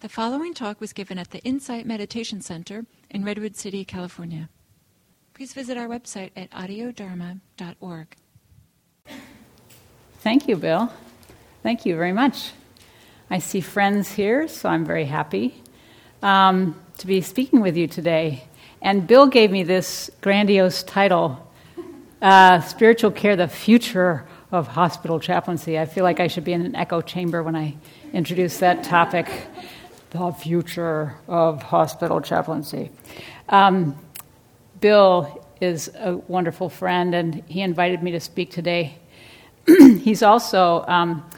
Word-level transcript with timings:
The 0.00 0.08
following 0.08 0.54
talk 0.54 0.80
was 0.80 0.94
given 0.94 1.18
at 1.18 1.30
the 1.30 1.40
Insight 1.40 1.84
Meditation 1.84 2.40
Center 2.40 2.86
in 3.10 3.22
Redwood 3.22 3.54
City, 3.54 3.84
California. 3.84 4.48
Please 5.34 5.52
visit 5.52 5.76
our 5.76 5.88
website 5.88 6.30
at 6.34 6.50
audiodharma.org. 6.52 8.16
Thank 10.20 10.48
you, 10.48 10.56
Bill. 10.56 10.90
Thank 11.62 11.84
you 11.84 11.96
very 11.96 12.14
much. 12.14 12.52
I 13.28 13.40
see 13.40 13.60
friends 13.60 14.12
here, 14.12 14.48
so 14.48 14.70
I'm 14.70 14.86
very 14.86 15.04
happy 15.04 15.62
um, 16.22 16.80
to 16.96 17.06
be 17.06 17.20
speaking 17.20 17.60
with 17.60 17.76
you 17.76 17.86
today. 17.86 18.44
And 18.80 19.06
Bill 19.06 19.26
gave 19.26 19.50
me 19.50 19.64
this 19.64 20.10
grandiose 20.22 20.82
title 20.82 21.46
uh, 22.22 22.62
Spiritual 22.62 23.10
Care, 23.10 23.36
the 23.36 23.48
Future 23.48 24.26
of 24.50 24.68
Hospital 24.68 25.20
Chaplaincy. 25.20 25.78
I 25.78 25.84
feel 25.84 26.04
like 26.04 26.20
I 26.20 26.26
should 26.26 26.44
be 26.44 26.54
in 26.54 26.62
an 26.62 26.74
echo 26.74 27.02
chamber 27.02 27.42
when 27.42 27.54
I 27.54 27.76
introduce 28.14 28.56
that 28.60 28.82
topic 28.82 29.28
the 30.10 30.30
future 30.32 31.14
of 31.28 31.62
hospital 31.62 32.20
chaplaincy. 32.20 32.90
Um, 33.48 33.96
Bill 34.80 35.44
is 35.60 35.90
a 35.96 36.16
wonderful 36.16 36.68
friend, 36.68 37.14
and 37.14 37.42
he 37.46 37.60
invited 37.60 38.02
me 38.02 38.12
to 38.12 38.20
speak 38.20 38.50
today. 38.50 38.98
He's 39.66 40.22
also 40.22 40.84
um, 40.88 41.28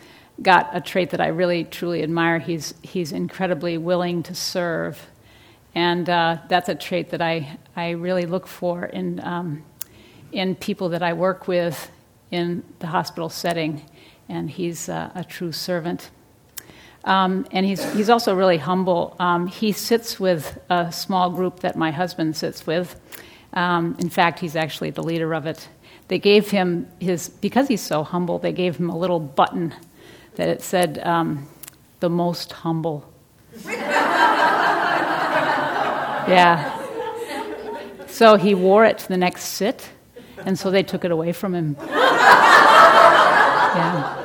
got 0.41 0.71
a 0.73 0.81
trait 0.81 1.11
that 1.11 1.21
I 1.21 1.29
really 1.29 1.65
truly 1.65 2.03
admire. 2.03 2.39
He's, 2.39 2.75
he's 2.83 3.13
incredibly 3.13 3.79
willing 3.79 4.23
to 4.25 4.35
serve. 4.35 5.01
And 5.75 6.09
uh, 6.09 6.39
that's 6.49 6.69
a 6.69 6.75
trait 6.75 7.11
that 7.11 7.23
I, 7.23 7.59
I 7.77 7.91
really 7.91 8.27
look 8.27 8.47
for 8.47 8.85
in, 8.85 9.21
um, 9.21 9.65
in 10.31 10.55
people 10.55 10.91
that 10.91 11.03
I 11.03 11.13
work 11.13 11.49
with 11.49 11.91
in 12.31 12.63
the 12.79 12.87
hospital 12.87 13.29
setting. 13.29 13.83
And 14.29 14.51
he's 14.51 14.89
uh, 14.89 15.11
a 15.15 15.25
true 15.25 15.53
servant. 15.53 16.11
Um, 17.05 17.47
and 17.51 17.67
he's, 17.67 17.83
he's 17.95 18.09
also 18.09 18.35
really 18.35 18.59
humble. 18.59 19.17
Um, 19.19 19.47
he 19.47 19.73
sits 19.73 20.21
with 20.21 20.61
a 20.71 20.93
small 20.93 21.31
group 21.31 21.61
that 21.61 21.77
my 21.77 21.91
husband 21.91 22.37
sits 22.37 22.67
with. 22.67 23.01
Um, 23.53 23.97
in 23.99 24.09
fact, 24.09 24.39
he's 24.39 24.57
actually 24.57 24.91
the 24.91 25.03
leader 25.03 25.35
of 25.35 25.47
it. 25.47 25.69
They 26.09 26.19
gave 26.19 26.51
him 26.51 26.89
his, 27.01 27.29
because 27.29 27.69
he's 27.69 27.81
so 27.81 28.05
humble, 28.05 28.39
they 28.39 28.53
gave 28.53 28.77
him 28.77 28.91
a 28.91 28.97
little 28.97 29.21
button 29.21 29.75
that 30.37 30.49
it 30.49 30.63
said, 30.63 30.99
um, 31.01 31.49
the 32.01 32.11
most 32.11 32.53
humble. 32.53 33.11
yeah. 36.29 36.79
So 38.07 38.37
he 38.37 38.55
wore 38.55 38.85
it 38.85 38.99
to 38.99 39.09
the 39.09 39.17
next 39.17 39.45
sit, 39.45 39.89
and 40.39 40.59
so 40.59 40.71
they 40.71 40.83
took 40.83 41.05
it 41.05 41.11
away 41.11 41.33
from 41.33 41.55
him. 41.55 41.77
yeah. 43.75 44.22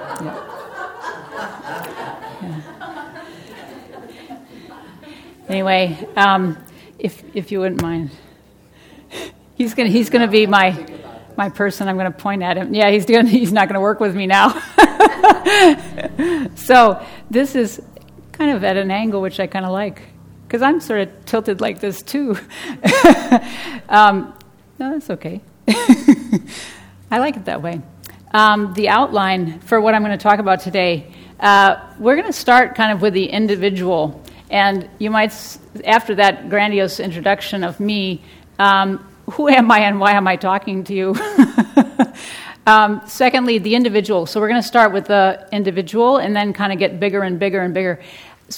Anyway, 5.49 5.97
um, 6.15 6.57
if, 6.99 7.23
if 7.33 7.51
you 7.51 7.59
wouldn't 7.59 7.81
mind, 7.81 8.11
he's 9.55 9.73
going 9.73 9.89
he's 9.89 10.09
gonna 10.09 10.27
be 10.27 10.45
my, 10.45 10.85
my 11.37 11.49
person. 11.49 11.87
I'm 11.87 11.95
going 11.95 12.11
to 12.11 12.17
point 12.17 12.43
at 12.43 12.57
him. 12.57 12.73
Yeah, 12.73 12.89
he's, 12.89 13.05
gonna, 13.05 13.29
he's 13.29 13.53
not 13.53 13.69
going 13.69 13.75
to 13.75 13.81
work 13.81 13.99
with 13.99 14.15
me 14.15 14.27
now. 14.27 14.49
so 16.55 17.05
this 17.29 17.55
is 17.55 17.81
kind 18.33 18.51
of 18.51 18.63
at 18.63 18.77
an 18.77 18.91
angle 18.91 19.21
which 19.21 19.39
I 19.39 19.47
kind 19.47 19.65
of 19.65 19.71
like 19.71 20.01
because 20.47 20.61
I'm 20.61 20.79
sort 20.79 21.01
of 21.01 21.25
tilted 21.25 21.59
like 21.59 21.79
this 21.79 22.01
too. 22.01 22.31
um, 23.89 24.33
no, 24.79 24.91
that's 24.91 25.09
okay. 25.09 25.41
I 27.11 27.19
like 27.19 27.35
it 27.35 27.45
that 27.45 27.61
way. 27.61 27.81
Um, 28.31 28.73
the 28.73 28.89
outline 28.89 29.59
for 29.59 29.81
what 29.81 29.93
I'm 29.93 30.03
going 30.03 30.17
to 30.17 30.21
talk 30.21 30.39
about 30.39 30.61
today, 30.61 31.11
uh, 31.39 31.93
we're 31.99 32.15
going 32.15 32.27
to 32.27 32.33
start 32.33 32.75
kind 32.75 32.91
of 32.91 33.01
with 33.01 33.13
the 33.13 33.25
individual 33.25 34.23
and 34.49 34.89
you 34.99 35.11
might, 35.11 35.33
after 35.85 36.15
that 36.15 36.49
grandiose 36.49 36.99
introduction 36.99 37.63
of 37.63 37.79
me, 37.79 38.21
um, 38.59 39.05
who 39.31 39.49
am 39.49 39.69
I 39.71 39.79
and 39.79 39.99
why 39.99 40.13
am 40.13 40.27
I 40.27 40.37
talking 40.37 40.83
to 40.85 40.93
you? 40.93 41.15
um, 42.67 43.01
secondly, 43.05 43.57
the 43.57 43.75
individual. 43.75 44.25
So 44.25 44.39
we're 44.39 44.47
going 44.47 44.61
to 44.61 44.67
start 44.67 44.93
with 44.93 45.05
the 45.05 45.47
individual 45.51 46.17
and 46.17 46.35
then 46.35 46.53
kind 46.53 46.71
of 46.71 46.79
get 46.79 46.99
bigger 46.99 47.23
and 47.23 47.37
bigger 47.37 47.61
and 47.61 47.73
bigger. 47.73 47.99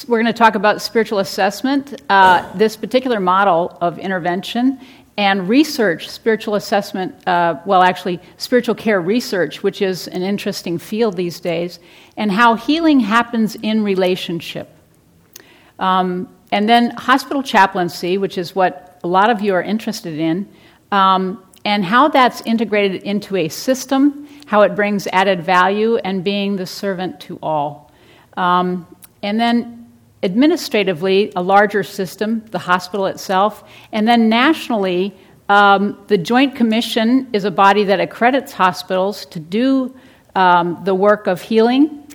We're 0.07 0.21
going 0.21 0.31
to 0.31 0.37
talk 0.37 0.53
about 0.53 0.81
spiritual 0.83 1.19
assessment, 1.19 1.99
uh, 2.09 2.55
this 2.55 2.77
particular 2.77 3.19
model 3.19 3.75
of 3.81 3.97
intervention, 3.97 4.79
and 5.17 5.49
research, 5.49 6.07
spiritual 6.07 6.55
assessment, 6.55 7.27
uh, 7.27 7.59
well, 7.65 7.81
actually, 7.81 8.21
spiritual 8.37 8.75
care 8.75 9.01
research, 9.01 9.63
which 9.63 9.81
is 9.81 10.07
an 10.07 10.21
interesting 10.21 10.77
field 10.77 11.17
these 11.17 11.39
days, 11.39 11.79
and 12.15 12.31
how 12.31 12.53
healing 12.53 13.01
happens 13.01 13.55
in 13.55 13.83
relationship. 13.83 14.69
Um, 15.79 16.27
and 16.51 16.67
then 16.67 16.91
hospital 16.91 17.41
chaplaincy, 17.41 18.17
which 18.17 18.37
is 18.37 18.55
what 18.55 18.99
a 19.03 19.07
lot 19.07 19.29
of 19.29 19.41
you 19.41 19.53
are 19.53 19.63
interested 19.63 20.19
in, 20.19 20.47
um, 20.91 21.43
and 21.65 21.83
how 21.83 22.07
that's 22.07 22.41
integrated 22.41 23.03
into 23.03 23.35
a 23.35 23.49
system, 23.49 24.27
how 24.45 24.61
it 24.61 24.75
brings 24.75 25.07
added 25.07 25.43
value, 25.43 25.97
and 25.97 26.23
being 26.23 26.55
the 26.55 26.65
servant 26.65 27.19
to 27.21 27.39
all. 27.41 27.91
Um, 28.35 28.87
and 29.21 29.39
then 29.39 29.91
administratively, 30.23 31.31
a 31.35 31.41
larger 31.41 31.83
system, 31.83 32.43
the 32.51 32.59
hospital 32.59 33.05
itself, 33.05 33.63
and 33.91 34.07
then 34.07 34.27
nationally, 34.27 35.15
um, 35.47 35.97
the 36.07 36.17
Joint 36.17 36.55
Commission 36.55 37.27
is 37.33 37.43
a 37.43 37.51
body 37.51 37.83
that 37.85 37.99
accredits 37.99 38.51
hospitals 38.51 39.25
to 39.27 39.39
do 39.39 39.95
um, 40.35 40.79
the 40.83 40.93
work 40.93 41.27
of 41.27 41.41
healing 41.41 42.07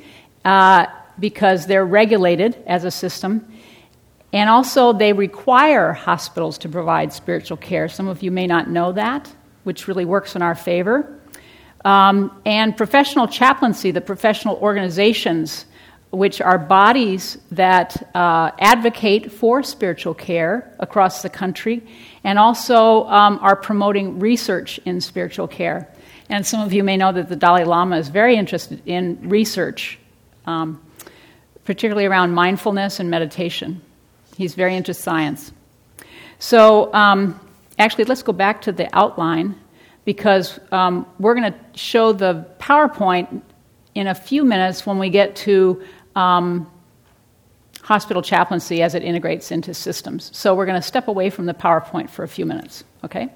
uh, 0.45 0.87
because 1.19 1.67
they're 1.67 1.87
regulated 1.87 2.63
as 2.67 2.85
a 2.85 2.91
system. 2.91 3.47
And 4.35 4.51
also, 4.51 4.93
they 4.93 5.13
require 5.13 5.93
hospitals 5.93 6.59
to 6.59 6.69
provide 6.69 7.13
spiritual 7.13 7.57
care. 7.57 7.89
Some 7.89 8.09
of 8.09 8.21
you 8.21 8.33
may 8.33 8.49
not 8.49 8.69
know 8.69 8.91
that, 8.91 9.33
which 9.63 9.87
really 9.87 10.05
works 10.05 10.35
in 10.35 10.43
our 10.43 10.57
favor. 10.57 11.21
Um, 11.85 12.37
and 12.45 12.77
professional 12.77 13.29
chaplaincy, 13.29 13.93
the 13.93 14.01
professional 14.01 14.57
organizations, 14.57 15.67
which 16.11 16.41
are 16.41 16.59
bodies 16.59 17.39
that 17.53 18.11
uh, 18.17 18.51
advocate 18.59 19.31
for 19.31 19.63
spiritual 19.63 20.15
care 20.15 20.75
across 20.81 21.23
the 21.23 21.31
country 21.31 21.81
and 22.25 22.37
also 22.37 23.07
um, 23.07 23.39
are 23.41 23.55
promoting 23.55 24.19
research 24.19 24.81
in 24.85 25.01
spiritual 25.01 25.47
care. 25.47 25.89
And 26.29 26.45
some 26.45 26.61
of 26.61 26.73
you 26.73 26.83
may 26.83 26.97
know 26.97 27.13
that 27.13 27.29
the 27.29 27.37
Dalai 27.37 27.63
Lama 27.63 27.99
is 27.99 28.09
very 28.09 28.35
interested 28.35 28.83
in 28.85 29.29
research, 29.29 29.97
um, 30.45 30.83
particularly 31.65 32.07
around 32.07 32.33
mindfulness 32.33 32.99
and 32.99 33.09
meditation. 33.09 33.81
He's 34.37 34.55
very 34.55 34.77
into 34.77 34.95
science. 34.95 35.53
So, 36.39 36.93
um, 36.93 37.39
actually, 37.79 38.05
let's 38.05 38.23
go 38.23 38.33
back 38.33 38.63
to 38.63 38.73
the 38.73 38.95
outline 38.97 39.55
because 40.05 40.59
um, 40.73 41.07
we're 41.19 41.35
going 41.35 41.53
to 41.53 41.59
show 41.79 42.13
the 42.13 42.47
PowerPoint 42.59 43.43
in 43.95 44.09
a 44.09 44.15
few 44.15 44.45
minutes 44.45 44.85
when 44.85 44.99
we 44.99 45.09
get 45.09 45.37
to 45.37 45.83
um, 46.17 46.71
hospital 47.83 48.23
chaplaincy 48.23 48.83
as 48.83 48.95
it 48.95 49.03
integrates 49.03 49.51
into 49.51 49.73
systems. 49.73 50.31
So, 50.37 50.55
we're 50.55 50.67
going 50.67 50.81
to 50.81 50.87
step 50.87 51.09
away 51.09 51.31
from 51.31 51.47
the 51.47 51.55
PowerPoint 51.55 52.11
for 52.11 52.25
a 52.25 52.29
few 52.29 52.45
minutes, 52.45 52.85
okay? 53.05 53.31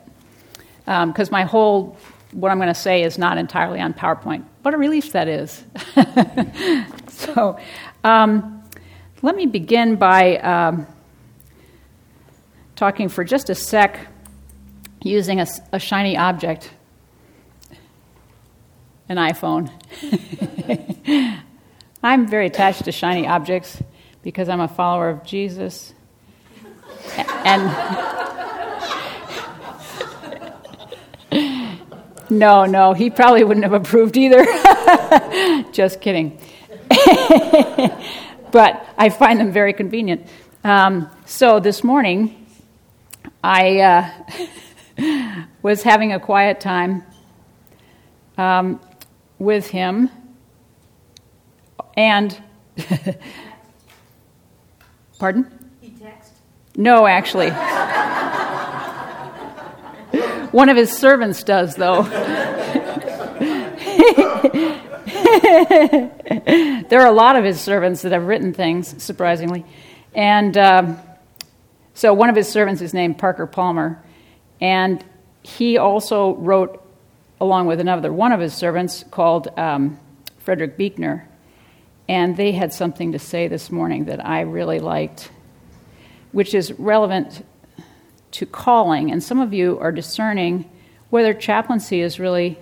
Because 0.84 1.28
um, 1.28 1.32
my 1.32 1.44
whole, 1.44 1.96
what 2.32 2.50
I'm 2.50 2.58
going 2.58 2.68
to 2.68 2.74
say 2.74 3.04
is 3.04 3.18
not 3.18 3.38
entirely 3.38 3.80
on 3.80 3.94
PowerPoint. 3.94 4.44
What 4.62 4.74
a 4.74 4.78
relief 4.78 5.12
that 5.12 5.28
is. 5.28 5.64
so, 7.08 7.58
um, 8.04 8.57
let 9.22 9.34
me 9.36 9.46
begin 9.46 9.96
by 9.96 10.36
um, 10.38 10.86
talking 12.76 13.08
for 13.08 13.24
just 13.24 13.50
a 13.50 13.54
sec 13.54 14.06
using 15.02 15.40
a, 15.40 15.46
a 15.72 15.78
shiny 15.78 16.16
object 16.16 16.70
an 19.08 19.16
iPhone. 19.16 19.70
I'm 22.02 22.26
very 22.26 22.46
attached 22.46 22.84
to 22.84 22.92
shiny 22.92 23.26
objects 23.26 23.82
because 24.22 24.48
I'm 24.48 24.60
a 24.60 24.68
follower 24.68 25.08
of 25.08 25.24
Jesus. 25.24 25.94
And 27.16 27.62
no, 32.30 32.66
no, 32.66 32.92
he 32.92 33.08
probably 33.10 33.44
wouldn't 33.44 33.64
have 33.64 33.72
approved 33.72 34.16
either. 34.16 34.44
Just 35.72 36.00
kidding. 36.00 36.38
But 38.50 38.86
I 38.96 39.08
find 39.08 39.40
them 39.40 39.52
very 39.52 39.72
convenient. 39.72 40.26
Um, 40.64 41.10
so 41.24 41.60
this 41.60 41.84
morning, 41.84 42.46
I 43.42 43.80
uh, 43.80 45.44
was 45.62 45.82
having 45.82 46.12
a 46.12 46.20
quiet 46.20 46.60
time 46.60 47.04
um, 48.36 48.80
with 49.38 49.68
him, 49.68 50.10
and 51.96 52.36
pardon? 55.18 55.46
He 55.80 55.90
text? 55.90 56.32
No, 56.76 57.06
actually. 57.06 57.50
One 60.50 60.68
of 60.68 60.76
his 60.76 60.90
servants 60.96 61.42
does, 61.42 61.74
though. 61.74 62.02
there 66.88 67.00
are 67.00 67.06
a 67.06 67.12
lot 67.12 67.36
of 67.36 67.44
his 67.44 67.60
servants 67.60 68.02
that 68.02 68.12
have 68.12 68.26
written 68.26 68.52
things, 68.52 69.02
surprisingly. 69.02 69.64
And 70.14 70.56
um, 70.56 70.98
so 71.94 72.12
one 72.14 72.30
of 72.30 72.36
his 72.36 72.48
servants 72.48 72.82
is 72.82 72.94
named 72.94 73.18
Parker 73.18 73.46
Palmer, 73.46 74.02
and 74.60 75.04
he 75.42 75.78
also 75.78 76.34
wrote, 76.36 76.82
along 77.40 77.66
with 77.66 77.80
another 77.80 78.12
one 78.12 78.32
of 78.32 78.40
his 78.40 78.54
servants 78.54 79.04
called 79.10 79.48
um, 79.56 79.98
Frederick 80.38 80.76
Buechner, 80.76 81.28
and 82.08 82.36
they 82.36 82.52
had 82.52 82.72
something 82.72 83.12
to 83.12 83.18
say 83.18 83.48
this 83.48 83.70
morning 83.70 84.06
that 84.06 84.24
I 84.24 84.40
really 84.40 84.80
liked, 84.80 85.30
which 86.32 86.54
is 86.54 86.72
relevant 86.72 87.44
to 88.32 88.46
calling. 88.46 89.10
And 89.10 89.22
some 89.22 89.40
of 89.40 89.52
you 89.52 89.78
are 89.78 89.92
discerning 89.92 90.70
whether 91.10 91.34
chaplaincy 91.34 92.00
is 92.00 92.18
really 92.18 92.58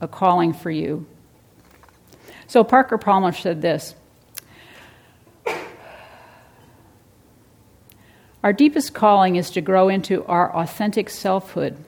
a 0.00 0.08
calling 0.08 0.52
for 0.52 0.70
you. 0.70 1.06
So 2.46 2.64
Parker 2.64 2.98
Palmer 2.98 3.32
said 3.32 3.62
this 3.62 3.94
Our 8.44 8.52
deepest 8.52 8.92
calling 8.92 9.36
is 9.36 9.48
to 9.52 9.62
grow 9.62 9.88
into 9.88 10.22
our 10.26 10.54
authentic 10.54 11.08
selfhood, 11.08 11.82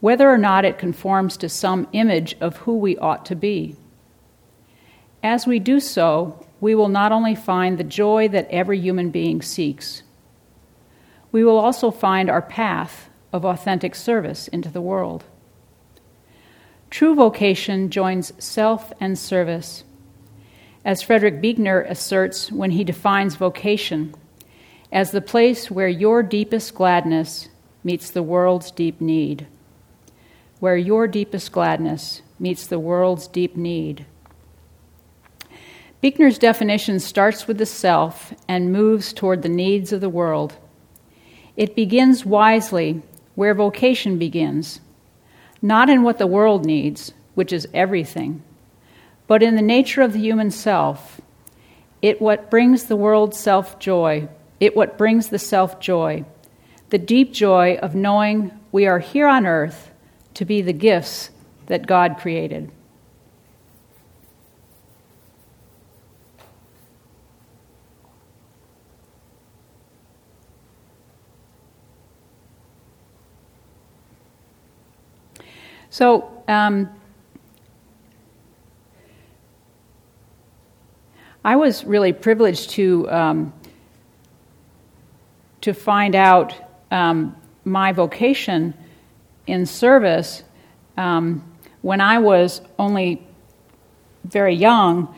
whether 0.00 0.30
or 0.30 0.36
not 0.36 0.66
it 0.66 0.78
conforms 0.78 1.38
to 1.38 1.48
some 1.48 1.88
image 1.92 2.36
of 2.40 2.58
who 2.58 2.76
we 2.76 2.98
ought 2.98 3.24
to 3.26 3.34
be. 3.34 3.76
As 5.22 5.46
we 5.46 5.58
do 5.58 5.80
so, 5.80 6.46
we 6.60 6.74
will 6.74 6.90
not 6.90 7.10
only 7.10 7.34
find 7.34 7.78
the 7.78 7.84
joy 7.84 8.28
that 8.28 8.50
every 8.50 8.78
human 8.78 9.10
being 9.10 9.40
seeks, 9.40 10.02
we 11.32 11.42
will 11.42 11.58
also 11.58 11.90
find 11.90 12.28
our 12.28 12.42
path 12.42 13.08
of 13.32 13.46
authentic 13.46 13.94
service 13.94 14.48
into 14.48 14.68
the 14.68 14.82
world. 14.82 15.24
True 16.92 17.14
vocation 17.14 17.88
joins 17.88 18.34
self 18.38 18.92
and 19.00 19.18
service. 19.18 19.82
As 20.84 21.00
Frederick 21.00 21.40
Buechner 21.40 21.80
asserts 21.80 22.52
when 22.52 22.72
he 22.72 22.84
defines 22.84 23.34
vocation, 23.34 24.14
as 24.92 25.10
the 25.10 25.22
place 25.22 25.70
where 25.70 25.88
your 25.88 26.22
deepest 26.22 26.74
gladness 26.74 27.48
meets 27.82 28.10
the 28.10 28.22
world's 28.22 28.70
deep 28.70 29.00
need. 29.00 29.46
Where 30.60 30.76
your 30.76 31.08
deepest 31.08 31.50
gladness 31.50 32.20
meets 32.38 32.66
the 32.66 32.78
world's 32.78 33.26
deep 33.26 33.56
need. 33.56 34.04
Buechner's 36.02 36.36
definition 36.36 37.00
starts 37.00 37.48
with 37.48 37.56
the 37.56 37.64
self 37.64 38.34
and 38.46 38.70
moves 38.70 39.14
toward 39.14 39.40
the 39.40 39.48
needs 39.48 39.94
of 39.94 40.02
the 40.02 40.10
world. 40.10 40.56
It 41.56 41.74
begins 41.74 42.26
wisely 42.26 43.00
where 43.34 43.54
vocation 43.54 44.18
begins 44.18 44.80
not 45.62 45.88
in 45.88 46.02
what 46.02 46.18
the 46.18 46.26
world 46.26 46.66
needs, 46.66 47.12
which 47.34 47.52
is 47.52 47.68
everything, 47.72 48.42
but 49.28 49.42
in 49.42 49.54
the 49.54 49.62
nature 49.62 50.02
of 50.02 50.12
the 50.12 50.18
human 50.18 50.50
self. 50.50 51.20
It 52.02 52.20
what 52.20 52.50
brings 52.50 52.84
the 52.84 52.96
world 52.96 53.34
self 53.34 53.78
joy, 53.78 54.28
it 54.58 54.76
what 54.76 54.98
brings 54.98 55.28
the 55.28 55.38
self 55.38 55.78
joy, 55.80 56.24
the 56.90 56.98
deep 56.98 57.32
joy 57.32 57.78
of 57.80 57.94
knowing 57.94 58.50
we 58.72 58.86
are 58.86 58.98
here 58.98 59.28
on 59.28 59.46
earth 59.46 59.90
to 60.34 60.44
be 60.44 60.60
the 60.60 60.72
gifts 60.72 61.30
that 61.66 61.86
God 61.86 62.18
created. 62.18 62.70
So, 75.92 76.42
um, 76.48 76.88
I 81.44 81.56
was 81.56 81.84
really 81.84 82.14
privileged 82.14 82.70
to 82.70 83.10
um, 83.10 83.52
to 85.60 85.74
find 85.74 86.14
out 86.14 86.54
um, 86.90 87.36
my 87.66 87.92
vocation 87.92 88.72
in 89.46 89.66
service 89.66 90.44
um, 90.96 91.44
when 91.82 92.00
I 92.00 92.20
was 92.20 92.62
only 92.78 93.26
very 94.24 94.54
young. 94.54 95.14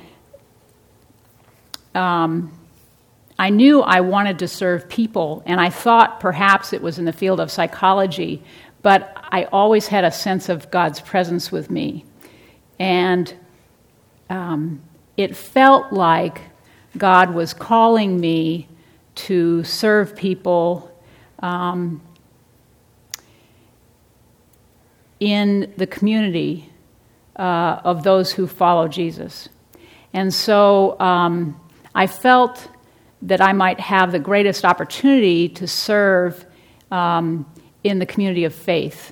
Um, 1.94 2.59
I 3.38 3.50
knew 3.50 3.81
I 3.81 4.00
wanted 4.00 4.41
to 4.41 4.49
serve 4.49 4.88
people, 4.88 5.44
and 5.47 5.61
I 5.61 5.71
thought 5.71 6.19
perhaps 6.19 6.73
it 6.73 6.82
was 6.82 6.99
in 6.99 7.05
the 7.05 7.12
field 7.12 7.38
of 7.38 7.53
psychology, 7.53 8.43
but 8.82 9.13
I 9.35 9.49
always 9.51 9.89
had 9.89 10.05
a 10.05 10.13
sense 10.13 10.49
of 10.49 10.71
God's 10.71 11.01
presence 11.01 11.51
with 11.51 11.69
me. 11.69 12.05
And 12.79 13.35
um, 14.31 14.81
it 15.17 15.37
felt 15.37 15.93
like 15.93 16.41
God 16.97 17.35
was 17.35 17.53
calling 17.53 18.21
me 18.21 18.69
to 19.17 19.65
serve 19.65 20.15
people 20.15 20.97
um, 21.41 22.01
in 25.19 25.73
the 25.77 25.89
community 25.89 26.71
uh, 27.35 27.81
of 27.83 28.05
those 28.05 28.31
who 28.31 28.47
follow 28.47 28.87
Jesus. 28.87 29.49
And 30.13 30.33
so 30.33 30.97
um, 31.01 31.61
I 31.93 32.07
felt 32.07 32.69
that 33.23 33.41
I 33.41 33.53
might 33.53 33.81
have 33.81 34.13
the 34.13 34.21
greatest 34.21 34.65
opportunity 34.65 35.49
to 35.49 35.67
serve 35.67 36.47
um, 36.93 37.53
in 37.83 37.99
the 37.99 38.07
community 38.07 38.45
of 38.45 38.55
faith. 38.55 39.11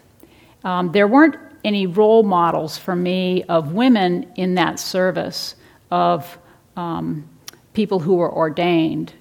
Um, 0.64 0.92
there 0.92 1.08
weren't 1.08 1.36
any 1.64 1.86
role 1.86 2.22
models 2.22 2.78
for 2.78 2.94
me 2.94 3.44
of 3.44 3.72
women 3.72 4.32
in 4.36 4.54
that 4.56 4.78
service, 4.78 5.54
of 5.90 6.38
um, 6.76 7.28
people 7.72 8.00
who 8.00 8.14
were 8.14 8.32
ordained, 8.32 9.12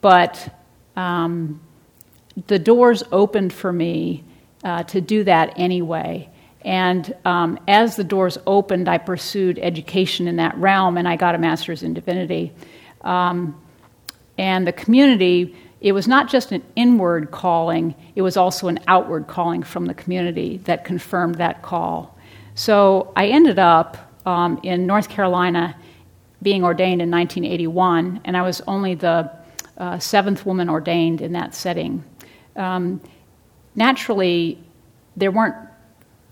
but 0.00 0.54
um, 0.96 1.60
the 2.46 2.58
doors 2.58 3.02
opened 3.12 3.52
for 3.52 3.72
me 3.72 4.24
uh, 4.64 4.82
to 4.84 5.00
do 5.00 5.24
that 5.24 5.52
anyway. 5.56 6.28
And 6.62 7.14
um, 7.24 7.58
as 7.68 7.96
the 7.96 8.04
doors 8.04 8.38
opened, 8.46 8.88
I 8.88 8.98
pursued 8.98 9.58
education 9.58 10.26
in 10.26 10.36
that 10.36 10.56
realm, 10.56 10.96
and 10.96 11.06
I 11.06 11.16
got 11.16 11.34
a 11.34 11.38
master's 11.38 11.82
in 11.82 11.92
divinity. 11.92 12.52
Um, 13.02 13.60
and 14.38 14.66
the 14.66 14.72
community 14.72 15.54
it 15.84 15.92
was 15.92 16.08
not 16.08 16.30
just 16.30 16.50
an 16.50 16.62
inward 16.76 17.30
calling, 17.30 17.94
it 18.16 18.22
was 18.22 18.38
also 18.38 18.68
an 18.68 18.80
outward 18.88 19.26
calling 19.26 19.62
from 19.62 19.84
the 19.84 19.92
community 19.92 20.56
that 20.64 20.82
confirmed 20.82 21.34
that 21.34 21.60
call. 21.60 22.18
So 22.54 23.12
I 23.14 23.26
ended 23.26 23.58
up 23.58 23.98
um, 24.24 24.58
in 24.62 24.86
North 24.86 25.10
Carolina 25.10 25.76
being 26.40 26.64
ordained 26.64 27.02
in 27.02 27.10
1981, 27.10 28.22
and 28.24 28.34
I 28.34 28.40
was 28.40 28.62
only 28.66 28.94
the 28.94 29.30
uh, 29.76 29.98
seventh 29.98 30.46
woman 30.46 30.70
ordained 30.70 31.20
in 31.20 31.32
that 31.32 31.54
setting. 31.54 32.02
Um, 32.56 33.02
naturally, 33.74 34.58
there 35.18 35.30
weren't, 35.30 35.56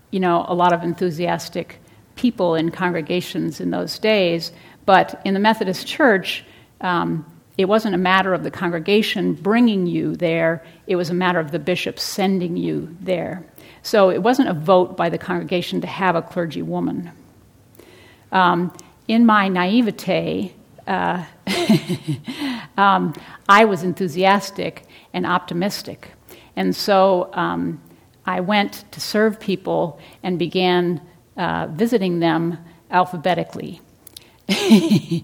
you 0.09 0.19
know, 0.19 0.45
a 0.47 0.55
lot 0.55 0.73
of 0.73 0.81
enthusiastic 0.81 1.79
people 2.15 2.55
in 2.55 2.71
congregations 2.71 3.61
in 3.61 3.69
those 3.69 3.99
days, 3.99 4.51
but 4.87 5.21
in 5.25 5.35
the 5.35 5.39
Methodist 5.39 5.85
Church, 5.85 6.43
um, 6.81 7.23
it 7.57 7.65
wasn't 7.65 7.95
a 7.95 7.99
matter 7.99 8.33
of 8.33 8.43
the 8.43 8.51
congregation 8.51 9.33
bringing 9.33 9.85
you 9.85 10.15
there, 10.15 10.63
it 10.87 10.95
was 10.95 11.09
a 11.09 11.13
matter 11.13 11.39
of 11.39 11.51
the 11.51 11.59
bishop 11.59 11.99
sending 11.99 12.57
you 12.57 12.95
there. 12.99 13.45
So 13.83 14.09
it 14.09 14.23
wasn't 14.23 14.49
a 14.49 14.53
vote 14.53 14.97
by 14.97 15.09
the 15.09 15.17
congregation 15.17 15.81
to 15.81 15.87
have 15.87 16.15
a 16.15 16.21
clergy 16.21 16.61
woman. 16.61 17.11
Um, 18.31 18.75
in 19.07 19.25
my 19.25 19.49
naivete, 19.49 20.53
uh, 20.87 21.25
um, 22.77 23.13
I 23.47 23.65
was 23.65 23.83
enthusiastic 23.83 24.85
and 25.13 25.25
optimistic. 25.25 26.11
And 26.55 26.75
so 26.75 27.29
um, 27.33 27.81
I 28.25 28.39
went 28.39 28.85
to 28.91 29.01
serve 29.01 29.39
people 29.39 29.99
and 30.23 30.39
began 30.39 31.01
uh, 31.37 31.67
visiting 31.67 32.19
them 32.19 32.57
alphabetically. 32.89 33.81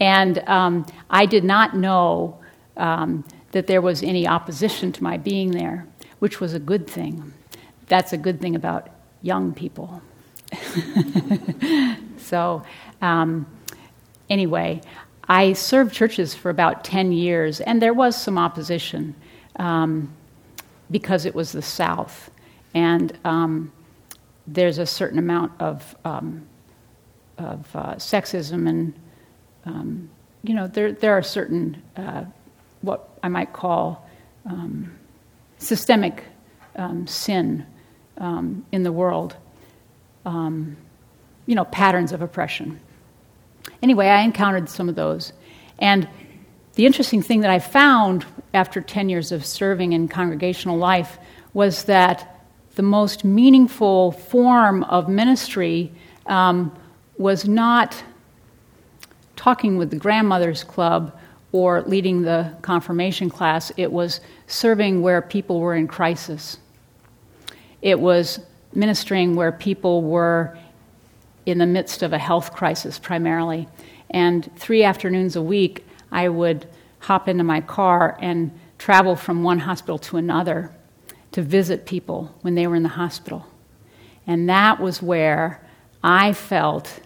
And 0.00 0.38
um, 0.48 0.86
I 1.10 1.26
did 1.26 1.44
not 1.44 1.76
know 1.76 2.38
um, 2.76 3.24
that 3.52 3.66
there 3.66 3.80
was 3.80 4.02
any 4.02 4.26
opposition 4.26 4.92
to 4.92 5.02
my 5.02 5.16
being 5.16 5.50
there, 5.50 5.86
which 6.18 6.40
was 6.40 6.54
a 6.54 6.60
good 6.60 6.86
thing. 6.86 7.32
That's 7.86 8.12
a 8.12 8.18
good 8.18 8.40
thing 8.40 8.54
about 8.54 8.88
young 9.22 9.52
people. 9.52 10.02
so, 12.18 12.62
um, 13.02 13.46
anyway, 14.30 14.80
I 15.28 15.52
served 15.52 15.92
churches 15.92 16.34
for 16.34 16.50
about 16.50 16.84
10 16.84 17.12
years, 17.12 17.60
and 17.60 17.82
there 17.82 17.92
was 17.92 18.20
some 18.20 18.38
opposition 18.38 19.14
um, 19.56 20.14
because 20.90 21.26
it 21.26 21.34
was 21.34 21.52
the 21.52 21.62
South. 21.62 22.30
And 22.74 23.18
um, 23.24 23.72
there's 24.46 24.78
a 24.78 24.86
certain 24.86 25.18
amount 25.18 25.52
of, 25.60 25.96
um, 26.04 26.46
of 27.36 27.68
uh, 27.74 27.94
sexism 27.94 28.68
and 28.68 28.94
um, 29.68 30.08
you 30.42 30.54
know, 30.54 30.66
there, 30.66 30.92
there 30.92 31.12
are 31.12 31.22
certain, 31.22 31.82
uh, 31.96 32.24
what 32.80 33.08
I 33.22 33.28
might 33.28 33.52
call 33.52 34.08
um, 34.46 34.96
systemic 35.58 36.24
um, 36.76 37.06
sin 37.06 37.66
um, 38.16 38.64
in 38.72 38.82
the 38.82 38.92
world, 38.92 39.36
um, 40.24 40.76
you 41.46 41.54
know, 41.54 41.64
patterns 41.64 42.12
of 42.12 42.22
oppression. 42.22 42.80
Anyway, 43.82 44.06
I 44.06 44.22
encountered 44.22 44.68
some 44.70 44.88
of 44.88 44.94
those. 44.94 45.32
And 45.78 46.08
the 46.74 46.86
interesting 46.86 47.22
thing 47.22 47.40
that 47.40 47.50
I 47.50 47.58
found 47.58 48.24
after 48.54 48.80
10 48.80 49.08
years 49.10 49.32
of 49.32 49.44
serving 49.44 49.92
in 49.92 50.08
congregational 50.08 50.78
life 50.78 51.18
was 51.52 51.84
that 51.84 52.42
the 52.76 52.82
most 52.82 53.24
meaningful 53.24 54.12
form 54.12 54.84
of 54.84 55.08
ministry 55.08 55.92
um, 56.26 56.74
was 57.18 57.46
not 57.46 58.02
talking 59.38 59.78
with 59.78 59.90
the 59.90 59.96
grandmother's 59.96 60.64
club 60.64 61.16
or 61.52 61.82
leading 61.82 62.22
the 62.22 62.52
confirmation 62.60 63.30
class, 63.30 63.70
it 63.76 63.90
was 63.90 64.20
serving 64.48 65.00
where 65.00 65.22
people 65.22 65.60
were 65.60 65.76
in 65.76 65.86
crisis. 65.86 66.58
It 67.80 68.00
was 68.00 68.40
ministering 68.74 69.36
where 69.36 69.52
people 69.52 70.02
were 70.02 70.58
in 71.46 71.58
the 71.58 71.66
midst 71.66 72.02
of 72.02 72.12
a 72.12 72.18
health 72.18 72.52
crisis 72.52 72.98
primarily. 72.98 73.68
And 74.10 74.50
three 74.56 74.82
afternoons 74.82 75.36
a 75.36 75.42
week, 75.42 75.86
I 76.10 76.28
would 76.28 76.66
hop 76.98 77.28
into 77.28 77.44
my 77.44 77.60
car 77.60 78.18
and 78.20 78.50
travel 78.76 79.14
from 79.14 79.44
one 79.44 79.60
hospital 79.60 79.98
to 79.98 80.16
another 80.16 80.74
to 81.30 81.42
visit 81.42 81.86
people 81.86 82.34
when 82.40 82.56
they 82.56 82.66
were 82.66 82.74
in 82.74 82.82
the 82.82 82.88
hospital. 82.88 83.46
And 84.26 84.48
that 84.48 84.80
was 84.80 85.00
where 85.00 85.64
I 86.02 86.32
felt 86.32 87.00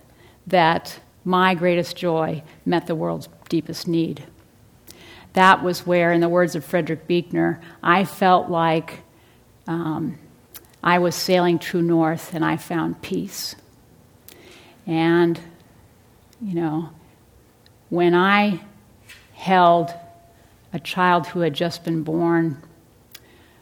that 0.47 0.99
my 1.25 1.55
greatest 1.55 1.97
joy 1.97 2.43
met 2.64 2.87
the 2.87 2.95
world's 2.95 3.29
deepest 3.49 3.87
need. 3.87 4.25
That 5.35 5.62
was 5.62 5.87
where, 5.87 6.12
in 6.12 6.21
the 6.21 6.29
words 6.29 6.55
of 6.55 6.64
Frederick 6.64 7.07
Buechner, 7.07 7.61
I 7.83 8.05
felt 8.05 8.50
like 8.50 9.00
um, 9.67 10.19
I 10.83 10.99
was 10.99 11.14
sailing 11.14 11.59
true 11.59 11.83
north 11.83 12.35
and 12.35 12.45
I 12.45 12.57
found 12.57 13.00
peace. 13.02 13.55
And, 14.87 15.41
you 16.41 16.55
know, 16.55 16.91
when 17.88 18.14
I 18.14 18.61
held 19.35 19.93
a 20.73 20.81
child 20.81 21.26
who 21.29 21.41
had 21.41 21.55
just 21.55 21.85
been 21.85 22.02
born 22.02 22.62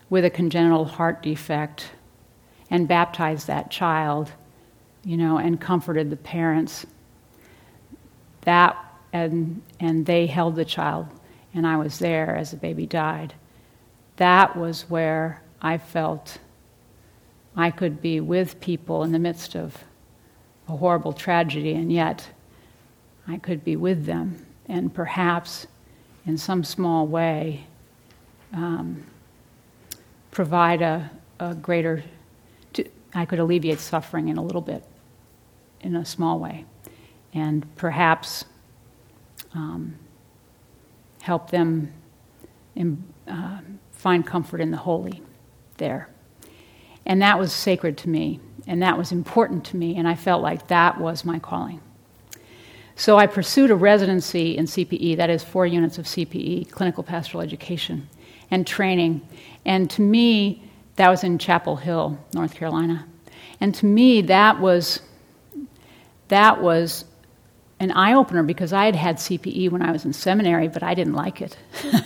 with 0.09 0.25
a 0.25 0.31
congenital 0.31 0.85
heart 0.85 1.23
defect 1.23 1.91
and 2.71 2.87
baptized 2.87 3.47
that 3.47 3.71
child, 3.71 4.31
you 5.05 5.17
know, 5.17 5.39
and 5.39 5.61
comforted 5.61 6.11
the 6.11 6.17
parents. 6.17 6.87
That 8.43 8.77
and 9.13 9.63
and 9.81 10.07
they 10.07 10.27
held 10.27 10.57
the 10.57 10.65
child 10.65 11.09
and 11.53 11.67
I 11.67 11.77
was 11.77 11.99
there 11.99 12.37
as 12.37 12.53
the 12.53 12.57
baby 12.57 12.87
died. 12.87 13.35
That 14.17 14.57
was 14.57 14.83
where 14.83 15.43
I 15.61 15.79
felt 15.79 16.39
I 17.57 17.71
could 17.71 18.01
be 18.01 18.21
with 18.21 18.61
people 18.61 19.03
in 19.03 19.13
the 19.13 19.19
midst 19.19 19.57
of 19.57 19.85
a 20.69 20.77
horrible 20.77 21.13
tragedy 21.13 21.75
and 21.75 21.93
yet 21.93 22.29
I 23.27 23.39
could 23.39 23.65
be 23.65 23.77
with 23.77 24.07
them 24.07 24.47
and 24.67 24.95
perhaps 24.95 25.67
in 26.27 26.39
some 26.39 26.63
small 26.63 27.07
way 27.07 27.67
um, 28.53 29.05
provide 30.31 30.83
a, 30.83 31.11
a 31.39 31.55
greater, 31.55 32.03
to, 32.75 32.85
I 33.15 33.25
could 33.25 33.39
alleviate 33.39 33.81
suffering 33.81 34.29
in 34.29 34.37
a 34.37 34.43
little 34.43 34.61
bit, 34.61 34.85
in 35.81 35.97
a 35.97 36.05
small 36.05 36.39
way, 36.39 36.65
and 37.35 37.67
perhaps 37.77 38.45
um, 39.55 39.97
help 41.23 41.51
them 41.51 41.93
in, 42.75 43.03
uh, 43.29 43.61
find 43.93 44.27
comfort 44.27 44.61
in 44.61 44.71
the 44.71 44.77
holy 44.77 45.23
there. 45.77 46.09
And 47.07 47.23
that 47.23 47.39
was 47.39 47.53
sacred 47.53 47.97
to 47.99 48.09
me, 48.09 48.41
and 48.67 48.83
that 48.83 48.97
was 48.97 49.13
important 49.13 49.65
to 49.67 49.77
me, 49.77 49.97
and 49.97 50.07
I 50.07 50.15
felt 50.15 50.43
like 50.43 50.69
that 50.69 51.01
was 51.01 51.25
my 51.25 51.39
calling. 51.39 51.81
So 52.97 53.17
I 53.17 53.27
pursued 53.27 53.71
a 53.71 53.77
residency 53.77 54.57
in 54.57 54.67
CPE, 54.67 55.17
that 55.17 55.31
is, 55.31 55.43
four 55.43 55.67
units 55.67 55.97
of 55.97 56.05
CPE, 56.05 56.71
clinical 56.71 57.03
pastoral 57.03 57.43
education, 57.43 58.09
and 58.51 58.67
training. 58.67 59.27
And 59.65 59.89
to 59.93 60.03
me, 60.03 60.63
that 60.97 61.09
was 61.09 61.25
in 61.25 61.39
Chapel 61.39 61.77
Hill, 61.77 62.19
North 62.35 62.55
Carolina. 62.55 63.07
And 63.59 63.75
to 63.77 63.87
me, 63.87 64.21
that 64.23 64.61
was, 64.61 65.01
that 66.29 66.61
was 66.61 67.07
an 67.81 67.91
eye 67.93 68.13
opener 68.13 68.43
because 68.43 68.75
I 68.75 68.85
had 68.85 68.95
had 68.95 69.17
CPE 69.17 69.71
when 69.71 69.81
I 69.81 69.91
was 69.91 70.05
in 70.05 70.13
seminary, 70.13 70.69
but 70.69 70.83
I 70.83 70.93
didn't 70.93 71.15
like 71.15 71.41
it 71.41 71.57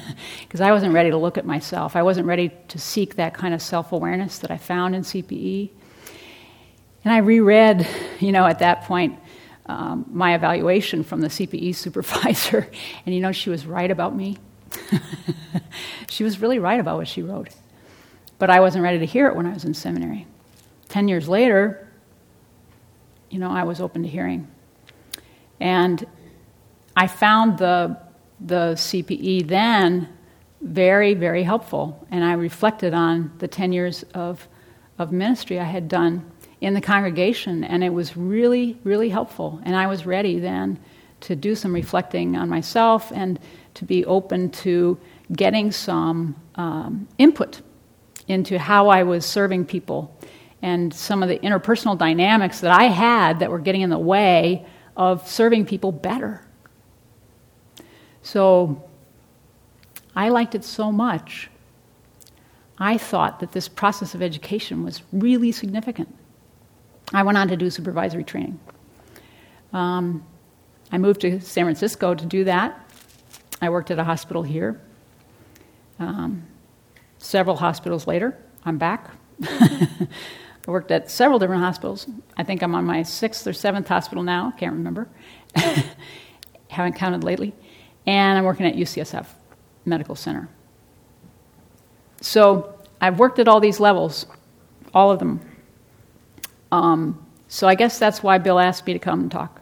because 0.42 0.60
I 0.60 0.70
wasn't 0.70 0.94
ready 0.94 1.10
to 1.10 1.16
look 1.16 1.36
at 1.36 1.44
myself. 1.44 1.96
I 1.96 2.02
wasn't 2.04 2.28
ready 2.28 2.52
to 2.68 2.78
seek 2.78 3.16
that 3.16 3.34
kind 3.34 3.52
of 3.52 3.60
self 3.60 3.90
awareness 3.90 4.38
that 4.38 4.52
I 4.52 4.56
found 4.56 4.94
in 4.94 5.02
CPE. 5.02 5.70
And 7.04 7.12
I 7.12 7.18
reread, 7.18 7.86
you 8.20 8.30
know, 8.30 8.46
at 8.46 8.60
that 8.60 8.84
point, 8.84 9.18
um, 9.66 10.06
my 10.10 10.34
evaluation 10.36 11.02
from 11.02 11.20
the 11.20 11.28
CPE 11.28 11.74
supervisor, 11.74 12.70
and 13.06 13.14
you 13.14 13.20
know, 13.20 13.32
she 13.32 13.50
was 13.50 13.66
right 13.66 13.90
about 13.90 14.14
me. 14.14 14.38
she 16.08 16.22
was 16.22 16.40
really 16.40 16.60
right 16.60 16.78
about 16.78 16.98
what 16.98 17.08
she 17.08 17.20
wrote. 17.20 17.48
But 18.38 18.48
I 18.48 18.60
wasn't 18.60 18.84
ready 18.84 19.00
to 19.00 19.06
hear 19.06 19.26
it 19.26 19.34
when 19.34 19.46
I 19.46 19.52
was 19.52 19.64
in 19.64 19.74
seminary. 19.74 20.26
Ten 20.88 21.08
years 21.08 21.28
later, 21.28 21.88
you 23.28 23.40
know, 23.40 23.50
I 23.50 23.64
was 23.64 23.80
open 23.80 24.02
to 24.04 24.08
hearing. 24.08 24.48
And 25.64 26.06
I 26.94 27.06
found 27.06 27.56
the, 27.56 27.98
the 28.38 28.74
CPE 28.74 29.48
then 29.48 30.10
very, 30.60 31.14
very 31.14 31.42
helpful. 31.42 32.06
And 32.10 32.22
I 32.22 32.34
reflected 32.34 32.92
on 32.92 33.32
the 33.38 33.48
10 33.48 33.72
years 33.72 34.02
of, 34.12 34.46
of 34.98 35.10
ministry 35.10 35.58
I 35.58 35.64
had 35.64 35.88
done 35.88 36.30
in 36.60 36.74
the 36.74 36.82
congregation, 36.82 37.64
and 37.64 37.82
it 37.82 37.90
was 37.90 38.14
really, 38.14 38.78
really 38.84 39.08
helpful. 39.08 39.58
And 39.64 39.74
I 39.74 39.86
was 39.86 40.04
ready 40.04 40.38
then 40.38 40.78
to 41.20 41.34
do 41.34 41.54
some 41.54 41.72
reflecting 41.72 42.36
on 42.36 42.50
myself 42.50 43.10
and 43.14 43.40
to 43.72 43.86
be 43.86 44.04
open 44.04 44.50
to 44.50 44.98
getting 45.32 45.72
some 45.72 46.36
um, 46.56 47.08
input 47.16 47.62
into 48.28 48.58
how 48.58 48.88
I 48.88 49.02
was 49.02 49.24
serving 49.24 49.64
people 49.64 50.14
and 50.60 50.92
some 50.92 51.22
of 51.22 51.30
the 51.30 51.38
interpersonal 51.38 51.96
dynamics 51.96 52.60
that 52.60 52.78
I 52.78 52.84
had 52.84 53.38
that 53.38 53.50
were 53.50 53.58
getting 53.58 53.80
in 53.80 53.88
the 53.88 53.98
way 53.98 54.66
of 54.96 55.28
serving 55.28 55.66
people 55.66 55.92
better. 55.92 56.44
So 58.22 58.82
I 60.16 60.28
liked 60.28 60.54
it 60.54 60.64
so 60.64 60.92
much. 60.92 61.50
I 62.78 62.98
thought 62.98 63.40
that 63.40 63.52
this 63.52 63.68
process 63.68 64.14
of 64.14 64.22
education 64.22 64.82
was 64.84 65.02
really 65.12 65.52
significant. 65.52 66.14
I 67.12 67.22
went 67.22 67.38
on 67.38 67.48
to 67.48 67.56
do 67.56 67.70
supervisory 67.70 68.24
training. 68.24 68.58
Um, 69.72 70.24
I 70.90 70.98
moved 70.98 71.20
to 71.22 71.40
San 71.40 71.64
Francisco 71.64 72.14
to 72.14 72.26
do 72.26 72.44
that. 72.44 72.80
I 73.60 73.70
worked 73.70 73.90
at 73.90 73.98
a 73.98 74.04
hospital 74.04 74.42
here. 74.42 74.80
Um, 75.98 76.44
several 77.18 77.56
hospitals 77.56 78.06
later, 78.06 78.36
I'm 78.64 78.78
back. 78.78 79.10
I 80.66 80.70
worked 80.70 80.90
at 80.90 81.10
several 81.10 81.38
different 81.38 81.62
hospitals. 81.62 82.06
I 82.36 82.42
think 82.42 82.62
I'm 82.62 82.74
on 82.74 82.84
my 82.84 83.02
sixth 83.02 83.46
or 83.46 83.52
seventh 83.52 83.88
hospital 83.88 84.22
now, 84.22 84.52
can't 84.56 84.72
remember. 84.72 85.08
Haven't 86.68 86.94
counted 86.94 87.22
lately. 87.22 87.54
And 88.06 88.38
I'm 88.38 88.44
working 88.44 88.66
at 88.66 88.74
UCSF 88.74 89.26
Medical 89.84 90.14
Center. 90.14 90.48
So 92.20 92.78
I've 93.00 93.18
worked 93.18 93.38
at 93.38 93.48
all 93.48 93.60
these 93.60 93.80
levels, 93.80 94.26
all 94.94 95.10
of 95.10 95.18
them. 95.18 95.40
Um, 96.72 97.26
so 97.48 97.68
I 97.68 97.74
guess 97.74 97.98
that's 97.98 98.22
why 98.22 98.38
Bill 98.38 98.58
asked 98.58 98.86
me 98.86 98.94
to 98.94 98.98
come 98.98 99.20
and 99.20 99.30
talk. 99.30 99.60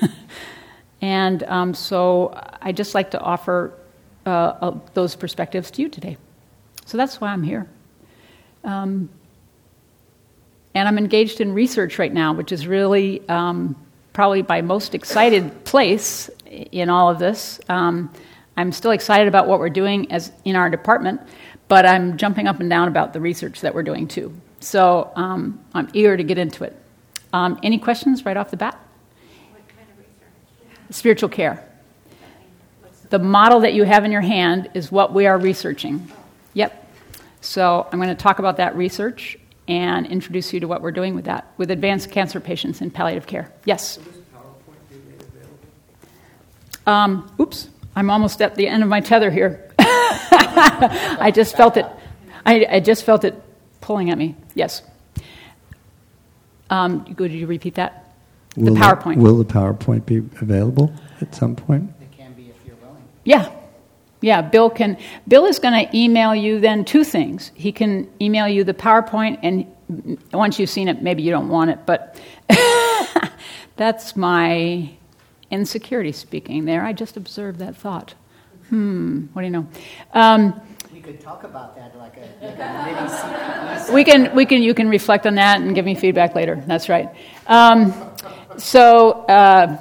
and 1.00 1.42
um, 1.44 1.74
so 1.74 2.32
I 2.62 2.72
just 2.72 2.94
like 2.94 3.10
to 3.10 3.20
offer 3.20 3.72
uh, 4.24 4.78
those 4.94 5.16
perspectives 5.16 5.70
to 5.72 5.82
you 5.82 5.88
today. 5.88 6.16
So 6.86 6.96
that's 6.96 7.20
why 7.20 7.32
I'm 7.32 7.42
here. 7.42 7.68
Um, 8.62 9.10
and 10.74 10.88
I'm 10.88 10.98
engaged 10.98 11.40
in 11.40 11.52
research 11.52 11.98
right 11.98 12.12
now, 12.12 12.32
which 12.32 12.50
is 12.52 12.66
really 12.66 13.26
um, 13.28 13.76
probably 14.12 14.42
my 14.42 14.60
most 14.60 14.94
excited 14.94 15.64
place 15.64 16.28
in 16.46 16.90
all 16.90 17.10
of 17.10 17.18
this. 17.18 17.60
Um, 17.68 18.12
I'm 18.56 18.72
still 18.72 18.90
excited 18.90 19.28
about 19.28 19.46
what 19.46 19.58
we're 19.58 19.70
doing 19.70 20.10
as 20.12 20.32
in 20.44 20.56
our 20.56 20.70
department, 20.70 21.20
but 21.68 21.86
I'm 21.86 22.16
jumping 22.16 22.46
up 22.46 22.60
and 22.60 22.68
down 22.68 22.88
about 22.88 23.12
the 23.12 23.20
research 23.20 23.60
that 23.60 23.74
we're 23.74 23.82
doing 23.82 24.06
too. 24.06 24.34
So 24.60 25.12
um, 25.16 25.60
I'm 25.74 25.88
eager 25.92 26.16
to 26.16 26.22
get 26.22 26.38
into 26.38 26.64
it. 26.64 26.76
Um, 27.32 27.58
any 27.62 27.78
questions 27.78 28.24
right 28.24 28.36
off 28.36 28.50
the 28.50 28.56
bat? 28.56 28.78
Kind 29.76 29.88
of 30.88 30.94
Spiritual 30.94 31.28
care. 31.28 31.68
The 33.10 33.18
model 33.18 33.60
that 33.60 33.74
you 33.74 33.84
have 33.84 34.04
in 34.04 34.12
your 34.12 34.22
hand 34.22 34.70
is 34.74 34.90
what 34.90 35.12
we 35.12 35.26
are 35.26 35.38
researching. 35.38 36.10
Yep. 36.54 36.80
So 37.40 37.86
I'm 37.92 37.98
going 37.98 38.08
to 38.08 38.20
talk 38.20 38.38
about 38.38 38.56
that 38.56 38.74
research 38.76 39.36
and 39.66 40.06
introduce 40.06 40.52
you 40.52 40.60
to 40.60 40.68
what 40.68 40.82
we're 40.82 40.92
doing 40.92 41.14
with 41.14 41.24
that, 41.24 41.50
with 41.56 41.70
advanced 41.70 42.10
cancer 42.10 42.40
patients 42.40 42.80
in 42.80 42.90
palliative 42.90 43.26
care. 43.26 43.50
Yes? 43.64 43.98
Um, 46.86 47.30
oops, 47.40 47.68
I'm 47.96 48.10
almost 48.10 48.42
at 48.42 48.56
the 48.56 48.68
end 48.68 48.82
of 48.82 48.88
my 48.88 49.00
tether 49.00 49.30
here. 49.30 49.70
I 49.78 51.32
just 51.34 51.56
felt 51.56 51.76
it. 51.76 51.86
I, 52.44 52.66
I 52.70 52.80
just 52.80 53.04
felt 53.04 53.24
it 53.24 53.40
pulling 53.80 54.10
at 54.10 54.18
me. 54.18 54.36
Yes. 54.54 54.82
Um, 56.68 57.14
could 57.14 57.32
you 57.32 57.46
repeat 57.46 57.76
that? 57.76 58.12
Will 58.56 58.74
the 58.74 58.80
PowerPoint. 58.80 59.16
will 59.16 59.38
the 59.38 59.44
PowerPoint 59.44 60.06
be 60.06 60.18
available 60.18 60.92
at 61.20 61.34
some 61.34 61.56
point? 61.56 61.90
It 62.00 62.16
can 62.16 62.32
be 62.34 62.50
if 62.50 62.56
you're 62.66 62.76
willing. 62.76 63.02
Yeah. 63.24 63.50
Yeah, 64.20 64.40
Bill 64.42 64.70
can. 64.70 64.96
Bill 65.28 65.44
is 65.46 65.58
going 65.58 65.86
to 65.86 65.96
email 65.96 66.34
you 66.34 66.60
then 66.60 66.84
two 66.84 67.04
things. 67.04 67.50
He 67.54 67.72
can 67.72 68.10
email 68.20 68.48
you 68.48 68.64
the 68.64 68.74
PowerPoint, 68.74 69.38
and 69.42 69.66
once 70.32 70.58
you've 70.58 70.70
seen 70.70 70.88
it, 70.88 71.02
maybe 71.02 71.22
you 71.22 71.30
don't 71.30 71.48
want 71.48 71.70
it, 71.70 71.80
but 71.84 72.18
that's 73.76 74.16
my 74.16 74.90
insecurity 75.50 76.12
speaking 76.12 76.64
there. 76.64 76.84
I 76.84 76.92
just 76.92 77.16
observed 77.16 77.58
that 77.60 77.76
thought. 77.76 78.14
Hmm, 78.68 79.26
what 79.32 79.42
do 79.42 79.46
you 79.46 79.52
know? 79.52 79.66
Um, 80.12 80.60
we 80.92 81.00
could 81.00 81.20
talk 81.20 81.44
about 81.44 81.76
that 81.76 81.96
like 81.98 82.16
a, 82.16 82.46
like 82.46 83.90
a 83.90 83.92
We 83.92 84.04
can, 84.04 84.34
we 84.34 84.46
can, 84.46 84.62
you 84.62 84.74
can 84.74 84.88
reflect 84.88 85.26
on 85.26 85.34
that 85.34 85.60
and 85.60 85.74
give 85.74 85.84
me 85.84 85.94
feedback 85.94 86.34
later. 86.34 86.62
That's 86.66 86.88
right. 86.88 87.10
Um, 87.46 87.92
so 88.56 89.10
uh, 89.26 89.76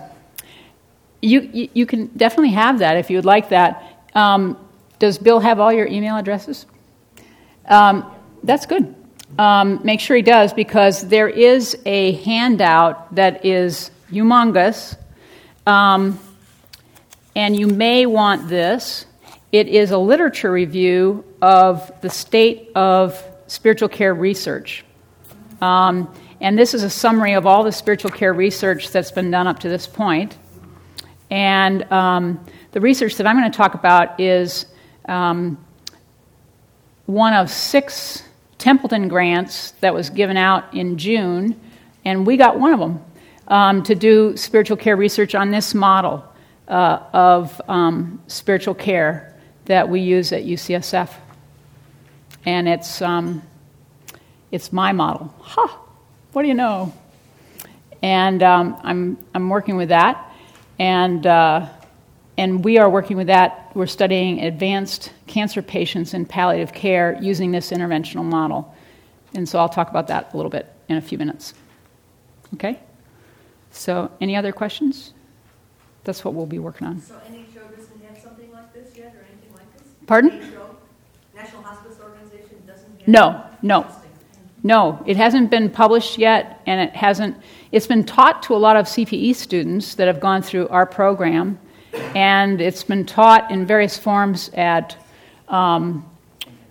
you, 1.22 1.42
you, 1.54 1.70
you 1.74 1.86
can 1.86 2.08
definitely 2.08 2.52
have 2.52 2.80
that 2.80 2.98
if 2.98 3.10
you 3.10 3.18
would 3.18 3.26
like 3.26 3.50
that. 3.50 3.93
Um, 4.16 4.58
does 5.00 5.18
Bill 5.18 5.40
have 5.40 5.60
all 5.60 5.74
your 5.74 5.88
email 5.88 6.16
addresses? 6.16 6.66
Um, 7.66 8.10
that's 8.44 8.66
good. 8.66 8.96
Um, 9.38 9.80
make 9.84 10.00
sure 10.00 10.16
he 10.16 10.22
does 10.22 10.54
because 10.54 11.08
there 11.08 11.28
is 11.28 11.78
a 11.86 12.14
handout 12.14 13.16
that 13.16 13.46
is 13.46 13.90
humongous, 14.12 14.96
um, 15.66 16.20
and 17.36 17.60
you 17.60 17.68
may 17.68 18.06
want 18.06 18.48
this. 18.48 19.06
It 19.52 19.68
is 19.68 19.92
a 19.92 19.98
literature 19.98 20.52
review 20.52 21.26
of 21.42 21.92
the 22.02 22.10
state 22.10 22.72
of 22.76 23.22
spiritual 23.48 23.90
care 23.90 24.14
research. 24.14 24.86
Um, 25.62 26.14
and 26.42 26.60
this 26.60 26.74
is 26.74 26.84
a 26.84 26.90
summary 26.90 27.34
of 27.34 27.48
all 27.48 27.64
the 27.64 27.72
spiritual 27.72 28.12
care 28.12 28.34
research 28.34 28.92
that's 28.92 29.12
been 29.12 29.32
done 29.32 29.48
up 29.48 29.60
to 29.60 29.70
this 29.70 29.88
point. 29.88 30.38
And 31.32 31.84
um, 31.92 32.46
the 32.74 32.82
research 32.82 33.16
that 33.18 33.28
I'm 33.28 33.38
going 33.38 33.50
to 33.50 33.56
talk 33.56 33.76
about 33.76 34.20
is 34.20 34.66
um, 35.06 35.64
one 37.06 37.34
of 37.34 37.50
six 37.50 38.24
Templeton 38.58 39.08
grants 39.08 39.72
that 39.82 39.94
was 39.94 40.10
given 40.10 40.38
out 40.38 40.74
in 40.74 40.98
June, 40.98 41.60
and 42.04 42.26
we 42.26 42.36
got 42.36 42.60
one 42.60 42.74
of 42.74 42.80
them 42.80 43.06
um, 43.48 43.84
to 43.84 43.94
do 43.94 44.36
spiritual 44.36 44.76
care 44.76 44.96
research 44.96 45.36
on 45.36 45.52
this 45.52 45.76
model 45.76 46.26
uh, 46.68 47.00
of 47.14 47.62
um, 47.68 48.20
spiritual 48.26 48.74
care 48.74 49.36
that 49.66 49.88
we 49.88 50.02
use 50.02 50.32
at 50.32 50.44
UCSF. 50.44 51.12
And 52.46 52.68
it's, 52.68 53.04
um, 53.04 53.44
it's 54.52 54.74
my 54.74 54.94
model. 54.94 55.34
Ha! 55.42 55.68
Huh, 55.68 55.78
what 56.32 56.42
do 56.42 56.48
you 56.48 56.56
know? 56.56 56.92
And 58.02 58.42
um, 58.42 58.78
I'm, 58.82 59.18
I'm 59.36 59.50
working 59.50 59.76
with 59.76 59.90
that. 59.90 60.34
And 60.80 61.28
uh, 61.28 61.70
and 62.38 62.64
we 62.64 62.78
are 62.78 62.90
working 62.90 63.18
with 63.18 63.28
that. 63.28 63.72
We're 63.76 63.86
studying 63.86 64.42
advanced 64.42 65.12
cancer 65.28 65.62
patients 65.62 66.14
in 66.14 66.26
palliative 66.26 66.74
care 66.74 67.18
using 67.22 67.52
this 67.52 67.72
interventional 67.72 68.24
model. 68.24 68.74
And 69.36 69.48
so 69.48 69.60
I'll 69.60 69.70
talk 69.70 69.90
about 69.90 70.08
that 70.08 70.34
a 70.34 70.38
little 70.38 70.50
bit 70.50 70.72
in 70.90 70.98
a 70.98 71.02
few 71.02 71.18
minutes. 71.18 71.54
Okay? 72.56 72.80
So, 73.72 74.12
any 74.22 74.36
other 74.36 74.52
questions? 74.52 75.14
That's 76.04 76.24
what 76.24 76.36
we'll 76.36 76.46
be 76.46 76.60
working 76.60 76.86
on. 76.86 77.02
So, 77.02 77.20
any 77.28 77.46
doesn't 77.46 78.04
have 78.04 78.22
something 78.22 78.52
like 78.52 78.72
this 78.74 78.96
yet 78.96 79.16
or 79.16 79.26
anything 79.32 79.54
like 79.54 79.74
this? 79.78 79.88
Pardon? 80.06 80.54
National 81.36 81.64
Hospice 81.64 81.98
Organization 82.00 82.62
doesn't 82.68 83.00
have 83.00 83.08
No, 83.08 83.44
no. 83.64 83.88
No, 84.62 85.04
it 85.06 85.18
hasn't 85.18 85.50
been 85.50 85.70
published 85.70 86.18
yet, 86.18 86.62
and 86.66 86.80
it 86.80 86.96
hasn't. 86.96 87.36
It's 87.74 87.88
been 87.88 88.06
taught 88.06 88.44
to 88.44 88.56
a 88.56 88.58
lot 88.58 88.78
of 88.78 88.86
CPE 88.86 89.36
students 89.36 89.96
that 89.96 90.08
have 90.08 90.22
gone 90.22 90.42
through 90.42 90.70
our 90.70 90.86
program 90.86 91.60
and 91.94 92.62
it's 92.62 92.84
been 92.84 93.06
taught 93.06 93.52
in 93.52 93.66
various 93.66 93.98
forms 93.98 94.50
at 94.54 94.96
um, 95.48 96.10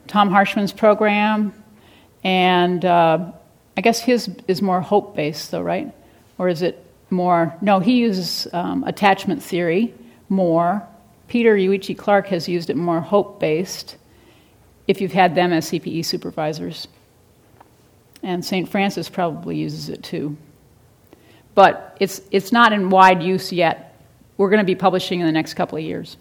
Tom 0.07 0.31
Harshman's 0.31 0.73
program, 0.73 1.53
and 2.25 2.85
uh, 2.85 3.33
I 3.77 3.81
guess 3.81 4.01
his 4.01 4.31
is 4.49 4.61
more 4.63 4.81
hope 4.81 5.17
based, 5.17 5.51
though, 5.51 5.63
right? 5.63 5.93
Or 6.39 6.49
is 6.49 6.63
it 6.63 6.85
more? 7.11 7.57
No, 7.61 7.81
he 7.81 7.99
uses 7.99 8.47
um, 8.53 8.85
attachment 8.85 9.43
theory 9.43 9.95
more. 10.29 10.87
Peter 11.29 11.55
Yuichi 11.55 11.97
Clark 11.97 12.27
has 12.29 12.49
used 12.49 12.69
it 12.69 12.77
more 12.77 13.01
hope 13.01 13.41
based 13.41 13.97
if 14.87 15.01
you've 15.01 15.13
had 15.13 15.35
them 15.35 15.53
as 15.53 15.71
CPE 15.71 16.05
supervisors. 16.05 16.89
And 18.23 18.45
St. 18.45 18.69
Francis 18.69 19.09
probably 19.09 19.57
uses 19.57 19.89
it 19.89 20.03
too. 20.03 20.37
But 21.55 21.97
it's, 22.01 22.21
it's 22.31 22.53
not 22.53 22.73
in 22.73 22.91
wide 22.91 23.23
use 23.23 23.53
yet 23.53 23.92
we're 24.37 24.51
going 24.51 24.59
to 24.59 24.65
be 24.65 24.75
publishing 24.75 25.21
in 25.21 25.27
the 25.27 25.33
next 25.33 25.55
couple 25.55 25.79
of 25.79 25.85
years. 25.85 26.17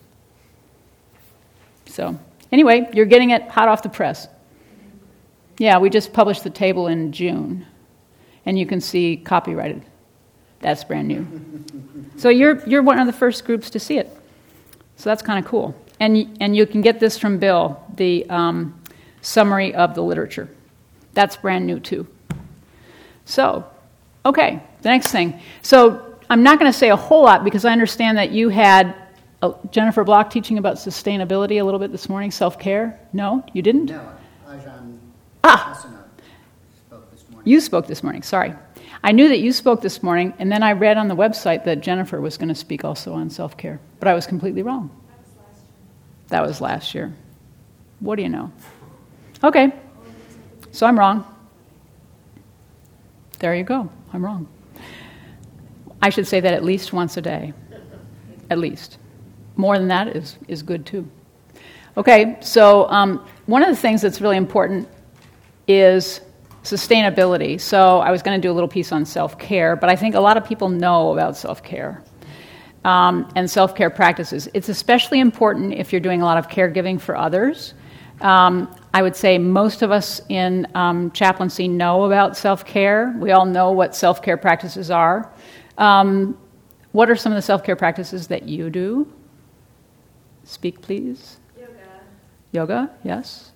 So, 1.85 2.17
anyway, 2.51 2.89
you're 2.93 3.05
getting 3.05 3.31
it 3.31 3.43
hot 3.49 3.67
off 3.67 3.83
the 3.83 3.89
press. 3.89 4.27
Yeah, 5.57 5.77
we 5.77 5.89
just 5.89 6.13
published 6.13 6.43
the 6.43 6.49
table 6.49 6.87
in 6.87 7.11
June, 7.11 7.65
and 8.45 8.57
you 8.57 8.65
can 8.65 8.81
see 8.81 9.17
copyrighted. 9.17 9.83
That's 10.59 10.83
brand 10.83 11.07
new. 11.07 11.27
so 12.17 12.29
you're, 12.29 12.67
you're 12.67 12.83
one 12.83 12.99
of 12.99 13.07
the 13.07 13.13
first 13.13 13.45
groups 13.45 13.69
to 13.71 13.79
see 13.79 13.97
it. 13.97 14.09
So 14.95 15.09
that's 15.09 15.21
kind 15.21 15.43
of 15.43 15.49
cool. 15.49 15.75
And, 15.99 16.37
and 16.39 16.55
you 16.55 16.65
can 16.65 16.81
get 16.81 16.99
this 16.99 17.17
from 17.17 17.39
Bill, 17.39 17.83
the 17.95 18.29
um, 18.29 18.79
summary 19.21 19.73
of 19.73 19.95
the 19.95 20.03
literature. 20.03 20.49
That's 21.13 21.35
brand 21.35 21.65
new 21.65 21.79
too. 21.79 22.07
So, 23.25 23.65
okay, 24.25 24.61
the 24.81 24.89
next 24.89 25.11
thing. 25.11 25.39
So 25.61 26.10
I'm 26.31 26.43
not 26.43 26.59
going 26.59 26.71
to 26.71 26.77
say 26.77 26.89
a 26.89 26.95
whole 26.95 27.23
lot 27.23 27.43
because 27.43 27.65
I 27.65 27.73
understand 27.73 28.17
that 28.17 28.31
you 28.31 28.47
had 28.47 28.95
uh, 29.41 29.51
Jennifer 29.69 30.05
Block 30.05 30.29
teaching 30.29 30.57
about 30.57 30.77
sustainability 30.77 31.59
a 31.59 31.63
little 31.63 31.77
bit 31.77 31.91
this 31.91 32.07
morning, 32.07 32.31
self 32.31 32.57
care. 32.57 32.97
No, 33.11 33.43
you 33.51 33.61
didn't? 33.61 33.87
No, 33.87 34.09
Ajahn 34.47 34.97
ah, 35.43 35.77
spoke 36.87 37.11
this 37.11 37.29
morning. 37.29 37.51
You 37.51 37.59
spoke 37.59 37.85
this 37.85 38.01
morning, 38.01 38.23
sorry. 38.23 38.53
I 39.03 39.11
knew 39.11 39.27
that 39.27 39.39
you 39.39 39.51
spoke 39.51 39.81
this 39.81 40.01
morning, 40.01 40.33
and 40.39 40.49
then 40.49 40.63
I 40.63 40.71
read 40.71 40.95
on 40.95 41.09
the 41.09 41.17
website 41.17 41.65
that 41.65 41.81
Jennifer 41.81 42.21
was 42.21 42.37
going 42.37 42.47
to 42.47 42.55
speak 42.55 42.85
also 42.85 43.11
on 43.11 43.29
self 43.29 43.57
care, 43.57 43.81
but 43.99 44.07
I 44.07 44.13
was 44.13 44.25
completely 44.25 44.63
wrong. 44.63 44.89
That 46.29 46.43
was 46.43 46.61
last 46.61 46.95
year. 46.95 47.13
What 47.99 48.15
do 48.15 48.21
you 48.21 48.29
know? 48.29 48.53
Okay, 49.43 49.73
so 50.71 50.85
I'm 50.85 50.97
wrong. 50.97 51.25
There 53.39 53.53
you 53.53 53.65
go, 53.65 53.89
I'm 54.13 54.23
wrong. 54.23 54.47
I 56.01 56.09
should 56.09 56.27
say 56.27 56.39
that 56.39 56.53
at 56.53 56.63
least 56.63 56.93
once 56.93 57.17
a 57.17 57.21
day. 57.21 57.53
At 58.49 58.57
least. 58.57 58.97
More 59.55 59.77
than 59.77 59.87
that 59.89 60.15
is, 60.15 60.37
is 60.47 60.63
good 60.63 60.85
too. 60.85 61.09
Okay, 61.97 62.37
so 62.39 62.89
um, 62.89 63.25
one 63.45 63.63
of 63.63 63.69
the 63.69 63.75
things 63.75 64.01
that's 64.01 64.21
really 64.21 64.37
important 64.37 64.87
is 65.67 66.21
sustainability. 66.63 67.59
So 67.59 67.99
I 67.99 68.11
was 68.11 68.21
going 68.21 68.39
to 68.39 68.45
do 68.45 68.51
a 68.51 68.55
little 68.55 68.69
piece 68.69 68.91
on 68.91 69.05
self 69.05 69.37
care, 69.37 69.75
but 69.75 69.89
I 69.89 69.95
think 69.95 70.15
a 70.15 70.19
lot 70.19 70.37
of 70.37 70.45
people 70.45 70.69
know 70.69 71.13
about 71.13 71.35
self 71.35 71.63
care. 71.63 72.03
Um, 72.83 73.31
and 73.35 73.49
self 73.49 73.75
care 73.75 73.91
practices. 73.91 74.49
It's 74.55 74.69
especially 74.69 75.19
important 75.19 75.73
if 75.73 75.91
you're 75.91 76.01
doing 76.01 76.21
a 76.21 76.25
lot 76.25 76.37
of 76.37 76.47
caregiving 76.47 76.99
for 76.99 77.15
others. 77.15 77.75
Um, 78.21 78.73
I 78.93 79.01
would 79.01 79.15
say 79.15 79.37
most 79.37 79.81
of 79.81 79.91
us 79.91 80.21
in 80.29 80.67
um, 80.75 81.11
chaplaincy 81.11 81.67
know 81.67 82.05
about 82.05 82.37
self 82.37 82.65
care. 82.65 83.15
We 83.19 83.31
all 83.31 83.45
know 83.45 83.71
what 83.71 83.95
self 83.95 84.21
care 84.21 84.37
practices 84.37 84.89
are. 84.89 85.31
Um, 85.81 86.37
what 86.91 87.09
are 87.09 87.15
some 87.15 87.31
of 87.31 87.35
the 87.35 87.41
self 87.41 87.63
care 87.63 87.75
practices 87.75 88.27
that 88.27 88.43
you 88.43 88.69
do? 88.69 89.11
Speak, 90.43 90.79
please. 90.81 91.39
Yoga. 91.59 91.71
Yoga, 92.51 92.91
yes. 93.03 93.51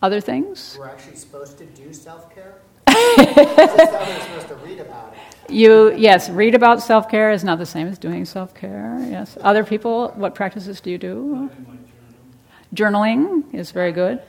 Other 0.00 0.20
things? 0.20 0.76
We're 0.78 0.88
actually 0.88 1.16
supposed 1.16 1.58
to 1.58 1.66
do 1.66 1.92
self 1.92 2.34
care? 2.34 2.54
we're 2.88 4.24
supposed 4.24 4.48
to 4.48 4.58
read 4.64 4.80
about 4.80 5.12
it. 5.12 5.52
You, 5.52 5.94
yes, 5.94 6.30
read 6.30 6.54
about 6.54 6.80
self 6.80 7.10
care 7.10 7.30
is 7.30 7.44
not 7.44 7.58
the 7.58 7.66
same 7.66 7.86
as 7.86 7.98
doing 7.98 8.24
self 8.24 8.54
care, 8.54 8.98
yes. 9.10 9.36
Other 9.42 9.62
people, 9.62 10.12
what 10.16 10.34
practices 10.34 10.80
do 10.80 10.90
you 10.90 10.98
do? 10.98 11.50
Journaling 12.74 13.54
is 13.54 13.72
very 13.72 13.92
good. 13.92 14.22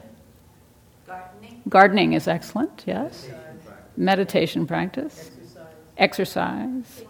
Gardening. 1.08 1.62
Gardening 1.70 2.14
is 2.14 2.28
excellent, 2.28 2.84
yes. 2.86 3.30
Meditation 3.96 4.68
practice 4.68 5.32
exercise, 5.98 7.04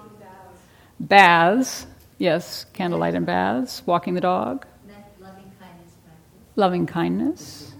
baths, 1.00 1.86
yes, 2.18 2.66
candlelight 2.74 3.16
and 3.16 3.26
baths, 3.26 3.84
walking 3.86 4.14
the 4.14 4.22
dog, 4.22 4.66
Loving 4.88 5.46
kindness 5.60 5.94
loving 6.56 6.88
kindness, 6.88 7.74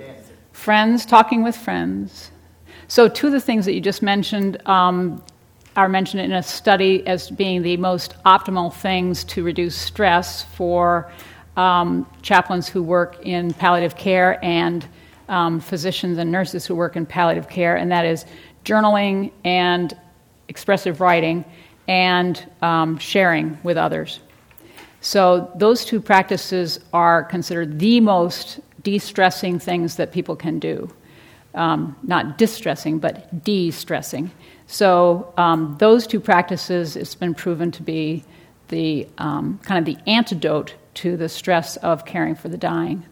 answer. 0.00 0.32
friends, 0.52 1.04
talking 1.04 1.42
with 1.42 1.56
friends. 1.56 2.30
So, 2.88 3.08
two 3.08 3.26
of 3.26 3.32
the 3.32 3.40
things 3.40 3.64
that 3.66 3.72
you 3.74 3.80
just 3.80 4.02
mentioned 4.02 4.66
um, 4.66 5.22
are 5.76 5.88
mentioned 5.88 6.22
in 6.22 6.32
a 6.32 6.42
study 6.42 7.06
as 7.06 7.30
being 7.30 7.62
the 7.62 7.76
most 7.76 8.14
optimal 8.24 8.72
things 8.72 9.24
to 9.24 9.42
reduce 9.42 9.74
stress 9.76 10.42
for 10.42 11.10
um, 11.56 12.06
chaplains 12.22 12.68
who 12.68 12.82
work 12.82 13.18
in 13.22 13.52
palliative 13.54 13.96
care 13.96 14.42
and 14.44 14.86
um, 15.28 15.60
physicians 15.60 16.18
and 16.18 16.30
nurses 16.30 16.66
who 16.66 16.74
work 16.74 16.96
in 16.96 17.06
palliative 17.06 17.48
care, 17.48 17.76
and 17.76 17.90
that 17.90 18.04
is 18.04 18.24
journaling 18.64 19.30
and 19.44 19.96
expressive 20.48 21.00
writing 21.00 21.44
and 21.88 22.44
um, 22.62 22.98
sharing 22.98 23.58
with 23.62 23.76
others. 23.76 24.20
So, 25.00 25.50
those 25.56 25.84
two 25.84 26.00
practices 26.00 26.80
are 26.94 27.24
considered 27.24 27.78
the 27.78 28.00
most 28.00 28.60
de 28.82 28.98
stressing 28.98 29.58
things 29.58 29.96
that 29.96 30.12
people 30.12 30.34
can 30.34 30.58
do. 30.58 30.90
Um, 31.54 31.94
not 32.02 32.38
distressing, 32.38 32.98
but 32.98 33.44
de 33.44 33.70
stressing. 33.70 34.30
So, 34.66 35.32
um, 35.36 35.76
those 35.78 36.06
two 36.06 36.20
practices, 36.20 36.96
it's 36.96 37.14
been 37.14 37.34
proven 37.34 37.70
to 37.72 37.82
be 37.82 38.24
the 38.68 39.06
um, 39.18 39.60
kind 39.62 39.86
of 39.86 39.94
the 39.94 40.00
antidote 40.10 40.74
to 40.94 41.18
the 41.18 41.28
stress 41.28 41.76
of 41.76 42.06
caring 42.06 42.34
for 42.34 42.48
the 42.48 42.56
dying. 42.56 43.04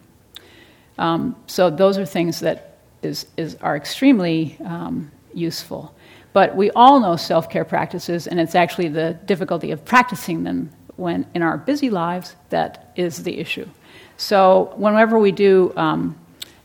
Um, 0.96 1.36
so, 1.46 1.68
those 1.68 1.98
are 1.98 2.06
things 2.06 2.40
that 2.40 2.78
is, 3.02 3.26
is, 3.36 3.56
are 3.56 3.76
extremely 3.76 4.56
um, 4.64 5.10
useful. 5.34 5.94
But 6.32 6.56
we 6.56 6.70
all 6.72 7.00
know 7.00 7.16
self 7.16 7.50
care 7.50 7.64
practices, 7.64 8.26
and 8.26 8.40
it's 8.40 8.54
actually 8.54 8.88
the 8.88 9.14
difficulty 9.26 9.70
of 9.70 9.84
practicing 9.84 10.44
them 10.44 10.70
when 10.96 11.26
in 11.34 11.42
our 11.42 11.58
busy 11.58 11.90
lives 11.90 12.36
that 12.50 12.92
is 12.96 13.22
the 13.22 13.38
issue. 13.38 13.68
So, 14.16 14.72
whenever 14.76 15.18
we 15.18 15.32
do 15.32 15.72
um, 15.76 16.18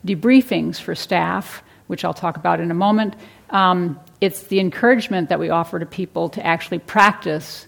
debriefings 0.05 0.79
for 0.79 0.95
staff, 0.95 1.63
which 1.87 2.05
I'll 2.05 2.13
talk 2.13 2.37
about 2.37 2.59
in 2.59 2.71
a 2.71 2.75
moment, 2.75 3.15
um, 3.49 3.99
it's 4.21 4.43
the 4.43 4.59
encouragement 4.59 5.29
that 5.29 5.39
we 5.39 5.49
offer 5.49 5.79
to 5.79 5.85
people 5.85 6.29
to 6.29 6.45
actually 6.45 6.79
practice 6.79 7.67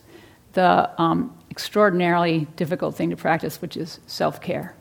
the 0.53 0.89
um, 1.01 1.35
extraordinarily 1.51 2.47
difficult 2.55 2.95
thing 2.95 3.09
to 3.09 3.15
practice, 3.15 3.61
which 3.61 3.77
is 3.77 3.99
self 4.07 4.41
care. 4.41 4.75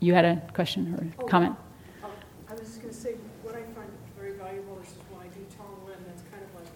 You 0.00 0.14
had 0.14 0.24
a 0.24 0.42
question 0.52 0.94
or 0.94 1.24
oh, 1.24 1.26
comment? 1.26 1.56
Um, 2.02 2.10
I 2.48 2.52
was 2.52 2.62
just 2.62 2.82
going 2.82 2.92
to 2.92 3.00
say, 3.00 3.14
what 3.42 3.54
I 3.54 3.62
find 3.74 3.88
very 4.18 4.32
valuable 4.32 4.78
is 4.82 4.88
when 5.10 5.22
I 5.22 5.28
do 5.32 5.40
Tonglen, 5.56 5.96
that's 6.06 6.22
kind 6.30 6.42
of 6.42 6.54
like. 6.54 6.68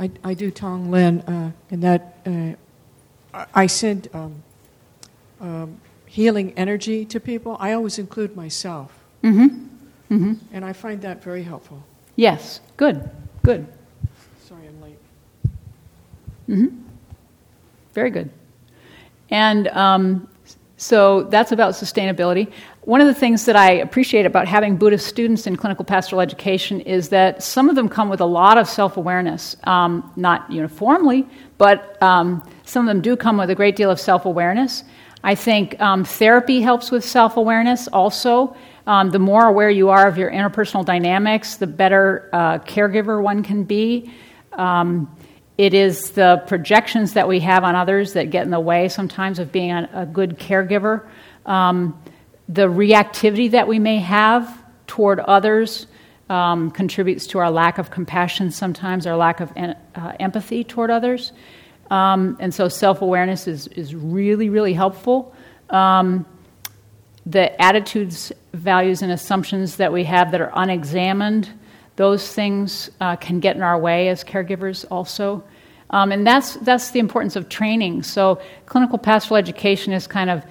I, 0.00 0.10
I 0.24 0.32
do 0.32 0.50
Tonglen, 0.50 1.22
uh, 1.28 1.52
and 1.70 1.82
that 1.82 2.16
uh, 2.24 3.44
I 3.54 3.66
send 3.66 4.08
um, 4.14 4.42
um, 5.42 5.78
healing 6.06 6.54
energy 6.56 7.04
to 7.04 7.20
people. 7.20 7.58
I 7.60 7.72
always 7.74 7.98
include 7.98 8.34
myself. 8.34 8.98
Mm-hmm. 9.22 9.66
Mm-hmm. 10.14 10.32
And 10.54 10.64
I 10.64 10.72
find 10.72 11.02
that 11.02 11.22
very 11.22 11.42
helpful. 11.42 11.84
Yes, 12.16 12.60
good, 12.78 13.10
good. 13.42 13.66
Sorry, 14.48 14.66
I'm 14.66 14.80
late. 14.80 14.98
Mm-hmm. 16.48 16.76
Very 17.92 18.10
good. 18.10 18.30
And 19.28 19.68
um, 19.68 20.29
so 20.80 21.24
that's 21.24 21.52
about 21.52 21.74
sustainability. 21.74 22.50
One 22.84 23.02
of 23.02 23.06
the 23.06 23.12
things 23.12 23.44
that 23.44 23.54
I 23.54 23.72
appreciate 23.72 24.24
about 24.24 24.48
having 24.48 24.78
Buddhist 24.78 25.06
students 25.06 25.46
in 25.46 25.56
clinical 25.56 25.84
pastoral 25.84 26.22
education 26.22 26.80
is 26.80 27.10
that 27.10 27.42
some 27.42 27.68
of 27.68 27.76
them 27.76 27.86
come 27.86 28.08
with 28.08 28.22
a 28.22 28.26
lot 28.26 28.56
of 28.56 28.66
self 28.66 28.96
awareness, 28.96 29.56
um, 29.64 30.10
not 30.16 30.50
uniformly, 30.50 31.28
but 31.58 32.02
um, 32.02 32.42
some 32.64 32.88
of 32.88 32.94
them 32.94 33.02
do 33.02 33.14
come 33.14 33.36
with 33.36 33.50
a 33.50 33.54
great 33.54 33.76
deal 33.76 33.90
of 33.90 34.00
self 34.00 34.24
awareness. 34.24 34.84
I 35.22 35.34
think 35.34 35.78
um, 35.82 36.02
therapy 36.02 36.62
helps 36.62 36.90
with 36.90 37.04
self 37.04 37.36
awareness 37.36 37.86
also. 37.88 38.56
Um, 38.86 39.10
the 39.10 39.18
more 39.18 39.48
aware 39.48 39.68
you 39.68 39.90
are 39.90 40.08
of 40.08 40.16
your 40.16 40.30
interpersonal 40.30 40.86
dynamics, 40.86 41.56
the 41.56 41.66
better 41.66 42.30
uh, 42.32 42.58
caregiver 42.60 43.22
one 43.22 43.42
can 43.42 43.64
be. 43.64 44.10
Um, 44.54 45.14
it 45.60 45.74
is 45.74 46.12
the 46.12 46.42
projections 46.46 47.12
that 47.12 47.28
we 47.28 47.38
have 47.40 47.64
on 47.64 47.74
others 47.74 48.14
that 48.14 48.30
get 48.30 48.44
in 48.44 48.50
the 48.50 48.58
way 48.58 48.88
sometimes 48.88 49.38
of 49.38 49.52
being 49.52 49.72
a, 49.72 50.08
good 50.10 50.38
caregiver. 50.38 51.06
Um, 51.44 52.02
the 52.48 52.62
reactivity 52.62 53.50
that 53.50 53.68
we 53.68 53.78
may 53.78 53.98
have 53.98 54.58
toward 54.86 55.20
others 55.20 55.86
um, 56.30 56.70
contributes 56.70 57.26
to 57.26 57.40
our 57.40 57.50
lack 57.50 57.76
of 57.76 57.90
compassion 57.90 58.50
sometimes, 58.50 59.06
our 59.06 59.18
lack 59.18 59.40
of 59.40 59.52
en- 59.54 59.76
uh, 59.94 60.14
empathy 60.18 60.64
toward 60.64 60.90
others. 60.90 61.32
Um, 61.90 62.38
and 62.40 62.54
so 62.54 62.70
self 62.70 63.02
awareness 63.02 63.46
is, 63.46 63.66
is 63.66 63.94
really, 63.94 64.48
really 64.48 64.72
helpful. 64.72 65.34
Um, 65.68 66.24
the 67.26 67.60
attitudes, 67.60 68.32
values, 68.54 69.02
and 69.02 69.12
assumptions 69.12 69.76
that 69.76 69.92
we 69.92 70.04
have 70.04 70.30
that 70.30 70.40
are 70.40 70.52
unexamined, 70.54 71.50
those 71.96 72.32
things 72.32 72.90
uh, 73.00 73.16
can 73.16 73.40
get 73.40 73.56
in 73.56 73.62
our 73.62 73.78
way 73.78 74.08
as 74.08 74.24
caregivers 74.24 74.84
also. 74.90 75.42
Um, 75.90 76.12
and 76.12 76.26
that's, 76.26 76.54
that's 76.56 76.92
the 76.92 77.00
importance 77.00 77.36
of 77.36 77.48
training. 77.48 78.04
So 78.04 78.40
clinical 78.66 78.98
pastoral 78.98 79.36
education 79.36 79.92
is 79.92 80.06
kind 80.06 80.30
of 80.30 80.44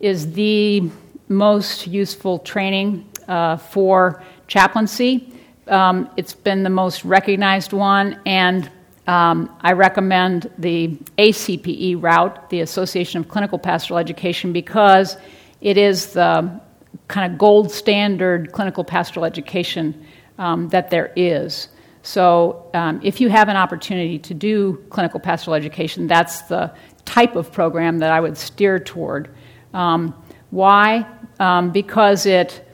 is 0.00 0.32
the 0.32 0.88
most 1.28 1.86
useful 1.86 2.38
training 2.38 3.08
uh, 3.28 3.56
for 3.56 4.22
chaplaincy. 4.46 5.32
Um, 5.66 6.08
it's 6.16 6.34
been 6.34 6.62
the 6.62 6.70
most 6.70 7.04
recognized 7.04 7.72
one, 7.72 8.20
and 8.24 8.70
um, 9.08 9.56
I 9.60 9.72
recommend 9.72 10.50
the 10.58 10.96
ACPE 11.18 11.96
route, 12.00 12.50
the 12.50 12.60
Association 12.60 13.20
of 13.20 13.28
Clinical 13.28 13.58
Pastoral 13.58 13.98
Education, 13.98 14.52
because 14.52 15.16
it 15.60 15.76
is 15.76 16.12
the 16.12 16.60
kind 17.08 17.32
of 17.32 17.38
gold 17.38 17.70
standard 17.70 18.52
clinical 18.52 18.84
pastoral 18.84 19.24
education 19.24 20.06
um, 20.38 20.68
that 20.68 20.90
there 20.90 21.12
is. 21.16 21.68
So, 22.02 22.70
um, 22.72 23.00
if 23.02 23.20
you 23.20 23.28
have 23.28 23.48
an 23.48 23.56
opportunity 23.56 24.18
to 24.20 24.34
do 24.34 24.84
clinical 24.90 25.18
pastoral 25.18 25.54
education, 25.54 26.06
that's 26.06 26.42
the 26.42 26.72
type 27.04 27.34
of 27.34 27.52
program 27.52 27.98
that 27.98 28.12
I 28.12 28.20
would 28.20 28.36
steer 28.36 28.78
toward. 28.78 29.28
Um, 29.74 30.14
why? 30.50 31.06
Um, 31.40 31.70
because 31.70 32.26
it, 32.26 32.64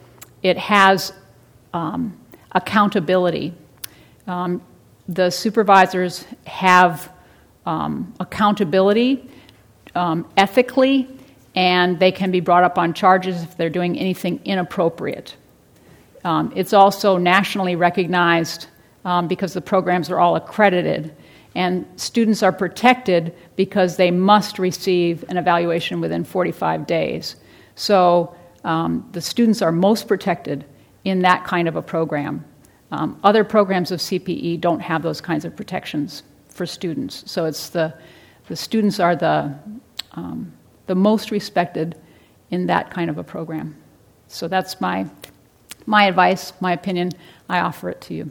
it 0.42 0.58
has 0.58 1.12
um, 1.72 2.18
accountability. 2.52 3.54
Um, 4.26 4.60
the 5.08 5.30
supervisors 5.30 6.26
have 6.46 7.10
accountability 7.66 9.28
ethically 9.94 11.08
and 11.54 11.98
they 11.98 12.12
can 12.12 12.30
be 12.30 12.40
brought 12.40 12.64
up 12.64 12.78
on 12.78 12.94
charges 12.94 13.42
if 13.42 13.56
they're 13.56 13.70
doing 13.70 13.98
anything 13.98 14.40
inappropriate. 14.44 15.36
Um, 16.24 16.52
it's 16.54 16.72
also 16.72 17.16
nationally 17.16 17.76
recognized 17.76 18.66
um, 19.04 19.26
because 19.28 19.52
the 19.52 19.60
programs 19.60 20.10
are 20.10 20.20
all 20.20 20.36
accredited, 20.36 21.14
and 21.54 21.86
students 21.96 22.42
are 22.42 22.52
protected 22.52 23.34
because 23.56 23.96
they 23.96 24.10
must 24.10 24.58
receive 24.58 25.24
an 25.28 25.36
evaluation 25.36 26.00
within 26.00 26.24
45 26.24 26.86
days. 26.86 27.36
So 27.74 28.34
um, 28.64 29.08
the 29.12 29.20
students 29.20 29.60
are 29.60 29.72
most 29.72 30.06
protected 30.06 30.64
in 31.04 31.22
that 31.22 31.44
kind 31.44 31.66
of 31.66 31.76
a 31.76 31.82
program. 31.82 32.44
Um, 32.92 33.18
other 33.24 33.42
programs 33.42 33.90
of 33.90 34.00
CPE 34.00 34.60
don't 34.60 34.80
have 34.80 35.02
those 35.02 35.20
kinds 35.20 35.44
of 35.44 35.56
protections 35.56 36.22
for 36.48 36.66
students. 36.66 37.30
So 37.30 37.46
it's 37.46 37.70
the, 37.70 37.92
the 38.46 38.56
students 38.56 39.00
are 39.00 39.16
the 39.16 39.54
um, 40.12 40.52
the 40.86 40.94
most 40.94 41.30
respected 41.30 41.96
in 42.50 42.66
that 42.66 42.90
kind 42.90 43.08
of 43.08 43.18
a 43.18 43.24
program. 43.24 43.76
So 44.28 44.48
that's 44.48 44.80
my, 44.80 45.06
my 45.86 46.04
advice, 46.04 46.52
my 46.60 46.72
opinion. 46.72 47.12
I 47.48 47.60
offer 47.60 47.90
it 47.90 48.00
to 48.02 48.14
you. 48.14 48.30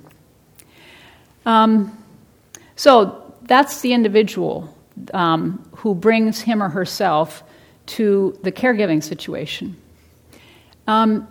Um, 1.46 1.98
so 2.76 3.34
that's 3.44 3.82
the 3.82 3.94
individual 3.94 4.76
um, 5.14 5.68
who 5.78 5.96
brings 5.96 6.42
him 6.42 6.62
or 6.62 6.70
herself 6.70 7.44
to 7.88 8.38
the 8.44 8.52
caregiving 8.52 9.04
situation. 9.04 9.76
Um, 10.88 11.28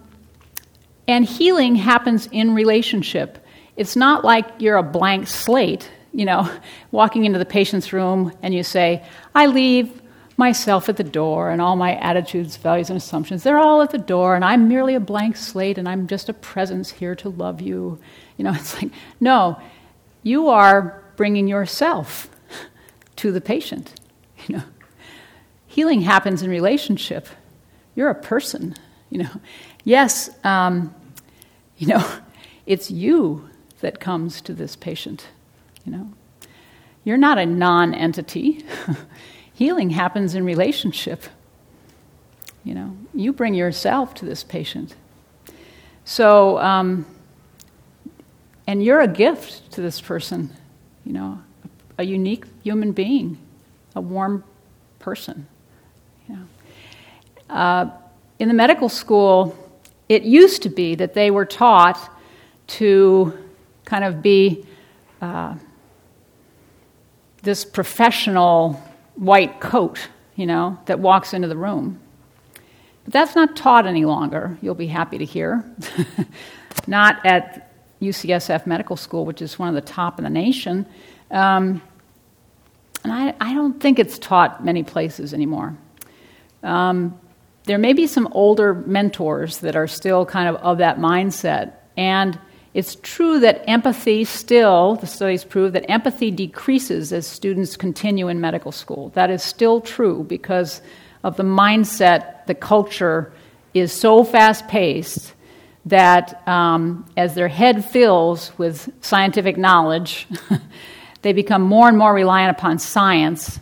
and 1.08 1.24
healing 1.24 1.74
happens 1.76 2.28
in 2.30 2.54
relationship. 2.54 3.44
It's 3.76 3.96
not 3.96 4.24
like 4.24 4.46
you're 4.58 4.76
a 4.76 4.82
blank 4.82 5.26
slate, 5.26 5.90
you 6.12 6.24
know, 6.24 6.50
walking 6.90 7.24
into 7.24 7.38
the 7.38 7.44
patient's 7.44 7.92
room 7.92 8.32
and 8.42 8.54
you 8.54 8.62
say, 8.62 9.04
I 9.34 9.46
leave 9.46 9.99
myself 10.40 10.88
at 10.88 10.96
the 10.96 11.04
door 11.04 11.50
and 11.50 11.60
all 11.60 11.76
my 11.76 11.96
attitudes, 11.96 12.56
values, 12.56 12.88
and 12.88 12.96
assumptions. 12.96 13.42
They're 13.42 13.58
all 13.58 13.82
at 13.82 13.90
the 13.90 13.98
door, 13.98 14.34
and 14.34 14.42
I'm 14.42 14.68
merely 14.68 14.94
a 14.94 15.00
blank 15.00 15.36
slate, 15.36 15.76
and 15.76 15.86
I'm 15.86 16.06
just 16.06 16.30
a 16.30 16.32
presence 16.32 16.90
here 16.90 17.14
to 17.16 17.28
love 17.28 17.60
you. 17.60 17.98
You 18.38 18.44
know, 18.44 18.52
it's 18.54 18.82
like, 18.82 18.90
no, 19.20 19.60
you 20.22 20.48
are 20.48 21.04
bringing 21.16 21.46
yourself 21.46 22.28
to 23.16 23.30
the 23.30 23.40
patient. 23.40 23.94
You 24.48 24.56
know, 24.56 24.64
healing 25.66 26.00
happens 26.00 26.42
in 26.42 26.48
relationship. 26.48 27.28
You're 27.94 28.08
a 28.08 28.14
person. 28.14 28.74
You 29.10 29.24
know, 29.24 29.30
yes, 29.84 30.30
um, 30.44 30.94
you 31.76 31.88
know, 31.88 32.02
it's 32.66 32.90
you 32.90 33.50
that 33.82 34.00
comes 34.00 34.40
to 34.40 34.54
this 34.54 34.76
patient. 34.76 35.26
You 35.84 35.92
know, 35.92 36.12
you're 37.04 37.18
not 37.18 37.36
a 37.36 37.44
non-entity. 37.44 38.64
Healing 39.60 39.90
happens 39.90 40.34
in 40.34 40.42
relationship. 40.42 41.22
You 42.64 42.74
know, 42.74 42.96
you 43.12 43.34
bring 43.34 43.52
yourself 43.52 44.14
to 44.14 44.24
this 44.24 44.42
patient. 44.42 44.94
So, 46.06 46.58
um, 46.60 47.04
and 48.66 48.82
you're 48.82 49.02
a 49.02 49.06
gift 49.06 49.70
to 49.72 49.82
this 49.82 50.00
person, 50.00 50.48
you 51.04 51.12
know, 51.12 51.42
a, 51.98 52.00
a 52.00 52.04
unique 52.04 52.46
human 52.62 52.92
being, 52.92 53.36
a 53.94 54.00
warm 54.00 54.44
person. 54.98 55.46
You 56.26 56.36
know. 56.36 57.54
Uh, 57.54 57.90
in 58.38 58.48
the 58.48 58.54
medical 58.54 58.88
school, 58.88 59.54
it 60.08 60.22
used 60.22 60.62
to 60.62 60.70
be 60.70 60.94
that 60.94 61.12
they 61.12 61.30
were 61.30 61.44
taught 61.44 62.18
to 62.78 63.38
kind 63.84 64.04
of 64.04 64.22
be 64.22 64.64
uh, 65.20 65.54
this 67.42 67.66
professional 67.66 68.82
white 69.20 69.60
coat, 69.60 70.08
you 70.34 70.46
know, 70.46 70.78
that 70.86 70.98
walks 70.98 71.34
into 71.34 71.46
the 71.46 71.56
room. 71.56 72.00
But 73.04 73.12
that's 73.12 73.36
not 73.36 73.54
taught 73.54 73.86
any 73.86 74.04
longer, 74.06 74.58
you'll 74.62 74.74
be 74.74 74.86
happy 74.86 75.18
to 75.18 75.24
hear. 75.24 75.64
not 76.86 77.24
at 77.24 77.70
UCSF 78.00 78.66
Medical 78.66 78.96
School, 78.96 79.26
which 79.26 79.42
is 79.42 79.58
one 79.58 79.68
of 79.68 79.74
the 79.74 79.82
top 79.82 80.18
in 80.18 80.24
the 80.24 80.30
nation. 80.30 80.86
Um, 81.30 81.82
and 83.04 83.12
I, 83.12 83.34
I, 83.40 83.54
don't 83.54 83.78
think 83.78 83.98
it's 83.98 84.18
taught 84.18 84.64
many 84.64 84.82
places 84.82 85.32
anymore. 85.32 85.76
Um, 86.62 87.18
there 87.64 87.78
may 87.78 87.92
be 87.92 88.06
some 88.06 88.26
older 88.32 88.74
mentors 88.74 89.58
that 89.58 89.76
are 89.76 89.86
still 89.86 90.26
kind 90.26 90.48
of 90.48 90.56
of 90.56 90.78
that 90.78 90.98
mindset. 90.98 91.74
And 91.96 92.38
it's 92.72 92.96
true 93.02 93.40
that 93.40 93.68
empathy 93.68 94.24
still, 94.24 94.94
the 94.96 95.06
studies 95.06 95.42
prove 95.42 95.72
that 95.72 95.90
empathy 95.90 96.30
decreases 96.30 97.12
as 97.12 97.26
students 97.26 97.76
continue 97.76 98.28
in 98.28 98.40
medical 98.40 98.70
school. 98.70 99.08
That 99.10 99.30
is 99.30 99.42
still 99.42 99.80
true 99.80 100.24
because 100.28 100.80
of 101.24 101.36
the 101.36 101.42
mindset, 101.42 102.46
the 102.46 102.54
culture 102.54 103.32
is 103.74 103.92
so 103.92 104.22
fast 104.22 104.68
paced 104.68 105.34
that 105.86 106.46
um, 106.46 107.06
as 107.16 107.34
their 107.34 107.48
head 107.48 107.84
fills 107.84 108.56
with 108.56 108.88
scientific 109.00 109.56
knowledge, 109.56 110.28
they 111.22 111.32
become 111.32 111.62
more 111.62 111.88
and 111.88 111.98
more 111.98 112.14
reliant 112.14 112.56
upon 112.56 112.78
science, 112.78 113.58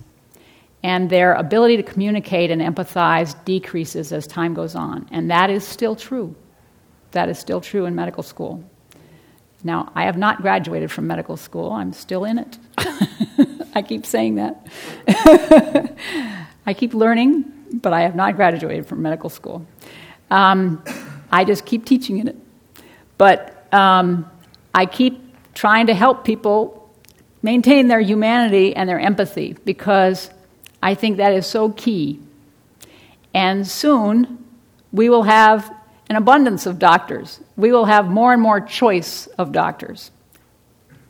and 0.82 1.08
their 1.08 1.32
ability 1.34 1.76
to 1.76 1.82
communicate 1.82 2.50
and 2.50 2.60
empathize 2.60 3.34
decreases 3.44 4.12
as 4.12 4.26
time 4.26 4.54
goes 4.54 4.74
on. 4.74 5.08
And 5.10 5.30
that 5.30 5.50
is 5.50 5.66
still 5.66 5.96
true. 5.96 6.36
That 7.12 7.28
is 7.28 7.38
still 7.38 7.60
true 7.60 7.86
in 7.86 7.94
medical 7.94 8.22
school. 8.22 8.62
Now, 9.68 9.92
I 9.94 10.04
have 10.04 10.16
not 10.16 10.40
graduated 10.40 10.90
from 10.90 11.06
medical 11.06 11.36
school, 11.36 11.72
I'm 11.72 11.92
still 11.92 12.24
in 12.24 12.38
it. 12.38 12.56
I 13.74 13.82
keep 13.82 14.06
saying 14.06 14.36
that. 14.36 14.66
I 16.66 16.72
keep 16.72 16.94
learning, 16.94 17.44
but 17.74 17.92
I 17.92 18.00
have 18.00 18.16
not 18.16 18.34
graduated 18.34 18.86
from 18.86 19.02
medical 19.02 19.28
school. 19.28 19.66
Um, 20.30 20.82
I 21.30 21.44
just 21.44 21.66
keep 21.66 21.84
teaching 21.84 22.16
in 22.16 22.28
it. 22.28 22.36
But 23.18 23.68
um, 23.74 24.30
I 24.72 24.86
keep 24.86 25.20
trying 25.52 25.88
to 25.88 25.94
help 25.94 26.24
people 26.24 26.90
maintain 27.42 27.88
their 27.88 28.00
humanity 28.00 28.74
and 28.74 28.88
their 28.88 28.98
empathy 28.98 29.54
because 29.66 30.30
I 30.82 30.94
think 30.94 31.18
that 31.18 31.34
is 31.34 31.46
so 31.46 31.72
key. 31.72 32.20
And 33.34 33.68
soon 33.68 34.46
we 34.92 35.10
will 35.10 35.24
have 35.24 35.77
an 36.08 36.16
abundance 36.16 36.66
of 36.66 36.78
doctors. 36.78 37.40
We 37.56 37.72
will 37.72 37.84
have 37.84 38.08
more 38.08 38.32
and 38.32 38.40
more 38.40 38.60
choice 38.60 39.26
of 39.38 39.52
doctors 39.52 40.10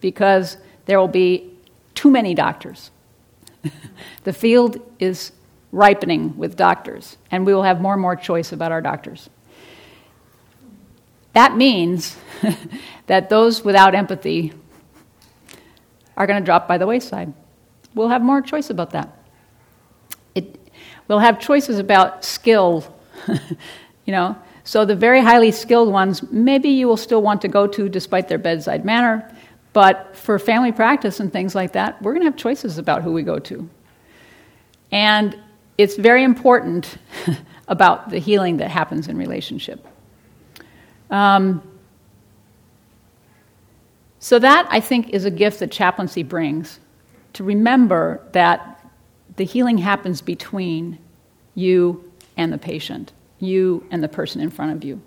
because 0.00 0.56
there 0.86 0.98
will 0.98 1.08
be 1.08 1.52
too 1.94 2.10
many 2.10 2.34
doctors. 2.34 2.90
the 4.24 4.32
field 4.32 4.80
is 4.98 5.32
ripening 5.72 6.36
with 6.36 6.56
doctors, 6.56 7.16
and 7.30 7.44
we 7.44 7.54
will 7.54 7.62
have 7.62 7.80
more 7.80 7.92
and 7.92 8.02
more 8.02 8.16
choice 8.16 8.52
about 8.52 8.72
our 8.72 8.80
doctors. 8.80 9.28
That 11.34 11.56
means 11.56 12.16
that 13.06 13.28
those 13.28 13.64
without 13.64 13.94
empathy 13.94 14.52
are 16.16 16.26
going 16.26 16.40
to 16.40 16.44
drop 16.44 16.66
by 16.66 16.78
the 16.78 16.86
wayside. 16.86 17.32
We'll 17.94 18.08
have 18.08 18.22
more 18.22 18.40
choice 18.40 18.70
about 18.70 18.90
that. 18.90 19.16
It, 20.34 20.58
we'll 21.06 21.20
have 21.20 21.38
choices 21.38 21.78
about 21.78 22.24
skill, 22.24 22.92
you 24.04 24.12
know. 24.12 24.36
So 24.68 24.84
the 24.84 24.94
very 24.94 25.22
highly 25.22 25.50
skilled 25.50 25.90
ones, 25.90 26.22
maybe 26.30 26.68
you 26.68 26.88
will 26.88 26.98
still 26.98 27.22
want 27.22 27.40
to 27.40 27.48
go 27.48 27.66
to 27.66 27.88
despite 27.88 28.28
their 28.28 28.36
bedside 28.36 28.84
manner, 28.84 29.34
but 29.72 30.14
for 30.14 30.38
family 30.38 30.72
practice 30.72 31.20
and 31.20 31.32
things 31.32 31.54
like 31.54 31.72
that, 31.72 32.02
we're 32.02 32.12
going 32.12 32.20
to 32.20 32.30
have 32.30 32.36
choices 32.36 32.76
about 32.76 33.02
who 33.02 33.10
we 33.10 33.22
go 33.22 33.38
to. 33.38 33.66
And 34.92 35.38
it's 35.78 35.96
very 35.96 36.22
important 36.22 36.98
about 37.68 38.10
the 38.10 38.18
healing 38.18 38.58
that 38.58 38.70
happens 38.70 39.08
in 39.08 39.16
relationship. 39.16 39.86
Um, 41.08 41.62
so, 44.18 44.38
that 44.38 44.68
I 44.70 44.80
think 44.80 45.08
is 45.14 45.24
a 45.24 45.30
gift 45.30 45.60
that 45.60 45.70
chaplaincy 45.70 46.24
brings 46.24 46.78
to 47.32 47.42
remember 47.42 48.20
that 48.32 48.86
the 49.36 49.44
healing 49.44 49.78
happens 49.78 50.20
between 50.20 50.98
you 51.54 52.12
and 52.36 52.52
the 52.52 52.58
patient, 52.58 53.14
you 53.38 53.86
and 53.90 54.02
the 54.02 54.08
person 54.08 54.40
in 54.40 54.50
front 54.50 54.72
of 54.72 54.84
you. 54.84 55.00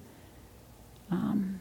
Um, 1.10 1.60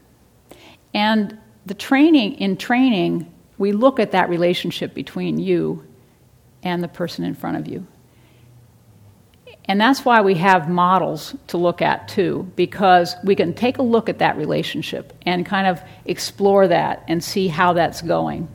and 0.93 1.37
the 1.65 1.73
training, 1.73 2.33
in 2.35 2.57
training, 2.57 3.31
we 3.57 3.71
look 3.71 3.99
at 3.99 4.11
that 4.11 4.29
relationship 4.29 4.93
between 4.93 5.39
you 5.39 5.85
and 6.63 6.83
the 6.83 6.87
person 6.87 7.23
in 7.23 7.35
front 7.35 7.57
of 7.57 7.67
you. 7.67 7.85
And 9.65 9.79
that's 9.79 10.03
why 10.03 10.21
we 10.21 10.35
have 10.35 10.67
models 10.67 11.35
to 11.47 11.57
look 11.57 11.81
at 11.81 12.07
too, 12.07 12.51
because 12.55 13.15
we 13.23 13.35
can 13.35 13.53
take 13.53 13.77
a 13.77 13.83
look 13.83 14.09
at 14.09 14.19
that 14.19 14.35
relationship 14.35 15.13
and 15.25 15.45
kind 15.45 15.67
of 15.67 15.81
explore 16.05 16.67
that 16.67 17.03
and 17.07 17.23
see 17.23 17.47
how 17.47 17.73
that's 17.73 18.01
going. 18.01 18.47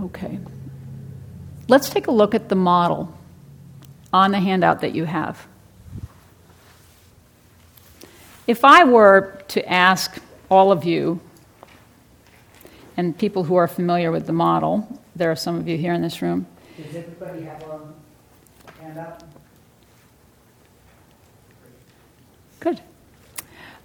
Okay. 0.00 0.38
Let's 1.68 1.90
take 1.90 2.08
a 2.08 2.10
look 2.10 2.34
at 2.34 2.48
the 2.48 2.56
model 2.56 3.16
on 4.12 4.32
the 4.32 4.40
handout 4.40 4.80
that 4.80 4.94
you 4.94 5.04
have. 5.04 5.46
If 8.46 8.64
I 8.64 8.84
were 8.84 9.42
to 9.48 9.72
ask 9.72 10.18
all 10.50 10.72
of 10.72 10.84
you, 10.84 11.20
and 12.96 13.16
people 13.16 13.44
who 13.44 13.54
are 13.54 13.68
familiar 13.68 14.10
with 14.10 14.26
the 14.26 14.32
model, 14.32 15.00
there 15.16 15.30
are 15.30 15.36
some 15.36 15.56
of 15.56 15.68
you 15.68 15.76
here 15.76 15.92
in 15.92 16.02
this 16.02 16.20
room. 16.20 16.46
Does 16.76 16.96
everybody 16.96 17.42
have 17.42 17.62
a 17.62 18.82
hand 18.82 18.98
up? 18.98 19.22
Good. 22.60 22.80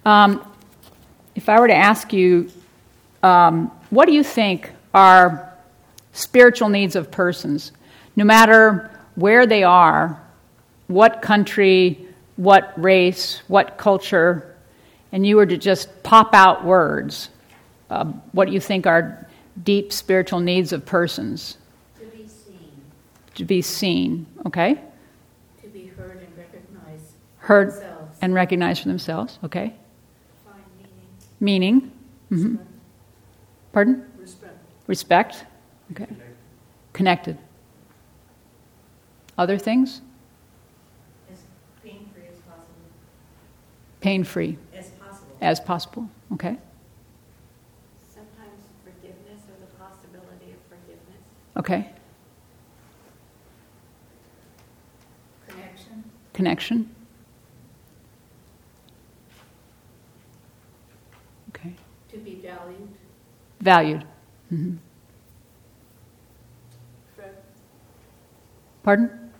Um, 0.04 0.52
if 1.34 1.48
I 1.48 1.60
were 1.60 1.68
to 1.68 1.74
ask 1.74 2.12
you, 2.12 2.50
um, 3.22 3.70
what 3.90 4.06
do 4.06 4.12
you 4.12 4.24
think 4.24 4.70
are 4.92 5.54
spiritual 6.12 6.68
needs 6.68 6.96
of 6.96 7.10
persons, 7.10 7.72
no 8.16 8.24
matter 8.24 8.90
where 9.14 9.46
they 9.46 9.62
are, 9.62 10.20
what 10.88 11.22
country, 11.22 12.06
what 12.36 12.72
race, 12.76 13.42
what 13.48 13.78
culture, 13.78 14.47
and 15.12 15.26
you 15.26 15.36
were 15.36 15.46
to 15.46 15.56
just 15.56 16.02
pop 16.02 16.34
out 16.34 16.64
words, 16.64 17.30
uh, 17.90 18.04
what 18.32 18.50
you 18.50 18.60
think 18.60 18.86
are 18.86 19.26
deep 19.62 19.92
spiritual 19.92 20.40
needs 20.40 20.72
of 20.72 20.84
persons? 20.84 21.56
To 21.98 22.06
be 22.06 22.26
seen. 22.28 22.82
To 23.36 23.44
be 23.44 23.62
seen, 23.62 24.26
okay? 24.46 24.80
To 25.62 25.68
be 25.68 25.86
heard 25.86 26.18
and 26.18 26.36
recognized. 26.36 27.04
Heard 27.38 27.72
themselves. 27.72 28.18
and 28.20 28.34
recognized 28.34 28.82
for 28.82 28.88
themselves. 28.88 29.38
Okay. 29.44 29.74
Find 30.44 30.62
meaning. 31.40 31.80
Meaning. 31.80 31.92
Mm-hmm. 32.30 32.64
Pardon? 33.72 34.04
Respect. 34.18 34.58
Respect. 34.86 35.44
Okay. 35.92 36.06
Connected. 36.92 37.38
Other 39.38 39.56
things? 39.56 40.02
As 41.32 41.38
pain 41.82 42.08
free 42.12 42.24
as 42.30 42.38
possible. 42.40 42.66
Pain 44.00 44.24
free. 44.24 44.58
As 45.40 45.60
possible. 45.60 46.08
Okay. 46.32 46.56
Sometimes 48.12 48.60
forgiveness 48.84 49.42
or 49.48 49.56
the 49.60 49.72
possibility 49.76 50.52
of 50.52 50.58
forgiveness. 50.68 51.22
Okay. 51.56 51.90
Connection. 55.46 56.04
Connection. 56.32 56.94
Okay. 61.50 61.72
To 62.10 62.18
be 62.18 62.34
valued. 62.36 62.88
Valued. 63.60 64.04
Mm-hmm. 64.52 64.76
Fed. 67.16 67.36
Pardon? 68.82 69.30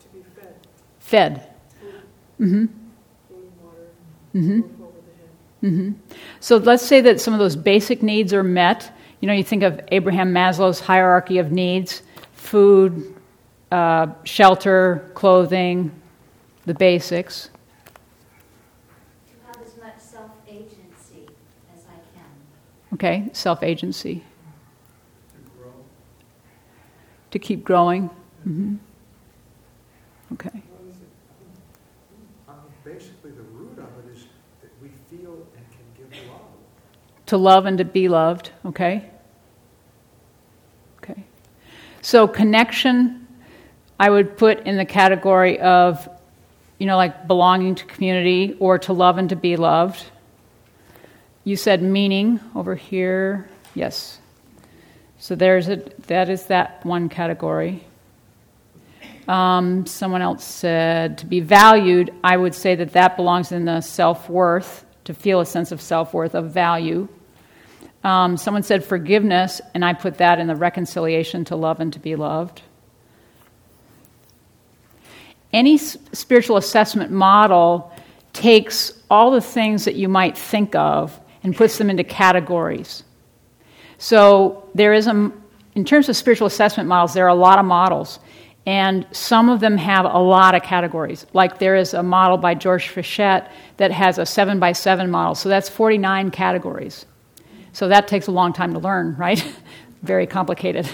To 0.00 0.08
be 0.08 0.22
fed. 0.34 0.54
Fed. 1.00 1.50
Mm-hmm. 2.40 2.66
Food, 3.28 3.52
water, 3.62 3.88
mm-hmm. 4.34 4.85
Mm-hmm. 5.62 5.92
So 6.40 6.58
let's 6.58 6.84
say 6.84 7.00
that 7.00 7.20
some 7.20 7.34
of 7.34 7.40
those 7.40 7.56
basic 7.56 8.02
needs 8.02 8.32
are 8.32 8.42
met. 8.42 8.92
You 9.20 9.28
know, 9.28 9.34
you 9.34 9.44
think 9.44 9.62
of 9.62 9.80
Abraham 9.88 10.32
Maslow's 10.32 10.80
hierarchy 10.80 11.38
of 11.38 11.50
needs 11.50 12.02
food, 12.32 13.14
uh, 13.72 14.06
shelter, 14.24 15.10
clothing, 15.14 15.90
the 16.64 16.74
basics. 16.74 17.50
To 19.26 19.46
have 19.46 19.66
as 19.66 19.76
much 19.78 19.98
self 19.98 20.30
agency 20.48 21.26
as 21.74 21.82
I 21.88 21.98
can. 22.14 22.94
Okay, 22.94 23.30
self 23.32 23.62
agency. 23.62 24.22
To, 25.32 25.72
to 27.32 27.38
keep 27.38 27.64
growing. 27.64 28.10
Mm-hmm. 28.46 28.76
Okay. 30.34 30.62
basically, 32.84 33.32
the 33.32 33.42
root 33.42 33.78
of 33.78 33.88
it 34.04 34.16
is 34.16 34.26
that 34.62 34.70
we 34.80 34.88
feel 35.10 35.46
and 35.56 35.66
can 35.72 35.86
give 35.98 36.28
love. 36.28 36.40
To 37.26 37.36
love 37.36 37.66
and 37.66 37.78
to 37.78 37.84
be 37.84 38.08
loved. 38.08 38.50
Okay. 38.64 39.08
Okay. 40.98 41.24
So 42.02 42.28
connection 42.28 43.26
I 43.98 44.10
would 44.10 44.36
put 44.36 44.66
in 44.66 44.76
the 44.76 44.84
category 44.84 45.58
of, 45.58 46.08
you 46.78 46.86
know, 46.86 46.96
like 46.96 47.26
belonging 47.26 47.74
to 47.76 47.84
community 47.86 48.56
or 48.60 48.78
to 48.80 48.92
love 48.92 49.18
and 49.18 49.30
to 49.30 49.36
be 49.36 49.56
loved. 49.56 50.04
You 51.44 51.56
said 51.56 51.82
meaning 51.82 52.40
over 52.54 52.74
here. 52.74 53.48
Yes. 53.74 54.18
So 55.18 55.34
there's 55.34 55.68
a, 55.68 55.76
that 56.08 56.28
is 56.28 56.46
that 56.46 56.84
one 56.84 57.08
category. 57.08 57.84
Um, 59.28 59.86
someone 59.86 60.22
else 60.22 60.44
said 60.44 61.18
to 61.18 61.26
be 61.26 61.40
valued, 61.40 62.12
I 62.22 62.36
would 62.36 62.54
say 62.54 62.74
that 62.76 62.92
that 62.92 63.16
belongs 63.16 63.50
in 63.50 63.64
the 63.64 63.80
self 63.80 64.28
worth, 64.28 64.84
to 65.04 65.14
feel 65.14 65.40
a 65.40 65.46
sense 65.46 65.72
of 65.72 65.80
self 65.80 66.12
worth, 66.12 66.34
of 66.34 66.50
value. 66.52 67.08
Um, 68.06 68.36
someone 68.36 68.62
said 68.62 68.84
forgiveness, 68.84 69.60
and 69.74 69.84
I 69.84 69.92
put 69.92 70.18
that 70.18 70.38
in 70.38 70.46
the 70.46 70.54
reconciliation 70.54 71.44
to 71.46 71.56
love 71.56 71.80
and 71.80 71.92
to 71.92 71.98
be 71.98 72.14
loved. 72.14 72.62
Any 75.52 75.74
s- 75.74 75.96
spiritual 76.12 76.56
assessment 76.56 77.10
model 77.10 77.92
takes 78.32 78.92
all 79.10 79.32
the 79.32 79.40
things 79.40 79.86
that 79.86 79.96
you 79.96 80.08
might 80.08 80.38
think 80.38 80.76
of 80.76 81.18
and 81.42 81.56
puts 81.56 81.78
them 81.78 81.90
into 81.90 82.04
categories. 82.04 83.02
So 83.98 84.68
there 84.76 84.92
is 84.92 85.08
a, 85.08 85.32
in 85.74 85.84
terms 85.84 86.08
of 86.08 86.16
spiritual 86.16 86.46
assessment 86.46 86.88
models, 86.88 87.12
there 87.12 87.24
are 87.24 87.30
a 87.30 87.34
lot 87.34 87.58
of 87.58 87.64
models. 87.64 88.20
And 88.66 89.04
some 89.10 89.48
of 89.48 89.58
them 89.58 89.76
have 89.78 90.04
a 90.04 90.18
lot 90.20 90.54
of 90.54 90.62
categories. 90.62 91.26
Like 91.32 91.58
there 91.58 91.74
is 91.74 91.92
a 91.92 92.04
model 92.04 92.36
by 92.38 92.54
George 92.54 92.86
Fitchett 92.86 93.48
that 93.78 93.90
has 93.90 94.18
a 94.18 94.26
seven 94.26 94.60
by 94.60 94.70
seven 94.70 95.10
model. 95.10 95.34
So 95.34 95.48
that's 95.48 95.68
49 95.68 96.30
categories. 96.30 97.04
So 97.76 97.88
that 97.88 98.08
takes 98.08 98.26
a 98.26 98.30
long 98.30 98.54
time 98.54 98.72
to 98.72 98.78
learn, 98.78 99.16
right? 99.18 99.38
Very 100.02 100.26
complicated. 100.26 100.86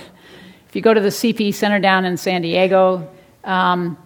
If 0.69 0.75
you 0.75 0.83
go 0.83 0.93
to 0.93 1.01
the 1.01 1.11
CP 1.11 1.55
Center 1.55 1.79
down 1.79 2.05
in 2.05 2.17
San 2.17 2.43
Diego 2.43 3.09
um, 3.45 3.97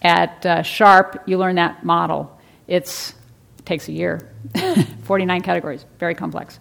at 0.00 0.46
uh, 0.46 0.62
Sharp, 0.62 1.24
you 1.26 1.38
learn 1.38 1.56
that 1.56 1.84
model. 1.84 2.38
It's, 2.68 3.14
it 3.58 3.66
takes 3.66 3.88
a 3.88 3.92
year. 3.92 4.30
49 5.02 5.42
categories, 5.42 5.86
very 5.98 6.14
complex. 6.14 6.60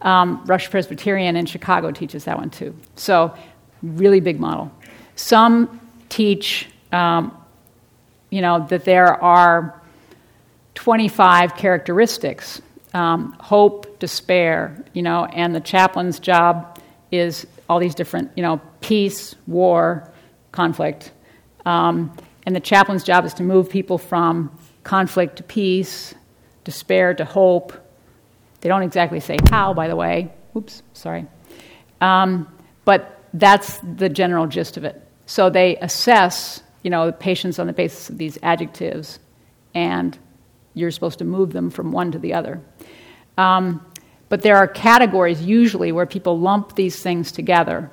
Um, 0.00 0.42
Rush 0.46 0.70
Presbyterian 0.70 1.36
in 1.36 1.44
Chicago 1.44 1.90
teaches 1.90 2.24
that 2.24 2.38
one 2.38 2.48
too. 2.48 2.74
So, 2.96 3.36
really 3.82 4.20
big 4.20 4.40
model. 4.40 4.72
Some 5.16 5.82
teach, 6.08 6.66
um, 6.92 7.36
you 8.30 8.40
know, 8.40 8.66
that 8.70 8.86
there 8.86 9.22
are 9.22 9.82
25 10.76 11.56
characteristics 11.56 12.62
um, 12.94 13.36
hope, 13.40 13.91
despair, 14.02 14.84
you 14.94 15.00
know, 15.00 15.26
and 15.26 15.54
the 15.54 15.60
chaplain's 15.60 16.18
job 16.18 16.76
is 17.12 17.46
all 17.68 17.78
these 17.78 17.94
different, 17.94 18.32
you 18.34 18.42
know, 18.42 18.60
peace, 18.80 19.36
war, 19.46 20.10
conflict. 20.50 21.12
Um, 21.64 22.16
and 22.44 22.56
the 22.56 22.58
chaplain's 22.58 23.04
job 23.04 23.24
is 23.24 23.32
to 23.34 23.44
move 23.44 23.70
people 23.70 23.98
from 23.98 24.58
conflict 24.82 25.36
to 25.36 25.44
peace, 25.44 26.16
despair 26.64 27.14
to 27.14 27.24
hope. 27.24 27.72
They 28.60 28.68
don't 28.68 28.82
exactly 28.82 29.20
say 29.20 29.36
how, 29.52 29.72
by 29.72 29.86
the 29.86 29.94
way. 29.94 30.32
Oops, 30.56 30.82
sorry. 30.94 31.26
Um, 32.00 32.52
but 32.84 33.20
that's 33.32 33.78
the 33.78 34.08
general 34.08 34.48
gist 34.48 34.76
of 34.76 34.82
it. 34.82 35.00
So 35.26 35.48
they 35.48 35.76
assess, 35.76 36.60
you 36.82 36.90
know, 36.90 37.06
the 37.06 37.12
patients 37.12 37.60
on 37.60 37.68
the 37.68 37.72
basis 37.72 38.10
of 38.10 38.18
these 38.18 38.36
adjectives, 38.42 39.20
and 39.76 40.18
you're 40.74 40.90
supposed 40.90 41.20
to 41.20 41.24
move 41.24 41.52
them 41.52 41.70
from 41.70 41.92
one 41.92 42.10
to 42.10 42.18
the 42.18 42.34
other. 42.34 42.60
Um, 43.38 43.86
but 44.32 44.40
there 44.40 44.56
are 44.56 44.66
categories 44.66 45.42
usually 45.42 45.92
where 45.92 46.06
people 46.06 46.40
lump 46.40 46.74
these 46.74 47.02
things 47.02 47.32
together. 47.32 47.90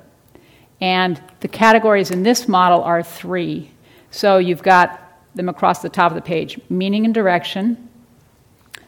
And 0.80 1.20
the 1.40 1.48
categories 1.48 2.10
in 2.10 2.22
this 2.22 2.48
model 2.48 2.82
are 2.82 3.02
three. 3.02 3.70
So 4.10 4.38
you've 4.38 4.62
got 4.62 5.06
them 5.34 5.50
across 5.50 5.82
the 5.82 5.90
top 5.90 6.10
of 6.10 6.14
the 6.14 6.22
page 6.22 6.58
meaning 6.70 7.04
and 7.04 7.12
direction, 7.12 7.90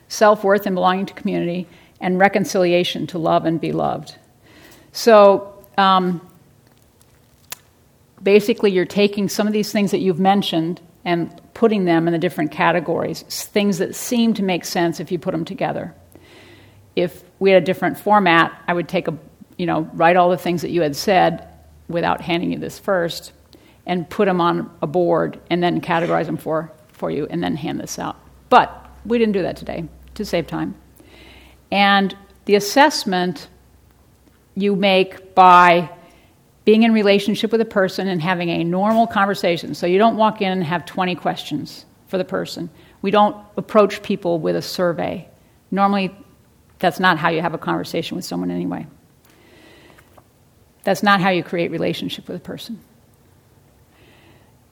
self 0.08 0.42
worth 0.44 0.64
and 0.64 0.74
belonging 0.74 1.04
to 1.04 1.12
community, 1.12 1.68
and 2.00 2.18
reconciliation 2.18 3.06
to 3.08 3.18
love 3.18 3.44
and 3.44 3.60
be 3.60 3.70
loved. 3.70 4.16
So 4.92 5.62
um, 5.76 6.26
basically, 8.22 8.72
you're 8.72 8.86
taking 8.86 9.28
some 9.28 9.46
of 9.46 9.52
these 9.52 9.70
things 9.70 9.90
that 9.90 9.98
you've 9.98 10.18
mentioned 10.18 10.80
and 11.04 11.38
putting 11.52 11.84
them 11.84 12.08
in 12.08 12.12
the 12.12 12.18
different 12.18 12.50
categories, 12.50 13.20
things 13.24 13.76
that 13.76 13.94
seem 13.94 14.32
to 14.32 14.42
make 14.42 14.64
sense 14.64 15.00
if 15.00 15.12
you 15.12 15.18
put 15.18 15.32
them 15.32 15.44
together 15.44 15.94
if 16.96 17.24
we 17.42 17.50
had 17.50 17.60
a 17.60 17.66
different 17.66 17.98
format, 17.98 18.56
I 18.68 18.72
would 18.72 18.88
take 18.88 19.08
a, 19.08 19.18
you 19.58 19.66
know, 19.66 19.90
write 19.94 20.14
all 20.14 20.30
the 20.30 20.38
things 20.38 20.62
that 20.62 20.70
you 20.70 20.80
had 20.80 20.94
said 20.94 21.48
without 21.88 22.20
handing 22.20 22.52
you 22.52 22.58
this 22.60 22.78
first 22.78 23.32
and 23.84 24.08
put 24.08 24.26
them 24.26 24.40
on 24.40 24.70
a 24.80 24.86
board 24.86 25.40
and 25.50 25.60
then 25.60 25.80
categorize 25.80 26.26
them 26.26 26.36
for, 26.36 26.70
for 26.92 27.10
you 27.10 27.26
and 27.30 27.42
then 27.42 27.56
hand 27.56 27.80
this 27.80 27.98
out. 27.98 28.14
But 28.48 28.88
we 29.04 29.18
didn't 29.18 29.32
do 29.32 29.42
that 29.42 29.56
today 29.56 29.88
to 30.14 30.24
save 30.24 30.46
time. 30.46 30.76
And 31.72 32.16
the 32.44 32.54
assessment 32.54 33.48
you 34.54 34.76
make 34.76 35.34
by 35.34 35.90
being 36.64 36.84
in 36.84 36.92
relationship 36.92 37.50
with 37.50 37.60
a 37.60 37.64
person 37.64 38.06
and 38.06 38.22
having 38.22 38.50
a 38.50 38.62
normal 38.62 39.08
conversation. 39.08 39.74
So 39.74 39.88
you 39.88 39.98
don't 39.98 40.16
walk 40.16 40.42
in 40.42 40.52
and 40.52 40.62
have 40.62 40.86
20 40.86 41.16
questions 41.16 41.86
for 42.06 42.18
the 42.18 42.24
person. 42.24 42.70
We 43.00 43.10
don't 43.10 43.36
approach 43.56 44.00
people 44.04 44.38
with 44.38 44.54
a 44.54 44.62
survey. 44.62 45.28
Normally, 45.72 46.14
that's 46.82 46.98
not 46.98 47.16
how 47.16 47.28
you 47.28 47.40
have 47.40 47.54
a 47.54 47.58
conversation 47.58 48.16
with 48.16 48.24
someone 48.24 48.50
anyway. 48.50 48.86
That's 50.82 51.02
not 51.02 51.20
how 51.20 51.30
you 51.30 51.44
create 51.44 51.70
relationship 51.70 52.26
with 52.26 52.36
a 52.38 52.40
person. 52.40 52.80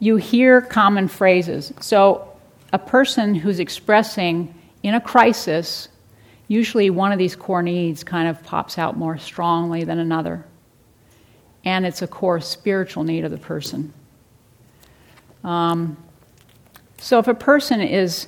You 0.00 0.16
hear 0.16 0.60
common 0.60 1.06
phrases. 1.06 1.72
So 1.80 2.28
a 2.72 2.80
person 2.80 3.36
who's 3.36 3.60
expressing 3.60 4.52
in 4.82 4.94
a 4.94 5.00
crisis, 5.00 5.88
usually 6.48 6.90
one 6.90 7.12
of 7.12 7.18
these 7.18 7.36
core 7.36 7.62
needs 7.62 8.02
kind 8.02 8.28
of 8.28 8.42
pops 8.42 8.76
out 8.76 8.96
more 8.96 9.16
strongly 9.16 9.84
than 9.84 10.00
another. 10.00 10.44
And 11.64 11.86
it's 11.86 12.02
a 12.02 12.08
core 12.08 12.40
spiritual 12.40 13.04
need 13.04 13.24
of 13.24 13.30
the 13.30 13.38
person. 13.38 13.92
Um, 15.44 15.96
so 16.98 17.20
if 17.20 17.28
a 17.28 17.34
person 17.34 17.80
is 17.80 18.26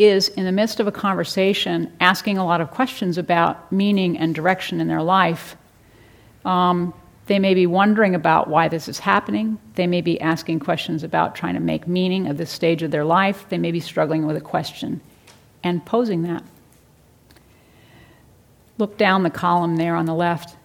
is 0.00 0.28
in 0.28 0.46
the 0.46 0.52
midst 0.52 0.80
of 0.80 0.86
a 0.86 0.92
conversation 0.92 1.92
asking 2.00 2.38
a 2.38 2.44
lot 2.44 2.60
of 2.62 2.70
questions 2.70 3.18
about 3.18 3.70
meaning 3.70 4.16
and 4.16 4.34
direction 4.34 4.80
in 4.80 4.88
their 4.88 5.02
life. 5.02 5.56
Um, 6.44 6.94
they 7.26 7.38
may 7.38 7.52
be 7.52 7.66
wondering 7.66 8.14
about 8.14 8.48
why 8.48 8.68
this 8.68 8.88
is 8.88 8.98
happening. 8.98 9.58
They 9.74 9.86
may 9.86 10.00
be 10.00 10.18
asking 10.20 10.60
questions 10.60 11.04
about 11.04 11.34
trying 11.34 11.54
to 11.54 11.60
make 11.60 11.86
meaning 11.86 12.26
of 12.26 12.38
this 12.38 12.50
stage 12.50 12.82
of 12.82 12.90
their 12.90 13.04
life. 13.04 13.46
They 13.50 13.58
may 13.58 13.70
be 13.72 13.80
struggling 13.80 14.26
with 14.26 14.36
a 14.36 14.40
question 14.40 15.02
and 15.62 15.84
posing 15.84 16.22
that. 16.22 16.42
Look 18.78 18.96
down 18.96 19.22
the 19.22 19.30
column 19.30 19.76
there 19.76 19.94
on 19.94 20.06
the 20.06 20.14
left. 20.14 20.56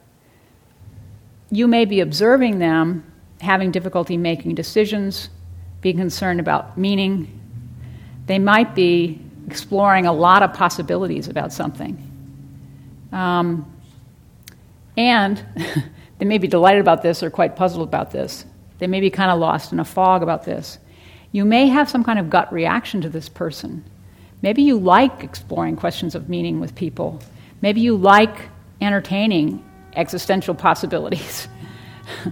You 1.52 1.67
may 1.67 1.84
be 1.84 2.00
observing 2.00 2.60
them 2.60 3.04
having 3.41 3.71
difficulty 3.71 4.15
making 4.15 4.56
decisions, 4.56 5.30
being 5.82 5.98
concerned 5.98 6.39
about 6.39 6.78
meaning. 6.78 7.41
They 8.28 8.39
might 8.39 8.74
be 8.74 9.25
exploring 9.48 10.06
a 10.06 10.14
lot 10.14 10.44
of 10.44 10.54
possibilities 10.54 11.28
about 11.28 11.54
something. 11.54 11.98
Um, 13.12 13.72
and 14.98 15.44
they 16.18 16.26
may 16.26 16.38
be 16.38 16.48
delighted 16.48 16.82
about 16.82 17.02
this 17.02 17.24
or 17.24 17.30
quite 17.30 17.56
puzzled 17.56 17.88
about 17.88 18.12
this. 18.12 18.46
They 18.80 18.88
may 18.88 19.00
be 19.00 19.10
kind 19.10 19.32
of 19.32 19.40
lost 19.40 19.72
in 19.72 19.80
a 19.80 19.86
fog 19.86 20.24
about 20.24 20.44
this. 20.44 20.78
You 21.32 21.46
may 21.46 21.68
have 21.68 21.90
some 21.90 22.04
kind 22.04 22.20
of 22.20 22.30
gut 22.30 22.52
reaction 22.52 23.02
to 23.02 23.10
this 23.10 23.30
person. 23.30 23.84
Maybe 24.42 24.62
you 24.62 24.78
like 24.78 25.24
exploring 25.24 25.76
questions 25.76 26.16
of 26.16 26.30
meaning 26.30 26.60
with 26.60 26.76
people. 26.76 27.22
Maybe 27.62 27.82
you 27.82 27.96
like 27.98 28.50
entertaining 28.82 29.64
existential 29.96 30.54
possibilities. 30.54 31.48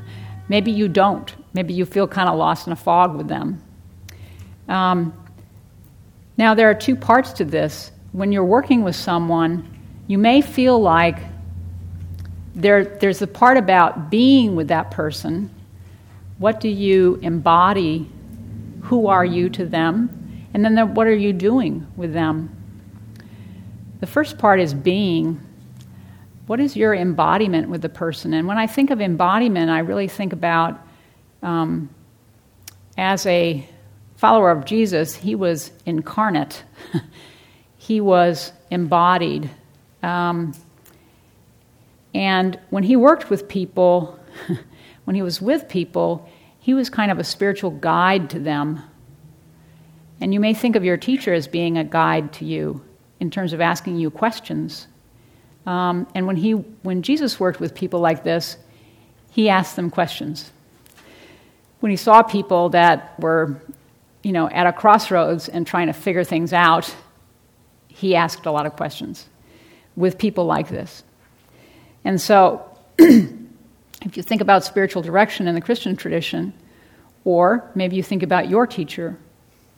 Maybe 0.49 0.71
you 0.71 0.87
don't. 0.87 1.33
Maybe 1.53 1.73
you 1.73 1.85
feel 1.85 2.07
kind 2.07 2.29
of 2.29 2.37
lost 2.37 2.67
in 2.67 2.73
a 2.73 2.75
fog 2.75 3.15
with 3.15 3.27
them. 3.27 3.61
Um, 4.67 5.13
now, 6.37 6.55
there 6.55 6.69
are 6.69 6.73
two 6.75 6.95
parts 6.95 7.31
to 7.33 7.45
this. 7.45 7.91
When 8.11 8.31
you're 8.31 8.45
working 8.45 8.83
with 8.83 8.95
someone, 8.95 9.67
you 10.07 10.17
may 10.17 10.41
feel 10.41 10.79
like 10.79 11.19
there, 12.55 12.83
there's 12.83 13.19
the 13.19 13.27
part 13.27 13.57
about 13.57 14.09
being 14.09 14.55
with 14.55 14.67
that 14.67 14.91
person. 14.91 15.51
What 16.39 16.59
do 16.59 16.69
you 16.69 17.19
embody? 17.21 18.09
Who 18.83 19.07
are 19.07 19.25
you 19.25 19.49
to 19.49 19.65
them? 19.65 20.47
And 20.53 20.63
then 20.63 20.75
the, 20.75 20.85
what 20.85 21.07
are 21.07 21.15
you 21.15 21.33
doing 21.33 21.87
with 21.95 22.13
them? 22.13 22.55
The 23.99 24.07
first 24.07 24.37
part 24.37 24.59
is 24.59 24.73
being. 24.73 25.39
What 26.47 26.59
is 26.59 26.75
your 26.75 26.93
embodiment 26.93 27.69
with 27.69 27.81
the 27.81 27.89
person? 27.89 28.33
And 28.33 28.47
when 28.47 28.57
I 28.57 28.67
think 28.67 28.91
of 28.91 29.01
embodiment, 29.01 29.69
I 29.69 29.79
really 29.79 30.07
think 30.07 30.33
about 30.33 30.79
um, 31.41 31.89
as 32.97 33.25
a 33.25 33.67
follower 34.23 34.51
of 34.51 34.63
Jesus, 34.63 35.15
he 35.15 35.35
was 35.35 35.73
incarnate, 35.85 36.63
he 37.77 37.99
was 37.99 38.53
embodied. 38.71 39.49
Um, 40.01 40.53
and 42.13 42.57
when 42.69 42.83
he 42.83 42.95
worked 42.95 43.29
with 43.29 43.49
people, 43.49 44.17
when 45.03 45.17
he 45.17 45.21
was 45.21 45.41
with 45.41 45.67
people, 45.67 46.29
he 46.57 46.73
was 46.73 46.89
kind 46.89 47.11
of 47.11 47.19
a 47.19 47.23
spiritual 47.25 47.71
guide 47.71 48.29
to 48.29 48.39
them. 48.39 48.81
And 50.21 50.33
you 50.33 50.39
may 50.39 50.53
think 50.53 50.77
of 50.77 50.85
your 50.85 50.95
teacher 50.95 51.33
as 51.33 51.49
being 51.49 51.77
a 51.77 51.83
guide 51.83 52.31
to 52.35 52.45
you 52.45 52.81
in 53.19 53.29
terms 53.29 53.51
of 53.51 53.59
asking 53.59 53.97
you 53.97 54.09
questions. 54.09 54.87
Um, 55.65 56.07
and 56.15 56.27
when, 56.27 56.37
he, 56.37 56.51
when 56.53 57.01
Jesus 57.01 57.41
worked 57.41 57.59
with 57.59 57.75
people 57.75 57.99
like 57.99 58.23
this, 58.23 58.55
he 59.31 59.49
asked 59.49 59.75
them 59.75 59.89
questions. 59.89 60.53
When 61.81 61.89
he 61.89 61.97
saw 61.97 62.23
people 62.23 62.69
that 62.69 63.19
were, 63.19 63.61
you 64.23 64.31
know, 64.31 64.49
at 64.49 64.65
a 64.65 64.73
crossroads 64.73 65.49
and 65.49 65.67
trying 65.67 65.87
to 65.87 65.93
figure 65.93 66.23
things 66.23 66.53
out, 66.53 66.93
he 67.87 68.15
asked 68.15 68.45
a 68.45 68.51
lot 68.51 68.65
of 68.65 68.75
questions 68.75 69.27
with 69.95 70.17
people 70.17 70.45
like 70.45 70.69
this. 70.69 71.03
And 72.03 72.19
so, 72.19 72.65
if 72.97 74.17
you 74.17 74.23
think 74.23 74.41
about 74.41 74.63
spiritual 74.63 75.01
direction 75.01 75.47
in 75.47 75.55
the 75.55 75.61
Christian 75.61 75.95
tradition, 75.95 76.53
or 77.25 77.69
maybe 77.75 77.95
you 77.95 78.03
think 78.03 78.23
about 78.23 78.49
your 78.49 78.65
teacher, 78.65 79.17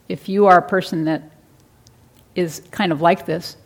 if 0.07 0.29
you 0.29 0.45
are 0.45 0.57
a 0.57 0.67
person 0.67 1.05
that 1.05 1.31
is 2.35 2.61
kind 2.71 2.91
of 2.91 3.01
like 3.01 3.25
this, 3.25 3.57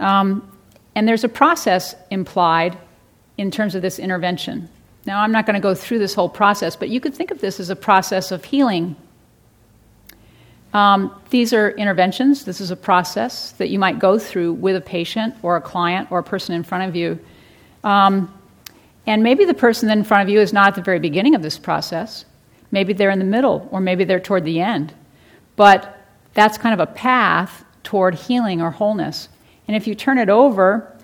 um, 0.00 0.48
and 0.94 1.06
there's 1.08 1.24
a 1.24 1.28
process 1.28 1.94
implied 2.10 2.76
in 3.38 3.50
terms 3.50 3.74
of 3.74 3.82
this 3.82 3.98
intervention. 3.98 4.68
Now, 5.06 5.20
I'm 5.20 5.32
not 5.32 5.46
going 5.46 5.54
to 5.54 5.60
go 5.60 5.74
through 5.74 5.98
this 5.98 6.14
whole 6.14 6.28
process, 6.28 6.76
but 6.76 6.88
you 6.88 7.00
could 7.00 7.14
think 7.14 7.30
of 7.30 7.40
this 7.40 7.58
as 7.58 7.70
a 7.70 7.76
process 7.76 8.30
of 8.30 8.44
healing. 8.44 8.94
Um, 10.72 11.20
these 11.30 11.52
are 11.52 11.70
interventions. 11.70 12.44
This 12.44 12.60
is 12.60 12.70
a 12.70 12.76
process 12.76 13.52
that 13.52 13.68
you 13.68 13.78
might 13.78 13.98
go 13.98 14.18
through 14.18 14.54
with 14.54 14.76
a 14.76 14.80
patient 14.80 15.34
or 15.42 15.56
a 15.56 15.60
client 15.60 16.10
or 16.10 16.18
a 16.18 16.22
person 16.22 16.54
in 16.54 16.62
front 16.62 16.88
of 16.88 16.96
you. 16.96 17.18
Um, 17.84 18.32
and 19.06 19.22
maybe 19.22 19.44
the 19.44 19.54
person 19.54 19.90
in 19.90 20.04
front 20.04 20.22
of 20.22 20.28
you 20.28 20.40
is 20.40 20.52
not 20.52 20.68
at 20.68 20.74
the 20.76 20.82
very 20.82 20.98
beginning 20.98 21.34
of 21.34 21.42
this 21.42 21.58
process. 21.58 22.24
Maybe 22.70 22.92
they're 22.92 23.10
in 23.10 23.18
the 23.18 23.24
middle, 23.24 23.68
or 23.70 23.80
maybe 23.80 24.04
they're 24.04 24.20
toward 24.20 24.44
the 24.44 24.60
end. 24.60 24.94
But 25.56 25.98
that's 26.34 26.56
kind 26.56 26.72
of 26.72 26.80
a 26.80 26.90
path 26.90 27.64
toward 27.82 28.14
healing 28.14 28.62
or 28.62 28.70
wholeness. 28.70 29.28
And 29.68 29.76
if 29.76 29.86
you 29.86 29.94
turn 29.94 30.18
it 30.18 30.30
over, 30.30 30.96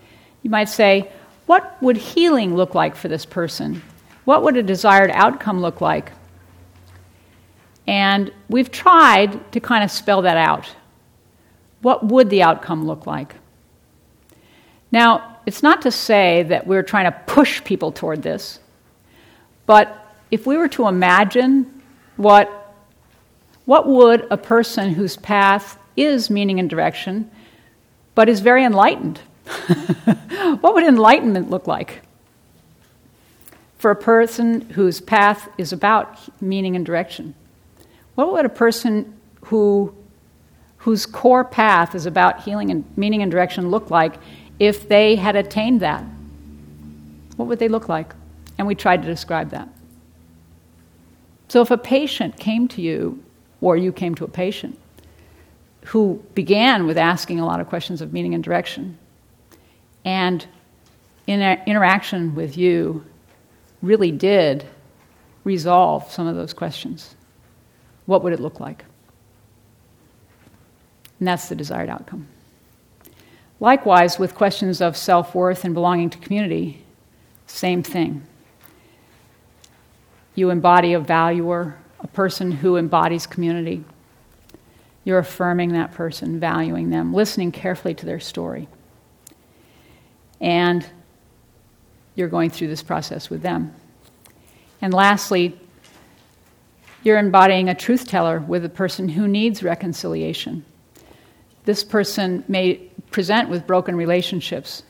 you 0.42 0.50
might 0.50 0.68
say, 0.68 1.10
what 1.46 1.80
would 1.82 1.96
healing 1.96 2.56
look 2.56 2.74
like 2.74 2.94
for 2.94 3.08
this 3.08 3.26
person? 3.26 3.82
What 4.24 4.42
would 4.42 4.56
a 4.56 4.62
desired 4.62 5.10
outcome 5.12 5.60
look 5.60 5.80
like? 5.80 6.12
And 7.88 8.30
we've 8.50 8.70
tried 8.70 9.50
to 9.52 9.60
kind 9.60 9.82
of 9.82 9.90
spell 9.90 10.20
that 10.22 10.36
out. 10.36 10.68
What 11.80 12.04
would 12.04 12.28
the 12.28 12.42
outcome 12.42 12.86
look 12.86 13.06
like? 13.06 13.34
Now, 14.92 15.38
it's 15.46 15.62
not 15.62 15.80
to 15.82 15.90
say 15.90 16.42
that 16.44 16.66
we're 16.66 16.82
trying 16.82 17.10
to 17.10 17.18
push 17.26 17.64
people 17.64 17.90
toward 17.90 18.22
this, 18.22 18.60
but 19.64 20.14
if 20.30 20.46
we 20.46 20.58
were 20.58 20.68
to 20.68 20.86
imagine 20.86 21.82
what, 22.18 22.74
what 23.64 23.88
would 23.88 24.26
a 24.30 24.36
person 24.36 24.92
whose 24.92 25.16
path 25.16 25.78
is 25.96 26.28
meaning 26.28 26.60
and 26.60 26.68
direction, 26.68 27.30
but 28.14 28.28
is 28.28 28.40
very 28.40 28.64
enlightened, 28.64 29.18
what 30.60 30.74
would 30.74 30.84
enlightenment 30.84 31.48
look 31.48 31.66
like? 31.66 32.02
For 33.78 33.90
a 33.90 33.96
person 33.96 34.60
whose 34.60 35.00
path 35.00 35.48
is 35.56 35.72
about 35.72 36.18
meaning 36.42 36.76
and 36.76 36.84
direction. 36.84 37.34
What 38.18 38.32
would 38.32 38.46
a 38.46 38.48
person 38.48 39.16
who, 39.42 39.94
whose 40.78 41.06
core 41.06 41.44
path 41.44 41.94
is 41.94 42.04
about 42.04 42.42
healing 42.42 42.72
and 42.72 42.84
meaning 42.96 43.22
and 43.22 43.30
direction 43.30 43.70
look 43.70 43.92
like 43.92 44.16
if 44.58 44.88
they 44.88 45.14
had 45.14 45.36
attained 45.36 45.78
that? 45.82 46.02
What 47.36 47.46
would 47.46 47.60
they 47.60 47.68
look 47.68 47.88
like? 47.88 48.12
And 48.58 48.66
we 48.66 48.74
tried 48.74 49.02
to 49.02 49.08
describe 49.08 49.50
that. 49.50 49.68
So 51.46 51.62
if 51.62 51.70
a 51.70 51.78
patient 51.78 52.40
came 52.40 52.66
to 52.66 52.82
you, 52.82 53.22
or 53.60 53.76
you 53.76 53.92
came 53.92 54.16
to 54.16 54.24
a 54.24 54.28
patient, 54.28 54.76
who 55.84 56.20
began 56.34 56.88
with 56.88 56.98
asking 56.98 57.38
a 57.38 57.46
lot 57.46 57.60
of 57.60 57.68
questions 57.68 58.00
of 58.00 58.12
meaning 58.12 58.34
and 58.34 58.42
direction, 58.42 58.98
and 60.04 60.44
in 61.28 61.40
interaction 61.68 62.34
with 62.34 62.58
you 62.58 63.04
really 63.80 64.10
did 64.10 64.64
resolve 65.44 66.10
some 66.10 66.26
of 66.26 66.34
those 66.34 66.52
questions 66.52 67.14
what 68.08 68.24
would 68.24 68.32
it 68.32 68.40
look 68.40 68.58
like? 68.58 68.86
And 71.18 71.28
that's 71.28 71.50
the 71.50 71.54
desired 71.54 71.90
outcome. 71.90 72.26
Likewise, 73.60 74.18
with 74.18 74.34
questions 74.34 74.80
of 74.80 74.96
self 74.96 75.34
worth 75.34 75.62
and 75.66 75.74
belonging 75.74 76.08
to 76.08 76.18
community, 76.18 76.82
same 77.46 77.82
thing. 77.82 78.22
You 80.34 80.48
embody 80.48 80.94
a 80.94 81.00
valuer, 81.00 81.76
a 82.00 82.06
person 82.06 82.50
who 82.50 82.78
embodies 82.78 83.26
community. 83.26 83.84
You're 85.04 85.18
affirming 85.18 85.74
that 85.74 85.92
person, 85.92 86.40
valuing 86.40 86.88
them, 86.88 87.12
listening 87.12 87.52
carefully 87.52 87.92
to 87.92 88.06
their 88.06 88.20
story. 88.20 88.68
And 90.40 90.86
you're 92.14 92.28
going 92.28 92.48
through 92.48 92.68
this 92.68 92.82
process 92.82 93.28
with 93.28 93.42
them. 93.42 93.74
And 94.80 94.94
lastly, 94.94 95.60
you're 97.02 97.18
embodying 97.18 97.68
a 97.68 97.74
truth 97.74 98.06
teller 98.06 98.40
with 98.40 98.64
a 98.64 98.68
person 98.68 99.08
who 99.08 99.28
needs 99.28 99.62
reconciliation. 99.62 100.64
This 101.64 101.84
person 101.84 102.44
may 102.48 102.76
present 103.10 103.48
with 103.48 103.66
broken 103.66 103.96
relationships 103.96 104.82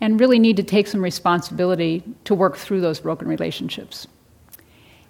and 0.00 0.18
really 0.18 0.38
need 0.38 0.56
to 0.56 0.62
take 0.62 0.86
some 0.86 1.02
responsibility 1.02 2.02
to 2.24 2.34
work 2.34 2.56
through 2.56 2.80
those 2.80 3.00
broken 3.00 3.28
relationships. 3.28 4.06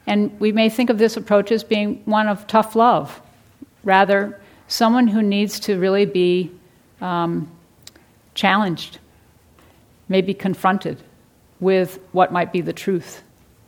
And 0.07 0.39
we 0.41 0.53
may 0.53 0.69
think 0.69 0.91
of 0.91 0.99
this 0.99 1.17
approach 1.17 1.53
as 1.53 1.63
being 1.63 2.03
one 2.05 2.27
of 2.27 2.47
tough 2.47 2.75
love, 2.75 3.21
rather, 3.85 4.41
someone 4.67 5.07
who 5.07 5.23
needs 5.23 5.61
to 5.61 5.79
really 5.79 6.07
be 6.07 6.51
um, 7.01 7.51
challenged, 8.35 8.99
maybe 10.09 10.35
confronted 10.35 11.03
with 11.61 11.99
what 12.13 12.33
might 12.33 12.53
be 12.53 12.61
the 12.61 12.73
truth 12.73 13.23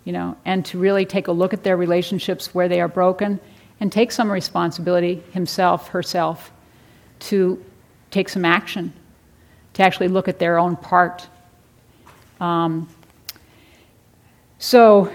you 0.05 0.13
know, 0.13 0.37
and 0.45 0.65
to 0.67 0.79
really 0.79 1.05
take 1.05 1.29
a 1.29 1.33
look 1.33 1.53
at 1.53 1.63
their 1.63 1.77
relationships 1.77 2.55
where 2.55 2.69
they 2.69 2.81
are 2.81 2.89
broken 2.89 3.41
and 3.81 3.91
take 3.91 4.13
some 4.13 4.31
responsibility 4.31 5.23
himself, 5.33 5.89
herself, 5.89 6.53
to 7.19 7.63
take 8.11 8.29
some 8.29 8.45
action, 8.45 8.93
to 9.75 9.83
actually 9.83 10.09
look 10.09 10.29
at 10.29 10.39
their 10.39 10.59
own 10.59 10.77
part. 10.77 11.27
Um, 12.41 12.89
so, 14.59 15.13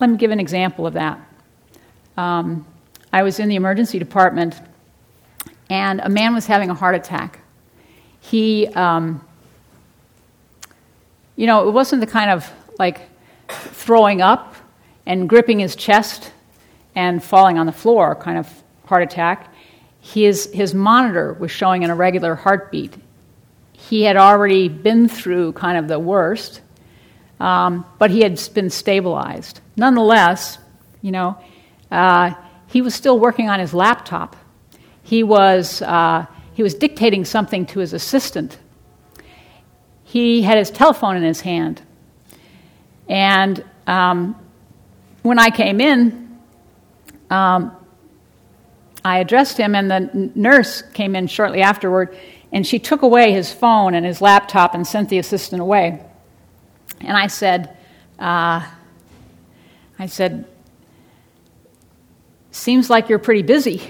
let 0.00 0.10
me 0.10 0.16
give 0.16 0.30
an 0.32 0.40
example 0.40 0.86
of 0.86 0.94
that. 0.94 1.20
Um, 2.16 2.66
I 3.12 3.22
was 3.22 3.38
in 3.38 3.48
the 3.48 3.56
emergency 3.56 3.98
department, 3.98 4.60
and 5.70 6.00
a 6.00 6.08
man 6.08 6.34
was 6.34 6.46
having 6.46 6.70
a 6.70 6.74
heart 6.74 6.94
attack. 6.94 7.38
He, 8.20 8.66
um, 8.68 9.24
you 11.36 11.46
know, 11.46 11.68
it 11.68 11.72
wasn't 11.72 12.00
the 12.00 12.06
kind 12.06 12.30
of 12.30 12.50
like 12.78 13.00
throwing 13.52 14.20
up 14.20 14.54
and 15.06 15.28
gripping 15.28 15.58
his 15.58 15.76
chest 15.76 16.32
and 16.94 17.22
falling 17.22 17.58
on 17.58 17.66
the 17.66 17.72
floor, 17.72 18.14
kind 18.14 18.38
of 18.38 18.48
heart 18.86 19.02
attack. 19.02 19.52
His, 20.00 20.50
his 20.52 20.74
monitor 20.74 21.34
was 21.34 21.50
showing 21.50 21.84
an 21.84 21.90
irregular 21.90 22.34
heartbeat. 22.34 22.94
He 23.72 24.02
had 24.02 24.16
already 24.16 24.68
been 24.68 25.08
through 25.08 25.52
kind 25.52 25.78
of 25.78 25.88
the 25.88 25.98
worst, 25.98 26.60
um, 27.40 27.84
but 27.98 28.10
he 28.10 28.20
had 28.20 28.40
been 28.54 28.70
stabilized. 28.70 29.60
Nonetheless, 29.76 30.58
you 31.02 31.10
know, 31.10 31.38
uh, 31.90 32.34
he 32.66 32.82
was 32.82 32.94
still 32.94 33.18
working 33.18 33.48
on 33.48 33.60
his 33.60 33.74
laptop. 33.74 34.36
He 35.02 35.22
was, 35.22 35.82
uh, 35.82 36.26
he 36.54 36.62
was 36.62 36.74
dictating 36.74 37.24
something 37.24 37.66
to 37.66 37.80
his 37.80 37.92
assistant. 37.92 38.58
He 40.04 40.42
had 40.42 40.58
his 40.58 40.70
telephone 40.70 41.16
in 41.16 41.22
his 41.22 41.40
hand. 41.40 41.82
And 43.08 43.64
um, 43.86 44.36
when 45.22 45.38
I 45.38 45.50
came 45.50 45.80
in, 45.80 46.38
um, 47.30 47.76
I 49.04 49.18
addressed 49.18 49.58
him, 49.58 49.74
and 49.74 49.90
the 49.90 50.30
nurse 50.34 50.82
came 50.92 51.16
in 51.16 51.26
shortly 51.26 51.60
afterward, 51.62 52.16
and 52.52 52.66
she 52.66 52.78
took 52.78 53.02
away 53.02 53.32
his 53.32 53.52
phone 53.52 53.94
and 53.94 54.06
his 54.06 54.20
laptop 54.20 54.74
and 54.74 54.86
sent 54.86 55.08
the 55.08 55.18
assistant 55.18 55.60
away. 55.60 56.00
And 57.00 57.16
I 57.16 57.26
said, 57.26 57.76
uh, 58.18 58.64
I 59.98 60.06
said, 60.06 60.44
seems 62.52 62.90
like 62.90 63.08
you're 63.08 63.18
pretty 63.18 63.42
busy. 63.42 63.78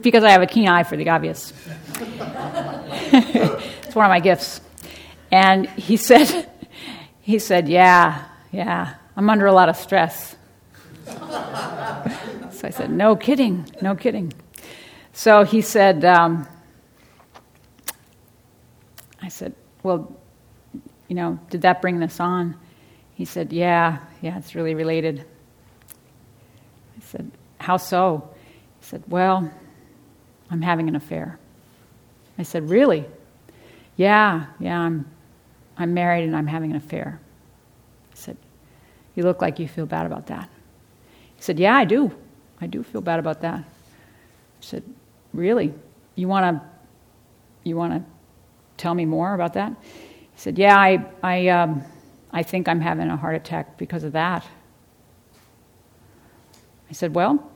because 0.00 0.22
I 0.22 0.30
have 0.30 0.42
a 0.42 0.46
keen 0.46 0.68
eye 0.68 0.84
for 0.84 0.96
the 0.96 1.08
obvious. 1.08 1.52
it's 1.98 3.94
one 3.94 4.06
of 4.06 4.10
my 4.10 4.20
gifts. 4.20 4.60
And 5.30 5.68
he 5.70 5.96
said, 5.96 6.48
he 7.24 7.38
said, 7.38 7.68
Yeah, 7.68 8.22
yeah, 8.52 8.94
I'm 9.16 9.30
under 9.30 9.46
a 9.46 9.52
lot 9.52 9.70
of 9.70 9.76
stress. 9.76 10.36
so 11.06 11.12
I 11.22 12.70
said, 12.70 12.90
No 12.90 13.16
kidding, 13.16 13.66
no 13.80 13.96
kidding. 13.96 14.32
So 15.14 15.42
he 15.42 15.62
said, 15.62 16.04
um, 16.04 16.46
I 19.22 19.28
said, 19.28 19.54
Well, 19.82 20.14
you 21.08 21.16
know, 21.16 21.38
did 21.48 21.62
that 21.62 21.80
bring 21.80 21.98
this 21.98 22.20
on? 22.20 22.56
He 23.14 23.24
said, 23.24 23.54
Yeah, 23.54 24.00
yeah, 24.20 24.36
it's 24.36 24.54
really 24.54 24.74
related. 24.74 25.24
I 26.98 27.00
said, 27.06 27.30
How 27.58 27.78
so? 27.78 28.28
He 28.80 28.86
said, 28.86 29.02
Well, 29.08 29.50
I'm 30.50 30.60
having 30.60 30.88
an 30.88 30.94
affair. 30.94 31.38
I 32.38 32.42
said, 32.42 32.68
Really? 32.68 33.06
Yeah, 33.96 34.44
yeah, 34.60 34.78
I'm, 34.78 35.06
I'm 35.76 35.94
married 35.94 36.24
and 36.24 36.36
I'm 36.36 36.46
having 36.46 36.70
an 36.70 36.76
affair. 36.76 37.20
I 38.12 38.16
said, 38.16 38.36
You 39.14 39.24
look 39.24 39.42
like 39.42 39.58
you 39.58 39.68
feel 39.68 39.86
bad 39.86 40.06
about 40.06 40.26
that. 40.28 40.48
He 41.36 41.42
said, 41.42 41.58
Yeah, 41.58 41.74
I 41.74 41.84
do. 41.84 42.12
I 42.60 42.66
do 42.66 42.82
feel 42.82 43.00
bad 43.00 43.18
about 43.18 43.40
that. 43.42 43.60
I 43.60 43.64
said, 44.60 44.82
Really? 45.32 45.74
You 46.14 46.28
want 46.28 46.56
to 46.56 46.66
you 47.64 47.76
want 47.76 47.94
to 47.94 48.02
tell 48.76 48.94
me 48.94 49.04
more 49.04 49.34
about 49.34 49.54
that? 49.54 49.74
He 49.82 50.36
said, 50.36 50.58
Yeah, 50.58 50.78
I, 50.78 51.04
I, 51.22 51.48
um, 51.48 51.82
I 52.30 52.42
think 52.42 52.68
I'm 52.68 52.80
having 52.80 53.08
a 53.08 53.16
heart 53.16 53.34
attack 53.34 53.78
because 53.78 54.04
of 54.04 54.12
that. 54.12 54.46
I 56.88 56.92
said, 56.92 57.14
Well, 57.14 57.50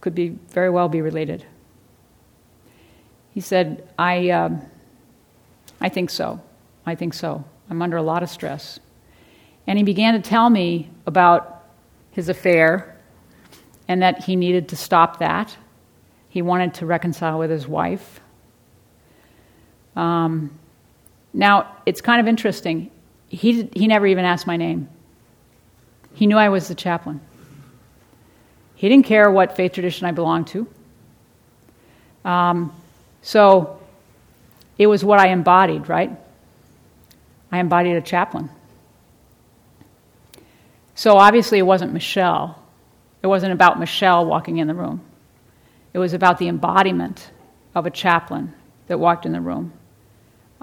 could 0.00 0.14
be 0.14 0.30
very 0.48 0.70
well 0.70 0.88
be 0.88 1.02
related. 1.02 1.44
He 3.32 3.40
said, 3.40 3.88
I, 3.98 4.30
um, 4.30 4.62
I 5.80 5.88
think 5.88 6.10
so. 6.10 6.40
I 6.86 6.94
think 6.94 7.14
so. 7.14 7.44
I'm 7.68 7.82
under 7.82 7.96
a 7.96 8.02
lot 8.02 8.22
of 8.22 8.28
stress. 8.28 8.80
And 9.66 9.78
he 9.78 9.84
began 9.84 10.14
to 10.14 10.20
tell 10.20 10.50
me 10.50 10.90
about 11.06 11.64
his 12.10 12.28
affair 12.28 12.96
and 13.86 14.02
that 14.02 14.24
he 14.24 14.36
needed 14.36 14.68
to 14.68 14.76
stop 14.76 15.18
that. 15.18 15.56
He 16.28 16.42
wanted 16.42 16.74
to 16.74 16.86
reconcile 16.86 17.38
with 17.38 17.50
his 17.50 17.66
wife. 17.66 18.20
Um, 19.96 20.58
now, 21.32 21.76
it's 21.86 22.00
kind 22.00 22.20
of 22.20 22.26
interesting. 22.26 22.90
He, 23.28 23.68
he 23.74 23.86
never 23.86 24.06
even 24.06 24.24
asked 24.24 24.46
my 24.46 24.56
name. 24.56 24.88
He 26.14 26.26
knew 26.26 26.36
I 26.36 26.48
was 26.48 26.68
the 26.68 26.74
chaplain. 26.74 27.20
He 28.74 28.88
didn't 28.88 29.06
care 29.06 29.30
what 29.30 29.56
faith 29.56 29.72
tradition 29.72 30.06
I 30.06 30.12
belonged 30.12 30.48
to. 30.48 30.66
Um, 32.24 32.72
so 33.22 33.80
it 34.78 34.86
was 34.86 35.04
what 35.04 35.20
I 35.20 35.28
embodied, 35.28 35.88
right? 35.88 36.10
I 37.50 37.58
embodied 37.58 37.96
a 37.96 38.00
chaplain. 38.00 38.50
So 40.94 41.16
obviously 41.16 41.58
it 41.58 41.62
wasn't 41.62 41.92
Michelle. 41.92 42.62
It 43.22 43.26
wasn't 43.26 43.52
about 43.52 43.78
Michelle 43.78 44.26
walking 44.26 44.58
in 44.58 44.66
the 44.66 44.74
room. 44.74 45.00
It 45.92 45.98
was 45.98 46.12
about 46.12 46.38
the 46.38 46.48
embodiment 46.48 47.30
of 47.74 47.86
a 47.86 47.90
chaplain 47.90 48.54
that 48.86 48.98
walked 48.98 49.26
in 49.26 49.32
the 49.32 49.40
room. 49.40 49.72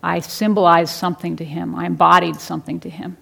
I 0.01 0.19
symbolized 0.19 0.93
something 0.93 1.37
to 1.37 1.45
him, 1.45 1.75
I 1.75 1.85
embodied 1.85 2.39
something 2.39 2.79
to 2.81 2.89
him. 2.89 3.17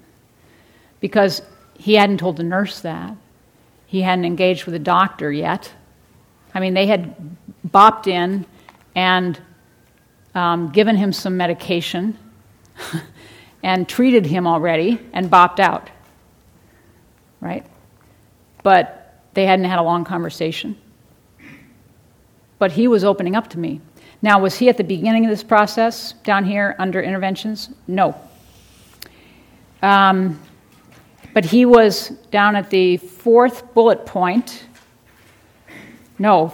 Because 0.99 1.41
he 1.77 1.93
hadn't 1.95 2.17
told 2.17 2.37
the 2.37 2.43
nurse 2.43 2.81
that, 2.81 3.15
he 3.85 4.01
hadn't 4.01 4.25
engaged 4.25 4.65
with 4.65 4.73
the 4.73 4.79
doctor 4.79 5.31
yet. 5.31 5.71
I 6.53 6.59
mean, 6.59 6.73
they 6.73 6.87
had 6.87 7.15
bopped 7.67 8.07
in 8.07 8.45
and 8.95 9.39
um, 10.33 10.71
given 10.71 10.95
him 10.95 11.13
some 11.13 11.37
medication 11.37 12.17
and 13.65 13.89
treated 13.89 14.27
him 14.27 14.45
already 14.45 14.99
and 15.11 15.27
bopped 15.27 15.59
out. 15.59 15.89
Right? 17.41 17.65
But 18.61 19.23
they 19.33 19.47
hadn't 19.47 19.65
had 19.65 19.79
a 19.79 19.81
long 19.81 20.05
conversation. 20.05 20.77
But 22.59 22.73
he 22.73 22.87
was 22.87 23.03
opening 23.03 23.35
up 23.35 23.49
to 23.49 23.59
me. 23.59 23.81
Now, 24.21 24.37
was 24.37 24.55
he 24.55 24.69
at 24.69 24.77
the 24.77 24.83
beginning 24.83 25.25
of 25.25 25.31
this 25.31 25.41
process 25.41 26.13
down 26.23 26.45
here 26.45 26.75
under 26.77 27.01
interventions? 27.01 27.69
No. 27.87 28.15
Um, 29.81 30.39
but 31.33 31.43
he 31.43 31.65
was 31.65 32.09
down 32.29 32.55
at 32.55 32.69
the 32.69 32.97
fourth 32.97 33.73
bullet 33.73 34.05
point. 34.05 34.67
No, 36.19 36.53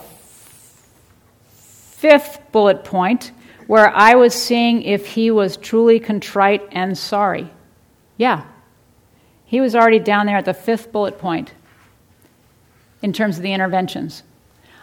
fifth 1.52 2.40
bullet 2.54 2.86
point, 2.86 3.34
where 3.72 3.90
I 3.96 4.16
was 4.16 4.34
seeing 4.34 4.82
if 4.82 5.08
he 5.08 5.32
was 5.32 5.56
truly 5.56 5.98
contrite 5.98 6.62
and 6.74 6.98
sorry. 6.98 7.50
Yeah. 8.18 8.44
He 9.46 9.62
was 9.62 9.78
already 9.78 10.00
down 10.00 10.26
there 10.26 10.36
at 10.36 10.44
the 10.44 10.54
fifth 10.54 10.92
bullet 10.92 11.20
point 11.20 11.54
in 13.02 13.14
terms 13.14 13.38
of 13.38 13.44
the 13.44 13.54
interventions. 13.54 14.24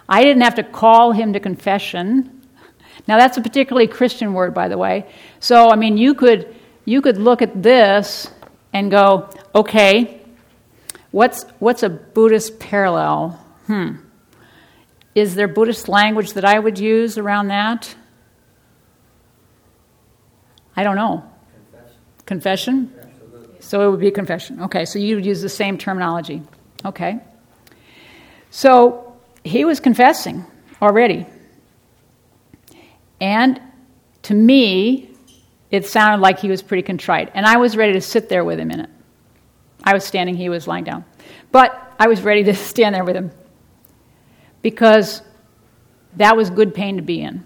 I 0.08 0.24
didn't 0.24 0.40
have 0.40 0.54
to 0.54 0.62
call 0.62 1.12
him 1.12 1.34
to 1.34 1.38
confession. 1.38 2.40
Now, 3.06 3.18
that's 3.18 3.36
a 3.36 3.42
particularly 3.42 3.88
Christian 3.88 4.32
word, 4.32 4.54
by 4.54 4.68
the 4.68 4.78
way. 4.78 5.04
So, 5.38 5.68
I 5.68 5.76
mean, 5.76 5.98
you 5.98 6.14
could, 6.14 6.56
you 6.86 7.02
could 7.02 7.18
look 7.18 7.42
at 7.42 7.62
this 7.62 8.30
and 8.72 8.90
go, 8.90 9.28
okay, 9.54 10.22
what's, 11.10 11.42
what's 11.58 11.82
a 11.82 11.90
Buddhist 11.90 12.58
parallel? 12.58 13.32
Hmm. 13.66 13.96
Is 15.14 15.34
there 15.34 15.46
Buddhist 15.46 15.90
language 15.90 16.32
that 16.32 16.46
I 16.46 16.58
would 16.58 16.78
use 16.78 17.18
around 17.18 17.48
that? 17.48 17.94
I 20.78 20.84
don't 20.84 20.94
know. 20.94 21.24
Confession? 22.24 22.92
confession? 22.94 23.56
So 23.58 23.84
it 23.84 23.90
would 23.90 23.98
be 23.98 24.12
confession. 24.12 24.62
Okay, 24.62 24.84
so 24.84 25.00
you 25.00 25.16
would 25.16 25.26
use 25.26 25.42
the 25.42 25.48
same 25.48 25.76
terminology. 25.76 26.40
Okay. 26.84 27.18
So 28.50 29.16
he 29.42 29.64
was 29.64 29.80
confessing 29.80 30.46
already. 30.80 31.26
And 33.20 33.60
to 34.22 34.34
me, 34.34 35.10
it 35.72 35.84
sounded 35.84 36.22
like 36.22 36.38
he 36.38 36.48
was 36.48 36.62
pretty 36.62 36.84
contrite. 36.84 37.32
And 37.34 37.44
I 37.44 37.56
was 37.56 37.76
ready 37.76 37.94
to 37.94 38.00
sit 38.00 38.28
there 38.28 38.44
with 38.44 38.60
him 38.60 38.70
in 38.70 38.78
it. 38.78 38.90
I 39.82 39.94
was 39.94 40.04
standing, 40.04 40.36
he 40.36 40.48
was 40.48 40.68
lying 40.68 40.84
down. 40.84 41.04
But 41.50 41.92
I 41.98 42.06
was 42.06 42.22
ready 42.22 42.44
to 42.44 42.54
stand 42.70 42.94
there 42.94 43.04
with 43.04 43.16
him 43.16 43.32
because 44.62 45.22
that 46.18 46.36
was 46.36 46.50
good 46.50 46.72
pain 46.72 46.98
to 46.98 47.02
be 47.02 47.20
in 47.20 47.44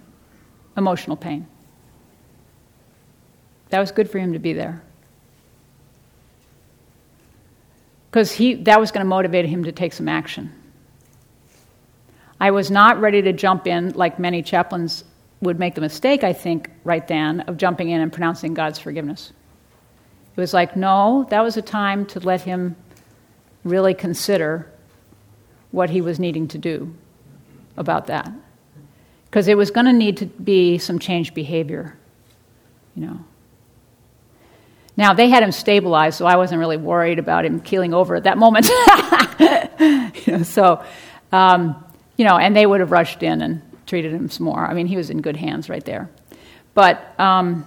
emotional 0.76 1.16
pain. 1.16 1.46
That 3.72 3.80
was 3.80 3.90
good 3.90 4.10
for 4.10 4.18
him 4.18 4.34
to 4.34 4.38
be 4.38 4.52
there. 4.52 4.82
Because 8.10 8.30
he, 8.30 8.52
that 8.52 8.78
was 8.78 8.92
going 8.92 9.02
to 9.02 9.08
motivate 9.08 9.46
him 9.46 9.64
to 9.64 9.72
take 9.72 9.94
some 9.94 10.10
action. 10.10 10.52
I 12.38 12.50
was 12.50 12.70
not 12.70 13.00
ready 13.00 13.22
to 13.22 13.32
jump 13.32 13.66
in 13.66 13.92
like 13.92 14.18
many 14.18 14.42
chaplains 14.42 15.04
would 15.40 15.58
make 15.58 15.74
the 15.74 15.80
mistake, 15.80 16.22
I 16.22 16.34
think, 16.34 16.68
right 16.84 17.08
then, 17.08 17.40
of 17.40 17.56
jumping 17.56 17.88
in 17.88 18.02
and 18.02 18.12
pronouncing 18.12 18.52
God's 18.52 18.78
forgiveness. 18.78 19.32
It 20.36 20.40
was 20.40 20.52
like, 20.52 20.76
no, 20.76 21.26
that 21.30 21.40
was 21.40 21.56
a 21.56 21.62
time 21.62 22.04
to 22.06 22.20
let 22.20 22.42
him 22.42 22.76
really 23.64 23.94
consider 23.94 24.70
what 25.70 25.88
he 25.88 26.02
was 26.02 26.20
needing 26.20 26.46
to 26.48 26.58
do 26.58 26.94
about 27.78 28.08
that. 28.08 28.30
Because 29.30 29.48
it 29.48 29.56
was 29.56 29.70
going 29.70 29.86
to 29.86 29.94
need 29.94 30.18
to 30.18 30.26
be 30.26 30.76
some 30.76 30.98
changed 30.98 31.32
behavior, 31.32 31.96
you 32.94 33.06
know. 33.06 33.24
Now, 34.96 35.14
they 35.14 35.28
had 35.28 35.42
him 35.42 35.52
stabilized, 35.52 36.18
so 36.18 36.26
I 36.26 36.36
wasn't 36.36 36.58
really 36.58 36.76
worried 36.76 37.18
about 37.18 37.44
him 37.46 37.60
keeling 37.60 37.94
over 37.94 38.14
at 38.14 38.24
that 38.24 38.36
moment. 38.36 38.68
you 40.26 40.32
know, 40.32 40.42
so, 40.42 40.84
um, 41.32 41.82
you 42.16 42.26
know, 42.26 42.36
and 42.36 42.54
they 42.54 42.66
would 42.66 42.80
have 42.80 42.90
rushed 42.90 43.22
in 43.22 43.40
and 43.40 43.62
treated 43.86 44.12
him 44.12 44.28
some 44.28 44.44
more. 44.44 44.64
I 44.64 44.74
mean, 44.74 44.86
he 44.86 44.96
was 44.96 45.08
in 45.08 45.22
good 45.22 45.36
hands 45.36 45.70
right 45.70 45.84
there. 45.84 46.10
But 46.74 47.18
um, 47.18 47.66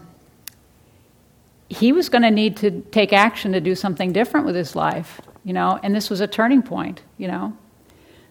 he 1.70 1.92
was 1.92 2.10
going 2.10 2.22
to 2.22 2.32
need 2.32 2.58
to 2.58 2.82
take 2.92 3.12
action 3.12 3.54
to 3.54 3.62
do 3.62 3.76
something 3.76 4.12
different 4.12 4.46
with 4.46 4.56
his 4.56 4.76
life, 4.76 5.20
you 5.44 5.54
know, 5.54 5.80
and 5.82 5.96
this 5.96 6.10
was 6.10 6.22
a 6.22 6.28
turning 6.28 6.62
point, 6.62 7.02
you 7.18 7.28
know. 7.28 7.58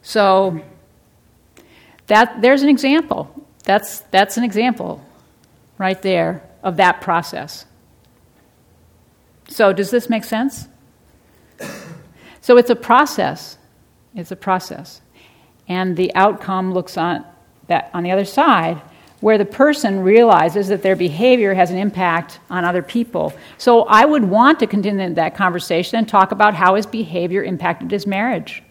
So 0.02 0.60
that 2.06 2.40
there's 2.42 2.62
an 2.62 2.68
example. 2.68 3.46
That's 3.64 4.00
that's 4.10 4.36
an 4.36 4.44
example 4.44 5.04
right 5.78 6.00
there 6.02 6.42
of 6.62 6.76
that 6.76 7.00
process. 7.00 7.64
So 9.48 9.72
does 9.72 9.90
this 9.90 10.08
make 10.08 10.24
sense? 10.24 10.68
So 12.40 12.56
it's 12.58 12.70
a 12.70 12.76
process. 12.76 13.56
It's 14.14 14.30
a 14.30 14.36
process. 14.36 15.00
And 15.68 15.96
the 15.96 16.14
outcome 16.14 16.74
looks 16.74 16.96
on 16.98 17.24
that 17.68 17.90
on 17.94 18.02
the 18.02 18.10
other 18.10 18.26
side 18.26 18.80
where 19.20 19.38
the 19.38 19.44
person 19.46 20.00
realizes 20.00 20.68
that 20.68 20.82
their 20.82 20.96
behavior 20.96 21.54
has 21.54 21.70
an 21.70 21.78
impact 21.78 22.40
on 22.50 22.62
other 22.62 22.82
people. 22.82 23.32
So 23.56 23.84
I 23.84 24.04
would 24.04 24.22
want 24.22 24.60
to 24.60 24.66
continue 24.66 25.14
that 25.14 25.34
conversation 25.34 25.96
and 25.96 26.06
talk 26.06 26.30
about 26.30 26.52
how 26.52 26.74
his 26.74 26.84
behavior 26.84 27.42
impacted 27.42 27.90
his 27.90 28.06
marriage, 28.06 28.62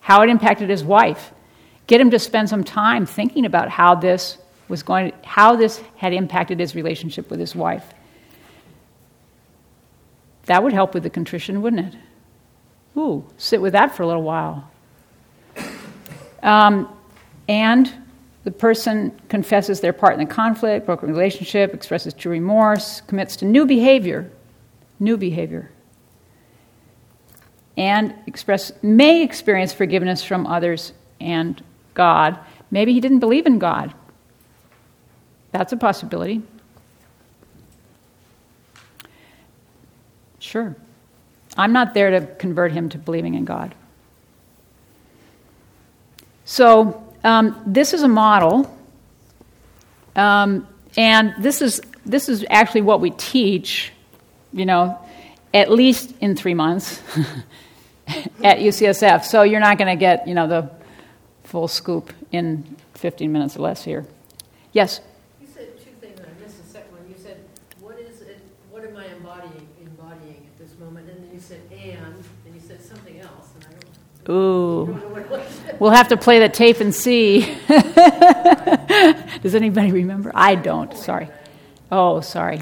how 0.00 0.22
it 0.22 0.28
impacted 0.28 0.68
his 0.68 0.82
wife. 0.82 1.32
Get 1.86 2.00
him 2.00 2.10
to 2.10 2.18
spend 2.18 2.48
some 2.48 2.64
time 2.64 3.06
thinking 3.06 3.46
about 3.46 3.68
how 3.68 3.94
this 3.94 4.38
was 4.68 4.82
going 4.82 5.12
how 5.22 5.54
this 5.54 5.80
had 5.96 6.12
impacted 6.12 6.58
his 6.58 6.74
relationship 6.74 7.30
with 7.30 7.38
his 7.38 7.54
wife. 7.54 7.94
That 10.46 10.62
would 10.62 10.72
help 10.72 10.94
with 10.94 11.02
the 11.02 11.10
contrition, 11.10 11.62
wouldn't 11.62 11.94
it? 11.94 12.00
Ooh, 12.98 13.24
sit 13.36 13.60
with 13.60 13.72
that 13.74 13.94
for 13.94 14.02
a 14.02 14.06
little 14.06 14.22
while. 14.22 14.70
Um, 16.42 16.88
and 17.48 17.92
the 18.44 18.50
person 18.52 19.20
confesses 19.28 19.80
their 19.80 19.92
part 19.92 20.14
in 20.14 20.20
the 20.20 20.32
conflict, 20.32 20.86
broken 20.86 21.08
relationship, 21.10 21.74
expresses 21.74 22.14
true 22.14 22.32
remorse, 22.32 23.00
commits 23.02 23.36
to 23.36 23.44
new 23.44 23.66
behavior. 23.66 24.30
New 25.00 25.16
behavior. 25.16 25.70
and 27.76 28.14
express 28.26 28.72
may 28.82 29.22
experience 29.22 29.72
forgiveness 29.72 30.24
from 30.24 30.46
others 30.46 30.92
and 31.20 31.62
God. 31.94 32.38
Maybe 32.70 32.92
he 32.94 33.00
didn't 33.00 33.18
believe 33.18 33.46
in 33.46 33.58
God. 33.58 33.92
That's 35.52 35.72
a 35.72 35.76
possibility. 35.76 36.42
Sure. 40.46 40.76
I'm 41.56 41.72
not 41.72 41.94
there 41.94 42.10
to 42.20 42.26
convert 42.36 42.72
him 42.72 42.88
to 42.90 42.98
believing 42.98 43.34
in 43.34 43.44
God. 43.44 43.74
So, 46.44 47.02
um, 47.24 47.60
this 47.66 47.92
is 47.92 48.02
a 48.02 48.08
model, 48.08 48.72
um, 50.14 50.68
and 50.96 51.34
this 51.40 51.60
is, 51.60 51.80
this 52.04 52.28
is 52.28 52.44
actually 52.48 52.82
what 52.82 53.00
we 53.00 53.10
teach, 53.10 53.92
you 54.52 54.64
know, 54.64 54.96
at 55.52 55.72
least 55.72 56.14
in 56.20 56.36
three 56.36 56.54
months 56.54 57.02
at 58.44 58.58
UCSF. 58.58 59.24
So, 59.24 59.42
you're 59.42 59.58
not 59.58 59.78
going 59.78 59.88
to 59.88 59.98
get, 59.98 60.28
you 60.28 60.34
know, 60.34 60.46
the 60.46 60.70
full 61.42 61.66
scoop 61.66 62.12
in 62.30 62.76
15 62.94 63.32
minutes 63.32 63.56
or 63.56 63.62
less 63.62 63.82
here. 63.82 64.06
Yes? 64.72 65.00
You 65.40 65.48
said 65.52 65.76
two 65.78 65.90
things, 66.00 66.20
I 66.20 66.40
missed 66.40 66.62
the 66.62 66.68
second 66.68 66.92
one. 66.92 67.08
You 67.08 67.16
said, 67.16 67.40
what 67.80 67.98
is 67.98 68.20
it, 68.20 68.38
what 68.70 68.84
am 68.84 68.96
I 68.96 69.06
embodying, 69.06 69.66
embodying 69.80 70.46
at 70.46 70.58
this 70.58 70.78
moment? 70.78 71.08
And 71.08 71.24
then 71.24 71.30
you 71.32 71.40
said, 71.40 71.60
and, 71.72 72.24
and 72.44 72.54
you 72.54 72.60
said 72.60 72.82
something 72.82 73.20
else, 73.20 73.50
and 73.56 73.64
I 73.66 73.70
don't, 73.72 73.86
Ooh. 74.28 74.86
don't 74.86 75.00
know 75.00 75.08
what 75.08 75.22
it 75.22 75.30
was. 75.30 75.60
We'll 75.78 75.90
have 75.90 76.08
to 76.08 76.16
play 76.16 76.38
the 76.38 76.48
tape 76.48 76.80
and 76.80 76.94
see. 76.94 77.40
Does 79.42 79.54
anybody 79.54 79.92
remember? 79.92 80.32
I 80.34 80.54
don't. 80.54 80.96
Sorry. 80.96 81.28
Oh, 81.92 82.20
sorry. 82.20 82.60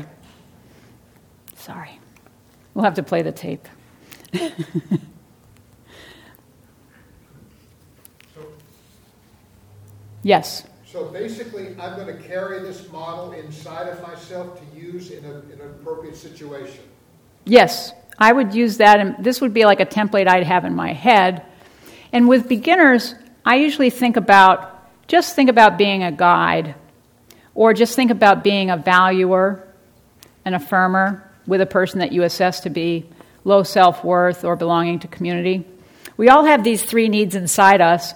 Sorry. 1.56 1.98
We'll 2.74 2.84
have 2.84 2.94
to 2.94 3.02
play 3.02 3.22
the 3.22 3.32
tape. 3.32 3.66
So, 4.34 4.50
Yes. 10.22 10.64
so 10.86 11.06
basically, 11.06 11.68
I'm 11.80 11.96
going 11.96 12.06
to 12.06 12.22
carry 12.22 12.60
this 12.60 12.90
model 12.90 13.32
inside 13.32 13.88
of 13.88 14.02
myself 14.02 14.58
to 14.58 14.78
use 14.78 15.10
in, 15.10 15.24
a, 15.24 15.40
in 15.52 15.60
an 15.60 15.70
appropriate 15.80 16.16
situation. 16.16 16.80
Yes. 17.44 17.92
I 18.18 18.32
would 18.32 18.54
use 18.54 18.76
that, 18.78 19.00
and 19.00 19.16
this 19.24 19.40
would 19.40 19.52
be 19.54 19.64
like 19.64 19.80
a 19.80 19.86
template 19.86 20.28
I'd 20.28 20.44
have 20.44 20.64
in 20.64 20.74
my 20.74 20.92
head. 20.92 21.44
And 22.14 22.28
with 22.28 22.48
beginners, 22.48 23.16
I 23.44 23.56
usually 23.56 23.90
think 23.90 24.16
about 24.16 24.70
just 25.08 25.34
think 25.34 25.50
about 25.50 25.76
being 25.76 26.04
a 26.04 26.12
guide, 26.12 26.76
or 27.56 27.74
just 27.74 27.96
think 27.96 28.12
about 28.12 28.44
being 28.44 28.70
a 28.70 28.76
valuer, 28.76 29.68
an 30.44 30.54
affirmer 30.54 31.22
with 31.46 31.60
a 31.60 31.66
person 31.66 31.98
that 31.98 32.12
you 32.12 32.22
assess 32.22 32.60
to 32.60 32.70
be 32.70 33.04
low 33.42 33.64
self 33.64 34.04
worth 34.04 34.44
or 34.44 34.54
belonging 34.54 35.00
to 35.00 35.08
community. 35.08 35.66
We 36.16 36.28
all 36.28 36.44
have 36.44 36.62
these 36.62 36.84
three 36.84 37.08
needs 37.08 37.34
inside 37.34 37.80
us, 37.80 38.14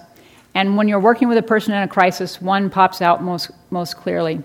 and 0.55 0.77
when 0.77 0.87
you're 0.87 1.01
working 1.01 1.27
with 1.27 1.37
a 1.37 1.43
person 1.43 1.73
in 1.73 1.83
a 1.83 1.87
crisis, 1.87 2.41
one 2.41 2.69
pops 2.69 3.01
out 3.01 3.21
most, 3.21 3.51
most 3.69 3.97
clearly. 3.97 4.41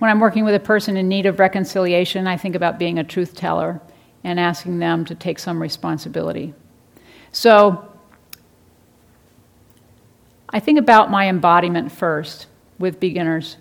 When 0.00 0.10
I'm 0.10 0.18
working 0.18 0.44
with 0.44 0.54
a 0.56 0.60
person 0.60 0.96
in 0.96 1.08
need 1.08 1.26
of 1.26 1.38
reconciliation, 1.38 2.26
I 2.26 2.36
think 2.36 2.56
about 2.56 2.80
being 2.80 2.98
a 2.98 3.04
truth 3.04 3.36
teller 3.36 3.80
and 4.24 4.40
asking 4.40 4.80
them 4.80 5.04
to 5.04 5.14
take 5.14 5.38
some 5.38 5.62
responsibility. 5.62 6.54
So, 7.30 7.92
I 10.50 10.60
think 10.60 10.78
about 10.78 11.10
my 11.10 11.28
embodiment 11.28 11.92
first 11.92 12.46
with 12.78 13.00
beginners. 13.00 13.56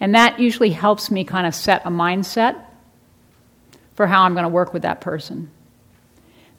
And 0.00 0.14
that 0.14 0.40
usually 0.40 0.70
helps 0.70 1.10
me 1.10 1.24
kind 1.24 1.46
of 1.46 1.54
set 1.54 1.82
a 1.84 1.90
mindset 1.90 2.60
for 3.94 4.06
how 4.06 4.22
I'm 4.22 4.34
going 4.34 4.44
to 4.44 4.48
work 4.48 4.72
with 4.72 4.82
that 4.82 5.00
person. 5.00 5.50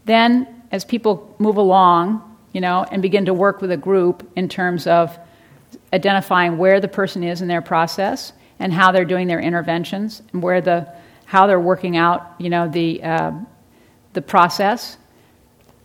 Then, 0.06 0.64
as 0.72 0.86
people 0.86 1.36
move 1.40 1.58
along, 1.58 2.38
you 2.52 2.62
know, 2.62 2.86
and 2.92 3.02
begin 3.02 3.26
to 3.26 3.34
work 3.34 3.62
with 3.62 3.72
a 3.72 3.78
group 3.78 4.30
in 4.36 4.50
terms 4.50 4.88
of 4.88 5.18
identifying 5.92 6.58
where 6.58 6.80
the 6.80 6.88
person 6.88 7.24
is 7.24 7.42
in 7.42 7.48
their 7.48 7.62
process 7.62 8.34
and 8.60 8.74
how 8.74 8.92
they're 8.92 9.06
doing 9.06 9.28
their 9.28 9.40
interventions 9.40 10.22
and 10.32 10.42
where 10.42 10.62
the 10.62 10.88
how 11.26 11.48
they're 11.48 11.60
working 11.60 11.98
out, 11.98 12.34
you 12.38 12.50
know, 12.50 12.68
the 12.68 13.04
uh, 13.04 13.32
the 14.14 14.22
process. 14.22 14.98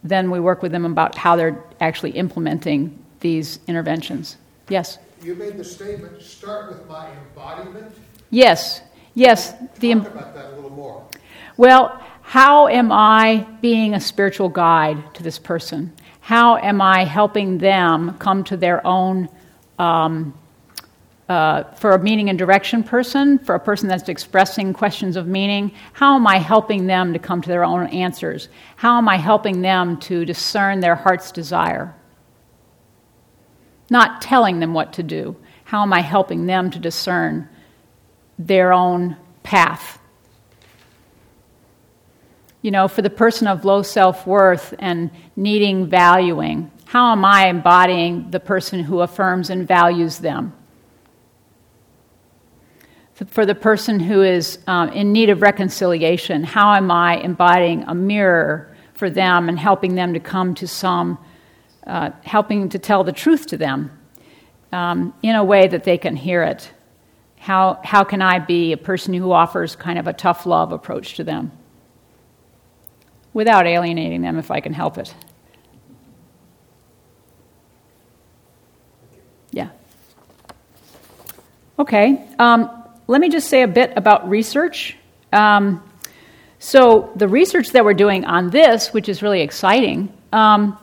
Then 0.04 0.30
we 0.30 0.40
work 0.40 0.62
with 0.62 0.72
them 0.72 0.84
about 0.84 1.16
how 1.16 1.36
they're 1.36 1.62
actually 1.80 2.12
implementing 2.12 2.98
these 3.20 3.60
interventions. 3.66 4.36
Yes. 4.68 4.98
You 5.22 5.34
made 5.34 5.56
the 5.56 5.64
statement, 5.64 6.22
start 6.22 6.68
with 6.68 6.86
my 6.88 7.10
embodiment. 7.10 7.92
Yes. 8.30 8.82
Yes. 9.14 9.54
The 9.80 9.94
Talk 9.94 10.06
about 10.08 10.34
that 10.34 10.52
a 10.52 10.54
little 10.54 10.70
more. 10.70 11.04
Well, 11.56 12.00
how 12.22 12.68
am 12.68 12.92
I 12.92 13.46
being 13.60 13.94
a 13.94 14.00
spiritual 14.00 14.48
guide 14.48 15.14
to 15.14 15.22
this 15.22 15.38
person? 15.38 15.92
How 16.20 16.56
am 16.58 16.80
I 16.80 17.04
helping 17.04 17.58
them 17.58 18.16
come 18.18 18.44
to 18.44 18.56
their 18.56 18.86
own, 18.86 19.28
um, 19.78 20.34
uh, 21.28 21.64
for 21.74 21.92
a 21.92 21.98
meaning 21.98 22.30
and 22.30 22.38
direction 22.38 22.82
person, 22.82 23.38
for 23.38 23.54
a 23.54 23.60
person 23.60 23.88
that's 23.88 24.08
expressing 24.08 24.72
questions 24.72 25.16
of 25.16 25.26
meaning? 25.26 25.72
How 25.92 26.16
am 26.16 26.26
I 26.26 26.38
helping 26.38 26.86
them 26.86 27.12
to 27.12 27.18
come 27.18 27.42
to 27.42 27.48
their 27.48 27.64
own 27.64 27.86
answers? 27.88 28.48
How 28.76 28.98
am 28.98 29.08
I 29.08 29.16
helping 29.16 29.60
them 29.60 29.98
to 30.00 30.24
discern 30.24 30.80
their 30.80 30.94
heart's 30.94 31.30
desire? 31.30 31.94
Not 33.90 34.22
telling 34.22 34.60
them 34.60 34.74
what 34.74 34.92
to 34.94 35.02
do. 35.02 35.36
How 35.64 35.82
am 35.82 35.92
I 35.92 36.00
helping 36.00 36.46
them 36.46 36.70
to 36.70 36.78
discern 36.78 37.48
their 38.38 38.72
own 38.72 39.16
path? 39.42 39.98
you 42.62 42.70
know, 42.70 42.88
for 42.88 43.02
the 43.02 43.10
person 43.10 43.46
of 43.46 43.64
low 43.64 43.82
self 43.82 44.26
worth 44.26 44.74
and 44.78 45.10
needing 45.36 45.86
valuing, 45.86 46.70
how 46.86 47.12
am 47.12 47.24
I 47.24 47.48
embodying 47.48 48.30
the 48.30 48.40
person 48.40 48.80
who 48.80 49.00
affirms 49.00 49.50
and 49.50 49.66
values 49.66 50.18
them? 50.18 50.52
For 53.26 53.44
the 53.44 53.54
person 53.54 53.98
who 53.98 54.22
is 54.22 54.58
um, 54.66 54.90
in 54.90 55.12
need 55.12 55.28
of 55.28 55.42
reconciliation, 55.42 56.44
how 56.44 56.72
am 56.74 56.90
I 56.90 57.16
embodying 57.16 57.82
a 57.84 57.94
mirror 57.94 58.74
for 58.94 59.10
them 59.10 59.48
and 59.48 59.58
helping 59.58 59.94
them 59.94 60.14
to 60.14 60.20
come 60.20 60.54
to 60.54 60.68
some, 60.68 61.18
uh, 61.86 62.10
helping 62.22 62.68
to 62.68 62.78
tell 62.78 63.02
the 63.02 63.12
truth 63.12 63.46
to 63.48 63.56
them 63.56 63.90
um, 64.70 65.12
in 65.22 65.34
a 65.34 65.42
way 65.42 65.66
that 65.66 65.84
they 65.84 65.98
can 65.98 66.14
hear 66.14 66.42
it? 66.44 66.70
How, 67.38 67.80
how 67.82 68.04
can 68.04 68.22
I 68.22 68.38
be 68.38 68.72
a 68.72 68.76
person 68.76 69.14
who 69.14 69.32
offers 69.32 69.74
kind 69.74 69.98
of 69.98 70.06
a 70.06 70.12
tough 70.12 70.46
love 70.46 70.72
approach 70.72 71.14
to 71.14 71.24
them? 71.24 71.52
without 73.38 73.68
alienating 73.68 74.22
them 74.22 74.36
if 74.36 74.50
I 74.50 74.60
can 74.60 74.72
help 74.72 74.98
it. 74.98 75.14
Yeah. 79.52 79.70
Okay. 81.78 82.26
Um, 82.38 82.77
let 83.08 83.22
me 83.22 83.30
just 83.30 83.48
say 83.48 83.62
a 83.62 83.68
bit 83.68 83.94
about 83.96 84.28
research. 84.28 84.96
Um, 85.32 85.82
so, 86.58 87.10
the 87.16 87.26
research 87.26 87.70
that 87.70 87.84
we're 87.84 87.94
doing 87.94 88.24
on 88.24 88.50
this, 88.50 88.92
which 88.92 89.08
is 89.08 89.22
really 89.22 89.40
exciting, 89.40 90.12
um, 90.30 90.78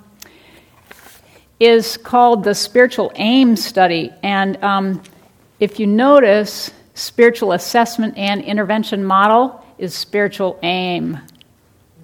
is 1.60 1.98
called 1.98 2.44
the 2.44 2.56
Spiritual 2.56 3.12
Aim 3.16 3.56
Study. 3.56 4.12
And 4.24 4.62
um, 4.64 5.04
if 5.60 5.80
you 5.80 5.86
notice, 5.86 6.72
spiritual 6.96 7.52
assessment 7.52 8.18
and 8.18 8.42
intervention 8.42 9.04
model 9.04 9.64
is 9.78 9.94
spiritual 9.94 10.58
aim. 10.64 11.20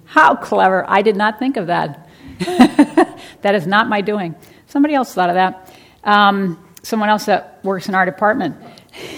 How 0.04 0.36
clever. 0.36 0.84
I 0.88 1.02
did 1.02 1.16
not 1.16 1.40
think 1.40 1.56
of 1.56 1.66
that. 1.66 2.08
that 2.38 3.54
is 3.54 3.66
not 3.66 3.88
my 3.88 4.00
doing. 4.00 4.36
Somebody 4.68 4.94
else 4.94 5.12
thought 5.14 5.30
of 5.30 5.34
that. 5.34 5.74
Um, 6.04 6.62
someone 6.82 7.08
else 7.08 7.26
that 7.26 7.58
works 7.64 7.88
in 7.88 7.94
our 7.94 8.04
department. 8.04 8.56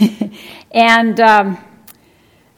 and 0.75 1.20
um, 1.20 1.59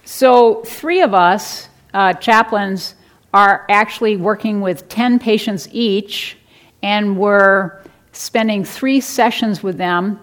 so, 0.05 0.63
three 0.63 1.03
of 1.03 1.13
us, 1.13 1.69
uh, 1.93 2.15
chaplains, 2.15 2.95
are 3.35 3.67
actually 3.69 4.17
working 4.17 4.63
with 4.63 4.89
10 4.89 5.19
patients 5.19 5.69
each, 5.71 6.39
and 6.83 7.19
we're 7.19 7.83
spending 8.13 8.65
three 8.65 9.01
sessions 9.01 9.63
with 9.63 9.77
them. 9.77 10.19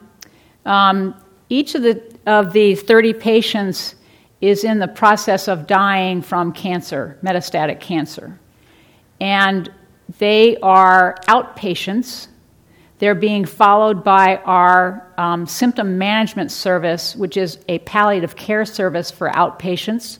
Um, 0.65 1.13
each 1.49 1.75
of 1.75 1.83
the, 1.83 2.01
of 2.25 2.51
the 2.51 2.73
30 2.73 3.13
patients 3.13 3.95
is 4.41 4.63
in 4.63 4.79
the 4.79 4.87
process 4.87 5.47
of 5.47 5.67
dying 5.67 6.21
from 6.21 6.51
cancer, 6.51 7.19
metastatic 7.21 7.79
cancer. 7.79 8.39
And 9.21 9.71
they 10.17 10.57
are 10.57 11.15
outpatients. 11.27 12.27
They're 13.03 13.15
being 13.15 13.43
followed 13.43 14.01
by 14.01 14.37
our 14.45 15.11
um, 15.17 15.45
symptom 15.45 15.97
management 15.97 16.53
service, 16.53 17.17
which 17.17 17.35
is 17.35 17.59
a 17.67 17.79
palliative 17.79 18.37
care 18.37 18.63
service 18.63 19.11
for 19.11 19.29
outpatients 19.29 20.19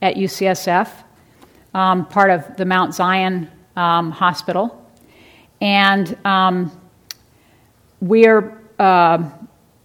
at 0.00 0.14
UCSF, 0.14 0.92
um, 1.74 2.06
part 2.06 2.30
of 2.30 2.56
the 2.56 2.66
Mount 2.66 2.94
Zion 2.94 3.50
um, 3.74 4.12
Hospital. 4.12 4.88
And 5.60 6.16
um, 6.24 6.70
we're, 8.00 8.62
uh, 8.78 9.28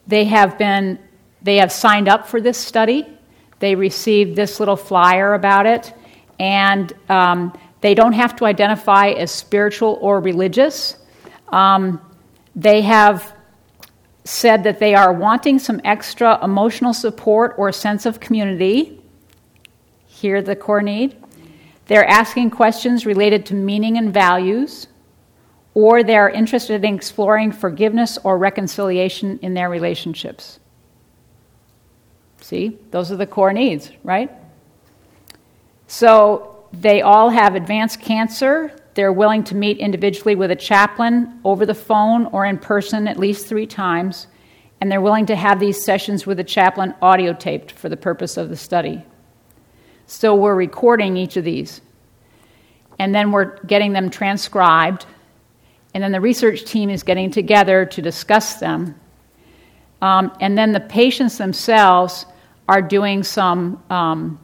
they 0.05 0.25
have 0.25 0.55
been, 0.59 0.99
they 1.41 1.55
have 1.55 1.71
signed 1.71 2.07
up 2.07 2.27
for 2.27 2.39
this 2.39 2.59
study 2.59 3.07
they 3.57 3.73
received 3.73 4.35
this 4.35 4.59
little 4.59 4.75
flyer 4.75 5.33
about 5.33 5.65
it, 5.65 5.95
and 6.39 6.93
um, 7.09 7.57
They 7.81 7.95
don't 7.95 8.13
have 8.13 8.35
to 8.35 8.45
identify 8.45 9.07
as 9.07 9.31
spiritual 9.31 9.97
or 9.99 10.19
religious. 10.19 10.95
Um, 11.47 11.99
they 12.61 12.81
have 12.81 13.33
said 14.25 14.63
that 14.63 14.79
they 14.79 14.93
are 14.93 15.13
wanting 15.13 15.59
some 15.59 15.79
extra 15.85 16.43
emotional 16.43 16.93
support 16.93 17.55
or 17.57 17.71
sense 17.71 18.05
of 18.05 18.19
community. 18.19 19.01
Here, 20.05 20.41
the 20.41 20.55
core 20.55 20.81
need. 20.81 21.15
They're 21.87 22.05
asking 22.05 22.51
questions 22.51 23.05
related 23.05 23.45
to 23.47 23.55
meaning 23.55 23.97
and 23.97 24.13
values, 24.13 24.87
or 25.73 26.03
they're 26.03 26.29
interested 26.29 26.83
in 26.83 26.95
exploring 26.95 27.53
forgiveness 27.53 28.17
or 28.23 28.37
reconciliation 28.37 29.39
in 29.41 29.53
their 29.53 29.69
relationships. 29.69 30.59
See, 32.41 32.77
those 32.91 33.11
are 33.11 33.15
the 33.15 33.25
core 33.25 33.53
needs, 33.53 33.91
right? 34.03 34.29
So 35.87 36.67
they 36.73 37.01
all 37.01 37.29
have 37.29 37.55
advanced 37.55 38.01
cancer. 38.01 38.78
They're 38.99 39.13
willing 39.13 39.45
to 39.45 39.55
meet 39.55 39.77
individually 39.77 40.35
with 40.35 40.51
a 40.51 40.57
chaplain 40.57 41.39
over 41.45 41.65
the 41.65 41.73
phone 41.73 42.25
or 42.33 42.43
in 42.45 42.57
person 42.57 43.07
at 43.07 43.17
least 43.17 43.47
three 43.47 43.65
times. 43.65 44.27
And 44.81 44.91
they're 44.91 44.99
willing 44.99 45.25
to 45.27 45.37
have 45.37 45.57
these 45.57 45.81
sessions 45.81 46.25
with 46.25 46.37
a 46.41 46.43
chaplain 46.43 46.93
audio 47.01 47.31
taped 47.31 47.71
for 47.71 47.87
the 47.87 47.95
purpose 47.95 48.35
of 48.35 48.49
the 48.49 48.57
study. 48.57 49.01
So 50.05 50.35
we're 50.35 50.53
recording 50.53 51.15
each 51.15 51.37
of 51.37 51.45
these. 51.45 51.79
And 52.99 53.15
then 53.15 53.31
we're 53.31 53.57
getting 53.59 53.93
them 53.93 54.09
transcribed. 54.09 55.05
And 55.93 56.03
then 56.03 56.11
the 56.11 56.19
research 56.19 56.65
team 56.65 56.89
is 56.89 57.01
getting 57.01 57.31
together 57.31 57.85
to 57.85 58.01
discuss 58.01 58.55
them. 58.55 58.99
Um, 60.01 60.29
and 60.41 60.57
then 60.57 60.73
the 60.73 60.81
patients 60.81 61.37
themselves 61.37 62.25
are 62.67 62.81
doing 62.81 63.23
some 63.23 63.81
um, 63.89 64.41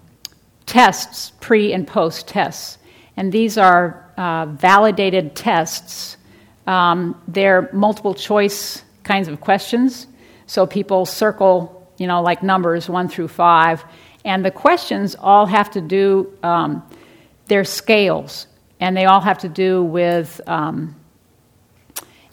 tests, 0.66 1.34
pre 1.42 1.74
and 1.74 1.86
post 1.86 2.30
tests. 2.30 2.78
And 3.18 3.32
these 3.32 3.58
are 3.58 4.10
uh, 4.18 4.46
validated 4.48 5.36
tests. 5.36 6.18
Um, 6.68 7.22
they're 7.28 7.70
multiple 7.74 8.14
choice 8.14 8.84
kinds 9.04 9.28
of 9.28 9.40
questions. 9.40 10.08
So 10.48 10.66
people 10.66 11.06
circle, 11.06 11.90
you 11.98 12.08
know, 12.08 12.22
like 12.22 12.44
numbers 12.44 12.90
one 12.90 13.08
through 13.08 13.30
five. 13.30 13.84
And 14.24 14.44
the 14.44 14.52
questions 14.52 15.16
all 15.16 15.46
have 15.46 15.72
to 15.72 15.82
do, 15.82 16.34
um, 16.44 16.84
they're 17.48 17.64
scales. 17.64 18.48
And 18.80 18.98
they 18.98 19.06
all 19.06 19.22
have 19.22 19.38
to 19.40 19.50
do 19.50 19.84
with 19.84 20.42
um, 20.48 20.96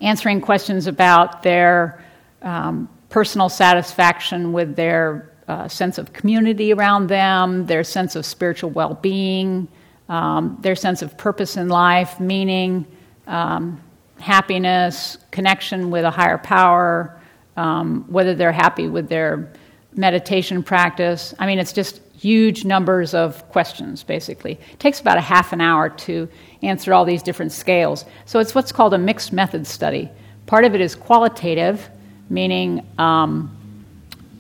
answering 0.01 0.41
questions 0.41 0.87
about 0.87 1.43
their 1.43 2.03
um, 2.43 2.89
personal 3.09 3.49
satisfaction 3.49 4.53
with 4.53 4.75
their 4.75 5.31
uh, 5.47 5.69
sense 5.69 5.99
of 5.99 6.13
community 6.13 6.73
around 6.73 7.09
them, 7.09 7.67
their 7.67 7.85
sense 7.85 8.17
of 8.17 8.25
spiritual 8.25 8.71
well 8.71 8.95
being, 8.95 9.69
um, 10.09 10.59
their 10.61 10.75
sense 10.77 11.03
of 11.03 11.17
purpose 11.17 11.57
in 11.57 11.69
life, 11.69 12.21
meaning, 12.21 12.87
um, 13.27 13.81
happiness, 14.19 15.19
connection 15.31 15.91
with 15.91 16.05
a 16.05 16.11
higher 16.11 16.39
power, 16.39 17.21
um, 17.57 18.05
whether 18.09 18.35
they're 18.35 18.53
happy 18.53 18.89
with 18.89 19.09
their 19.09 19.53
meditation 19.95 20.63
practice. 20.63 21.35
I 21.39 21.47
mean, 21.47 21.59
it's 21.59 21.73
just 21.73 22.01
huge 22.17 22.65
numbers 22.65 23.15
of 23.15 23.49
questions, 23.49 24.05
basically. 24.05 24.53
It 24.53 24.79
takes 24.79 25.01
about 25.01 25.19
a 25.19 25.23
half 25.23 25.53
an 25.53 25.61
hour 25.61 25.89
to 25.89 26.29
answer 26.63 26.95
all 26.95 27.05
these 27.05 27.23
different 27.23 27.51
scales. 27.51 28.05
So 28.27 28.39
it's 28.39 28.55
what's 28.55 28.71
called 28.71 28.95
a 28.95 28.99
mixed 28.99 29.33
method 29.33 29.67
study. 29.67 30.09
Part 30.47 30.65
of 30.65 30.75
it 30.75 30.81
is 30.81 30.95
qualitative, 30.95 31.89
meaning 32.31 32.87
um, 32.99 33.51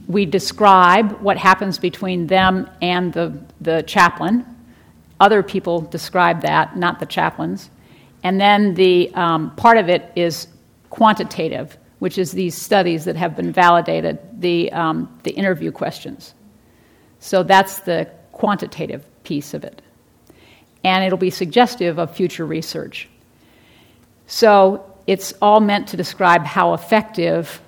we 0.06 0.26
describe 0.26 1.20
what 1.20 1.36
happens 1.36 1.78
between 1.78 2.28
them 2.28 2.70
and 2.80 3.12
the, 3.12 3.36
the 3.60 3.82
chaplain. 3.82 4.46
Other 5.22 5.44
people 5.44 5.82
describe 5.82 6.42
that, 6.42 6.76
not 6.76 6.98
the 6.98 7.06
chaplains. 7.06 7.70
And 8.24 8.40
then 8.40 8.74
the 8.74 9.14
um, 9.14 9.54
part 9.54 9.76
of 9.78 9.88
it 9.88 10.10
is 10.16 10.48
quantitative, 10.90 11.78
which 12.00 12.18
is 12.18 12.32
these 12.32 12.60
studies 12.60 13.04
that 13.04 13.14
have 13.14 13.36
been 13.36 13.52
validated, 13.52 14.18
the, 14.40 14.72
um, 14.72 15.16
the 15.22 15.30
interview 15.30 15.70
questions. 15.70 16.34
So 17.20 17.44
that's 17.44 17.78
the 17.82 18.10
quantitative 18.32 19.06
piece 19.22 19.54
of 19.54 19.62
it. 19.62 19.80
And 20.82 21.04
it'll 21.04 21.18
be 21.18 21.30
suggestive 21.30 22.00
of 22.00 22.16
future 22.16 22.44
research. 22.44 23.08
So 24.26 24.84
it's 25.06 25.34
all 25.40 25.60
meant 25.60 25.86
to 25.88 25.96
describe 25.96 26.44
how 26.44 26.74
effective 26.74 27.62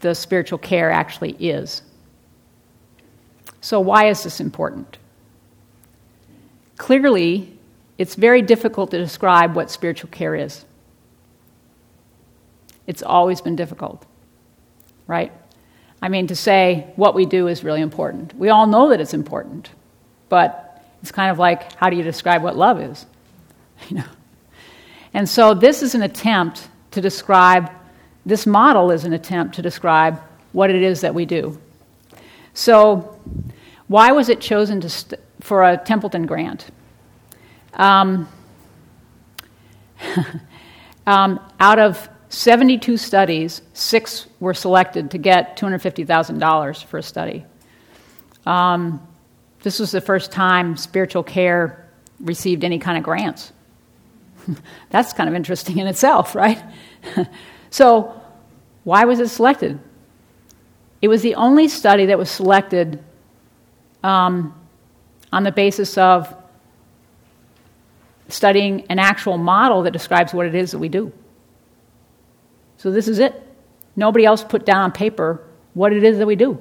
the 0.00 0.12
spiritual 0.12 0.58
care 0.58 0.90
actually 0.90 1.36
is. 1.38 1.82
So, 3.60 3.78
why 3.78 4.08
is 4.08 4.24
this 4.24 4.40
important? 4.40 4.98
Clearly, 6.76 7.56
it's 7.98 8.14
very 8.14 8.42
difficult 8.42 8.90
to 8.90 8.98
describe 8.98 9.54
what 9.54 9.70
spiritual 9.70 10.10
care 10.10 10.34
is. 10.34 10.64
It's 12.86 13.02
always 13.02 13.40
been 13.40 13.56
difficult, 13.56 14.04
right? 15.06 15.32
I 16.02 16.08
mean, 16.08 16.26
to 16.28 16.36
say 16.36 16.92
what 16.96 17.14
we 17.14 17.26
do 17.26 17.48
is 17.48 17.64
really 17.64 17.80
important. 17.80 18.34
We 18.36 18.50
all 18.50 18.66
know 18.66 18.90
that 18.90 19.00
it's 19.00 19.14
important, 19.14 19.70
but 20.28 20.84
it's 21.02 21.10
kind 21.10 21.30
of 21.30 21.38
like 21.38 21.72
how 21.74 21.90
do 21.90 21.96
you 21.96 22.02
describe 22.02 22.42
what 22.42 22.56
love 22.56 22.80
is? 22.80 23.06
You 23.88 23.98
know? 23.98 24.04
And 25.12 25.28
so, 25.28 25.54
this 25.54 25.82
is 25.82 25.94
an 25.94 26.02
attempt 26.02 26.68
to 26.90 27.00
describe, 27.00 27.70
this 28.24 28.46
model 28.46 28.90
is 28.90 29.04
an 29.04 29.12
attempt 29.12 29.54
to 29.56 29.62
describe 29.62 30.20
what 30.52 30.70
it 30.70 30.82
is 30.82 31.00
that 31.02 31.14
we 31.14 31.24
do. 31.24 31.58
So, 32.54 33.18
why 33.88 34.12
was 34.12 34.28
it 34.28 34.40
chosen 34.40 34.86
st- 34.88 35.20
for 35.46 35.62
a 35.62 35.76
Templeton 35.76 36.26
grant? 36.26 36.66
Um, 37.74 38.28
um, 41.06 41.40
out 41.60 41.78
of 41.78 42.08
72 42.30 42.96
studies, 42.96 43.62
six 43.72 44.26
were 44.40 44.54
selected 44.54 45.12
to 45.12 45.18
get 45.18 45.56
$250,000 45.56 46.84
for 46.84 46.98
a 46.98 47.02
study. 47.02 47.44
Um, 48.44 49.06
this 49.62 49.78
was 49.78 49.92
the 49.92 50.00
first 50.00 50.32
time 50.32 50.76
spiritual 50.76 51.22
care 51.22 51.88
received 52.20 52.64
any 52.64 52.80
kind 52.80 52.98
of 52.98 53.04
grants. 53.04 53.52
That's 54.90 55.12
kind 55.12 55.28
of 55.28 55.36
interesting 55.36 55.78
in 55.78 55.86
itself, 55.86 56.34
right? 56.34 56.60
so, 57.70 58.20
why 58.82 59.04
was 59.04 59.20
it 59.20 59.28
selected? 59.28 59.78
It 61.02 61.08
was 61.08 61.22
the 61.22 61.36
only 61.36 61.68
study 61.68 62.06
that 62.06 62.18
was 62.18 62.30
selected 62.30 63.02
um, 64.02 64.54
on 65.32 65.42
the 65.42 65.52
basis 65.52 65.96
of 65.98 66.34
studying 68.28 68.86
an 68.88 68.98
actual 68.98 69.38
model 69.38 69.82
that 69.82 69.92
describes 69.92 70.34
what 70.34 70.46
it 70.46 70.54
is 70.54 70.72
that 70.72 70.78
we 70.78 70.88
do. 70.88 71.12
So 72.76 72.90
this 72.90 73.08
is 73.08 73.18
it. 73.18 73.42
Nobody 73.94 74.24
else 74.24 74.44
put 74.44 74.66
down 74.66 74.82
on 74.82 74.92
paper 74.92 75.42
what 75.74 75.92
it 75.92 76.04
is 76.04 76.18
that 76.18 76.26
we 76.26 76.36
do 76.36 76.58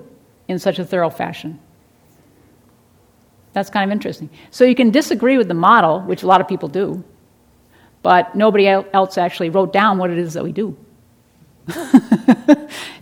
in 0.48 0.60
such 0.60 0.80
a 0.80 0.86
thorough 0.86 1.10
fashion. 1.10 1.60
That's 3.54 3.70
kind 3.70 3.90
of 3.90 3.94
interesting. 3.94 4.30
So 4.52 4.66
you 4.66 4.76
can 4.76 4.92
disagree 4.92 5.38
with 5.38 5.48
the 5.48 5.54
model, 5.54 6.02
which 6.02 6.24
a 6.24 6.28
lot 6.28 6.42
of 6.42 6.48
people 6.48 6.68
do, 6.68 7.04
but 8.04 8.36
nobody 8.36 8.68
else 8.68 9.18
actually 9.18 9.50
wrote 9.50 9.74
down 9.74 9.98
what 9.98 10.12
it 10.12 10.18
is 10.18 10.34
that 10.34 10.44
we 10.44 10.52
do. 10.52 10.78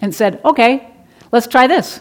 and 0.02 0.14
said, 0.14 0.40
okay, 0.46 0.88
let's 1.32 1.48
try 1.48 1.68
this. 1.68 2.00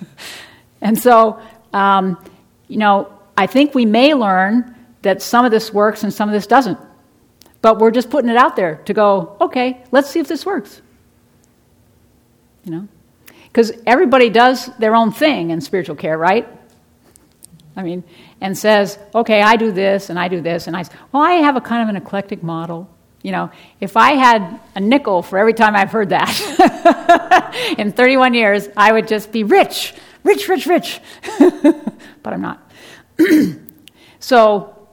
and 0.80 0.98
so 0.98 1.40
um, 1.72 2.22
you 2.68 2.76
know, 2.76 3.12
I 3.36 3.46
think 3.46 3.74
we 3.74 3.86
may 3.86 4.14
learn 4.14 4.74
that 5.02 5.22
some 5.22 5.44
of 5.44 5.50
this 5.50 5.72
works 5.72 6.02
and 6.02 6.12
some 6.12 6.28
of 6.28 6.32
this 6.32 6.46
doesn't. 6.46 6.78
But 7.60 7.78
we're 7.78 7.90
just 7.90 8.10
putting 8.10 8.30
it 8.30 8.36
out 8.36 8.56
there 8.56 8.76
to 8.84 8.94
go, 8.94 9.36
okay, 9.40 9.82
let's 9.90 10.10
see 10.10 10.20
if 10.20 10.28
this 10.28 10.46
works. 10.46 10.80
You 12.64 12.72
know? 12.72 12.88
Because 13.44 13.72
everybody 13.86 14.30
does 14.30 14.66
their 14.76 14.94
own 14.94 15.10
thing 15.10 15.50
in 15.50 15.60
spiritual 15.60 15.96
care, 15.96 16.16
right? 16.16 16.46
I 17.76 17.82
mean, 17.82 18.04
and 18.40 18.56
says, 18.56 18.98
okay, 19.14 19.40
I 19.40 19.56
do 19.56 19.72
this 19.72 20.10
and 20.10 20.18
I 20.18 20.28
do 20.28 20.40
this, 20.40 20.66
and 20.66 20.76
I, 20.76 20.84
well, 21.12 21.22
I 21.22 21.32
have 21.32 21.56
a 21.56 21.60
kind 21.60 21.82
of 21.82 21.88
an 21.88 21.96
eclectic 21.96 22.42
model. 22.42 22.88
You 23.22 23.32
know, 23.32 23.50
if 23.80 23.96
I 23.96 24.12
had 24.12 24.60
a 24.74 24.80
nickel 24.80 25.22
for 25.22 25.38
every 25.38 25.54
time 25.54 25.74
I've 25.74 25.90
heard 25.90 26.10
that 26.10 27.74
in 27.78 27.92
31 27.92 28.34
years, 28.34 28.68
I 28.76 28.92
would 28.92 29.08
just 29.08 29.32
be 29.32 29.42
rich 29.42 29.94
rich, 30.28 30.48
rich, 30.48 30.66
rich. 30.66 31.00
but 32.22 32.32
I'm 32.32 32.42
not. 32.42 32.70
so 34.18 34.88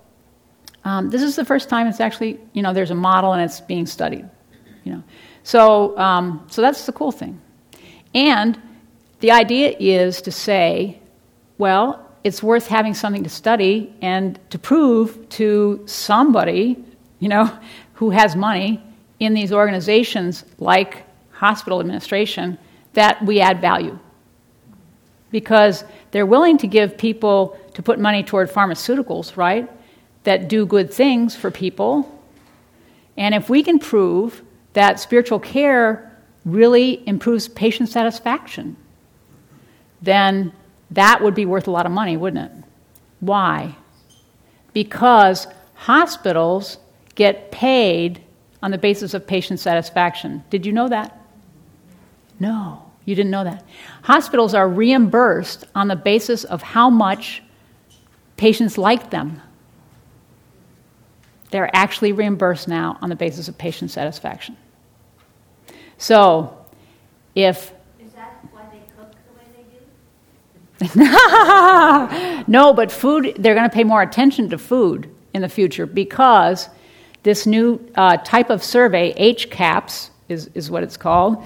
um, 0.83 1.09
this 1.09 1.21
is 1.21 1.35
the 1.35 1.45
first 1.45 1.69
time 1.69 1.87
it's 1.87 1.99
actually, 1.99 2.39
you 2.53 2.61
know, 2.61 2.73
there's 2.73 2.91
a 2.91 2.95
model 2.95 3.33
and 3.33 3.41
it's 3.41 3.61
being 3.61 3.85
studied. 3.85 4.29
You 4.83 4.93
know, 4.93 5.03
so 5.43 5.97
um, 5.97 6.45
so 6.49 6.61
that's 6.61 6.85
the 6.85 6.91
cool 6.91 7.11
thing. 7.11 7.41
And 8.13 8.59
the 9.19 9.31
idea 9.31 9.75
is 9.79 10.21
to 10.21 10.31
say, 10.31 10.99
well, 11.57 12.07
it's 12.23 12.41
worth 12.41 12.67
having 12.67 12.93
something 12.93 13.23
to 13.23 13.29
study 13.29 13.93
and 14.01 14.39
to 14.49 14.59
prove 14.59 15.27
to 15.29 15.83
somebody, 15.85 16.83
you 17.19 17.29
know, 17.29 17.51
who 17.93 18.09
has 18.09 18.35
money 18.35 18.83
in 19.19 19.33
these 19.33 19.51
organizations 19.51 20.43
like 20.59 21.03
hospital 21.31 21.79
administration 21.79 22.57
that 22.93 23.23
we 23.25 23.39
add 23.39 23.59
value 23.61 23.97
because 25.31 25.83
they're 26.15 26.25
willing 26.25 26.57
to 26.59 26.67
give 26.67 26.97
people 26.97 27.59
to 27.73 27.83
put 27.83 27.99
money 27.99 28.23
toward 28.23 28.49
pharmaceuticals, 28.49 29.35
right? 29.35 29.69
that 30.25 30.49
do 30.49 30.65
good 30.65 30.93
things 30.93 31.35
for 31.35 31.49
people. 31.49 32.11
And 33.15 33.33
if 33.33 33.49
we 33.49 33.63
can 33.63 33.79
prove 33.79 34.43
that 34.73 34.99
spiritual 34.99 35.39
care 35.39 36.11
really 36.43 37.07
improves 37.07 37.47
patient 37.47 37.89
satisfaction, 37.89 38.75
then 40.01 40.51
that 40.91 41.23
would 41.23 41.33
be 41.33 41.45
worth 41.45 41.67
a 41.67 41.71
lot 41.71 41.85
of 41.85 41.91
money, 41.91 42.17
wouldn't 42.17 42.51
it? 42.51 42.63
Why? 43.21 43.75
Because 44.73 45.47
hospitals 45.75 46.77
get 47.15 47.51
paid 47.51 48.21
on 48.61 48.71
the 48.71 48.77
basis 48.77 49.13
of 49.13 49.25
patient 49.25 49.59
satisfaction. 49.59 50.43
Did 50.49 50.65
you 50.65 50.73
know 50.73 50.89
that? 50.89 51.17
No, 52.39 52.84
you 53.05 53.15
didn't 53.15 53.31
know 53.31 53.43
that. 53.43 53.63
Hospitals 54.03 54.53
are 54.53 54.67
reimbursed 54.67 55.65
on 55.75 55.87
the 55.87 55.95
basis 55.95 56.43
of 56.43 56.61
how 56.61 56.89
much 56.89 57.43
patients 58.35 58.77
like 58.77 59.11
them. 59.11 59.41
They're 61.51 61.73
actually 61.73 62.11
reimbursed 62.11 62.67
now 62.67 62.97
on 63.01 63.09
the 63.09 63.15
basis 63.15 63.47
of 63.47 63.57
patient 63.57 63.91
satisfaction. 63.91 64.57
So, 65.97 66.57
if 67.35 67.71
Is 68.03 68.11
that 68.13 68.43
why 68.51 68.63
they 68.71 68.81
cook 68.97 69.11
the 69.11 69.37
way 69.37 69.45
they 70.79 70.97
do? 70.97 72.45
no, 72.51 72.73
but 72.73 72.91
food, 72.91 73.35
they're 73.37 73.55
going 73.55 73.69
to 73.69 73.73
pay 73.73 73.83
more 73.83 74.01
attention 74.01 74.49
to 74.49 74.57
food 74.57 75.09
in 75.33 75.41
the 75.41 75.49
future 75.49 75.85
because 75.85 76.69
this 77.23 77.45
new 77.45 77.79
uh, 77.95 78.17
type 78.17 78.49
of 78.49 78.63
survey, 78.63 79.13
HCAHPS 79.13 80.09
is, 80.27 80.49
is 80.53 80.69
what 80.71 80.83
it's 80.83 80.97
called, 80.97 81.43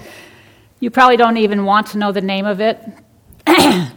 you 0.80 0.90
probably 0.90 1.16
don't 1.16 1.36
even 1.36 1.64
want 1.64 1.88
to 1.88 1.98
know 1.98 2.10
the 2.10 2.22
name 2.22 2.46
of 2.46 2.60
it, 2.60 2.82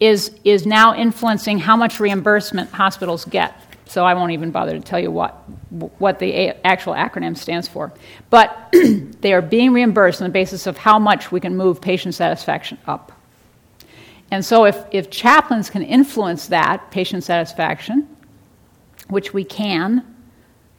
is, 0.00 0.32
is 0.44 0.66
now 0.66 0.94
influencing 0.94 1.58
how 1.58 1.76
much 1.76 2.00
reimbursement 2.00 2.70
hospitals 2.70 3.24
get. 3.24 3.60
So 3.86 4.04
I 4.04 4.14
won't 4.14 4.32
even 4.32 4.50
bother 4.50 4.72
to 4.72 4.80
tell 4.80 4.98
you 4.98 5.10
what, 5.10 5.32
what 5.98 6.18
the 6.18 6.48
actual 6.66 6.94
acronym 6.94 7.36
stands 7.36 7.68
for. 7.68 7.92
But 8.30 8.74
they 9.20 9.32
are 9.32 9.42
being 9.42 9.72
reimbursed 9.72 10.20
on 10.20 10.28
the 10.28 10.32
basis 10.32 10.66
of 10.66 10.76
how 10.76 10.98
much 10.98 11.30
we 11.30 11.38
can 11.38 11.56
move 11.56 11.80
patient 11.80 12.14
satisfaction 12.14 12.78
up. 12.86 13.12
And 14.30 14.44
so 14.44 14.64
if, 14.64 14.84
if 14.90 15.10
chaplains 15.10 15.70
can 15.70 15.82
influence 15.82 16.48
that 16.48 16.90
patient 16.90 17.22
satisfaction, 17.22 18.08
which 19.08 19.32
we 19.32 19.44
can, 19.44 20.02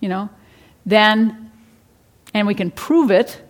you 0.01 0.09
know, 0.09 0.29
then, 0.85 1.51
and 2.33 2.47
we 2.47 2.53
can 2.53 2.71
prove 2.71 3.11
it 3.11 3.41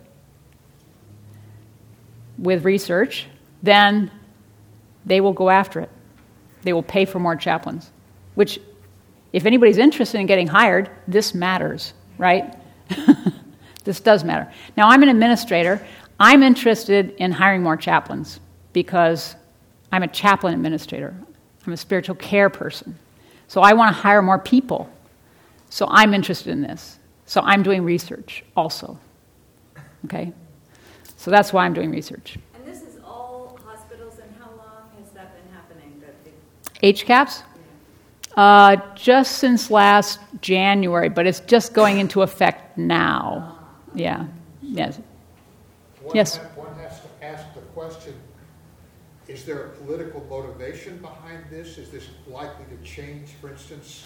with 2.38 2.64
research, 2.64 3.26
then 3.62 4.10
they 5.04 5.20
will 5.20 5.32
go 5.32 5.50
after 5.50 5.80
it. 5.80 5.90
They 6.62 6.72
will 6.72 6.82
pay 6.82 7.04
for 7.04 7.18
more 7.18 7.36
chaplains, 7.36 7.90
which, 8.34 8.60
if 9.32 9.46
anybody's 9.46 9.78
interested 9.78 10.18
in 10.18 10.26
getting 10.26 10.46
hired, 10.46 10.90
this 11.06 11.34
matters, 11.34 11.94
right? 12.18 12.54
this 13.84 14.00
does 14.00 14.24
matter. 14.24 14.52
Now, 14.76 14.88
I'm 14.88 15.02
an 15.02 15.08
administrator. 15.08 15.84
I'm 16.18 16.42
interested 16.42 17.10
in 17.18 17.32
hiring 17.32 17.62
more 17.62 17.76
chaplains 17.76 18.40
because 18.72 19.36
I'm 19.92 20.02
a 20.02 20.08
chaplain 20.08 20.54
administrator. 20.54 21.14
I'm 21.66 21.72
a 21.72 21.76
spiritual 21.76 22.16
care 22.16 22.50
person. 22.50 22.98
So 23.48 23.60
I 23.60 23.72
want 23.74 23.94
to 23.94 24.00
hire 24.00 24.22
more 24.22 24.38
people. 24.38 24.90
So 25.70 25.86
I'm 25.88 26.14
interested 26.14 26.50
in 26.50 26.62
this. 26.62 26.98
So 27.26 27.40
I'm 27.42 27.62
doing 27.62 27.84
research 27.84 28.44
also. 28.56 28.98
Okay? 30.04 30.32
So 31.26 31.32
that's 31.32 31.52
why 31.52 31.64
I'm 31.64 31.74
doing 31.74 31.90
research. 31.90 32.38
And 32.54 32.64
this 32.64 32.82
is 32.82 33.00
all 33.04 33.58
hospitals, 33.64 34.20
and 34.22 34.32
how 34.38 34.46
long 34.46 34.88
has 35.02 35.10
that 35.10 35.34
been 35.34 35.52
happening? 35.52 36.00
That 36.00 36.14
they- 36.24 36.92
HCAHPS? 36.92 37.42
Uh, 38.36 38.76
just 38.94 39.38
since 39.38 39.68
last 39.68 40.20
January, 40.40 41.08
but 41.08 41.26
it's 41.26 41.40
just 41.40 41.74
going 41.74 41.98
into 41.98 42.22
effect 42.22 42.78
now. 42.78 43.58
Yeah. 43.92 44.26
Yes. 44.62 45.00
One 46.00 46.14
Yes. 46.14 46.36
ha- 46.36 46.44
One 46.54 46.72
has 46.76 47.00
to 47.00 47.08
ask 47.26 47.52
the 47.54 47.60
question, 47.74 48.14
is 49.26 49.44
there 49.44 49.64
a 49.64 49.68
political 49.70 50.24
motivation 50.30 50.98
behind 50.98 51.42
this? 51.50 51.76
Is 51.76 51.90
this 51.90 52.06
likely 52.28 52.66
to 52.66 52.84
change, 52.84 53.30
for 53.40 53.48
instance, 53.50 54.04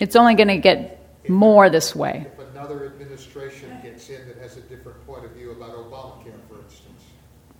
It's 0.00 0.16
only 0.16 0.34
going 0.34 0.48
to 0.48 0.56
get 0.56 0.98
more 1.28 1.68
this 1.68 1.94
way. 1.94 2.26
Another 2.56 2.86
administration 2.86 3.78
gets 3.82 4.08
in 4.08 4.26
that 4.26 4.38
has 4.38 4.56
a 4.56 4.60
different 4.62 5.04
point 5.06 5.24
of 5.24 5.30
view 5.32 5.50
about 5.50 5.72
Obamacare, 5.72 6.32
for 6.48 6.58
instance? 6.62 7.02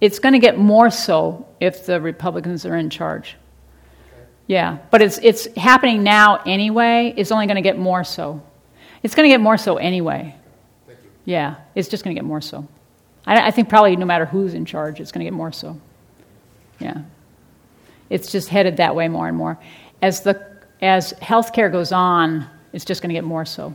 It's 0.01 0.19
going 0.19 0.33
to 0.33 0.39
get 0.39 0.59
more 0.59 0.91
so 0.91 1.47
if 1.61 1.85
the 1.85 2.01
Republicans 2.01 2.65
are 2.65 2.77
in 2.77 2.89
charge. 2.89 3.37
Yeah, 4.47 4.79
but 4.91 5.03
it's, 5.03 5.19
it's 5.19 5.47
happening 5.57 6.03
now 6.03 6.37
anyway. 6.47 7.13
It's 7.17 7.31
only 7.31 7.47
going 7.47 7.57
to 7.57 7.63
get 7.63 7.79
more 7.79 8.05
so. 8.05 8.43
It's 9.03 9.15
going 9.15 9.29
to 9.29 9.35
get 9.35 9.41
more 9.41 9.59
so 9.59 9.77
anyway. 9.77 10.35
Thank 10.87 10.99
you. 11.03 11.11
Yeah, 11.25 11.57
it's 11.75 11.89
just 11.89 12.03
going 12.05 12.15
to 12.15 12.19
get 12.19 12.27
more 12.27 12.41
so. 12.41 12.67
I, 13.27 13.49
I 13.49 13.51
think 13.51 13.69
probably 13.69 13.97
no 13.97 14.07
matter 14.07 14.25
who's 14.25 14.55
in 14.55 14.65
charge, 14.65 15.01
it's 15.01 15.13
going 15.13 15.25
to 15.25 15.31
get 15.31 15.37
more 15.37 15.53
so. 15.53 15.79
Yeah. 16.79 17.03
It's 18.09 18.31
just 18.31 18.49
headed 18.49 18.79
that 18.79 18.95
way 18.95 19.09
more 19.09 19.29
and 19.29 19.37
more. 19.37 19.59
As, 20.01 20.23
the, 20.23 20.61
as 20.81 21.13
healthcare 21.15 21.71
goes 21.71 21.93
on, 21.93 22.49
it's 22.73 22.85
just 22.85 23.03
going 23.03 23.09
to 23.11 23.15
get 23.15 23.25
more 23.25 23.45
so. 23.45 23.75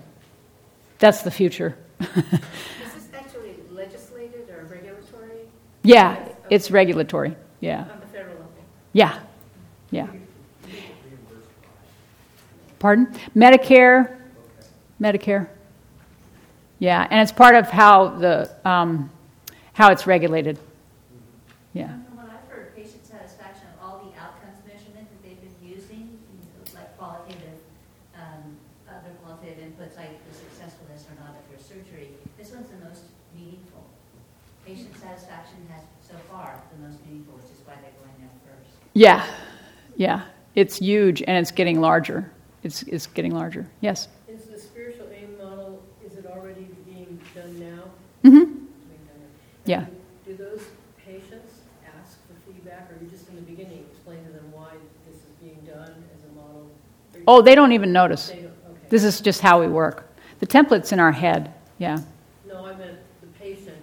That's 1.02 1.22
the 1.24 1.32
future. 1.32 1.76
Is 2.00 2.08
this 2.08 3.10
actually 3.14 3.56
legislated 3.70 4.50
or 4.50 4.64
regulatory 4.66 5.42
yeah, 5.84 6.30
it's 6.50 6.72
regulatory. 6.72 7.36
Yeah. 7.60 7.82
on 7.92 8.00
the 8.00 8.08
federal 8.08 8.36
level? 8.36 8.52
Yeah. 8.94 9.20
Yeah. 9.90 10.08
Pardon? 12.80 13.14
Medicare. 13.36 14.16
Medicare. 15.02 15.48
Yeah, 16.80 17.08
and 17.10 17.22
it's 17.22 17.32
part 17.32 17.56
of 17.56 17.70
how 17.70 18.10
the 18.10 18.50
um, 18.66 19.12
how 19.74 19.92
it's 19.92 20.08
regulated. 20.08 20.58
Yeah. 21.74 21.94
From 22.10 22.18
what 22.18 22.26
I've 22.26 22.50
heard, 22.50 22.76
patient 22.76 23.06
satisfaction, 23.06 23.70
all 23.82 24.02
the 24.02 24.14
outcomes 24.18 24.58
measurement 24.66 25.06
that 25.06 25.22
they've 25.22 25.38
been 25.38 25.58
using, 25.62 26.18
you 26.18 26.42
know, 26.42 26.66
like 26.74 26.90
qualitative, 26.98 27.62
um, 28.18 28.58
other 28.90 29.14
qualitative 29.22 29.62
inputs 29.62 29.94
like 29.94 30.18
the 30.26 30.34
successfulness 30.34 31.06
or 31.06 31.14
not 31.22 31.38
of 31.38 31.46
your 31.54 31.62
surgery, 31.62 32.18
this 32.34 32.50
one's 32.50 32.70
the 32.74 32.82
most 32.82 33.06
meaningful. 33.38 33.86
Patient 34.66 34.90
satisfaction 34.98 35.62
has 35.70 35.86
so 36.02 36.18
far 36.34 36.58
the 36.74 36.88
most 36.88 36.98
meaningful, 37.06 37.38
which 37.38 37.54
is 37.54 37.62
why 37.66 37.78
they're 37.78 37.94
going 38.02 38.18
there 38.20 38.34
first. 38.42 38.81
Yeah. 38.94 39.26
Yeah. 39.96 40.24
It's 40.56 40.78
huge 40.78 41.22
and 41.24 41.38
it's 41.38 41.52
getting 41.52 41.80
larger. 41.80 42.30
It's 42.64 42.84
it's 42.84 43.08
getting 43.08 43.34
larger. 43.34 43.68
Yes. 43.80 44.08
Is 44.28 44.44
the 44.46 44.60
spiritual 44.60 45.08
aim 45.16 45.38
model, 45.38 45.82
is 46.06 46.16
it 46.16 46.26
already 46.26 46.68
being 46.86 47.20
done 47.34 47.60
now? 47.60 47.84
Mm-hmm. 48.30 48.44
Done. 48.44 48.60
Yeah. 49.66 49.86
Do 50.26 50.36
those 50.36 50.62
patients 51.06 51.54
ask 51.86 52.18
for 52.28 52.52
feedback, 52.52 52.92
or 52.92 53.04
you 53.04 53.10
just 53.10 53.28
in 53.30 53.36
the 53.36 53.42
beginning 53.42 53.86
explain 53.92 54.24
to 54.26 54.32
them 54.32 54.52
why 54.52 54.72
this 55.08 55.16
is 55.18 55.32
being 55.42 55.60
done 55.66 56.04
as 56.16 56.30
a 56.30 56.36
model? 56.36 56.70
Oh, 57.28 57.42
they 57.42 57.56
don't 57.56 57.72
even 57.72 57.92
notice. 57.94 58.30
Don't, 58.30 58.40
okay. 58.40 58.52
This 58.90 59.04
is 59.04 59.22
just 59.22 59.42
how 59.42 59.60
we 59.62 59.68
work. 59.68 60.10
The 60.40 60.48
template's 60.48 60.92
in 60.92 61.00
our 61.00 61.12
head. 61.12 61.54
Yeah. 61.78 62.00
No, 62.48 62.66
I 62.66 62.76
meant 62.76 62.98
the 63.22 63.28
patient 63.40 63.78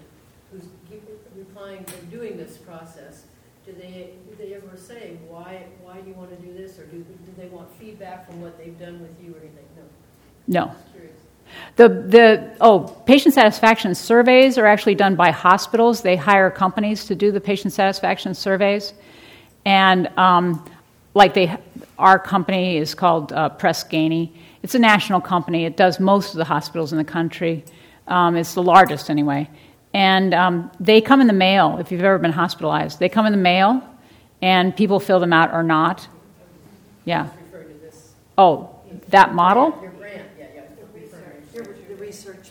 who's 0.53 0.65
gi- 0.91 1.01
replying, 1.37 1.79
and 1.79 2.11
doing 2.11 2.37
this 2.37 2.59
process. 2.59 3.23
Do 3.67 3.75
they, 3.75 4.11
do 4.29 4.35
they 4.39 4.55
ever 4.55 4.77
say, 4.77 5.19
why, 5.29 5.67
why 5.83 6.01
do 6.01 6.09
you 6.09 6.15
want 6.15 6.31
to 6.31 6.37
do 6.47 6.55
this? 6.55 6.79
Or 6.79 6.87
do, 6.87 6.99
do 6.99 7.33
they 7.37 7.49
want 7.49 7.71
feedback 7.79 8.27
from 8.27 8.41
what 8.41 8.57
they've 8.57 8.68
done 8.79 9.01
with 9.01 9.11
you 9.23 9.35
or 9.35 9.39
anything? 9.39 9.65
No, 10.47 10.67
No. 10.67 10.75
The, 11.77 11.89
the, 11.89 12.57
oh, 12.61 12.81
patient 13.07 13.35
satisfaction 13.35 13.95
surveys 13.95 14.59
are 14.59 14.67
actually 14.67 14.95
done 14.95 15.15
by 15.15 15.31
hospitals. 15.31 16.03
They 16.03 16.17
hire 16.17 16.51
companies 16.51 17.07
to 17.07 17.15
do 17.15 17.33
the 17.33 17.41
patient 17.41 17.73
satisfaction 17.73 18.35
surveys. 18.35 18.93
And 19.65 20.09
um, 20.19 20.69
like 21.15 21.35
they, 21.35 21.57
our 21.99 22.19
company 22.19 22.77
is 22.77 22.95
called 22.95 23.33
uh, 23.33 23.49
Press 23.51 23.85
Ganey. 23.85 24.31
It's 24.63 24.75
a 24.75 24.79
national 24.79 25.21
company. 25.21 25.65
It 25.65 25.77
does 25.77 26.01
most 26.01 26.33
of 26.33 26.39
the 26.39 26.45
hospitals 26.45 26.93
in 26.93 26.99
the 26.99 27.05
country. 27.05 27.65
Um, 28.07 28.37
it's 28.37 28.55
the 28.55 28.63
largest 28.63 29.11
anyway. 29.11 29.49
And 29.95 30.35
um, 30.35 30.71
they 30.81 31.01
come 31.01 31.21
in 31.21 31.27
the 31.27 31.33
mail 31.33 31.79
if 31.79 31.91
you've 31.91 32.03
ever 32.03 32.19
been 32.19 32.33
hospitalized. 32.33 32.99
They 32.99 33.09
come 33.09 33.27
in 33.27 33.33
the 33.33 33.39
mail, 33.39 33.83
and 34.43 34.77
people 34.77 35.01
fill 35.01 35.21
them 35.21 35.33
out 35.33 35.53
or 35.53 35.63
not. 35.63 36.07
Yeah. 37.05 37.25
Just 37.25 37.37
referring 37.41 37.69
to 37.69 37.75
this. 37.75 38.13
Oh, 38.39 38.71
that 39.09 39.35
model? 39.35 39.77
Your 39.83 39.91
grant, 39.91 40.23
yeah, 40.39 40.47
yeah. 40.55 40.63
The 40.81 40.99
research, 40.99 41.45
your- 41.53 41.65
the 41.89 41.97
research 41.97 42.51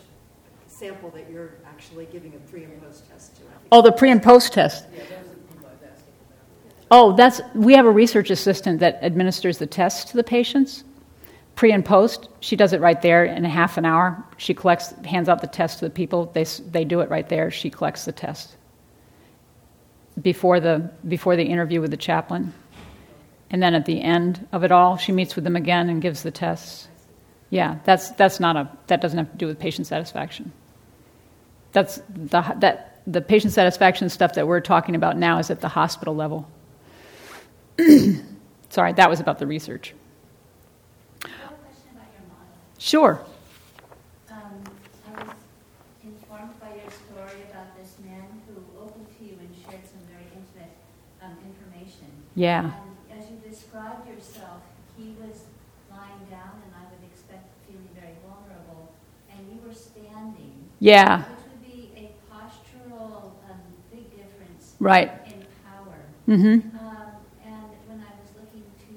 sample 0.68 1.10
that 1.12 1.30
you're 1.32 1.54
actually 1.66 2.06
giving 2.06 2.34
a 2.36 2.52
pre 2.52 2.66
and 2.66 2.82
post 2.82 3.10
test 3.10 3.36
to. 3.38 3.44
Oh, 3.72 3.82
the 3.82 3.92
pre 3.92 4.12
and 4.12 4.22
post 4.22 4.54
test. 4.54 4.86
Yeah, 4.94 5.00
those 5.04 5.12
are 5.12 5.14
the 5.30 5.36
people 5.36 5.66
I 5.66 5.72
was 5.72 5.82
asking 5.84 6.14
about. 6.30 6.88
Oh, 6.92 7.16
that's 7.16 7.42
we 7.56 7.74
have 7.74 7.86
a 7.86 7.92
research 7.92 8.30
assistant 8.30 8.82
that 8.82 9.00
administers 9.02 9.58
the 9.58 9.66
tests 9.66 10.12
to 10.12 10.18
the 10.18 10.24
patients, 10.24 10.84
pre 11.56 11.72
and 11.72 11.84
post. 11.86 12.28
She 12.42 12.56
does 12.58 12.74
it 12.74 12.82
right 12.82 13.02
there 13.02 13.26
in 13.26 13.46
a 13.46 13.50
half 13.50 13.78
an 13.78 13.86
hour. 13.86 14.24
She 14.38 14.54
collects, 14.54 14.92
hands 15.06 15.30
out 15.30 15.42
the 15.42 15.48
test 15.48 15.80
to 15.80 15.86
the 15.86 15.92
people. 15.92 16.26
They 16.34 16.44
they 16.44 16.84
do 16.84 17.00
it 17.00 17.10
right 17.10 17.28
there. 17.30 17.50
She 17.50 17.70
collects 17.70 18.04
the 18.06 18.12
test 18.12 18.56
before 20.22 20.60
the 20.60 20.92
before 21.08 21.36
the 21.36 21.46
interview 21.46 21.80
with 21.80 21.92
the 21.92 21.98
chaplain, 21.98 22.54
and 23.50 23.62
then 23.62 23.74
at 23.74 23.86
the 23.86 24.02
end 24.02 24.48
of 24.52 24.64
it 24.64 24.72
all, 24.72 24.98
she 24.98 25.12
meets 25.12 25.36
with 25.36 25.44
them 25.44 25.56
again 25.56 25.90
and 25.90 26.02
gives 26.02 26.24
the 26.24 26.32
tests. 26.32 26.88
Yeah, 27.50 27.80
that's, 27.86 28.10
that's 28.12 28.40
not 28.40 28.56
a, 28.58 28.70
that 28.88 29.02
doesn't 29.02 29.18
have 29.18 29.32
to 29.32 29.38
do 29.38 29.48
with 29.48 29.58
patient 29.60 29.88
satisfaction. 29.88 30.52
That's 31.72 32.02
the, 32.10 32.42
that, 32.58 33.02
the 33.08 33.22
patient 33.22 33.54
satisfaction 33.54 34.10
stuff 34.10 34.34
that 34.34 34.48
we're 34.48 34.60
talking 34.60 34.96
about 34.96 35.18
now 35.18 35.40
is 35.40 35.50
at 35.50 35.62
the 35.62 35.70
hospital 35.70 36.14
level. 36.14 36.50
Sorry, 38.70 38.94
that 38.94 39.10
was 39.10 39.22
about 39.22 39.40
the 39.40 39.48
research. 39.48 39.94
I 41.24 41.30
have 41.30 41.52
a 41.52 41.56
question 41.56 41.88
about 41.96 42.12
your 42.12 42.28
model. 42.28 42.52
Sure. 42.78 43.22
Um, 44.30 44.64
I 45.08 45.24
was 45.24 45.36
informed 46.04 46.60
by 46.60 46.76
your 46.76 46.92
story 46.92 47.48
about 47.50 47.78
this 47.80 47.96
man 48.04 48.28
who 48.46 48.60
opened 48.78 49.08
to 49.18 49.24
you 49.24 49.40
and 49.40 49.50
shared 49.64 49.88
some 49.88 50.04
very 50.12 50.28
intimate 50.36 50.76
um, 51.24 51.38
information. 51.48 52.12
Yeah. 52.36 52.72
And 53.10 53.24
as 53.24 53.30
you 53.32 53.38
described 53.40 54.06
yourself, 54.10 54.60
he 54.98 55.16
was 55.24 55.48
lying 55.90 56.28
down, 56.30 56.60
and 56.60 56.76
I 56.76 56.84
would 56.92 57.08
expect 57.08 57.48
feeling 57.66 57.88
very 57.96 58.20
vulnerable, 58.28 58.92
and 59.32 59.48
you 59.48 59.64
were 59.66 59.74
standing. 59.74 60.67
Yeah. 60.80 61.24
Which 61.24 61.42
would 61.50 61.64
be 61.66 61.92
a 61.98 62.06
postural 62.30 63.34
um, 63.50 63.62
big 63.92 64.10
difference 64.12 64.76
Right. 64.80 65.10
in 65.26 65.42
power. 65.66 65.98
Mm-hmm. 66.30 66.78
Um, 66.78 67.18
and 67.42 67.70
when 67.90 68.00
I 68.06 68.14
was 68.22 68.30
looking 68.38 68.62
to, 68.62 68.94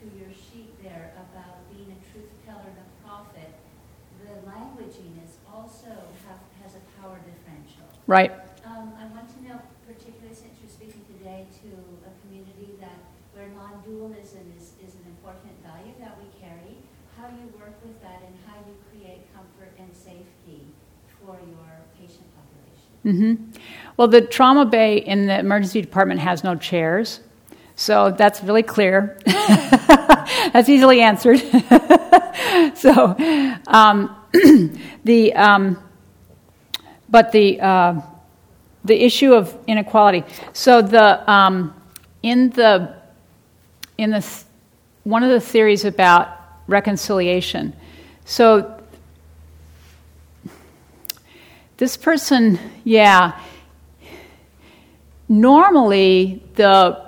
to 0.00 0.04
your 0.16 0.32
sheet 0.32 0.72
there 0.82 1.12
about 1.20 1.68
being 1.68 1.92
a 1.92 2.00
truth 2.12 2.32
teller 2.48 2.64
and 2.64 2.80
a 2.80 2.88
prophet, 3.04 3.52
the 4.24 4.40
languaging 4.48 5.20
is 5.20 5.36
also 5.52 5.92
have, 6.24 6.40
has 6.64 6.80
a 6.80 6.82
power 6.96 7.20
differential. 7.20 7.84
Right. 8.06 8.32
Um, 8.64 8.96
I 8.96 9.04
want 9.12 9.28
to 9.36 9.38
know, 9.44 9.60
particularly 9.84 10.32
since 10.34 10.56
you're 10.64 10.72
speaking 10.72 11.04
today 11.12 11.44
to 11.60 11.68
a 12.08 12.12
community 12.24 12.72
that 12.80 12.96
where 13.36 13.52
non-dualism 13.52 14.48
is, 14.56 14.72
is 14.80 14.96
an 14.96 15.04
important 15.12 15.52
value 15.60 15.92
that 16.00 16.16
we 16.16 16.26
carry, 16.40 16.80
how 17.20 17.28
you 17.28 17.52
work 17.60 17.76
with 17.84 18.00
that 18.00 18.24
and 18.24 18.32
how 18.48 18.56
you 18.64 18.74
create 18.90 19.28
comfort 19.36 19.76
and 19.78 19.92
safety 19.92 20.64
for 21.28 21.38
your 21.46 21.84
patient 22.00 22.24
population. 23.04 23.36
Mm-hmm. 23.52 23.60
Well, 23.98 24.08
the 24.08 24.22
trauma 24.22 24.64
bay 24.64 24.96
in 24.96 25.26
the 25.26 25.38
emergency 25.38 25.82
department 25.82 26.20
has 26.20 26.42
no 26.42 26.56
chairs, 26.56 27.20
so 27.76 28.10
that's 28.10 28.42
really 28.42 28.62
clear. 28.62 29.18
that's 29.26 30.70
easily 30.70 31.02
answered. 31.02 31.38
so, 32.74 33.14
um, 33.66 34.16
the 35.04 35.34
um, 35.34 35.82
but 37.10 37.30
the 37.32 37.60
uh, 37.60 38.00
the 38.84 39.04
issue 39.04 39.34
of 39.34 39.54
inequality. 39.66 40.24
So 40.54 40.80
the 40.80 41.30
um, 41.30 41.74
in 42.22 42.50
the 42.50 42.96
in 43.98 44.12
the 44.12 44.26
one 45.04 45.22
of 45.22 45.30
the 45.30 45.40
theories 45.40 45.84
about 45.84 46.28
reconciliation. 46.68 47.74
So 48.24 48.77
this 51.78 51.96
person, 51.96 52.58
yeah. 52.84 53.40
Normally, 55.28 56.42
the 56.54 57.06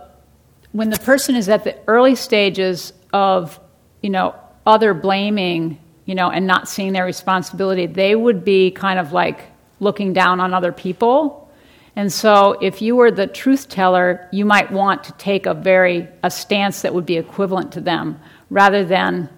when 0.73 0.91
the 0.91 0.99
person 1.01 1.35
is 1.35 1.49
at 1.49 1.65
the 1.65 1.77
early 1.89 2.15
stages 2.15 2.93
of, 3.13 3.59
you 4.03 4.11
know, 4.11 4.37
other 4.65 4.95
blaming, 4.95 5.81
you 6.05 6.15
know, 6.15 6.31
and 6.31 6.47
not 6.47 6.69
seeing 6.69 6.93
their 6.93 7.05
responsibility, 7.05 7.87
they 7.87 8.15
would 8.15 8.45
be 8.45 8.71
kind 8.71 9.01
of 9.01 9.13
like 9.13 9.41
looking 9.81 10.13
down 10.13 10.39
on 10.39 10.55
other 10.55 10.71
people. 10.71 11.51
And 11.97 12.13
so, 12.13 12.53
if 12.61 12.81
you 12.81 12.95
were 12.95 13.11
the 13.11 13.27
truth 13.27 13.69
teller, 13.69 14.29
you 14.31 14.45
might 14.45 14.71
want 14.71 15.03
to 15.05 15.13
take 15.13 15.47
a 15.47 15.55
very 15.55 16.07
a 16.23 16.31
stance 16.31 16.83
that 16.83 16.95
would 16.95 17.07
be 17.07 17.17
equivalent 17.17 17.73
to 17.73 17.81
them, 17.81 18.21
rather 18.49 18.85
than 18.85 19.29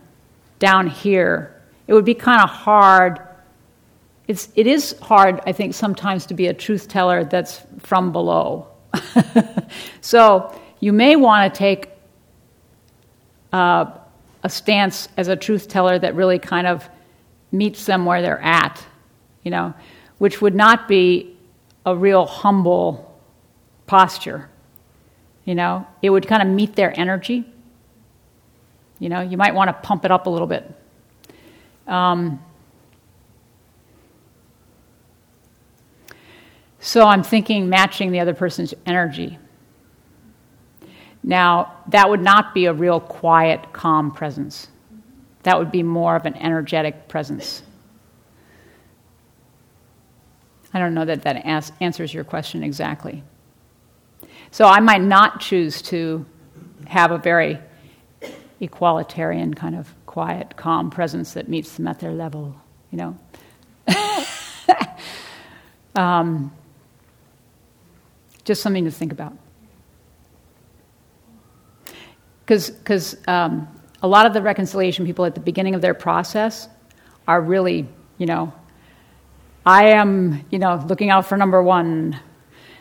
down 0.59 0.89
here. 0.89 1.59
It 1.87 1.95
would 1.95 2.05
be 2.05 2.15
kind 2.15 2.43
of 2.43 2.51
hard 2.51 3.19
it's, 4.29 4.49
it 4.55 4.67
is 4.67 4.97
hard, 5.01 5.41
I 5.47 5.53
think, 5.53 5.75
sometimes 5.75 6.27
to 6.27 6.35
be 6.35 6.47
a 6.47 6.55
truth 6.55 6.89
teller 6.89 7.25
that's 7.25 7.61
from 7.81 8.13
below. 8.13 8.69
so 10.01 10.59
you 10.81 10.93
may 10.93 11.17
want 11.17 11.53
to 11.53 11.59
take 11.59 11.89
uh, 13.53 13.87
a 14.43 14.49
stance 14.49 15.09
as 15.17 15.29
a 15.29 15.37
truth 15.37 15.69
teller 15.69 15.99
that 15.99 16.15
really 16.15 16.39
kind 16.39 16.67
of 16.67 16.89
meets 17.51 17.85
them 17.85 18.05
where 18.05 18.23
they're 18.23 18.41
at, 18.41 18.85
you 19.43 19.51
know, 19.51 19.75
which 20.19 20.41
would 20.41 20.55
not 20.55 20.89
be 20.89 21.37
a 21.85 21.95
real 21.95 22.27
humble 22.27 23.21
posture. 23.87 24.49
You 25.45 25.57
know, 25.57 25.87
it 26.01 26.11
would 26.11 26.27
kind 26.27 26.43
of 26.43 26.49
meet 26.49 26.77
their 26.77 26.99
energy. 26.99 27.45
You 29.01 29.09
know, 29.09 29.21
you 29.21 29.37
might 29.37 29.55
want 29.55 29.69
to 29.69 29.75
pump 29.75 30.05
it 30.05 30.13
up 30.13 30.27
a 30.27 30.31
little 30.31 30.47
bit. 30.47 30.73
Um, 31.89 32.41
So 36.85 37.07
I'm 37.07 37.23
thinking 37.23 37.69
matching 37.69 38.11
the 38.11 38.19
other 38.19 38.35
person's 38.35 38.75
energy. 38.87 39.39
Now, 41.23 41.77
that 41.87 42.11
would 42.11 42.21
not 42.21 42.55
be 42.55 42.65
a 42.67 42.73
real 42.73 42.99
quiet, 42.99 43.73
calm 43.73 44.11
presence. 44.11 44.67
That 45.45 45.57
would 45.61 45.71
be 45.71 45.85
more 45.85 46.17
of 46.17 46.27
an 46.27 46.35
energetic 46.35 47.07
presence. 47.07 47.63
I 50.75 50.81
don't 50.81 50.93
know 50.93 51.05
that 51.05 51.23
that 51.23 51.47
as- 51.47 51.71
answers 51.81 52.13
your 52.13 52.25
question 52.25 52.65
exactly. 52.65 53.23
So 54.51 54.65
I 54.65 54.81
might 54.81 55.03
not 55.03 55.39
choose 55.39 55.83
to 55.83 56.27
have 56.89 57.13
a 57.13 57.19
very 57.19 57.61
equalitarian, 58.61 59.55
kind 59.55 59.77
of 59.77 59.95
quiet, 60.07 60.57
calm 60.57 60.91
presence 60.91 61.35
that 61.35 61.49
meets 61.49 61.77
them 61.77 61.87
at 61.87 62.01
their 62.01 62.13
level, 62.13 62.57
you 62.91 62.99
know. 62.99 63.19
um, 65.95 66.53
just 68.45 68.63
something 68.63 68.85
to 68.85 68.91
think 68.91 69.13
about. 69.13 69.37
Because 72.47 73.17
um, 73.27 73.69
a 74.03 74.09
lot 74.09 74.27
of 74.27 74.35
the 74.35 74.43
reconciliation 74.43 75.07
people 75.07 75.25
at 75.25 75.35
the 75.35 75.41
beginning 75.41 75.75
of 75.75 75.81
their 75.81 75.95
process 75.95 76.69
are 77.27 77.41
really, 77.41 77.89
you 78.19 78.27
know, 78.27 78.53
I 79.65 79.91
am, 79.91 80.45
you 80.51 80.59
know, 80.59 80.85
looking 80.89 81.11
out 81.11 81.27
for 81.27 81.37
number 81.37 81.63
one, 81.63 82.19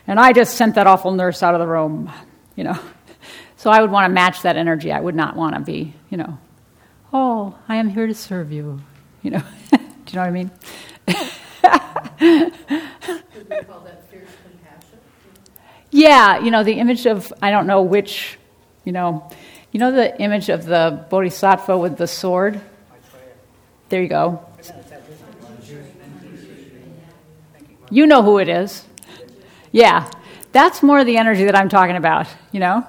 and 0.06 0.18
I 0.18 0.32
just 0.32 0.56
sent 0.56 0.74
that 0.74 0.86
awful 0.86 1.12
nurse 1.12 1.42
out 1.42 1.54
of 1.54 1.60
the 1.60 1.66
room, 1.66 2.12
you 2.56 2.64
know. 2.64 2.78
So 3.56 3.70
I 3.70 3.80
would 3.80 3.92
want 3.92 4.06
to 4.06 4.12
match 4.12 4.42
that 4.42 4.56
energy. 4.56 4.90
I 4.90 4.98
would 4.98 5.14
not 5.14 5.36
want 5.36 5.54
to 5.54 5.60
be, 5.60 5.94
you 6.10 6.16
know, 6.16 6.38
oh, 7.12 7.56
I 7.68 7.76
am 7.76 7.88
here 7.88 8.08
to 8.08 8.14
serve 8.14 8.50
you, 8.50 8.80
you 9.22 9.30
know. 9.30 9.42
Do 9.70 9.78
you 9.78 10.14
know 10.14 10.22
what 10.22 10.26
I 10.26 10.30
mean? 10.30 10.50
Could 13.32 13.48
we 13.48 13.56
call 13.62 13.80
that 13.80 14.10
fierce 14.10 14.28
compassion? 14.42 14.98
Yeah, 15.92 16.40
you 16.40 16.50
know, 16.50 16.64
the 16.64 16.72
image 16.72 17.06
of, 17.06 17.32
I 17.42 17.50
don't 17.50 17.66
know 17.66 17.82
which, 17.82 18.38
you 18.84 18.92
know, 18.92 19.30
you 19.72 19.78
know 19.78 19.92
the 19.92 20.18
image 20.20 20.48
of 20.48 20.64
the 20.64 21.06
bodhisattva 21.10 21.76
with 21.76 21.98
the 21.98 22.06
sword? 22.06 22.60
There 23.90 24.02
you 24.02 24.08
go. 24.08 24.42
You 27.90 28.06
know 28.06 28.22
who 28.22 28.38
it 28.38 28.48
is. 28.48 28.84
Yeah, 29.70 30.10
that's 30.50 30.82
more 30.82 31.04
the 31.04 31.18
energy 31.18 31.44
that 31.44 31.54
I'm 31.54 31.68
talking 31.68 31.96
about, 31.96 32.26
you 32.52 32.60
know? 32.60 32.86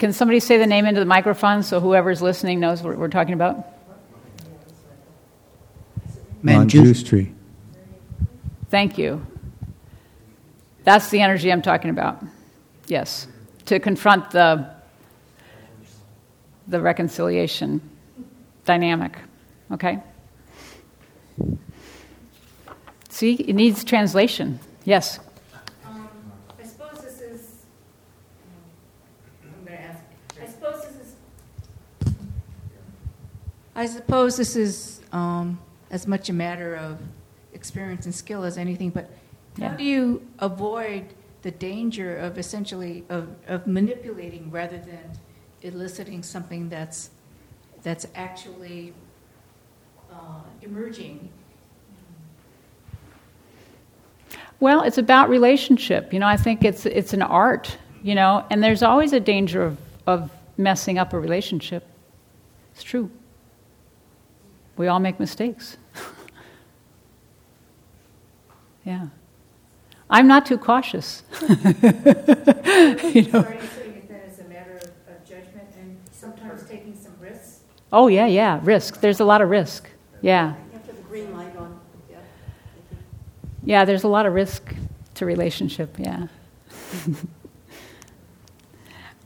Can 0.00 0.12
somebody 0.12 0.40
say 0.40 0.58
the 0.58 0.66
name 0.66 0.86
into 0.86 0.98
the 0.98 1.06
microphone 1.06 1.62
so 1.62 1.78
whoever's 1.78 2.20
listening 2.20 2.58
knows 2.58 2.82
what 2.82 2.98
we're 2.98 3.08
talking 3.08 3.34
about? 3.34 3.64
Manjushri. 6.42 7.32
Thank 8.74 8.98
you. 8.98 9.24
That's 10.82 11.08
the 11.10 11.20
energy 11.20 11.52
I'm 11.52 11.62
talking 11.62 11.90
about. 11.90 12.24
Yes. 12.88 13.28
To 13.66 13.78
confront 13.78 14.32
the, 14.32 14.68
the 16.66 16.80
reconciliation 16.80 17.80
dynamic. 18.64 19.16
Okay? 19.70 20.02
See, 23.10 23.34
it 23.34 23.52
needs 23.52 23.84
translation. 23.84 24.58
Yes. 24.84 25.20
Um, 25.86 26.08
I 26.58 26.64
suppose 26.64 27.00
this 27.00 27.20
is, 27.20 27.66
I'm 29.44 29.64
going 29.66 29.78
to 29.78 29.84
ask, 29.84 30.02
I 30.42 30.46
suppose 30.46 30.82
this 30.82 30.96
is, 30.96 32.14
I 33.76 33.86
suppose 33.86 34.36
this 34.36 34.56
is 34.56 35.00
um, 35.12 35.60
as 35.92 36.08
much 36.08 36.28
a 36.28 36.32
matter 36.32 36.74
of 36.74 36.98
experience 37.64 38.04
and 38.04 38.14
skill 38.14 38.44
as 38.44 38.58
anything, 38.58 38.90
but 38.90 39.08
Yeah. 39.56 39.70
how 39.70 39.76
do 39.76 39.84
you 39.84 40.20
avoid 40.38 41.04
the 41.40 41.50
danger 41.50 42.14
of 42.18 42.36
essentially 42.36 43.04
of, 43.08 43.28
of 43.48 43.66
manipulating 43.66 44.50
rather 44.50 44.76
than 44.76 45.04
eliciting 45.62 46.22
something 46.22 46.68
that's 46.68 47.08
that's 47.82 48.06
actually 48.14 48.92
uh, 50.12 50.42
emerging? 50.60 51.30
Well, 54.60 54.82
it's 54.82 54.98
about 54.98 55.30
relationship. 55.30 56.12
You 56.12 56.18
know, 56.20 56.26
I 56.28 56.36
think 56.36 56.64
it's 56.64 56.84
it's 56.84 57.14
an 57.14 57.22
art. 57.22 57.78
You 58.02 58.14
know, 58.14 58.44
and 58.50 58.62
there's 58.62 58.82
always 58.82 59.14
a 59.14 59.20
danger 59.20 59.62
of 59.62 59.78
of 60.06 60.30
messing 60.58 60.98
up 60.98 61.14
a 61.14 61.18
relationship. 61.18 61.82
It's 62.74 62.82
true. 62.82 63.10
We 64.76 64.86
all 64.88 65.00
make 65.00 65.18
mistakes. 65.18 65.78
yeah. 68.84 69.08
I'm 70.10 70.26
not 70.26 70.46
too 70.46 70.58
cautious. 70.58 71.22
you 71.42 71.48
know. 71.48 71.58
Starting 71.62 73.60
seeing 73.74 73.94
it 73.94 74.08
then 74.08 74.20
as 74.28 74.38
a 74.38 74.44
matter 74.44 74.76
of, 74.76 74.84
of 74.84 75.24
judgment 75.26 75.68
and 75.78 75.98
sometimes 76.12 76.62
taking 76.68 76.96
some 76.96 77.14
risks. 77.20 77.60
Oh 77.92 78.08
yeah, 78.08 78.26
yeah, 78.26 78.60
risk. 78.62 79.00
There's 79.00 79.20
a 79.20 79.24
lot 79.24 79.40
of 79.40 79.48
risk. 79.50 79.88
Yeah. 80.20 80.48
You 80.48 80.54
have 80.72 80.82
to 80.82 80.86
have 80.88 80.96
the 80.96 81.02
green 81.02 81.36
light 81.36 81.56
on, 81.56 81.80
yeah. 82.10 82.16
Yeah, 83.64 83.84
there's 83.84 84.04
a 84.04 84.08
lot 84.08 84.26
of 84.26 84.34
risk 84.34 84.74
to 85.14 85.26
relationship, 85.26 85.96
yeah. 85.98 86.28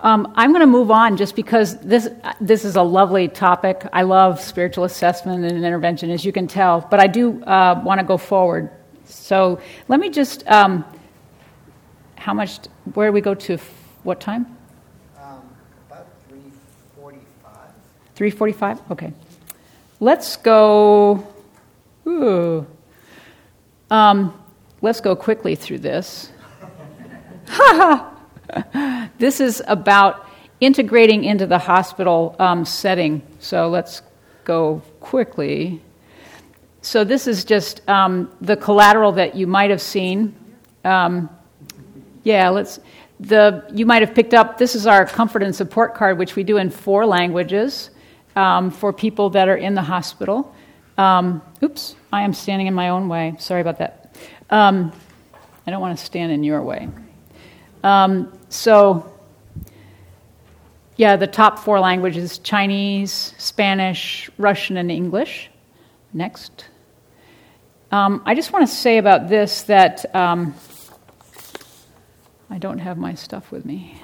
um, 0.00 0.32
I'm 0.36 0.50
going 0.50 0.60
to 0.60 0.66
move 0.66 0.90
on 0.90 1.16
just 1.16 1.36
because 1.36 1.78
this, 1.78 2.08
this 2.40 2.64
is 2.64 2.76
a 2.76 2.82
lovely 2.82 3.28
topic. 3.28 3.86
I 3.92 4.02
love 4.02 4.40
spiritual 4.40 4.84
assessment 4.84 5.44
and 5.44 5.64
intervention, 5.64 6.10
as 6.10 6.24
you 6.24 6.32
can 6.32 6.46
tell, 6.46 6.86
but 6.90 7.00
I 7.00 7.06
do 7.06 7.42
uh, 7.44 7.80
want 7.84 8.00
to 8.00 8.06
go 8.06 8.16
forward. 8.16 8.70
So 9.08 9.60
let 9.88 10.00
me 10.00 10.10
just, 10.10 10.46
um, 10.48 10.84
how 12.16 12.34
much, 12.34 12.58
where 12.94 13.08
do 13.08 13.12
we 13.12 13.20
go 13.20 13.34
to, 13.34 13.58
what 14.02 14.20
time? 14.20 14.46
Um, 15.20 15.42
About 15.88 16.06
three 16.28 16.52
forty-five. 16.96 17.70
345? 18.14 18.90
Okay. 18.92 19.12
Let's 20.00 20.36
go. 20.36 21.26
Ooh. 22.06 22.66
Um, 23.90 24.38
let's 24.80 25.00
go 25.00 25.16
quickly 25.16 25.54
through 25.54 25.78
this. 25.78 26.30
this 29.18 29.40
is 29.40 29.62
about 29.66 30.26
integrating 30.60 31.24
into 31.24 31.46
the 31.46 31.58
hospital 31.58 32.36
um, 32.38 32.64
setting. 32.64 33.22
So 33.38 33.68
let's 33.68 34.02
go 34.44 34.82
quickly. 35.00 35.82
So 36.82 37.04
this 37.04 37.26
is 37.26 37.44
just 37.44 37.86
um, 37.88 38.30
the 38.40 38.56
collateral 38.56 39.12
that 39.12 39.34
you 39.34 39.46
might 39.46 39.70
have 39.70 39.82
seen. 39.82 40.34
Um, 40.84 41.28
yeah, 42.22 42.48
let's. 42.48 42.80
The 43.20 43.68
you 43.74 43.84
might 43.84 44.02
have 44.02 44.14
picked 44.14 44.32
up. 44.32 44.58
This 44.58 44.76
is 44.76 44.86
our 44.86 45.04
comfort 45.04 45.42
and 45.42 45.54
support 45.54 45.94
card, 45.94 46.18
which 46.18 46.36
we 46.36 46.44
do 46.44 46.56
in 46.56 46.70
four 46.70 47.04
languages 47.04 47.90
um, 48.36 48.70
for 48.70 48.92
people 48.92 49.30
that 49.30 49.48
are 49.48 49.56
in 49.56 49.74
the 49.74 49.82
hospital. 49.82 50.54
Um, 50.96 51.42
oops, 51.62 51.96
I 52.12 52.22
am 52.22 52.32
standing 52.32 52.68
in 52.68 52.74
my 52.74 52.90
own 52.90 53.08
way. 53.08 53.34
Sorry 53.38 53.60
about 53.60 53.78
that. 53.78 54.16
Um, 54.50 54.92
I 55.66 55.70
don't 55.70 55.80
want 55.80 55.98
to 55.98 56.04
stand 56.04 56.32
in 56.32 56.44
your 56.44 56.62
way. 56.62 56.88
Um, 57.82 58.32
so, 58.48 59.12
yeah, 60.96 61.16
the 61.16 61.26
top 61.26 61.58
four 61.58 61.80
languages 61.80 62.38
Chinese, 62.38 63.34
Spanish, 63.38 64.30
Russian, 64.38 64.76
and 64.76 64.90
English. 64.90 65.50
Next. 66.12 66.66
Um, 67.90 68.22
I 68.24 68.34
just 68.34 68.52
want 68.52 68.68
to 68.68 68.74
say 68.74 68.98
about 68.98 69.28
this 69.28 69.62
that 69.62 70.14
um, 70.14 70.54
I 72.50 72.58
don't 72.58 72.78
have 72.78 72.96
my 72.96 73.14
stuff 73.14 73.50
with 73.50 73.64
me. 73.64 74.00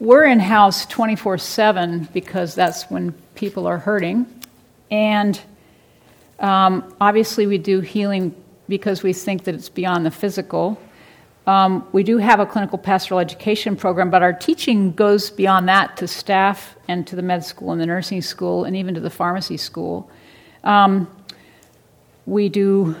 We're 0.00 0.24
in 0.24 0.40
house 0.40 0.86
24 0.86 1.38
7 1.38 2.08
because 2.12 2.56
that's 2.56 2.90
when 2.90 3.12
people 3.36 3.68
are 3.68 3.78
hurting. 3.78 4.26
And 4.90 5.40
um, 6.40 6.92
obviously, 7.00 7.46
we 7.46 7.58
do 7.58 7.80
healing 7.80 8.34
because 8.68 9.04
we 9.04 9.12
think 9.12 9.44
that 9.44 9.54
it's 9.54 9.68
beyond 9.68 10.04
the 10.04 10.10
physical. 10.10 10.80
Um, 11.46 11.88
we 11.90 12.04
do 12.04 12.18
have 12.18 12.38
a 12.38 12.46
clinical 12.46 12.78
pastoral 12.78 13.18
education 13.18 13.74
program, 13.74 14.10
but 14.10 14.22
our 14.22 14.32
teaching 14.32 14.92
goes 14.92 15.30
beyond 15.30 15.68
that 15.68 15.96
to 15.96 16.06
staff 16.06 16.76
and 16.86 17.04
to 17.08 17.16
the 17.16 17.22
med 17.22 17.44
school 17.44 17.72
and 17.72 17.80
the 17.80 17.86
nursing 17.86 18.22
school 18.22 18.64
and 18.64 18.76
even 18.76 18.94
to 18.94 19.00
the 19.00 19.10
pharmacy 19.10 19.56
school. 19.56 20.08
Um, 20.62 21.08
we 22.26 22.48
do. 22.48 22.94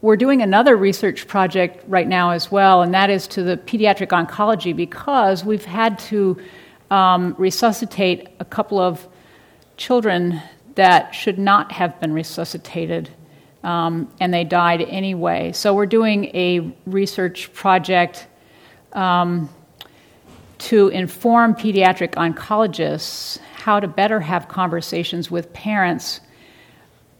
We're 0.00 0.16
doing 0.16 0.42
another 0.42 0.76
research 0.76 1.26
project 1.26 1.82
right 1.88 2.06
now 2.06 2.30
as 2.30 2.52
well, 2.52 2.82
and 2.82 2.92
that 2.92 3.08
is 3.08 3.26
to 3.28 3.42
the 3.42 3.56
pediatric 3.56 4.08
oncology 4.08 4.76
because 4.76 5.44
we've 5.44 5.64
had 5.64 5.98
to 6.00 6.38
um, 6.90 7.34
resuscitate 7.38 8.28
a 8.38 8.44
couple 8.44 8.78
of 8.78 9.08
children 9.78 10.42
that 10.74 11.14
should 11.14 11.38
not 11.38 11.72
have 11.72 11.98
been 12.00 12.12
resuscitated 12.12 13.08
um, 13.64 14.12
and 14.20 14.32
they 14.32 14.44
died 14.44 14.82
anyway. 14.82 15.50
So 15.52 15.74
we're 15.74 15.86
doing 15.86 16.26
a 16.36 16.72
research 16.86 17.52
project 17.54 18.26
um, 18.92 19.48
to 20.58 20.88
inform 20.88 21.54
pediatric 21.54 22.12
oncologists 22.12 23.38
how 23.54 23.80
to 23.80 23.88
better 23.88 24.20
have 24.20 24.46
conversations 24.46 25.30
with 25.30 25.52
parents 25.54 26.20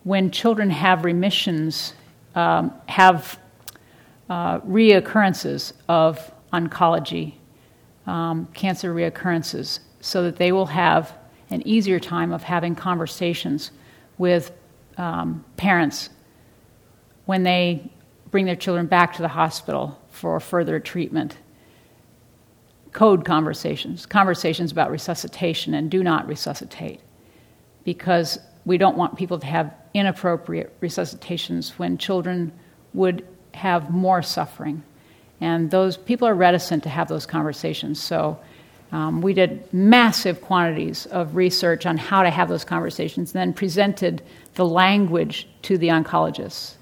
when 0.03 0.31
children 0.31 0.69
have 0.69 1.07
remissions, 1.07 1.95
um, 2.35 2.73
have 2.87 3.41
uh, 4.29 4.61
reoccurrences 4.61 5.73
of 5.89 6.31
oncology, 6.53 7.35
um, 8.07 8.47
cancer 8.53 8.95
reoccurrences, 8.95 9.79
so 10.01 10.23
that 10.23 10.37
they 10.37 10.53
will 10.53 10.67
have 10.67 11.17
an 11.49 11.67
easier 11.67 11.99
time 11.99 12.33
of 12.33 12.43
having 12.43 12.75
conversations 12.75 13.71
with 14.19 14.53
um, 14.99 15.43
parents 15.57 16.11
when 17.27 17.43
they 17.43 17.91
bring 18.31 18.47
their 18.47 18.57
children 18.57 18.87
back 18.87 19.15
to 19.15 19.23
the 19.23 19.29
hospital 19.29 20.01
for 20.11 20.41
further 20.41 20.81
treatment. 20.81 21.37
Code 22.93 23.25
conversations, 23.25 24.07
conversations 24.07 24.73
about 24.73 24.91
resuscitation 24.91 25.75
and 25.75 25.91
do 25.91 26.03
not 26.03 26.27
resuscitate, 26.27 27.01
because 27.85 28.39
we 28.65 28.79
don't 28.79 28.97
want 28.97 29.17
people 29.17 29.39
to 29.39 29.47
have 29.47 29.75
inappropriate 29.95 30.73
resuscitations 30.81 31.71
when 31.79 31.99
children 31.99 32.53
would 32.93 33.27
have 33.53 33.91
more 33.91 34.23
suffering. 34.23 34.83
And 35.41 35.71
those 35.71 35.97
people 35.97 36.27
are 36.27 36.35
reticent 36.35 36.83
to 36.85 36.89
have 36.89 37.09
those 37.09 37.27
conversations. 37.27 38.01
So 38.01 38.39
um, 38.93 39.23
we 39.23 39.33
did 39.33 39.73
massive 39.73 40.41
quantities 40.41 41.07
of 41.07 41.37
research 41.37 41.87
on 41.87 41.97
how 41.99 42.23
to 42.23 42.31
have 42.31 42.49
those 42.49 42.65
conversations, 42.65 43.35
and 43.35 43.41
then 43.41 43.53
presented 43.53 44.23
the 44.55 44.65
language 44.65 45.49
to 45.63 45.77
the 45.79 45.89
oncologists 45.89 46.75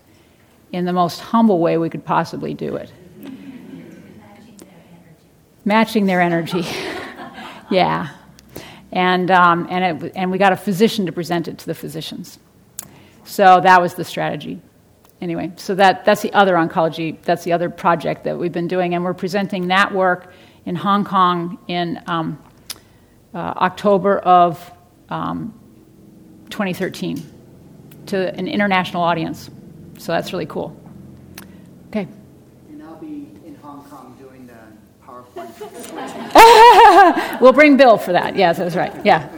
in 0.72 0.86
the 0.86 0.92
most 0.92 1.20
humble 1.20 1.60
way 1.60 1.78
we 1.78 1.90
could 1.90 2.04
possibly 2.04 2.54
do 2.54 2.76
it. 2.76 2.90
Matching 5.64 6.06
their 6.06 6.20
energy. 6.20 6.66
yeah. 7.70 8.08
And, 8.90 9.30
um, 9.30 9.68
and, 9.70 10.04
it, 10.04 10.12
and 10.16 10.30
we 10.30 10.38
got 10.38 10.52
a 10.52 10.56
physician 10.56 11.06
to 11.06 11.12
present 11.12 11.46
it 11.46 11.58
to 11.58 11.66
the 11.66 11.74
physicians. 11.74 12.38
So 13.24 13.60
that 13.60 13.80
was 13.80 13.94
the 13.94 14.04
strategy. 14.04 14.60
Anyway, 15.20 15.52
so 15.56 15.74
that, 15.76 16.04
that's 16.04 16.20
the 16.20 16.32
other 16.32 16.54
oncology, 16.54 17.22
that's 17.22 17.44
the 17.44 17.52
other 17.52 17.70
project 17.70 18.24
that 18.24 18.36
we've 18.36 18.52
been 18.52 18.66
doing. 18.66 18.94
And 18.94 19.04
we're 19.04 19.14
presenting 19.14 19.68
that 19.68 19.92
work 19.92 20.32
in 20.66 20.74
Hong 20.74 21.04
Kong 21.04 21.58
in 21.68 22.02
um, 22.06 22.42
uh, 23.32 23.38
October 23.38 24.18
of 24.18 24.72
um, 25.08 25.58
2013 26.50 27.24
to 28.06 28.34
an 28.34 28.48
international 28.48 29.02
audience. 29.02 29.48
So 29.98 30.12
that's 30.12 30.32
really 30.32 30.46
cool. 30.46 30.76
Okay. 31.88 32.08
And 32.70 32.82
I'll 32.82 32.96
be 32.96 33.28
in 33.44 33.54
Hong 33.62 33.84
Kong 33.84 34.16
doing 34.18 34.46
the 34.46 34.54
PowerPoint. 35.04 35.50
we'll 37.40 37.52
bring 37.52 37.76
Bill 37.76 37.98
for 37.98 38.12
that. 38.12 38.36
Yes, 38.36 38.58
that's 38.58 38.76
right. 38.76 38.92
Yeah. 39.04 39.28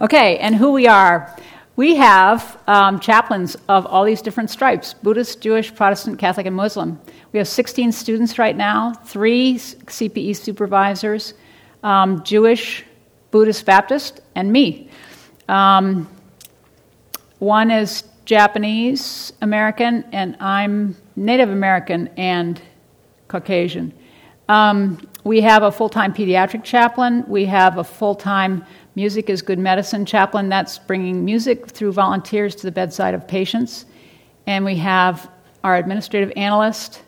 Okay, 0.00 0.38
and 0.38 0.54
who 0.54 0.72
we 0.72 0.86
are. 0.86 1.36
We 1.76 1.94
have 1.96 2.60
um, 2.66 2.98
chaplains 2.98 3.56
of 3.68 3.86
all 3.86 4.04
these 4.04 4.20
different 4.20 4.50
stripes 4.50 4.94
Buddhist, 4.94 5.40
Jewish, 5.40 5.74
Protestant, 5.74 6.18
Catholic, 6.18 6.46
and 6.46 6.56
Muslim. 6.56 7.00
We 7.32 7.38
have 7.38 7.46
16 7.46 7.92
students 7.92 8.38
right 8.38 8.56
now, 8.56 8.94
three 8.94 9.54
CPE 9.54 10.36
supervisors 10.36 11.34
um, 11.82 12.22
Jewish, 12.24 12.84
Buddhist, 13.30 13.64
Baptist, 13.64 14.20
and 14.34 14.52
me. 14.52 14.90
Um, 15.48 16.08
one 17.38 17.70
is 17.70 18.02
Japanese 18.28 19.32
American, 19.40 20.04
and 20.12 20.36
I'm 20.38 20.94
Native 21.16 21.48
American 21.48 22.08
and 22.18 22.60
Caucasian. 23.26 23.90
Um, 24.50 25.00
we 25.24 25.40
have 25.40 25.62
a 25.62 25.72
full 25.72 25.88
time 25.88 26.12
pediatric 26.12 26.62
chaplain. 26.62 27.24
We 27.26 27.46
have 27.46 27.78
a 27.78 27.84
full 27.84 28.14
time 28.14 28.66
music 28.96 29.30
is 29.30 29.40
good 29.40 29.58
medicine 29.58 30.04
chaplain. 30.04 30.50
That's 30.50 30.76
bringing 30.76 31.24
music 31.24 31.68
through 31.68 31.92
volunteers 31.92 32.54
to 32.56 32.66
the 32.66 32.70
bedside 32.70 33.14
of 33.14 33.26
patients. 33.26 33.86
And 34.46 34.62
we 34.62 34.76
have 34.76 35.30
our 35.64 35.76
administrative 35.76 36.30
analyst, 36.36 37.00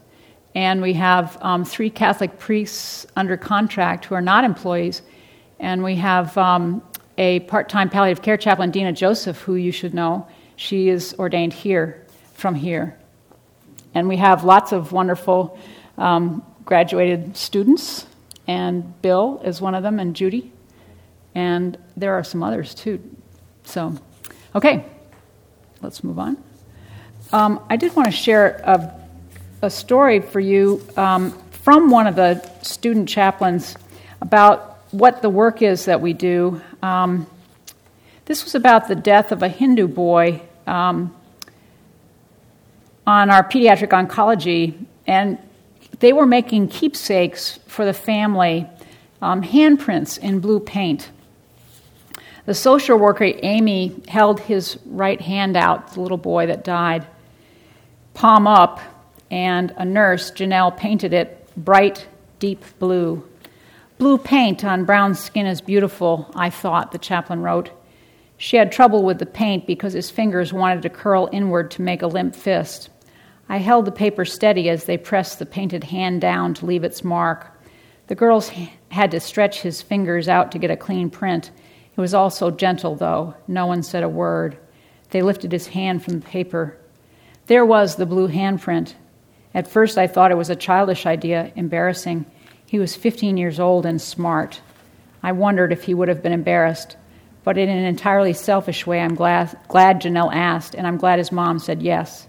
and 0.54 0.80
we 0.80 0.94
have 0.94 1.36
um, 1.42 1.66
three 1.66 1.90
Catholic 1.90 2.38
priests 2.38 3.06
under 3.14 3.36
contract 3.36 4.06
who 4.06 4.14
are 4.14 4.22
not 4.22 4.42
employees. 4.42 5.02
And 5.58 5.84
we 5.84 5.96
have 5.96 6.38
um, 6.38 6.82
a 7.18 7.40
part 7.40 7.68
time 7.68 7.90
palliative 7.90 8.22
care 8.22 8.38
chaplain, 8.38 8.70
Dina 8.70 8.94
Joseph, 8.94 9.38
who 9.42 9.56
you 9.56 9.70
should 9.70 9.92
know 9.92 10.26
she 10.60 10.90
is 10.90 11.14
ordained 11.18 11.54
here, 11.54 12.04
from 12.34 12.54
here. 12.54 12.94
And 13.94 14.06
we 14.08 14.18
have 14.18 14.44
lots 14.44 14.72
of 14.72 14.92
wonderful, 14.92 15.58
um, 15.96 16.44
graduated 16.66 17.34
students, 17.34 18.06
and 18.46 19.00
Bill 19.00 19.40
is 19.42 19.62
one 19.62 19.74
of 19.74 19.82
them, 19.82 19.98
and 19.98 20.14
Judy. 20.14 20.52
And 21.34 21.78
there 21.96 22.12
are 22.12 22.22
some 22.22 22.42
others 22.42 22.74
too. 22.74 23.02
So, 23.64 23.94
okay, 24.54 24.84
let's 25.80 26.04
move 26.04 26.18
on. 26.18 26.36
Um, 27.32 27.64
I 27.70 27.76
did 27.76 27.96
want 27.96 28.10
to 28.10 28.12
share 28.12 28.60
a, 28.62 29.00
a 29.62 29.70
story 29.70 30.20
for 30.20 30.40
you 30.40 30.86
um, 30.94 31.30
from 31.52 31.88
one 31.88 32.06
of 32.06 32.16
the 32.16 32.46
student 32.60 33.08
chaplains 33.08 33.76
about 34.20 34.82
what 34.90 35.22
the 35.22 35.30
work 35.30 35.62
is 35.62 35.86
that 35.86 36.02
we 36.02 36.12
do. 36.12 36.60
Um, 36.82 37.26
this 38.26 38.44
was 38.44 38.54
about 38.54 38.88
the 38.88 38.94
death 38.94 39.32
of 39.32 39.42
a 39.42 39.48
Hindu 39.48 39.88
boy 39.88 40.42
um, 40.70 41.14
on 43.06 43.28
our 43.28 43.42
pediatric 43.42 43.88
oncology, 43.88 44.74
and 45.06 45.36
they 45.98 46.12
were 46.12 46.26
making 46.26 46.68
keepsakes 46.68 47.58
for 47.66 47.84
the 47.84 47.92
family, 47.92 48.66
um, 49.20 49.42
handprints 49.42 50.16
in 50.18 50.38
blue 50.38 50.60
paint. 50.60 51.10
The 52.46 52.54
social 52.54 52.96
worker, 52.96 53.32
Amy, 53.42 54.00
held 54.08 54.40
his 54.40 54.78
right 54.86 55.20
hand 55.20 55.56
out, 55.56 55.94
the 55.94 56.00
little 56.00 56.16
boy 56.16 56.46
that 56.46 56.64
died, 56.64 57.06
palm 58.14 58.46
up, 58.46 58.80
and 59.30 59.72
a 59.76 59.84
nurse, 59.84 60.30
Janelle, 60.30 60.76
painted 60.76 61.12
it 61.12 61.48
bright, 61.56 62.06
deep 62.38 62.64
blue. 62.78 63.26
Blue 63.98 64.18
paint 64.18 64.64
on 64.64 64.84
brown 64.84 65.14
skin 65.14 65.46
is 65.46 65.60
beautiful, 65.60 66.30
I 66.34 66.48
thought, 66.48 66.92
the 66.92 66.98
chaplain 66.98 67.42
wrote. 67.42 67.70
She 68.42 68.56
had 68.56 68.72
trouble 68.72 69.02
with 69.02 69.18
the 69.18 69.26
paint 69.26 69.66
because 69.66 69.92
his 69.92 70.10
fingers 70.10 70.50
wanted 70.50 70.80
to 70.80 70.88
curl 70.88 71.28
inward 71.30 71.70
to 71.72 71.82
make 71.82 72.00
a 72.00 72.06
limp 72.06 72.34
fist. 72.34 72.88
I 73.50 73.58
held 73.58 73.84
the 73.84 73.92
paper 73.92 74.24
steady 74.24 74.70
as 74.70 74.84
they 74.84 74.96
pressed 74.96 75.38
the 75.38 75.44
painted 75.44 75.84
hand 75.84 76.22
down 76.22 76.54
to 76.54 76.64
leave 76.64 76.82
its 76.82 77.04
mark. 77.04 77.52
The 78.06 78.14
girls 78.14 78.50
had 78.88 79.10
to 79.10 79.20
stretch 79.20 79.60
his 79.60 79.82
fingers 79.82 80.26
out 80.26 80.52
to 80.52 80.58
get 80.58 80.70
a 80.70 80.76
clean 80.76 81.10
print. 81.10 81.50
It 81.94 82.00
was 82.00 82.14
all 82.14 82.30
so 82.30 82.50
gentle, 82.50 82.94
though. 82.94 83.34
No 83.46 83.66
one 83.66 83.82
said 83.82 84.02
a 84.02 84.08
word. 84.08 84.56
They 85.10 85.20
lifted 85.20 85.52
his 85.52 85.66
hand 85.66 86.02
from 86.02 86.14
the 86.20 86.26
paper. 86.26 86.78
There 87.46 87.66
was 87.66 87.96
the 87.96 88.06
blue 88.06 88.28
handprint. 88.28 88.94
At 89.52 89.68
first, 89.68 89.98
I 89.98 90.06
thought 90.06 90.30
it 90.30 90.38
was 90.38 90.48
a 90.48 90.56
childish 90.56 91.04
idea, 91.04 91.52
embarrassing. 91.56 92.24
He 92.64 92.78
was 92.78 92.96
15 92.96 93.36
years 93.36 93.60
old 93.60 93.84
and 93.84 94.00
smart. 94.00 94.62
I 95.22 95.32
wondered 95.32 95.72
if 95.72 95.82
he 95.82 95.92
would 95.92 96.08
have 96.08 96.22
been 96.22 96.32
embarrassed. 96.32 96.96
But 97.42 97.56
in 97.56 97.68
an 97.68 97.84
entirely 97.84 98.32
selfish 98.32 98.86
way, 98.86 99.00
I'm 99.00 99.14
glad, 99.14 99.56
glad 99.68 100.02
Janelle 100.02 100.34
asked, 100.34 100.74
and 100.74 100.86
I'm 100.86 100.98
glad 100.98 101.18
his 101.18 101.32
mom 101.32 101.58
said 101.58 101.82
yes. 101.82 102.26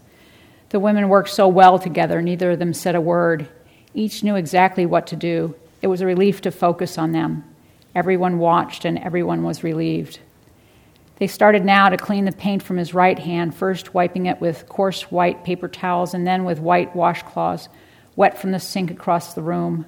The 0.69 0.79
women 0.79 1.09
worked 1.09 1.29
so 1.29 1.47
well 1.47 1.77
together, 1.77 2.21
neither 2.21 2.51
of 2.51 2.59
them 2.59 2.73
said 2.73 2.95
a 2.95 3.01
word. 3.01 3.47
Each 3.93 4.23
knew 4.23 4.35
exactly 4.35 4.85
what 4.85 5.07
to 5.07 5.17
do. 5.17 5.55
It 5.81 5.87
was 5.87 5.99
a 5.99 6.05
relief 6.05 6.41
to 6.41 6.51
focus 6.51 6.97
on 6.97 7.11
them. 7.11 7.43
Everyone 7.93 8.39
watched, 8.39 8.85
and 8.85 8.97
everyone 8.97 9.43
was 9.43 9.65
relieved. 9.65 10.19
They 11.17 11.27
started 11.27 11.65
now 11.65 11.89
to 11.89 11.97
clean 11.97 12.25
the 12.25 12.31
paint 12.31 12.63
from 12.63 12.77
his 12.77 12.93
right 12.93 13.19
hand, 13.19 13.53
first 13.53 13.93
wiping 13.93 14.25
it 14.25 14.39
with 14.39 14.67
coarse 14.67 15.11
white 15.11 15.43
paper 15.43 15.67
towels 15.67 16.13
and 16.13 16.25
then 16.25 16.45
with 16.45 16.59
white 16.59 16.95
washcloths, 16.95 17.67
wet 18.15 18.39
from 18.39 18.51
the 18.51 18.59
sink 18.59 18.89
across 18.89 19.33
the 19.33 19.43
room. 19.43 19.85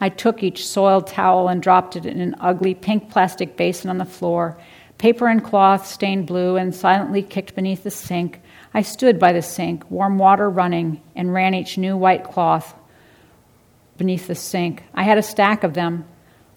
I 0.00 0.08
took 0.08 0.42
each 0.42 0.66
soiled 0.66 1.06
towel 1.06 1.48
and 1.48 1.62
dropped 1.62 1.94
it 1.94 2.06
in 2.06 2.20
an 2.20 2.36
ugly 2.40 2.74
pink 2.74 3.10
plastic 3.10 3.56
basin 3.56 3.90
on 3.90 3.98
the 3.98 4.04
floor. 4.04 4.56
Paper 4.96 5.28
and 5.28 5.42
cloth 5.42 5.86
stained 5.86 6.26
blue 6.26 6.56
and 6.56 6.74
silently 6.74 7.22
kicked 7.22 7.54
beneath 7.54 7.82
the 7.82 7.90
sink. 7.90 8.40
I 8.72 8.82
stood 8.82 9.18
by 9.18 9.32
the 9.32 9.42
sink, 9.42 9.90
warm 9.90 10.18
water 10.18 10.48
running, 10.48 11.02
and 11.14 11.32
ran 11.32 11.54
each 11.54 11.78
new 11.78 11.96
white 11.96 12.24
cloth 12.24 12.74
beneath 13.96 14.26
the 14.26 14.34
sink. 14.34 14.82
I 14.94 15.02
had 15.02 15.18
a 15.18 15.22
stack 15.22 15.64
of 15.64 15.74
them. 15.74 16.06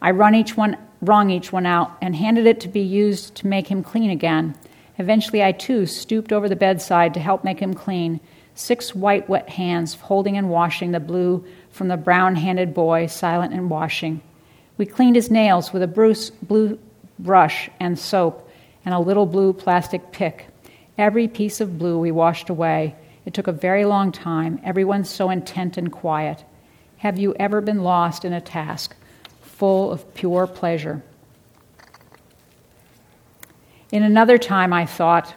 I 0.02 0.12
run 0.12 0.36
each 0.36 0.56
one, 0.56 0.78
wrung 1.02 1.30
each 1.30 1.52
one 1.52 1.66
out 1.66 1.92
and 2.02 2.16
handed 2.16 2.46
it 2.46 2.62
to 2.62 2.70
be 2.70 2.82
used 2.82 3.36
to 3.36 3.48
make 3.48 3.68
him 3.68 3.84
clean 3.84 4.10
again. 4.10 4.56
Eventually, 4.98 5.44
I 5.44 5.52
too 5.52 5.86
stooped 5.86 6.32
over 6.32 6.48
the 6.48 6.56
bedside 6.56 7.14
to 7.16 7.20
help 7.20 7.44
make 7.44 7.60
him 7.60 7.74
clean. 7.74 8.20
Six 8.56 8.94
white, 8.94 9.28
wet 9.28 9.50
hands 9.50 9.96
holding 9.96 10.38
and 10.38 10.50
washing 10.50 10.92
the 10.92 11.00
blue 11.00 11.46
from 11.74 11.88
the 11.88 11.98
brown 11.98 12.36
handed 12.36 12.74
boy, 12.74 13.08
silent 13.08 13.52
and 13.52 13.70
washing. 13.70 14.22
We 14.78 14.86
cleaned 14.86 15.16
his 15.16 15.32
nails 15.32 15.74
with 15.74 15.82
a 15.82 15.88
Bruce 15.88 16.30
blue 16.30 16.80
brush 17.20 17.70
and 17.80 17.98
soap 17.98 18.50
and 18.86 18.94
a 18.94 19.00
little 19.00 19.26
blue 19.26 19.54
plastic 19.54 20.12
pick. 20.12 20.48
Every 20.98 21.28
piece 21.28 21.60
of 21.60 21.80
blue 21.80 21.98
we 21.98 22.12
washed 22.12 22.50
away. 22.50 22.96
It 23.26 23.34
took 23.34 23.48
a 23.48 23.52
very 23.52 23.86
long 23.86 24.12
time. 24.12 24.62
everyone 24.64 25.04
so 25.04 25.32
intent 25.32 25.78
and 25.78 25.92
quiet. 25.92 26.44
Have 26.98 27.18
you 27.18 27.34
ever 27.40 27.60
been 27.60 27.84
lost 27.84 28.24
in 28.24 28.34
a 28.34 28.42
task 28.42 28.96
full 29.42 29.92
of 29.92 30.14
pure 30.14 30.46
pleasure? 30.46 31.02
In 33.92 34.04
another 34.04 34.38
time, 34.38 34.74
I 34.74 34.86
thought, 34.86 35.34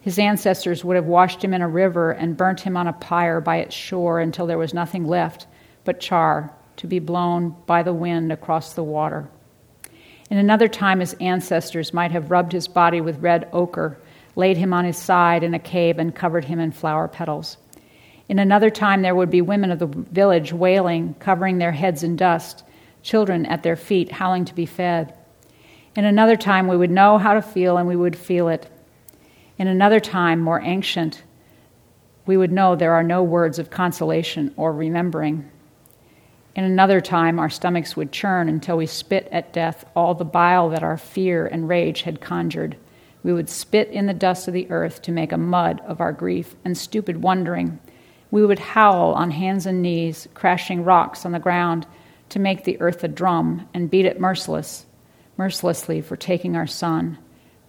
his 0.00 0.18
ancestors 0.18 0.84
would 0.84 0.96
have 0.96 1.06
washed 1.06 1.42
him 1.42 1.54
in 1.54 1.62
a 1.62 1.68
river 1.68 2.10
and 2.10 2.36
burnt 2.36 2.60
him 2.60 2.76
on 2.76 2.86
a 2.86 2.92
pyre 2.92 3.40
by 3.40 3.56
its 3.56 3.74
shore 3.74 4.20
until 4.20 4.46
there 4.46 4.58
was 4.58 4.74
nothing 4.74 5.06
left 5.06 5.46
but 5.88 6.00
char 6.00 6.52
to 6.76 6.86
be 6.86 6.98
blown 6.98 7.56
by 7.64 7.82
the 7.82 7.94
wind 7.94 8.30
across 8.30 8.74
the 8.74 8.84
water. 8.84 9.26
In 10.28 10.36
another 10.36 10.68
time, 10.68 11.00
his 11.00 11.14
ancestors 11.14 11.94
might 11.94 12.10
have 12.10 12.30
rubbed 12.30 12.52
his 12.52 12.68
body 12.68 13.00
with 13.00 13.22
red 13.22 13.48
ochre, 13.54 13.96
laid 14.36 14.58
him 14.58 14.74
on 14.74 14.84
his 14.84 14.98
side 14.98 15.42
in 15.42 15.54
a 15.54 15.58
cave, 15.58 15.98
and 15.98 16.14
covered 16.14 16.44
him 16.44 16.60
in 16.60 16.72
flower 16.72 17.08
petals. 17.08 17.56
In 18.28 18.38
another 18.38 18.68
time, 18.68 19.00
there 19.00 19.14
would 19.14 19.30
be 19.30 19.40
women 19.40 19.70
of 19.70 19.78
the 19.78 19.86
village 19.86 20.52
wailing, 20.52 21.14
covering 21.20 21.56
their 21.56 21.72
heads 21.72 22.02
in 22.02 22.16
dust, 22.16 22.64
children 23.02 23.46
at 23.46 23.62
their 23.62 23.74
feet, 23.74 24.12
howling 24.12 24.44
to 24.44 24.54
be 24.54 24.66
fed. 24.66 25.14
In 25.96 26.04
another 26.04 26.36
time, 26.36 26.68
we 26.68 26.76
would 26.76 26.90
know 26.90 27.16
how 27.16 27.32
to 27.32 27.40
feel 27.40 27.78
and 27.78 27.88
we 27.88 27.96
would 27.96 28.14
feel 28.14 28.48
it. 28.48 28.70
In 29.56 29.68
another 29.68 30.00
time, 30.00 30.38
more 30.38 30.60
ancient, 30.60 31.22
we 32.26 32.36
would 32.36 32.52
know 32.52 32.76
there 32.76 32.92
are 32.92 33.02
no 33.02 33.22
words 33.22 33.58
of 33.58 33.70
consolation 33.70 34.52
or 34.58 34.74
remembering. 34.74 35.50
In 36.58 36.64
another 36.64 37.00
time, 37.00 37.38
our 37.38 37.48
stomachs 37.48 37.96
would 37.96 38.10
churn 38.10 38.48
until 38.48 38.78
we 38.78 38.86
spit 38.86 39.28
at 39.30 39.52
death 39.52 39.84
all 39.94 40.12
the 40.14 40.24
bile 40.24 40.68
that 40.70 40.82
our 40.82 40.96
fear 40.96 41.46
and 41.46 41.68
rage 41.68 42.02
had 42.02 42.20
conjured. 42.20 42.76
We 43.22 43.32
would 43.32 43.48
spit 43.48 43.88
in 43.90 44.06
the 44.06 44.12
dust 44.12 44.48
of 44.48 44.54
the 44.54 44.68
earth 44.68 45.00
to 45.02 45.12
make 45.12 45.30
a 45.30 45.38
mud 45.38 45.80
of 45.86 46.00
our 46.00 46.10
grief 46.10 46.56
and 46.64 46.76
stupid 46.76 47.22
wondering. 47.22 47.78
We 48.32 48.44
would 48.44 48.58
howl 48.58 49.14
on 49.14 49.30
hands 49.30 49.66
and 49.66 49.82
knees, 49.82 50.26
crashing 50.34 50.82
rocks 50.82 51.24
on 51.24 51.30
the 51.30 51.38
ground 51.38 51.86
to 52.30 52.40
make 52.40 52.64
the 52.64 52.80
earth 52.80 53.04
a 53.04 53.08
drum 53.08 53.68
and 53.72 53.88
beat 53.88 54.04
it 54.04 54.18
merciless, 54.18 54.84
mercilessly 55.36 56.00
for 56.00 56.16
taking 56.16 56.56
our 56.56 56.66
son. 56.66 57.18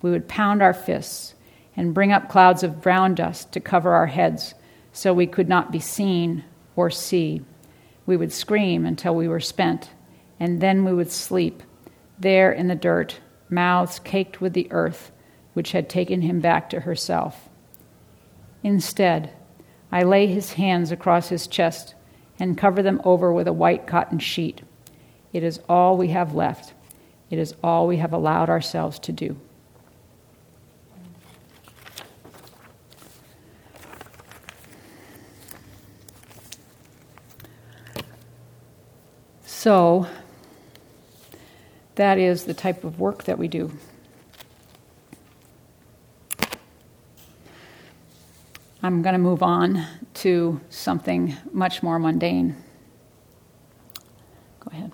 We 0.02 0.10
would 0.10 0.28
pound 0.28 0.64
our 0.64 0.74
fists 0.74 1.36
and 1.78 1.94
bring 1.94 2.12
up 2.12 2.28
clouds 2.28 2.64
of 2.64 2.82
brown 2.82 3.14
dust 3.14 3.52
to 3.52 3.60
cover 3.60 3.92
our 3.92 4.08
heads 4.08 4.56
so 4.94 5.14
we 5.14 5.28
could 5.28 5.48
not 5.48 5.72
be 5.72 5.80
seen 5.80 6.44
or 6.76 6.90
see. 6.90 7.44
We 8.10 8.18
would 8.18 8.34
scream 8.34 8.88
until 8.88 9.14
we 9.14 9.28
were 9.28 9.40
spent, 9.40 9.92
and 10.40 10.60
then 10.62 10.84
we 10.84 10.92
would 10.92 11.12
sleep, 11.12 11.62
there 12.18 12.52
in 12.52 12.68
the 12.68 12.74
dirt, 12.74 13.20
mouths 13.52 14.00
caked 14.00 14.42
with 14.42 14.54
the 14.54 14.68
earth 14.72 15.12
which 15.54 15.74
had 15.74 15.88
taken 15.88 16.24
him 16.24 16.40
back 16.40 16.72
to 16.72 16.80
herself. 16.80 17.50
Instead, 18.64 19.32
I 19.92 20.02
lay 20.02 20.26
his 20.26 20.54
hands 20.54 20.92
across 20.92 21.30
his 21.30 21.46
chest 21.46 21.94
and 22.40 22.58
cover 22.58 22.82
them 22.82 23.00
over 23.04 23.32
with 23.32 23.48
a 23.48 23.54
white 23.54 23.86
cotton 23.86 24.18
sheet. 24.18 24.64
It 25.32 25.44
is 25.44 25.60
all 25.70 25.96
we 25.96 26.08
have 26.08 26.34
left. 26.34 26.74
It 27.30 27.38
is 27.38 27.54
all 27.64 27.86
we 27.86 27.98
have 27.98 28.12
allowed 28.12 28.50
ourselves 28.50 28.98
to 28.98 29.12
do. 29.12 29.40
So, 39.60 40.08
that 41.96 42.18
is 42.18 42.46
the 42.46 42.54
type 42.54 42.86
of 42.86 42.98
work 42.98 43.26
that 43.26 43.38
we 43.38 43.50
do. 43.50 43.70
I'm 48.82 49.02
going 49.02 49.12
to 49.12 49.20
move 49.20 49.44
on 49.44 49.86
to 50.14 50.62
something 50.70 51.36
much 51.52 51.84
more 51.84 52.00
mundane. 52.00 52.56
Go 54.62 54.72
ahead. 54.72 54.92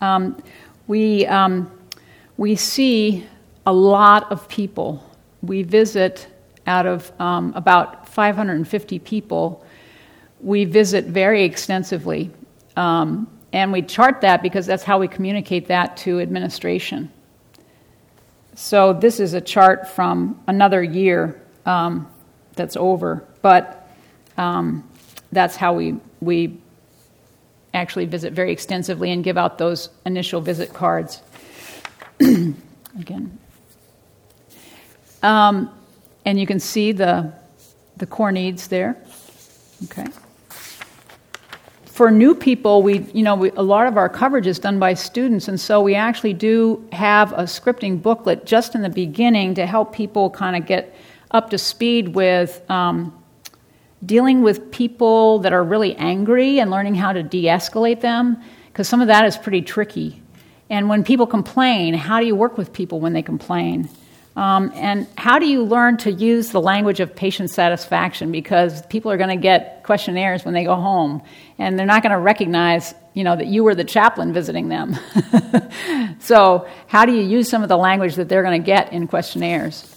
Um, 0.00 0.42
we, 0.88 1.24
um, 1.26 1.70
we 2.38 2.56
see 2.56 3.24
a 3.64 3.72
lot 3.72 4.32
of 4.32 4.48
people. 4.48 5.08
We 5.42 5.62
visit 5.62 6.26
out 6.66 6.86
of 6.86 7.12
um, 7.20 7.52
about 7.54 8.08
550 8.08 8.98
people, 8.98 9.64
we 10.40 10.64
visit 10.64 11.04
very 11.04 11.44
extensively. 11.44 12.32
Um, 12.78 13.26
and 13.52 13.72
we 13.72 13.82
chart 13.82 14.20
that 14.20 14.40
because 14.40 14.64
that's 14.64 14.84
how 14.84 15.00
we 15.00 15.08
communicate 15.08 15.66
that 15.66 15.96
to 15.98 16.20
administration. 16.20 17.10
So 18.54 18.92
this 18.92 19.18
is 19.18 19.34
a 19.34 19.40
chart 19.40 19.88
from 19.88 20.40
another 20.46 20.80
year 20.80 21.42
um, 21.66 22.08
that's 22.54 22.76
over, 22.76 23.26
but 23.42 23.90
um, 24.36 24.88
that's 25.32 25.56
how 25.56 25.74
we, 25.74 25.96
we 26.20 26.56
actually 27.74 28.06
visit 28.06 28.32
very 28.32 28.52
extensively 28.52 29.10
and 29.10 29.24
give 29.24 29.36
out 29.36 29.58
those 29.58 29.88
initial 30.06 30.40
visit 30.40 30.72
cards. 30.72 31.20
Again. 32.20 33.38
Um, 35.20 35.70
and 36.24 36.38
you 36.38 36.46
can 36.46 36.60
see 36.60 36.92
the, 36.92 37.32
the 37.96 38.06
core 38.06 38.30
needs 38.30 38.68
there. 38.68 38.96
Okay. 39.84 40.06
For 41.98 42.12
new 42.12 42.32
people, 42.32 42.84
we, 42.84 43.00
you 43.12 43.24
know, 43.24 43.34
we, 43.34 43.50
a 43.56 43.62
lot 43.62 43.88
of 43.88 43.96
our 43.96 44.08
coverage 44.08 44.46
is 44.46 44.60
done 44.60 44.78
by 44.78 44.94
students, 44.94 45.48
and 45.48 45.58
so 45.58 45.80
we 45.80 45.96
actually 45.96 46.32
do 46.32 46.88
have 46.92 47.32
a 47.32 47.42
scripting 47.42 48.00
booklet 48.00 48.46
just 48.46 48.76
in 48.76 48.82
the 48.82 48.88
beginning 48.88 49.54
to 49.54 49.66
help 49.66 49.92
people 49.92 50.30
kind 50.30 50.54
of 50.54 50.64
get 50.64 50.94
up 51.32 51.50
to 51.50 51.58
speed 51.58 52.14
with 52.14 52.62
um, 52.70 53.12
dealing 54.06 54.42
with 54.42 54.70
people 54.70 55.40
that 55.40 55.52
are 55.52 55.64
really 55.64 55.96
angry 55.96 56.60
and 56.60 56.70
learning 56.70 56.94
how 56.94 57.12
to 57.12 57.24
de 57.24 57.46
escalate 57.46 58.00
them, 58.00 58.40
because 58.68 58.86
some 58.86 59.00
of 59.00 59.08
that 59.08 59.24
is 59.24 59.36
pretty 59.36 59.60
tricky. 59.60 60.22
And 60.70 60.88
when 60.88 61.02
people 61.02 61.26
complain, 61.26 61.94
how 61.94 62.20
do 62.20 62.26
you 62.26 62.36
work 62.36 62.56
with 62.56 62.72
people 62.72 63.00
when 63.00 63.12
they 63.12 63.22
complain? 63.22 63.88
Um, 64.38 64.70
and 64.76 65.08
how 65.16 65.40
do 65.40 65.46
you 65.46 65.64
learn 65.64 65.96
to 65.96 66.12
use 66.12 66.50
the 66.50 66.60
language 66.60 67.00
of 67.00 67.12
patient 67.12 67.50
satisfaction? 67.50 68.30
Because 68.30 68.86
people 68.86 69.10
are 69.10 69.16
going 69.16 69.30
to 69.30 69.42
get 69.42 69.82
questionnaires 69.82 70.44
when 70.44 70.54
they 70.54 70.62
go 70.62 70.76
home, 70.76 71.22
and 71.58 71.76
they're 71.76 71.86
not 71.86 72.04
going 72.04 72.12
to 72.12 72.20
recognize, 72.20 72.94
you 73.14 73.24
know, 73.24 73.34
that 73.34 73.48
you 73.48 73.64
were 73.64 73.74
the 73.74 73.82
chaplain 73.82 74.32
visiting 74.32 74.68
them. 74.68 74.96
so, 76.20 76.68
how 76.86 77.04
do 77.04 77.12
you 77.14 77.22
use 77.22 77.48
some 77.48 77.64
of 77.64 77.68
the 77.68 77.76
language 77.76 78.14
that 78.14 78.28
they're 78.28 78.44
going 78.44 78.62
to 78.62 78.64
get 78.64 78.92
in 78.92 79.08
questionnaires? 79.08 79.92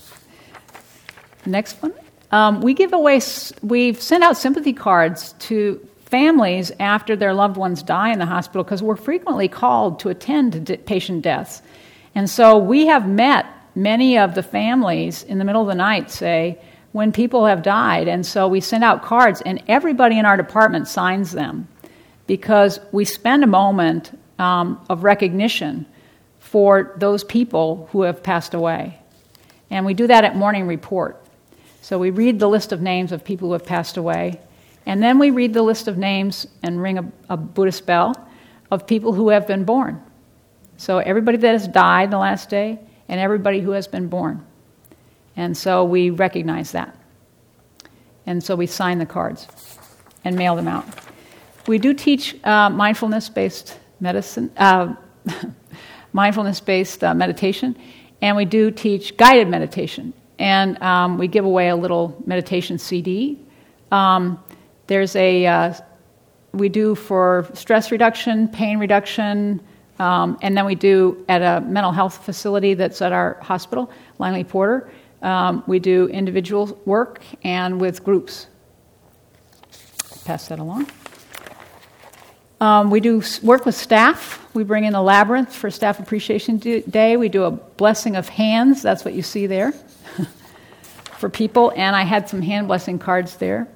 Next 1.45 1.73
one. 1.79 1.93
Um, 2.31 2.61
we 2.61 2.73
give 2.73 2.93
away. 2.93 3.21
We've 3.61 4.01
sent 4.01 4.23
out 4.23 4.37
sympathy 4.37 4.73
cards 4.73 5.33
to 5.33 5.87
families 6.05 6.71
after 6.79 7.15
their 7.15 7.35
loved 7.35 7.57
ones 7.57 7.83
die 7.83 8.11
in 8.11 8.17
the 8.17 8.25
hospital 8.25 8.63
because 8.63 8.81
we're 8.81 8.95
frequently 8.95 9.47
called 9.47 9.99
to 9.99 10.09
attend 10.09 10.65
to 10.65 10.77
patient 10.79 11.21
deaths, 11.21 11.61
and 12.15 12.27
so 12.27 12.57
we 12.57 12.87
have 12.87 13.07
met 13.07 13.45
many 13.75 14.17
of 14.17 14.35
the 14.35 14.43
families 14.43 15.23
in 15.23 15.37
the 15.37 15.45
middle 15.45 15.61
of 15.61 15.67
the 15.67 15.75
night 15.75 16.11
say, 16.11 16.59
when 16.91 17.11
people 17.11 17.45
have 17.45 17.63
died. 17.63 18.07
And 18.07 18.25
so 18.25 18.47
we 18.47 18.59
send 18.59 18.83
out 18.83 19.03
cards, 19.03 19.41
and 19.41 19.63
everybody 19.67 20.19
in 20.19 20.25
our 20.25 20.37
department 20.37 20.87
signs 20.87 21.31
them 21.31 21.67
because 22.27 22.79
we 22.91 23.05
spend 23.05 23.43
a 23.43 23.47
moment 23.47 24.17
um, 24.39 24.83
of 24.89 25.03
recognition 25.03 25.85
for 26.39 26.93
those 26.97 27.23
people 27.23 27.87
who 27.91 28.01
have 28.01 28.21
passed 28.21 28.53
away. 28.53 28.97
And 29.69 29.85
we 29.85 29.93
do 29.93 30.07
that 30.07 30.25
at 30.25 30.35
morning 30.35 30.67
report. 30.67 31.23
So 31.81 31.97
we 31.97 32.09
read 32.09 32.39
the 32.39 32.49
list 32.49 32.71
of 32.71 32.81
names 32.81 33.11
of 33.11 33.23
people 33.23 33.47
who 33.47 33.53
have 33.53 33.65
passed 33.65 33.97
away, 33.97 34.39
and 34.85 35.01
then 35.01 35.19
we 35.19 35.31
read 35.31 35.53
the 35.53 35.61
list 35.61 35.87
of 35.87 35.97
names 35.97 36.47
and 36.63 36.81
ring 36.81 36.97
a, 36.97 37.11
a 37.29 37.37
Buddhist 37.37 37.85
bell 37.85 38.15
of 38.69 38.87
people 38.87 39.13
who 39.13 39.29
have 39.29 39.47
been 39.47 39.63
born. 39.63 40.01
So 40.77 40.97
everybody 40.97 41.37
that 41.37 41.51
has 41.51 41.67
died 41.67 42.05
in 42.05 42.09
the 42.09 42.17
last 42.17 42.49
day, 42.49 42.79
and 43.07 43.19
everybody 43.19 43.59
who 43.59 43.71
has 43.71 43.87
been 43.87 44.07
born. 44.07 44.45
And 45.35 45.55
so 45.55 45.83
we 45.83 46.09
recognize 46.09 46.71
that. 46.71 46.95
And 48.25 48.43
so 48.43 48.55
we 48.55 48.67
sign 48.67 48.99
the 48.99 49.05
cards 49.05 49.47
and 50.23 50.35
mail 50.35 50.55
them 50.55 50.67
out. 50.67 50.85
We 51.67 51.77
do 51.77 51.93
teach 51.93 52.35
uh, 52.43 52.69
mindfulness 52.69 53.29
based 53.29 53.79
medicine, 53.99 54.51
uh, 54.57 54.95
mindfulness 56.13 56.59
based 56.59 57.03
uh, 57.03 57.13
meditation, 57.13 57.77
and 58.21 58.35
we 58.35 58.45
do 58.45 58.71
teach 58.71 59.17
guided 59.17 59.47
meditation. 59.47 60.13
And 60.39 60.81
um, 60.81 61.17
we 61.17 61.27
give 61.27 61.45
away 61.45 61.69
a 61.69 61.75
little 61.75 62.21
meditation 62.25 62.79
CD. 62.79 63.39
Um, 63.91 64.43
there's 64.87 65.15
a, 65.15 65.45
uh, 65.45 65.73
we 66.51 66.67
do 66.67 66.95
for 66.95 67.47
stress 67.53 67.91
reduction, 67.91 68.47
pain 68.47 68.79
reduction, 68.79 69.61
um, 70.01 70.39
and 70.41 70.57
then 70.57 70.65
we 70.65 70.73
do 70.73 71.23
at 71.29 71.43
a 71.43 71.63
mental 71.63 71.91
health 71.91 72.25
facility 72.25 72.73
that's 72.73 73.03
at 73.03 73.11
our 73.11 73.37
hospital, 73.39 73.91
Langley 74.17 74.43
Porter. 74.43 74.91
Um, 75.21 75.63
we 75.67 75.77
do 75.77 76.07
individual 76.07 76.81
work 76.85 77.21
and 77.43 77.79
with 77.79 78.03
groups. 78.03 78.47
Pass 80.25 80.47
that 80.47 80.57
along. 80.57 80.87
Um, 82.59 82.89
we 82.89 82.99
do 82.99 83.21
work 83.43 83.63
with 83.67 83.75
staff. 83.75 84.43
We 84.55 84.63
bring 84.63 84.85
in 84.85 84.93
the 84.93 85.01
labyrinth 85.03 85.53
for 85.53 85.69
Staff 85.69 85.99
Appreciation 85.99 86.57
Day. 86.57 87.15
We 87.15 87.29
do 87.29 87.43
a 87.43 87.51
blessing 87.51 88.15
of 88.15 88.27
hands. 88.27 88.81
That's 88.81 89.05
what 89.05 89.13
you 89.13 89.21
see 89.21 89.45
there 89.45 89.71
for 91.19 91.29
people. 91.29 91.73
And 91.75 91.95
I 91.95 92.05
had 92.05 92.27
some 92.27 92.41
hand 92.41 92.67
blessing 92.67 92.97
cards 92.97 93.35
there, 93.35 93.67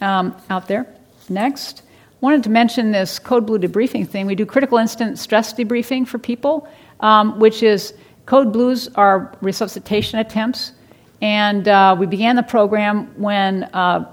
um, 0.00 0.34
out 0.48 0.66
there. 0.66 0.86
Next 1.28 1.82
wanted 2.22 2.44
to 2.44 2.50
mention 2.50 2.92
this 2.92 3.18
code 3.18 3.46
blue 3.46 3.58
debriefing 3.58 4.08
thing. 4.08 4.26
We 4.26 4.36
do 4.36 4.46
critical 4.46 4.78
incident 4.78 5.18
stress 5.18 5.52
debriefing 5.52 6.06
for 6.06 6.18
people, 6.18 6.68
um, 7.00 7.40
which 7.40 7.64
is 7.64 7.94
code 8.26 8.52
blues 8.52 8.88
are 8.94 9.36
resuscitation 9.42 10.20
attempts. 10.20 10.72
And 11.20 11.66
uh, 11.66 11.96
we 11.98 12.06
began 12.06 12.36
the 12.36 12.44
program 12.44 13.12
when 13.20 13.64
uh, 13.64 14.08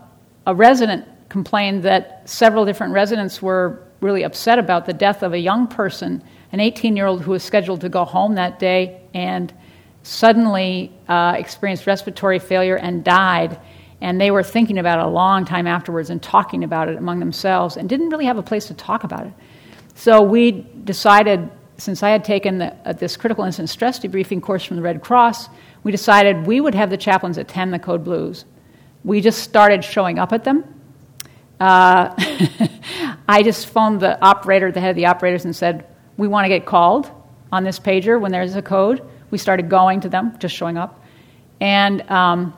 a 0.48 0.56
resident 0.56 1.06
complained 1.30 1.84
that 1.84 2.27
several 2.27 2.65
different 2.65 2.94
residents 2.94 3.44
were 3.44 3.84
really 4.02 4.23
upset 4.23 4.57
about 4.57 4.88
the 4.88 4.94
death 4.94 5.22
of 5.22 5.34
a 5.34 5.40
young 5.40 5.68
person, 5.68 6.23
an 6.52 6.60
18 6.60 6.98
year 6.98 7.06
old 7.06 7.22
who 7.22 7.31
was 7.31 7.44
scheduled 7.44 7.81
to 7.81 7.90
go 7.90 8.06
home 8.06 8.34
that 8.36 8.57
day 8.57 9.02
and 9.14 9.53
suddenly 10.02 10.91
uh, 11.07 11.36
experienced 11.38 11.86
respiratory 11.86 12.40
failure 12.40 12.77
and 12.77 13.03
died 13.03 13.60
and 14.02 14.20
they 14.20 14.32
were 14.32 14.44
thinking 14.44 14.78
about 14.78 15.00
it 15.00 15.06
a 15.06 15.10
long 15.10 15.46
time 15.46 15.68
afterwards 15.68 16.10
and 16.10 16.22
talking 16.22 16.64
about 16.64 16.88
it 16.88 16.98
among 16.98 17.20
themselves 17.20 17.76
and 17.76 17.90
didn't 17.90 18.10
really 18.10 18.26
have 18.26 18.38
a 18.38 18.44
place 18.44 18.66
to 18.68 18.74
talk 18.74 19.04
about 19.04 19.26
it. 19.26 19.34
So 19.96 20.22
we 20.22 20.52
decided, 20.84 21.50
since 21.78 22.02
I 22.02 22.10
had 22.10 22.24
taken 22.24 22.60
the, 22.60 22.74
uh, 22.86 22.94
this 22.94 23.18
critical 23.18 23.44
incident 23.44 23.70
stress 23.70 24.00
debriefing 24.00 24.42
course 24.42 24.64
from 24.64 24.78
the 24.78 24.82
Red 24.82 25.04
Cross, 25.04 25.50
we 25.84 25.92
decided 25.92 26.48
we 26.48 26.62
would 26.62 26.76
have 26.76 26.90
the 26.90 26.98
chaplains 26.98 27.38
attend 27.38 27.74
the 27.74 27.80
Code 27.80 28.04
Blues. 28.06 28.46
We 29.04 29.20
just 29.20 29.44
started 29.44 29.84
showing 29.84 30.18
up 30.18 30.32
at 30.32 30.46
them. 30.46 30.64
Uh, 31.60 32.16
I 33.28 33.44
just 33.44 33.68
phoned 33.68 34.00
the 34.00 34.22
operator, 34.24 34.72
the 34.72 34.80
head 34.80 34.92
of 34.92 34.96
the 34.96 35.08
operators, 35.08 35.44
and 35.44 35.54
said, 35.54 35.86
We 36.16 36.30
want 36.30 36.46
to 36.46 36.50
get 36.50 36.66
called 36.66 37.12
on 37.52 37.66
this 37.66 37.80
pager 37.80 38.20
when 38.20 38.32
there's 38.32 38.56
a 38.56 38.62
code. 38.62 39.06
We 39.32 39.38
started 39.38 39.70
going 39.70 40.02
to 40.02 40.10
them, 40.10 40.38
just 40.40 40.56
showing 40.56 40.78
up. 40.78 41.04
And, 41.60 42.10
um, 42.10 42.54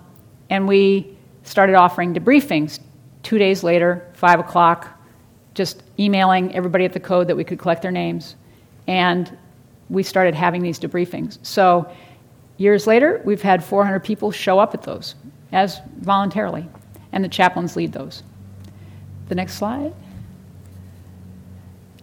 and 0.50 0.68
we 0.68 1.18
started 1.52 1.76
offering 1.76 2.14
debriefings. 2.16 2.80
Two 3.24 3.38
days 3.38 3.62
later, 3.62 4.10
5 4.14 4.40
o'clock, 4.40 5.00
just 5.54 5.84
emailing 6.00 6.56
everybody 6.56 6.86
at 6.86 6.94
the 6.94 7.00
code 7.00 7.28
that 7.28 7.36
we 7.36 7.44
could 7.44 7.60
collect 7.60 7.82
their 7.82 7.92
names. 7.92 8.36
And 8.88 9.38
we 9.90 10.02
started 10.02 10.34
having 10.34 10.64
these 10.64 10.80
debriefings. 10.80 11.38
So, 11.44 11.92
years 12.58 12.88
later, 12.88 13.22
we've 13.26 13.42
had 13.42 13.64
400 13.64 14.00
people 14.00 14.32
show 14.32 14.58
up 14.58 14.74
at 14.74 14.82
those 14.82 15.16
as 15.52 15.82
voluntarily, 16.00 16.68
and 17.12 17.24
the 17.24 17.28
chaplains 17.28 17.76
lead 17.76 17.92
those. 17.92 18.24
The 19.28 19.36
next 19.36 19.56
slide. 19.56 19.94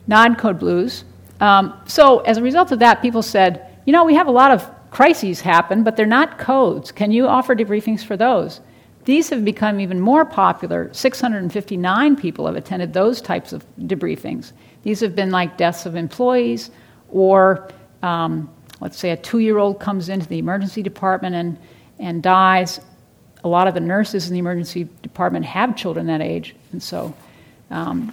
Non 0.07 0.37
code 0.37 0.59
blues. 0.59 1.05
Um, 1.41 1.81
so, 1.87 2.21
as 2.21 2.37
a 2.37 2.43
result 2.43 2.71
of 2.71 2.79
that, 2.81 3.01
people 3.01 3.23
said, 3.23 3.79
you 3.87 3.93
know, 3.93 4.05
we 4.05 4.15
have 4.15 4.27
a 4.27 4.31
lot 4.31 4.51
of 4.51 4.71
crises 4.91 5.41
happen, 5.41 5.83
but 5.83 5.97
they're 5.97 6.07
not 6.07 6.39
codes. 6.39 6.93
Can 6.93 7.11
you 7.11 7.27
offer 7.27 7.57
debriefings 7.57 8.05
for 8.05 8.17
those? 8.17 8.61
These 9.05 9.31
have 9.31 9.45
become 9.45 9.81
even 9.81 10.01
more 10.01 10.25
popular. 10.25 10.93
659 10.93 12.17
people 12.17 12.47
have 12.47 12.57
attended 12.57 12.93
those 12.93 13.21
types 13.21 13.53
of 13.53 13.65
debriefings. 13.81 14.53
These 14.83 15.01
have 15.01 15.15
been 15.15 15.31
like 15.31 15.57
deaths 15.57 15.87
of 15.87 15.97
employees, 15.97 16.71
or 17.11 17.69
um, 18.03 18.51
let's 18.81 18.99
say 18.99 19.11
a 19.11 19.17
two 19.17 19.39
year 19.39 19.59
old 19.59 19.81
comes 19.81 20.09
into 20.09 20.29
the 20.29 20.39
emergency 20.39 20.83
department 20.83 21.35
and, 21.35 21.59
and 21.99 22.23
dies. 22.23 22.81
A 23.45 23.49
lot 23.49 23.67
of 23.69 23.75
the 23.75 23.81
nurses 23.81 24.29
in 24.29 24.35
the 24.35 24.41
emergency 24.41 24.89
department 25.03 25.45
have 25.47 25.77
children 25.77 26.07
that 26.07 26.21
age, 26.21 26.55
and 26.73 26.83
so 26.83 27.15
um, 27.71 28.13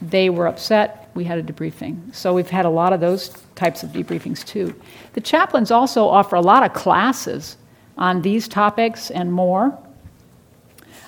they 0.00 0.30
were 0.30 0.46
upset. 0.46 1.10
We 1.14 1.24
had 1.24 1.38
a 1.38 1.42
debriefing. 1.42 2.14
So 2.14 2.34
we've 2.34 2.50
had 2.50 2.64
a 2.64 2.70
lot 2.70 2.92
of 2.92 3.00
those 3.00 3.28
types 3.54 3.82
of 3.82 3.90
debriefings 3.90 4.44
too. 4.44 4.74
The 5.12 5.20
chaplains 5.20 5.70
also 5.70 6.06
offer 6.08 6.36
a 6.36 6.40
lot 6.40 6.64
of 6.64 6.72
classes 6.72 7.58
on 7.98 8.22
these 8.22 8.48
topics 8.48 9.10
and 9.10 9.32
more 9.32 9.78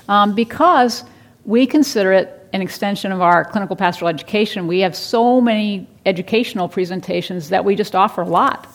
um, 0.09 0.35
because 0.35 1.05
we 1.45 1.67
consider 1.67 2.13
it 2.13 2.49
an 2.53 2.63
extension 2.63 3.11
of 3.11 3.21
our 3.21 3.45
clinical 3.45 3.75
pastoral 3.75 4.09
education. 4.09 4.67
We 4.67 4.81
have 4.81 4.95
so 4.95 5.41
many 5.41 5.89
educational 6.07 6.69
presentations 6.69 7.49
that 7.49 7.65
we 7.65 7.75
just 7.75 7.95
offer 7.95 8.23
a 8.23 8.29
lot. 8.29 8.69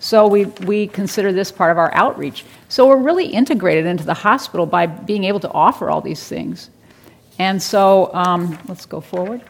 So 0.00 0.26
we, 0.28 0.44
we 0.44 0.86
consider 0.86 1.32
this 1.32 1.50
part 1.50 1.70
of 1.70 1.78
our 1.78 1.92
outreach. 1.94 2.44
So 2.68 2.86
we're 2.86 3.02
really 3.02 3.26
integrated 3.26 3.84
into 3.84 4.04
the 4.04 4.14
hospital 4.14 4.64
by 4.64 4.86
being 4.86 5.24
able 5.24 5.40
to 5.40 5.50
offer 5.50 5.90
all 5.90 6.00
these 6.00 6.26
things. 6.26 6.70
And 7.38 7.62
so 7.62 8.12
um, 8.14 8.58
let's 8.66 8.86
go 8.86 9.00
forward. 9.00 9.42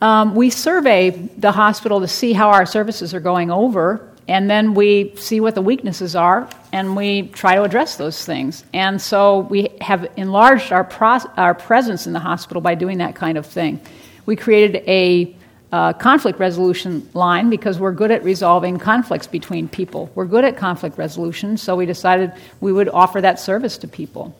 Um, 0.00 0.34
we 0.34 0.50
survey 0.50 1.10
the 1.10 1.50
hospital 1.50 2.00
to 2.00 2.08
see 2.08 2.32
how 2.32 2.50
our 2.50 2.66
services 2.66 3.14
are 3.14 3.20
going 3.20 3.50
over 3.50 4.14
and 4.28 4.50
then 4.50 4.74
we 4.74 5.14
see 5.16 5.40
what 5.40 5.54
the 5.54 5.62
weaknesses 5.62 6.14
are 6.14 6.48
and 6.72 6.94
we 6.94 7.22
try 7.28 7.54
to 7.54 7.62
address 7.62 7.96
those 7.96 8.24
things. 8.26 8.62
And 8.74 9.00
so 9.00 9.38
we 9.40 9.70
have 9.80 10.06
enlarged 10.16 10.70
our, 10.70 10.84
pro- 10.84 11.30
our 11.38 11.54
presence 11.54 12.06
in 12.06 12.12
the 12.12 12.18
hospital 12.18 12.60
by 12.60 12.74
doing 12.74 12.98
that 12.98 13.14
kind 13.14 13.38
of 13.38 13.46
thing. 13.46 13.80
we 14.26 14.36
created 14.36 14.84
a 14.86 15.34
uh, 15.72 15.92
conflict 15.94 16.38
resolution 16.38 17.08
line 17.14 17.48
because 17.48 17.78
we're 17.78 17.92
good 17.92 18.10
at 18.10 18.22
resolving 18.22 18.78
conflicts 18.78 19.26
between 19.26 19.68
people. 19.68 20.10
We're 20.14 20.26
good 20.26 20.44
at 20.44 20.56
conflict 20.56 20.98
resolution, 20.98 21.56
so 21.56 21.76
we 21.76 21.86
decided 21.86 22.32
we 22.60 22.72
would 22.72 22.88
offer 22.88 23.20
that 23.22 23.40
service 23.40 23.78
to 23.78 23.88
people. 23.88 24.34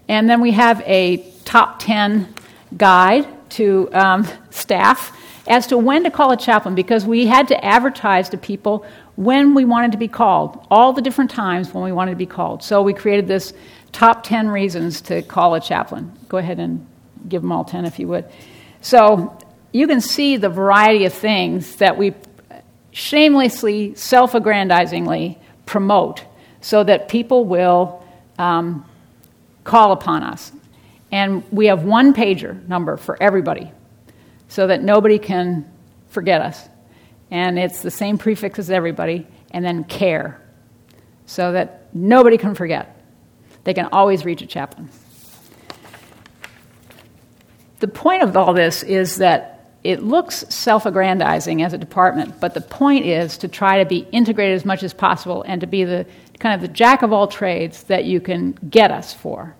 And 0.08 0.30
then 0.30 0.42
we 0.42 0.52
have 0.52 0.82
a 0.86 1.18
top 1.46 1.80
10 1.80 2.34
guide 2.76 3.28
to 3.52 3.90
um, 3.94 4.28
staff 4.50 5.16
as 5.48 5.68
to 5.68 5.78
when 5.78 6.04
to 6.04 6.12
call 6.12 6.32
a 6.32 6.38
chaplain 6.38 6.76
because 6.76 7.06
we 7.06 7.26
had 7.26 7.48
to 7.48 7.66
advertise 7.66 8.30
to 8.30 8.38
people 8.38 8.86
when 9.16 9.54
we 9.54 9.66
wanted 9.66 9.92
to 9.92 9.98
be 9.98 10.08
called, 10.08 10.66
all 10.72 10.94
the 10.94 11.02
different 11.02 11.32
times 11.32 11.74
when 11.74 11.84
we 11.84 11.92
wanted 11.92 12.12
to 12.12 12.18
be 12.18 12.26
called. 12.26 12.64
So 12.64 12.82
we 12.82 12.94
created 12.94 13.28
this 13.28 13.52
top 13.92 14.24
10 14.24 14.48
reasons 14.48 15.02
to 15.02 15.22
call 15.24 15.56
a 15.56 15.60
chaplain. 15.60 16.12
Go 16.30 16.38
ahead 16.38 16.60
and 16.60 16.86
give 17.28 17.42
them 17.42 17.52
all 17.52 17.66
10 17.66 17.86
if 17.86 18.00
you 18.00 18.08
would. 18.08 18.26
So 18.82 19.38
you 19.74 19.88
can 19.88 20.02
see 20.02 20.38
the 20.38 20.50
variety 20.50 21.06
of 21.06 21.14
things 21.14 21.76
that 21.78 21.98
we 21.98 22.14
shamelessly, 22.92 23.96
self 23.96 24.34
aggrandizingly 24.34 25.38
promote 25.66 26.24
so 26.62 26.84
that 26.84 27.10
people 27.10 27.46
will 27.46 28.04
um, 28.38 28.86
call 29.64 29.92
upon 29.92 30.24
us. 30.24 30.52
And 31.12 31.44
we 31.52 31.68
have 31.68 31.84
one 31.84 32.14
pager 32.14 32.68
number 32.68 32.98
for 32.98 33.22
everybody 33.22 33.72
so 34.48 34.68
that 34.68 34.84
nobody 34.84 35.20
can 35.20 35.70
forget 36.10 36.42
us 36.42 36.70
and 37.32 37.60
it's 37.60 37.82
the 37.82 37.92
same 37.92 38.18
prefix 38.18 38.60
as 38.60 38.72
everybody, 38.72 39.28
and 39.52 39.64
then 39.64 39.84
care, 39.84 40.42
so 41.26 41.52
that 41.52 41.88
nobody 41.94 42.38
can 42.38 42.56
forget. 42.56 43.04
They 43.64 43.74
can 43.74 43.90
always 43.92 44.26
reach 44.26 44.42
a 44.42 44.48
chaplain. 44.48 44.90
The 47.80 47.88
point 47.88 48.24
of 48.24 48.36
all 48.36 48.54
this 48.54 48.84
is 48.84 49.18
that 49.18 49.56
it 49.84 50.04
looks 50.04 50.44
self 50.50 50.86
aggrandizing 50.86 51.64
as 51.64 51.74
a 51.74 51.78
department, 51.78 52.40
but 52.40 52.54
the 52.54 52.62
point 52.62 53.06
is 53.06 53.38
to 53.38 53.48
try 53.48 53.82
to 53.82 53.88
be 53.88 54.08
integrated 54.12 54.56
as 54.56 54.66
much 54.66 54.84
as 54.84 54.94
possible 54.94 55.44
and 55.44 55.62
to 55.62 55.68
be 55.68 55.84
the 55.84 56.06
kind 56.40 56.56
of 56.56 56.62
the 56.62 56.74
jack 56.74 57.02
of 57.02 57.14
all 57.14 57.28
trades 57.28 57.84
that 57.84 58.06
you 58.06 58.20
can 58.20 58.52
get 58.70 58.92
us 58.92 59.14
for. 59.14 59.56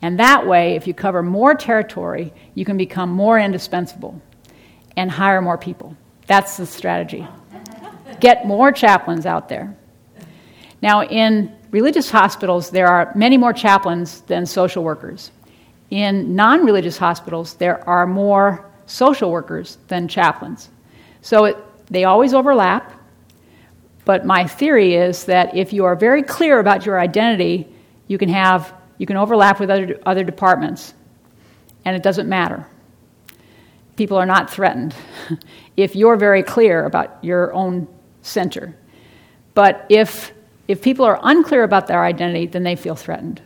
And 0.00 0.18
that 0.20 0.46
way, 0.46 0.76
if 0.76 0.86
you 0.86 0.94
cover 0.94 1.22
more 1.22 1.54
territory, 1.54 2.32
you 2.54 2.64
can 2.64 2.76
become 2.76 3.10
more 3.10 3.38
indispensable 3.38 4.20
and 4.96 5.10
hire 5.10 5.42
more 5.42 5.58
people. 5.58 5.96
That's 6.26 6.56
the 6.56 6.66
strategy. 6.66 7.26
Get 8.20 8.46
more 8.46 8.70
chaplains 8.72 9.26
out 9.26 9.48
there. 9.48 9.76
Now, 10.80 11.02
in 11.02 11.52
religious 11.70 12.10
hospitals, 12.10 12.70
there 12.70 12.86
are 12.86 13.12
many 13.14 13.36
more 13.36 13.52
chaplains 13.52 14.20
than 14.22 14.46
social 14.46 14.84
workers. 14.84 15.30
In 15.90 16.36
non 16.36 16.64
religious 16.64 16.98
hospitals, 16.98 17.54
there 17.54 17.86
are 17.88 18.06
more 18.06 18.64
social 18.86 19.30
workers 19.30 19.78
than 19.88 20.06
chaplains. 20.06 20.68
So 21.22 21.46
it, 21.46 21.56
they 21.86 22.04
always 22.04 22.34
overlap. 22.34 22.92
But 24.04 24.24
my 24.24 24.46
theory 24.46 24.94
is 24.94 25.24
that 25.24 25.54
if 25.54 25.72
you 25.72 25.84
are 25.84 25.96
very 25.96 26.22
clear 26.22 26.60
about 26.60 26.86
your 26.86 26.98
identity, 26.98 27.68
you 28.06 28.16
can 28.16 28.30
have 28.30 28.72
you 28.98 29.06
can 29.06 29.16
overlap 29.16 29.60
with 29.60 29.70
other, 29.70 29.98
other 30.04 30.24
departments, 30.24 30.94
and 31.84 31.96
it 31.96 32.02
doesn't 32.02 32.28
matter 32.28 32.66
people 33.98 34.16
are 34.16 34.24
not 34.24 34.48
threatened 34.48 34.94
if 35.76 35.94
you're 35.94 36.16
very 36.16 36.42
clear 36.42 36.86
about 36.86 37.22
your 37.22 37.52
own 37.52 37.86
center. 38.22 38.74
But 39.52 39.84
if, 39.90 40.32
if 40.68 40.80
people 40.80 41.04
are 41.04 41.18
unclear 41.22 41.64
about 41.64 41.88
their 41.88 42.02
identity, 42.02 42.46
then 42.46 42.62
they 42.62 42.76
feel 42.76 42.94
threatened. 42.94 43.42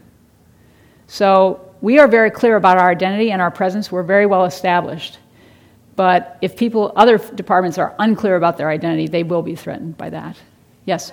So 1.06 1.74
we 1.80 1.98
are 1.98 2.06
very 2.06 2.30
clear 2.30 2.56
about 2.56 2.78
our 2.78 2.90
identity 2.90 3.32
and 3.32 3.40
our 3.40 3.50
presence. 3.50 3.90
We're 3.90 4.02
very 4.02 4.26
well 4.26 4.44
established. 4.44 5.18
But 5.96 6.38
if 6.42 6.56
people, 6.56 6.92
other 6.96 7.18
departments 7.18 7.78
are 7.78 7.94
unclear 7.98 8.36
about 8.36 8.58
their 8.58 8.68
identity, 8.68 9.08
they 9.08 9.22
will 9.22 9.42
be 9.42 9.56
threatened 9.56 9.96
by 9.96 10.10
that. 10.10 10.36
Yes? 10.84 11.12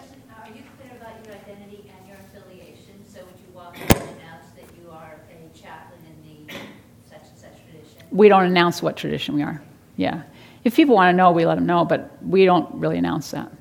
We 8.12 8.30
don't 8.30 8.46
announce 8.46 8.82
what 8.82 8.98
tradition 8.98 9.36
we 9.36 9.44
are. 9.44 9.62
Yeah. 9.96 10.24
If 10.64 10.76
people 10.76 10.96
want 10.96 11.14
to 11.14 11.18
know, 11.18 11.32
we 11.32 11.46
let 11.46 11.56
them 11.56 11.66
know, 11.66 11.86
but 11.86 12.18
we 12.24 12.46
don't 12.46 12.76
really 12.76 12.98
announce 12.98 13.32
that. 13.32 13.52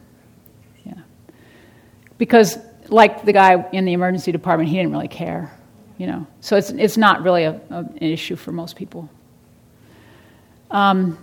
Yeah. 0.85 0.95
Because, 2.17 2.59
like 2.89 3.25
the 3.25 3.33
guy 3.33 3.69
in 3.73 3.85
the 3.85 3.93
emergency 3.93 4.33
department, 4.33 4.71
he 4.71 4.77
didn't 4.77 4.93
really 4.93 5.09
care, 5.09 5.53
you 5.97 6.07
know. 6.07 6.27
So 6.41 6.57
it's, 6.57 6.71
it's 6.71 6.97
not 6.97 7.23
really 7.23 7.45
a, 7.45 7.61
a, 7.71 7.79
an 7.79 7.99
issue 7.99 8.37
for 8.37 8.53
most 8.53 8.77
people. 8.77 9.09
Um, 10.71 11.19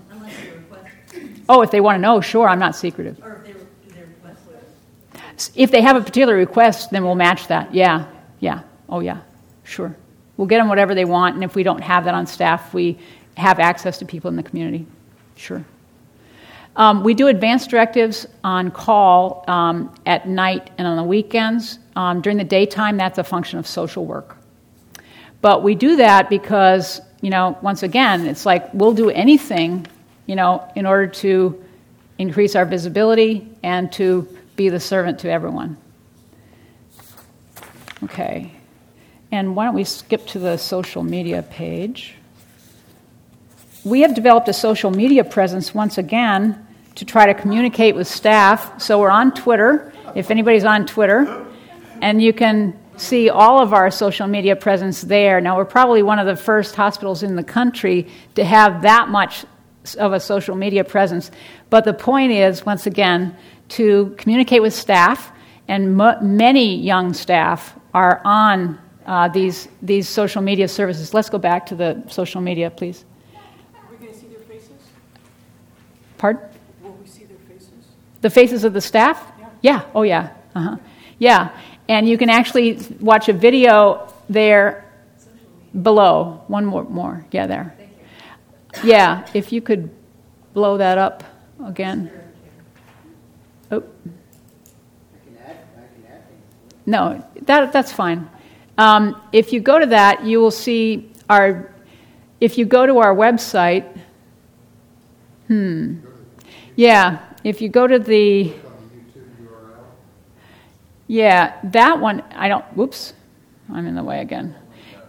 oh, 1.50 1.62
if 1.62 1.72
they 1.72 1.82
want 1.82 1.98
to 1.98 2.02
know, 2.02 2.22
sure, 2.22 2.48
I'm 2.48 2.60
not 2.60 2.76
secretive. 2.76 3.20
Or 3.24 3.44
if 3.46 3.94
they, 3.94 4.02
request 4.02 5.52
If 5.56 5.72
they 5.72 5.82
have 5.82 5.96
a 5.96 6.02
particular 6.02 6.36
request, 6.36 6.92
then 6.92 7.04
we'll 7.04 7.16
match 7.16 7.48
that. 7.48 7.74
Yeah, 7.74 8.06
yeah, 8.40 8.62
oh 8.90 9.02
yeah, 9.02 9.22
sure. 9.64 9.96
We'll 10.38 10.48
get 10.48 10.58
them 10.58 10.68
whatever 10.68 10.94
they 10.94 11.06
want, 11.06 11.36
and 11.36 11.44
if 11.44 11.56
we 11.56 11.64
don't 11.64 11.82
have 11.82 12.06
that 12.06 12.14
on 12.14 12.28
staff, 12.28 12.74
we 12.74 12.98
have 13.38 13.60
access 13.60 13.98
to 14.00 14.06
people 14.06 14.30
in 14.30 14.36
the 14.36 14.44
community. 14.44 14.86
Sure. 15.36 15.64
Um, 16.76 17.04
we 17.04 17.14
do 17.14 17.28
advance 17.28 17.68
directives 17.68 18.28
on 18.44 18.70
call 18.72 19.46
um, 19.48 19.94
at 20.06 20.28
night 20.28 20.72
and 20.78 20.88
on 20.88 20.98
the 20.98 21.04
weekends. 21.04 21.80
Um, 21.96 22.22
during 22.22 22.38
the 22.38 22.44
daytime, 22.44 22.98
that's 22.98 23.18
a 23.18 23.24
function 23.24 23.60
of 23.60 23.66
social 23.66 24.06
work. 24.06 24.38
But 25.42 25.64
we 25.64 25.76
do 25.76 25.96
that 25.98 26.30
because, 26.30 27.00
you 27.22 27.30
know, 27.30 27.58
once 27.62 27.84
again, 27.84 28.26
it's 28.26 28.46
like 28.46 28.74
we'll 28.74 28.94
do 28.94 29.10
anything, 29.10 29.88
you 30.26 30.36
know, 30.36 30.70
in 30.76 30.86
order 30.86 31.08
to 31.08 31.64
increase 32.18 32.56
our 32.56 32.66
visibility 32.66 33.48
and 33.64 33.92
to 33.94 34.28
be 34.56 34.70
the 34.70 34.80
servant 34.80 35.20
to 35.20 35.30
everyone. 35.30 35.78
Okay. 38.04 38.55
And 39.32 39.56
why 39.56 39.66
don't 39.66 39.76
we 39.76 39.84
skip 39.84 40.26
to 40.28 40.40
the 40.40 40.58
social 40.58 41.04
media 41.04 41.42
page? 41.44 42.16
We 43.84 44.02
have 44.02 44.16
developed 44.16 44.48
a 44.48 44.54
social 44.54 44.92
media 44.92 45.24
presence 45.24 45.74
once 45.74 45.98
again 45.98 46.66
to 46.96 47.06
try 47.06 47.26
to 47.26 47.34
communicate 47.34 47.96
with 47.96 48.08
staff. 48.08 48.82
So 48.82 49.00
we're 49.00 49.10
on 49.10 49.34
Twitter, 49.34 49.94
if 50.16 50.32
anybody's 50.32 50.64
on 50.64 50.86
Twitter, 50.86 51.46
and 52.02 52.22
you 52.22 52.34
can 52.34 52.80
see 52.98 53.30
all 53.30 53.62
of 53.62 53.74
our 53.74 53.92
social 53.92 54.28
media 54.28 54.56
presence 54.56 55.02
there. 55.02 55.42
Now, 55.42 55.58
we're 55.58 55.66
probably 55.66 56.02
one 56.02 56.20
of 56.20 56.26
the 56.26 56.36
first 56.36 56.76
hospitals 56.76 57.24
in 57.24 57.36
the 57.36 57.44
country 57.44 58.08
to 58.36 58.46
have 58.46 58.84
that 58.84 59.10
much 59.10 59.46
of 59.98 60.14
a 60.14 60.20
social 60.20 60.56
media 60.56 60.84
presence. 60.84 61.30
But 61.70 61.84
the 61.84 61.94
point 61.94 62.32
is, 62.32 62.66
once 62.66 62.88
again, 62.88 63.36
to 63.70 64.16
communicate 64.18 64.62
with 64.62 64.74
staff, 64.74 65.32
and 65.68 65.98
many 65.98 66.78
young 66.78 67.14
staff 67.14 67.78
are 67.94 68.22
on 68.24 68.80
uh, 69.06 69.28
these, 69.28 69.68
these 69.82 70.08
social 70.08 70.42
media 70.42 70.68
services. 70.68 71.14
Let's 71.14 71.30
go 71.30 71.38
back 71.38 71.66
to 71.68 71.76
the 71.76 72.04
social 72.10 72.42
media, 72.42 72.70
please. 72.70 73.06
Are 73.76 73.82
we 73.92 73.98
going 73.98 74.14
to 74.14 74.20
see 74.20 74.28
their 74.28 74.40
faces? 74.40 74.72
Pardon? 76.18 76.42
Will 76.82 76.92
we 76.94 77.08
see 77.08 77.26
their 77.26 77.38
faces? 77.48 77.70
The 78.22 78.30
faces 78.30 78.64
of 78.64 78.74
the 78.74 78.82
staff? 78.82 79.32
Yeah. 79.40 79.50
Yeah. 79.62 79.86
Oh, 79.94 80.04
yeah. 80.04 80.34
Uh-huh. 80.56 80.78
Yeah. 81.20 81.50
And 81.88 82.10
you 82.10 82.18
can 82.18 82.30
actually 82.30 82.80
watch 83.00 83.30
a 83.30 83.34
video 83.34 84.12
there, 84.28 84.86
below, 85.82 86.42
one 86.48 86.66
more, 86.66 86.84
more, 86.86 87.26
yeah, 87.32 87.46
there. 87.46 87.76
Yeah, 88.84 89.28
if 89.34 89.54
you 89.54 89.62
could 89.62 89.90
blow 90.54 90.78
that 90.78 90.98
up 90.98 91.24
again. 91.64 92.12
Oh. 93.72 93.84
No, 96.86 97.24
that, 97.44 97.72
that's 97.72 97.92
fine. 97.92 98.30
Um, 98.78 99.22
if 99.32 99.54
you 99.54 99.60
go 99.60 99.80
to 99.80 99.86
that, 99.88 100.26
you 100.26 100.40
will 100.40 100.52
see 100.52 101.12
our, 101.30 101.74
if 102.42 102.58
you 102.58 102.66
go 102.66 102.86
to 102.86 102.98
our 103.00 103.16
website, 103.16 103.86
hmm, 105.48 105.98
yeah, 106.76 107.20
if 107.44 107.62
you 107.62 107.70
go 107.70 107.88
to 107.88 108.00
the, 108.00 108.54
yeah, 111.08 111.58
that 111.64 112.00
one, 112.00 112.22
I 112.36 112.50
don't, 112.50 112.66
whoops, 112.76 113.14
I'm 113.72 113.88
in 113.88 113.96
the 113.96 114.04
way 114.04 114.22
again. 114.22 114.56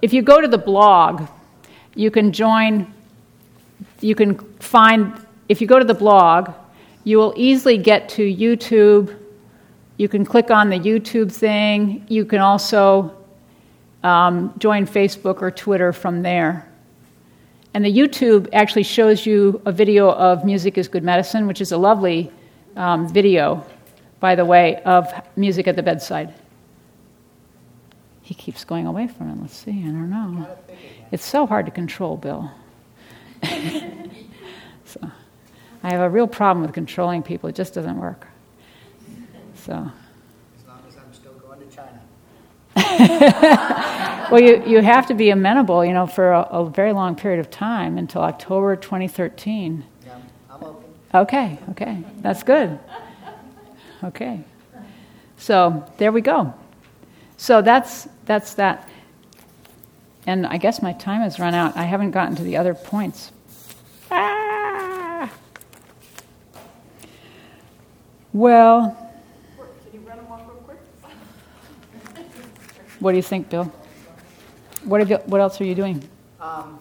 If 0.02 0.12
you 0.12 0.22
go 0.22 0.40
to 0.40 0.46
the 0.46 0.58
blog, 0.58 1.26
you 1.94 2.10
can 2.10 2.32
join, 2.32 2.92
you 4.00 4.14
can 4.14 4.38
find, 4.60 5.14
if 5.48 5.60
you 5.60 5.66
go 5.66 5.78
to 5.78 5.84
the 5.84 5.94
blog, 5.94 6.52
you 7.04 7.18
will 7.18 7.32
easily 7.36 7.78
get 7.78 8.08
to 8.10 8.22
YouTube. 8.22 9.16
You 9.96 10.08
can 10.08 10.24
click 10.24 10.50
on 10.50 10.68
the 10.68 10.78
YouTube 10.78 11.32
thing. 11.32 12.04
You 12.08 12.24
can 12.24 12.40
also 12.40 13.15
um, 14.06 14.54
join 14.58 14.86
Facebook 14.86 15.42
or 15.42 15.50
Twitter 15.50 15.92
from 15.92 16.22
there. 16.22 16.70
And 17.74 17.84
the 17.84 17.92
YouTube 17.92 18.48
actually 18.52 18.84
shows 18.84 19.26
you 19.26 19.60
a 19.66 19.72
video 19.72 20.10
of 20.10 20.44
Music 20.44 20.78
is 20.78 20.86
Good 20.86 21.02
Medicine, 21.02 21.48
which 21.48 21.60
is 21.60 21.72
a 21.72 21.76
lovely 21.76 22.30
um, 22.76 23.08
video, 23.08 23.66
by 24.20 24.36
the 24.36 24.44
way, 24.44 24.80
of 24.84 25.12
music 25.34 25.66
at 25.66 25.74
the 25.74 25.82
bedside. 25.82 26.32
He 28.22 28.34
keeps 28.34 28.64
going 28.64 28.86
away 28.86 29.08
from 29.08 29.30
it. 29.30 29.40
Let's 29.40 29.56
see, 29.56 29.72
I 29.72 29.86
don't 29.86 30.08
know. 30.08 30.56
It's 31.10 31.24
so 31.24 31.44
hard 31.44 31.66
to 31.66 31.72
control, 31.72 32.16
Bill. 32.16 32.50
so, 33.42 35.00
I 35.82 35.90
have 35.90 36.00
a 36.00 36.08
real 36.08 36.28
problem 36.28 36.64
with 36.64 36.72
controlling 36.72 37.24
people. 37.24 37.48
It 37.48 37.56
just 37.56 37.74
doesn't 37.74 37.98
work. 37.98 38.26
So. 39.56 39.72
As 39.72 40.66
long 40.66 40.80
as 40.88 40.96
I'm 40.96 41.12
still 41.12 41.34
going 41.34 41.58
to 41.58 41.66
China. 41.74 42.00
well, 44.30 44.40
you, 44.40 44.62
you 44.66 44.82
have 44.82 45.06
to 45.06 45.14
be 45.14 45.30
amenable, 45.30 45.82
you 45.84 45.94
know, 45.94 46.06
for 46.06 46.32
a, 46.32 46.42
a, 46.42 46.68
very 46.68 46.92
long 46.92 47.16
period 47.16 47.40
of 47.40 47.50
time 47.50 47.96
until 47.96 48.20
October 48.20 48.76
2013. 48.76 49.82
Yeah, 50.04 50.18
I'm 50.50 50.62
open. 50.62 50.84
Okay, 51.14 51.58
okay. 51.70 52.04
That's 52.18 52.42
good. 52.42 52.78
Okay. 54.04 54.40
So 55.38 55.90
there 55.96 56.12
we 56.12 56.20
go. 56.20 56.52
So 57.38 57.62
that's 57.62 58.08
that's 58.26 58.54
that. 58.54 58.88
And 60.26 60.46
I 60.46 60.58
guess 60.58 60.82
my 60.82 60.92
time 60.92 61.22
has 61.22 61.38
run 61.38 61.54
out. 61.54 61.76
I 61.76 61.84
haven't 61.84 62.10
gotten 62.10 62.36
to 62.36 62.42
the 62.42 62.58
other 62.58 62.74
points. 62.74 63.32
Ah! 64.10 65.32
Well, 68.32 69.05
what 73.00 73.12
do 73.12 73.16
you 73.16 73.22
think, 73.22 73.48
Bill? 73.50 73.72
What, 74.84 75.08
you, 75.08 75.16
what 75.26 75.40
else 75.40 75.60
are 75.60 75.64
you 75.64 75.74
doing? 75.74 76.02
Um, 76.40 76.78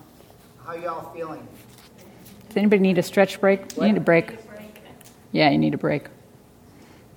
how 0.64 0.74
y'all 0.76 1.14
feeling? 1.14 1.48
Does 2.48 2.58
anybody 2.58 2.82
need 2.82 2.98
a 2.98 3.04
stretch 3.04 3.40
break? 3.42 3.74
What? 3.74 3.86
You 3.86 3.94
need 3.94 3.98
a 3.98 4.02
break. 4.02 4.38
Yeah, 5.32 5.50
you 5.50 5.58
need 5.58 5.74
a 5.74 5.78
break. 5.78 6.06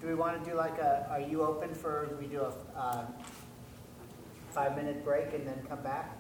Do 0.01 0.09
we 0.09 0.15
want 0.15 0.43
to 0.43 0.51
do 0.51 0.57
like 0.57 0.79
a, 0.79 1.07
are 1.11 1.21
you 1.21 1.43
open 1.43 1.73
for, 1.73 2.07
do 2.07 2.17
we 2.17 2.27
do 2.27 2.41
a 2.41 2.53
uh, 2.77 3.05
five 4.51 4.75
minute 4.77 5.05
break 5.05 5.33
and 5.35 5.47
then 5.47 5.55
come 5.69 5.81
back? 5.83 6.17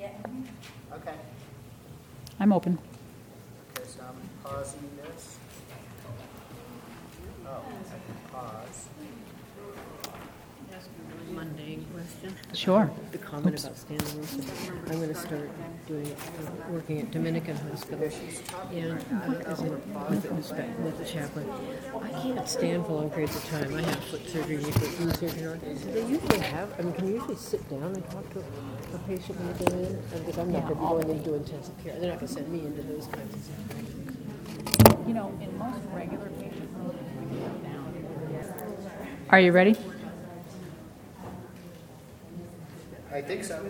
Yeah. 0.00 0.08
Okay. 0.92 1.14
I'm 2.40 2.52
open. 2.52 2.78
Okay, 3.76 3.86
so 3.86 4.00
I'm 4.00 4.28
pausing 4.42 4.90
this. 5.02 5.36
Oh, 7.46 7.50
I 7.50 7.90
can 7.90 8.32
pause. 8.32 8.88
Ask 11.34 11.42
a 11.42 11.50
really 11.50 11.76
mundane 11.76 11.86
question. 11.92 12.34
Sure. 12.52 12.90
The 13.12 13.18
comment 13.18 13.54
Oops. 13.54 13.64
about 13.64 13.76
standing 13.78 14.16
room. 14.16 14.26
I'm 14.88 14.96
going 14.96 15.08
to 15.08 15.14
start 15.14 15.50
doing, 15.86 16.06
uh, 16.06 16.72
working 16.72 17.00
at 17.00 17.10
Dominican 17.10 17.56
Hospital. 17.56 18.10
And 18.72 18.98
uh, 19.00 19.48
as 19.50 19.60
a 19.60 19.64
with 19.64 20.22
the, 20.22 20.64
with 20.82 20.98
the 20.98 21.04
chaplain, 21.04 21.48
I 22.02 22.08
can't 22.22 22.48
stand 22.48 22.86
for 22.86 22.92
long 22.92 23.10
periods 23.10 23.36
of 23.36 23.44
time. 23.48 23.74
I 23.74 23.82
have 23.82 24.04
foot 24.04 24.26
surgery, 24.28 24.56
knee 24.58 24.70
foot 24.70 25.16
surgery. 25.18 25.46
on. 25.46 25.58
Do 25.58 25.74
they 25.92 26.06
usually 26.06 26.38
have, 26.38 26.72
I 26.78 26.82
mean, 26.82 26.92
can 26.94 27.06
you 27.08 27.14
usually 27.14 27.36
sit 27.36 27.68
down 27.68 27.82
and 27.94 28.10
talk 28.10 28.28
to 28.34 28.38
a, 28.40 28.96
a 28.96 28.98
patient 29.06 29.38
when 29.40 29.48
you 29.48 29.54
go 29.66 29.88
in? 29.88 30.20
Because 30.24 30.38
I'm 30.38 30.52
not 30.52 30.62
Yeah, 30.62 30.68
going 30.68 30.74
to 30.74 30.80
be 30.80 30.80
all 30.86 30.98
going 31.00 31.06
day. 31.08 31.12
into 31.18 31.34
intensive 31.34 31.84
care. 31.84 31.98
They're 31.98 32.10
not 32.10 32.18
going 32.20 32.28
to 32.28 32.34
send 32.34 32.48
me 32.48 32.60
into 32.60 32.82
those 32.82 33.06
kinds 33.08 33.34
of 33.34 33.40
situations. 33.42 35.08
You 35.08 35.14
know, 35.14 35.36
in 35.40 35.56
most 35.58 35.80
regular 35.92 36.28
patients, 36.40 36.60
Are 39.30 39.40
you 39.40 39.52
ready? 39.52 39.76
I 43.14 43.22
think 43.22 43.44
so. 43.44 43.64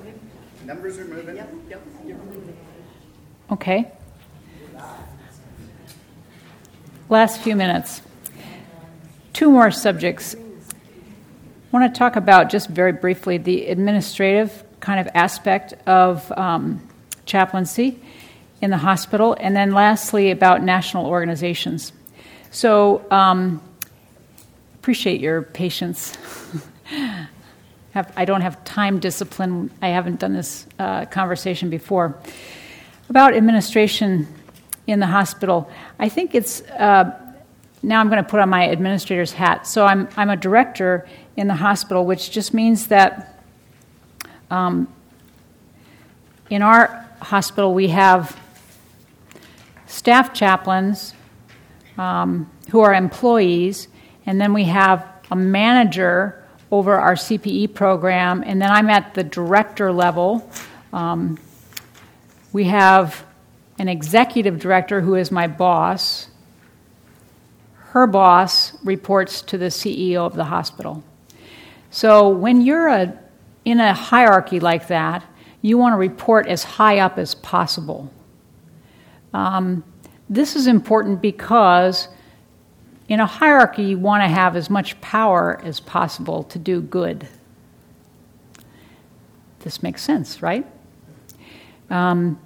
Numbers 0.64 0.98
are 0.98 1.04
moving. 1.04 1.36
Yep, 1.36 1.52
yep. 1.68 1.82
Okay. 3.50 3.92
Last 7.10 7.42
few 7.42 7.54
minutes. 7.54 8.00
Two 9.34 9.50
more 9.50 9.70
subjects. 9.70 10.34
I 10.34 10.38
want 11.72 11.94
to 11.94 11.98
talk 11.98 12.16
about, 12.16 12.48
just 12.48 12.70
very 12.70 12.92
briefly, 12.92 13.36
the 13.36 13.66
administrative 13.66 14.64
kind 14.80 14.98
of 14.98 15.14
aspect 15.14 15.74
of 15.86 16.32
um, 16.38 16.80
chaplaincy 17.26 18.00
in 18.62 18.70
the 18.70 18.78
hospital, 18.78 19.36
and 19.38 19.54
then 19.54 19.72
lastly, 19.72 20.30
about 20.30 20.62
national 20.62 21.04
organizations. 21.04 21.92
So, 22.50 23.04
um, 23.10 23.60
appreciate 24.76 25.20
your 25.20 25.42
patience. 25.42 26.16
have, 27.94 28.12
I 28.16 28.24
don't 28.24 28.40
have 28.40 28.62
time 28.64 28.98
discipline. 28.98 29.70
I 29.80 29.88
haven't 29.88 30.18
done 30.18 30.32
this 30.32 30.66
uh, 30.80 31.04
conversation 31.06 31.70
before. 31.70 32.18
About 33.08 33.34
administration 33.34 34.26
in 34.88 34.98
the 34.98 35.06
hospital, 35.06 35.70
I 36.00 36.08
think 36.08 36.34
it's 36.34 36.62
uh, 36.62 37.20
now 37.84 38.00
I'm 38.00 38.08
going 38.08 38.22
to 38.22 38.28
put 38.28 38.40
on 38.40 38.48
my 38.48 38.64
administrator's 38.64 39.32
hat. 39.32 39.66
So 39.66 39.84
I'm, 39.84 40.08
I'm 40.16 40.28
a 40.28 40.36
director 40.36 41.06
in 41.36 41.46
the 41.46 41.54
hospital, 41.54 42.04
which 42.04 42.32
just 42.32 42.52
means 42.52 42.88
that 42.88 43.40
um, 44.50 44.92
in 46.50 46.62
our 46.62 47.06
hospital 47.20 47.74
we 47.74 47.88
have 47.88 48.36
staff 49.86 50.34
chaplains 50.34 51.14
um, 51.96 52.50
who 52.70 52.80
are 52.80 52.92
employees, 52.92 53.86
and 54.26 54.40
then 54.40 54.52
we 54.52 54.64
have 54.64 55.06
a 55.30 55.36
manager 55.36 56.43
over 56.70 56.95
our 56.95 57.15
CPE 57.15 57.74
program, 57.74 58.43
and 58.45 58.61
then 58.61 58.70
I'm 58.70 58.91
at 58.91 59.15
the 59.15 59.24
director 59.24 59.93
level. 59.93 60.51
Um, 60.93 61.39
we 62.53 62.65
have 62.65 63.24
an 63.78 63.89
executive 63.89 64.59
director 64.59 65.01
who 65.01 65.15
is 65.15 65.31
my 65.31 65.47
boss. 65.47 66.28
Her 67.74 68.07
boss 68.07 68.77
reports 68.85 69.43
to 69.43 69.59
the 69.59 69.66
CEO 69.66 70.27
of 70.27 70.35
the 70.35 70.45
hospital. 70.45 71.03
So 71.91 72.28
when 72.28 72.61
you're 72.61 72.89
a, 72.89 73.19
in 73.65 73.81
a 73.81 73.93
hierarchy 73.93 74.61
like 74.61 74.89
that, 74.89 75.24
you 75.62 75.78
want 75.78 75.95
to 75.95 75.97
report 75.97 76.47
as 76.47 76.65
high 76.65 76.99
up 76.99 77.19
as 77.19 77.35
possible. 77.36 78.12
Um, 79.32 79.85
this 80.28 80.57
is 80.57 80.66
important 80.66 81.20
because 81.20 82.09
in 83.09 83.20
a 83.20 83.26
hierarchy, 83.26 83.85
you 83.85 83.98
want 83.98 84.22
to 84.22 84.28
have 84.28 84.56
as 84.56 84.70
much 84.70 85.01
power 85.01 85.60
as 85.62 85.81
possible 85.81 86.43
to 86.44 86.59
do 86.59 86.81
good. 86.81 87.28
This 89.60 89.82
makes 89.82 90.02
sense, 90.02 90.43
right? 90.43 90.66
Um, 91.90 92.39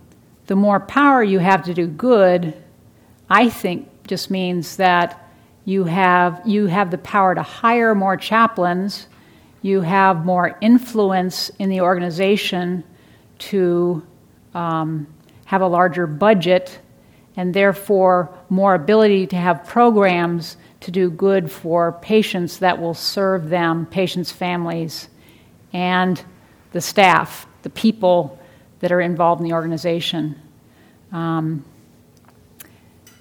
the 0.46 0.56
more 0.56 0.80
power 0.80 1.22
you 1.22 1.38
have 1.38 1.64
to 1.64 1.74
do 1.74 1.86
good, 1.86 2.54
I 3.30 3.48
think 3.48 3.88
just 4.06 4.30
means 4.30 4.76
that 4.76 5.30
you 5.64 5.84
have, 5.84 6.40
you 6.44 6.66
have 6.66 6.90
the 6.90 6.98
power 6.98 7.34
to 7.34 7.42
hire 7.42 7.94
more 7.94 8.16
chaplains, 8.16 9.06
you 9.62 9.82
have 9.82 10.24
more 10.24 10.56
influence 10.60 11.50
in 11.58 11.68
the 11.68 11.82
organization 11.82 12.82
to 13.38 14.02
um, 14.54 15.06
have 15.44 15.60
a 15.60 15.66
larger 15.66 16.06
budget, 16.06 16.78
and 17.38 17.54
therefore 17.54 18.28
more 18.50 18.74
ability 18.74 19.24
to 19.28 19.36
have 19.36 19.64
programs 19.64 20.56
to 20.80 20.90
do 20.90 21.08
good 21.08 21.48
for 21.48 21.92
patients 21.92 22.58
that 22.58 22.80
will 22.80 22.94
serve 22.94 23.48
them, 23.48 23.86
patients' 23.86 24.32
families, 24.32 25.08
and 25.72 26.20
the 26.72 26.80
staff, 26.80 27.46
the 27.62 27.70
people 27.70 28.36
that 28.80 28.90
are 28.90 29.00
involved 29.00 29.40
in 29.40 29.46
the 29.46 29.52
organization. 29.52 30.34
Um, 31.12 31.64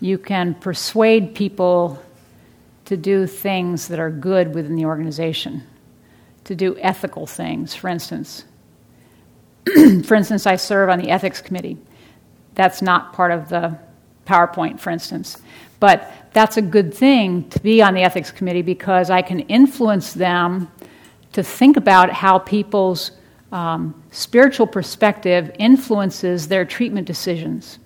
you 0.01 0.17
can 0.17 0.55
persuade 0.55 1.35
people 1.35 2.01
to 2.85 2.97
do 2.97 3.27
things 3.27 3.87
that 3.87 3.99
are 3.99 4.09
good 4.09 4.55
within 4.55 4.75
the 4.75 4.85
organization, 4.85 5.61
to 6.45 6.55
do 6.55 6.75
ethical 6.79 7.27
things. 7.27 7.75
For 7.75 7.87
instance, 7.87 8.45
for 10.05 10.15
instance, 10.15 10.47
I 10.47 10.55
serve 10.55 10.89
on 10.89 10.97
the 10.97 11.11
ethics 11.11 11.39
committee. 11.39 11.77
That's 12.55 12.81
not 12.81 13.13
part 13.13 13.31
of 13.31 13.49
the 13.49 13.77
PowerPoint, 14.27 14.79
for 14.79 14.91
instance. 14.91 15.37
But 15.79 16.11
that's 16.33 16.57
a 16.57 16.61
good 16.61 16.93
thing 16.93 17.49
to 17.49 17.59
be 17.59 17.81
on 17.81 17.93
the 17.93 18.01
ethics 18.01 18.31
committee 18.31 18.61
because 18.61 19.09
I 19.09 19.21
can 19.21 19.41
influence 19.41 20.13
them 20.13 20.71
to 21.33 21.43
think 21.43 21.77
about 21.77 22.11
how 22.11 22.39
people's 22.39 23.11
um, 23.51 24.03
spiritual 24.11 24.67
perspective 24.67 25.51
influences 25.59 26.47
their 26.47 26.65
treatment 26.65 27.07
decisions, 27.07 27.79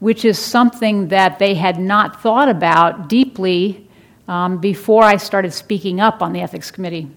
which 0.00 0.24
is 0.24 0.38
something 0.38 1.08
that 1.08 1.38
they 1.38 1.54
had 1.54 1.78
not 1.78 2.20
thought 2.20 2.48
about 2.48 3.08
deeply 3.08 3.88
um, 4.28 4.58
before 4.58 5.04
I 5.04 5.16
started 5.16 5.52
speaking 5.52 6.00
up 6.00 6.22
on 6.22 6.32
the 6.32 6.40
ethics 6.40 6.70
committee. 6.70 7.10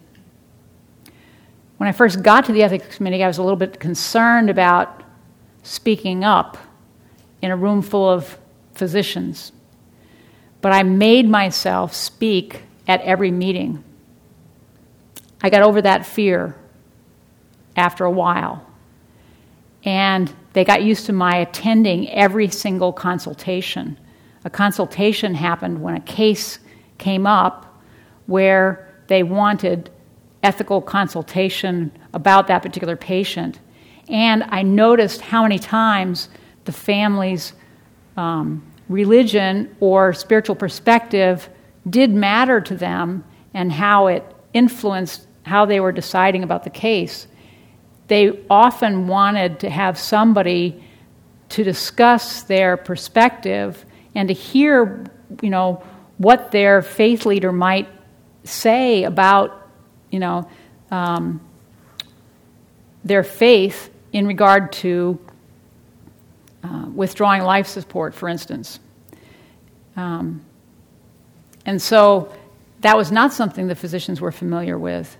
When 1.77 1.87
I 1.87 1.91
first 1.91 2.23
got 2.23 2.45
to 2.45 2.51
the 2.51 2.63
ethics 2.63 2.95
committee, 2.95 3.23
I 3.23 3.27
was 3.27 3.37
a 3.37 3.43
little 3.43 3.57
bit 3.57 3.79
concerned 3.79 4.49
about 4.49 5.03
speaking 5.63 6.23
up 6.23 6.57
in 7.41 7.51
a 7.51 7.57
room 7.57 7.81
full 7.81 8.09
of 8.09 8.37
physicians. 8.73 9.51
But 10.61 10.71
I 10.71 10.83
made 10.83 11.29
myself 11.29 11.93
speak 11.93 12.63
at 12.87 13.01
every 13.01 13.31
meeting. 13.31 13.83
I 15.41 15.49
got 15.49 15.61
over 15.61 15.81
that 15.81 16.05
fear 16.05 16.55
after 17.75 18.05
a 18.05 18.11
while. 18.11 18.65
And 19.83 20.33
they 20.53 20.65
got 20.65 20.83
used 20.83 21.05
to 21.05 21.13
my 21.13 21.37
attending 21.37 22.09
every 22.09 22.49
single 22.49 22.91
consultation. 22.91 23.97
A 24.43 24.49
consultation 24.49 25.35
happened 25.35 25.81
when 25.81 25.95
a 25.95 26.01
case 26.01 26.59
came 26.97 27.27
up 27.27 27.81
where 28.25 28.91
they 29.07 29.23
wanted 29.23 29.89
ethical 30.43 30.81
consultation 30.81 31.91
about 32.13 32.47
that 32.47 32.61
particular 32.61 32.95
patient. 32.95 33.59
And 34.09 34.43
I 34.49 34.63
noticed 34.63 35.21
how 35.21 35.43
many 35.43 35.59
times 35.59 36.29
the 36.67 36.71
family's 36.71 37.53
um, 38.15 38.61
religion 38.87 39.75
or 39.79 40.13
spiritual 40.13 40.55
perspective 40.55 41.49
did 41.89 42.11
matter 42.11 42.61
to 42.61 42.75
them 42.75 43.23
and 43.53 43.71
how 43.71 44.07
it 44.07 44.23
influenced 44.53 45.25
how 45.43 45.65
they 45.65 45.79
were 45.79 45.91
deciding 45.91 46.43
about 46.43 46.63
the 46.63 46.69
case. 46.69 47.27
They 48.07 48.39
often 48.49 49.07
wanted 49.07 49.61
to 49.61 49.69
have 49.69 49.97
somebody 49.97 50.83
to 51.49 51.63
discuss 51.63 52.43
their 52.43 52.77
perspective 52.77 53.83
and 54.13 54.27
to 54.27 54.33
hear, 54.33 55.05
you 55.41 55.49
know, 55.49 55.81
what 56.17 56.51
their 56.51 56.81
faith 56.81 57.25
leader 57.25 57.51
might 57.51 57.87
say 58.43 59.03
about, 59.03 59.69
you 60.11 60.19
know, 60.19 60.49
um, 60.91 61.39
their 63.03 63.23
faith 63.23 63.89
in 64.11 64.27
regard 64.27 64.71
to 64.71 65.19
uh, 66.63 66.85
withdrawing 66.93 67.43
life 67.43 67.67
support, 67.67 68.13
for 68.13 68.29
instance. 68.29 68.79
Um, 69.95 70.43
and 71.65 71.81
so 71.81 72.31
that 72.81 72.95
was 72.95 73.11
not 73.11 73.33
something 73.33 73.67
the 73.67 73.75
physicians 73.75 74.21
were 74.21 74.31
familiar 74.31 74.77
with. 74.77 75.17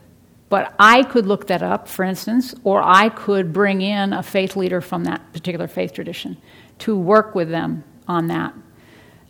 But 0.50 0.74
I 0.80 1.04
could 1.04 1.26
look 1.26 1.48
that 1.48 1.62
up, 1.62 1.88
for 1.90 2.06
instance, 2.06 2.56
or 2.64 2.82
I 2.82 3.10
could 3.10 3.52
bring 3.52 3.82
in 3.82 4.14
a 4.14 4.24
faith 4.24 4.56
leader 4.56 4.80
from 4.80 5.04
that 5.04 5.34
particular 5.34 5.68
faith 5.68 5.94
tradition 5.94 6.38
to 6.80 6.98
work 6.98 7.36
with 7.36 7.50
them 7.50 7.84
on 8.08 8.28
that 8.28 8.54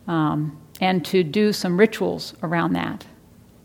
um, 0.07 0.59
and 0.79 1.03
to 1.05 1.23
do 1.23 1.51
some 1.51 1.79
rituals 1.79 2.35
around 2.43 2.73
that. 2.73 3.03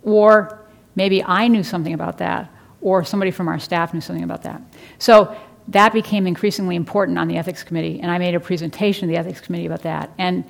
Or 0.02 0.64
maybe 0.94 1.22
I 1.22 1.46
knew 1.48 1.62
something 1.62 1.92
about 1.92 2.16
that, 2.18 2.50
or 2.80 3.04
somebody 3.04 3.30
from 3.30 3.48
our 3.48 3.58
staff 3.58 3.92
knew 3.92 4.00
something 4.00 4.24
about 4.24 4.42
that. 4.44 4.62
So 4.98 5.36
that 5.68 5.92
became 5.92 6.26
increasingly 6.26 6.76
important 6.76 7.18
on 7.18 7.28
the 7.28 7.36
ethics 7.36 7.62
committee, 7.62 8.00
and 8.00 8.10
I 8.10 8.18
made 8.18 8.34
a 8.34 8.40
presentation 8.40 9.08
to 9.08 9.12
the 9.12 9.18
ethics 9.18 9.40
committee 9.40 9.66
about 9.66 9.82
that. 9.82 10.10
And, 10.18 10.44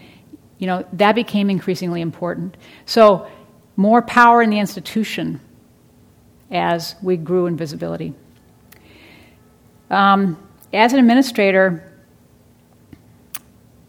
you 0.59 0.67
know, 0.67 0.87
that 0.95 1.15
became 1.15 1.51
increasingly 1.51 2.01
important. 2.01 2.57
So, 2.87 3.29
more 3.77 4.03
power 4.03 4.43
in 4.43 4.51
the 4.51 4.59
institution 4.59 5.41
as 6.51 6.95
we 7.03 7.17
grew 7.17 7.47
in 7.47 7.57
visibility. 7.57 8.15
Um, 9.91 10.39
as 10.73 10.93
an 10.93 10.99
administrator, 10.99 11.93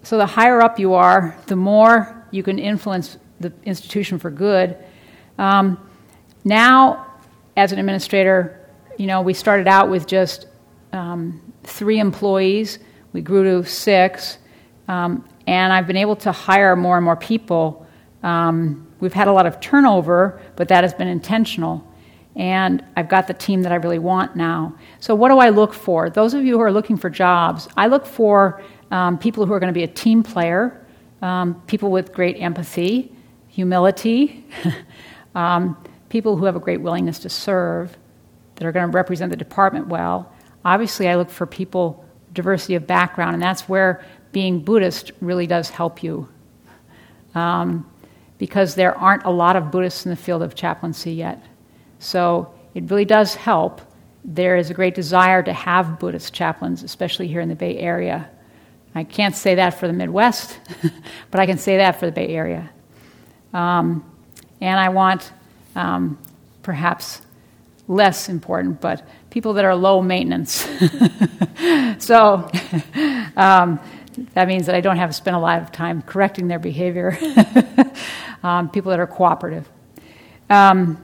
so 0.04 0.18
the 0.18 0.26
higher 0.26 0.62
up 0.62 0.80
you 0.80 0.94
are, 0.94 1.38
the 1.48 1.56
more 1.56 2.26
you 2.32 2.44
can 2.44 2.60
influence 2.60 3.18
the 3.40 3.54
institution 3.64 4.20
for 4.20 4.30
good. 4.30 4.78
Um, 5.38 5.78
now, 6.44 7.08
as 7.56 7.72
an 7.72 7.80
administrator, 7.80 8.60
you 8.98 9.08
know, 9.08 9.22
we 9.22 9.34
started 9.34 9.68
out 9.68 9.90
with 9.90 10.08
just 10.08 10.48
um, 10.94 11.42
three 11.64 12.00
employees. 12.00 12.80
We 13.12 13.22
grew 13.22 13.44
to 13.44 13.70
six, 13.70 14.38
um, 14.88 15.28
and 15.46 15.74
I've 15.74 15.88
been 15.88 15.98
able 15.98 16.16
to 16.18 16.32
hire 16.32 16.76
more 16.76 16.96
and 16.96 17.04
more 17.04 17.18
people. 17.18 17.86
Um, 18.22 18.88
we've 19.00 19.14
had 19.14 19.28
a 19.28 19.34
lot 19.34 19.46
of 19.46 19.60
turnover, 19.60 20.40
but 20.56 20.70
that 20.70 20.84
has 20.84 20.94
been 20.94 21.08
intentional. 21.08 21.86
And 22.36 22.84
I've 22.96 23.10
got 23.10 23.28
the 23.28 23.34
team 23.34 23.62
that 23.64 23.72
I 23.72 23.76
really 23.76 24.00
want 24.00 24.36
now. 24.36 24.76
So, 25.00 25.14
what 25.14 25.30
do 25.30 25.38
I 25.38 25.50
look 25.50 25.74
for? 25.74 26.10
Those 26.10 26.34
of 26.34 26.44
you 26.44 26.54
who 26.58 26.62
are 26.62 26.72
looking 26.72 26.98
for 26.98 27.10
jobs, 27.10 27.68
I 27.78 27.88
look 27.88 28.06
for 28.06 28.64
um, 28.90 29.18
people 29.20 29.46
who 29.46 29.54
are 29.54 29.60
going 29.60 29.74
to 29.74 29.78
be 29.78 29.84
a 29.84 29.88
team 29.88 30.24
player, 30.24 30.84
um, 31.22 31.62
people 31.68 31.92
with 31.92 32.12
great 32.12 32.38
empathy, 32.40 33.12
humility, 33.50 34.46
um, 35.36 35.78
people 36.10 36.38
who 36.38 36.46
have 36.46 36.56
a 36.56 36.60
great 36.60 36.82
willingness 36.82 37.20
to 37.20 37.30
serve, 37.30 37.96
that 38.56 38.66
are 38.66 38.72
going 38.72 38.90
to 38.90 38.96
represent 38.96 39.30
the 39.30 39.38
department 39.38 39.88
well, 39.88 40.33
Obviously, 40.66 41.08
I 41.08 41.16
look 41.16 41.30
for 41.30 41.46
people, 41.46 42.06
diversity 42.34 42.76
of 42.76 42.88
background, 42.88 43.34
and 43.34 43.44
that's 43.44 43.68
where 43.70 44.04
being 44.32 44.60
Buddhist 44.60 45.12
really 45.22 45.48
does 45.48 45.70
help 45.70 46.04
you. 46.04 46.28
Um, 47.36 47.90
because 48.38 48.76
there 48.76 48.98
aren't 48.98 49.24
a 49.24 49.30
lot 49.30 49.56
of 49.56 49.72
Buddhists 49.72 50.06
in 50.06 50.10
the 50.10 50.16
field 50.16 50.42
of 50.42 50.54
chaplaincy 50.54 51.14
yet. 51.14 51.42
So 52.00 52.54
it 52.74 52.90
really 52.90 53.06
does 53.06 53.36
help. 53.36 53.82
There 54.26 54.58
is 54.58 54.70
a 54.70 54.74
great 54.74 54.96
desire 54.96 55.42
to 55.44 55.54
have 55.54 56.00
Buddhist 56.00 56.34
chaplains, 56.34 56.84
especially 56.84 57.28
here 57.28 57.42
in 57.42 57.50
the 57.50 57.56
Bay 57.56 57.78
Area. 57.78 58.30
I 58.96 59.04
can't 59.04 59.36
say 59.36 59.56
that 59.56 59.72
for 59.80 59.88
the 59.88 59.94
Midwest, 59.94 60.60
but 61.32 61.40
I 61.40 61.46
can 61.46 61.58
say 61.58 61.78
that 61.78 62.00
for 62.00 62.06
the 62.06 62.12
Bay 62.12 62.28
Area. 62.36 62.70
Um, 63.54 64.04
and 64.62 64.80
I 64.80 64.90
want 64.90 65.32
um, 65.76 66.18
perhaps 66.62 67.22
less 67.88 68.30
important, 68.30 68.80
but 68.80 69.08
people 69.30 69.54
that 69.54 69.66
are 69.66 69.76
low 69.76 70.02
maintenance. 70.02 70.52
so 71.98 72.50
um, 73.36 73.80
that 74.34 74.48
means 74.48 74.66
that 74.66 74.76
I 74.76 74.82
don't 74.82 74.98
have 74.98 75.10
to 75.10 75.14
spend 75.14 75.36
a 75.36 75.40
lot 75.40 75.62
of 75.62 75.72
time 75.72 76.02
correcting 76.02 76.48
their 76.48 76.60
behavior. 76.60 77.18
um, 78.44 78.70
people 78.70 78.92
that 78.92 79.00
are 79.00 79.08
cooperative. 79.08 79.70
Um, 80.50 81.04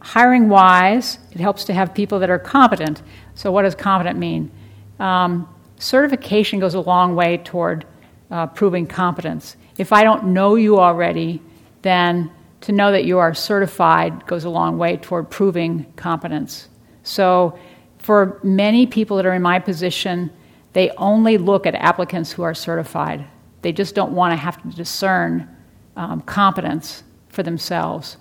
hiring 0.00 0.48
wise, 0.48 1.18
it 1.32 1.40
helps 1.40 1.64
to 1.64 1.74
have 1.74 1.94
people 1.94 2.18
that 2.20 2.30
are 2.30 2.38
competent. 2.38 3.02
So, 3.34 3.52
what 3.52 3.62
does 3.62 3.74
competent 3.74 4.18
mean? 4.18 4.50
Um, 4.98 5.48
certification 5.78 6.58
goes 6.58 6.74
a 6.74 6.80
long 6.80 7.14
way 7.14 7.38
toward 7.38 7.86
uh, 8.30 8.46
proving 8.48 8.86
competence. 8.86 9.56
If 9.78 9.92
I 9.92 10.02
don't 10.04 10.28
know 10.28 10.54
you 10.54 10.78
already, 10.78 11.42
then 11.82 12.30
to 12.62 12.72
know 12.72 12.92
that 12.92 13.04
you 13.04 13.18
are 13.18 13.34
certified 13.34 14.26
goes 14.26 14.44
a 14.44 14.50
long 14.50 14.78
way 14.78 14.96
toward 14.96 15.30
proving 15.30 15.92
competence. 15.96 16.68
So, 17.02 17.58
for 17.98 18.38
many 18.42 18.86
people 18.86 19.16
that 19.16 19.26
are 19.26 19.34
in 19.34 19.42
my 19.42 19.58
position, 19.58 20.30
they 20.72 20.90
only 20.90 21.38
look 21.38 21.66
at 21.66 21.74
applicants 21.74 22.30
who 22.32 22.42
are 22.42 22.54
certified. 22.54 23.26
They 23.62 23.72
just 23.72 23.94
don't 23.94 24.12
want 24.12 24.32
to 24.32 24.36
have 24.36 24.62
to 24.62 24.68
discern 24.76 25.48
um, 25.96 26.20
competence 26.22 27.02
for 27.28 27.42
themselves. 27.42 28.16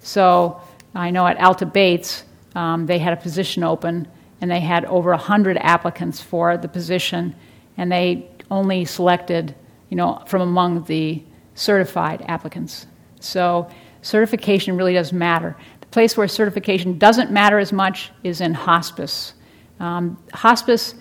So, 0.00 0.60
I 0.94 1.10
know 1.10 1.26
at 1.26 1.38
Alta 1.38 1.66
Bates, 1.66 2.24
um, 2.54 2.86
they 2.86 2.98
had 2.98 3.12
a 3.12 3.20
position 3.20 3.62
open 3.62 4.08
and 4.40 4.50
they 4.50 4.60
had 4.60 4.84
over 4.86 5.10
100 5.10 5.56
applicants 5.58 6.20
for 6.20 6.56
the 6.56 6.68
position, 6.68 7.34
and 7.76 7.92
they 7.92 8.26
only 8.50 8.84
selected, 8.84 9.54
you 9.90 9.96
know, 9.96 10.22
from 10.26 10.40
among 10.40 10.84
the 10.84 11.22
certified 11.54 12.24
applicants. 12.26 12.86
So, 13.20 13.68
certification 14.02 14.76
really 14.76 14.94
does 14.94 15.12
matter 15.12 15.56
The 15.80 15.86
place 15.86 16.16
where 16.16 16.26
certification 16.28 16.98
doesn't 16.98 17.30
matter 17.30 17.58
as 17.58 17.72
much 17.72 18.10
is 18.24 18.40
in 18.40 18.54
hospice. 18.54 19.34
Um, 19.78 20.18
hospice 20.32 20.94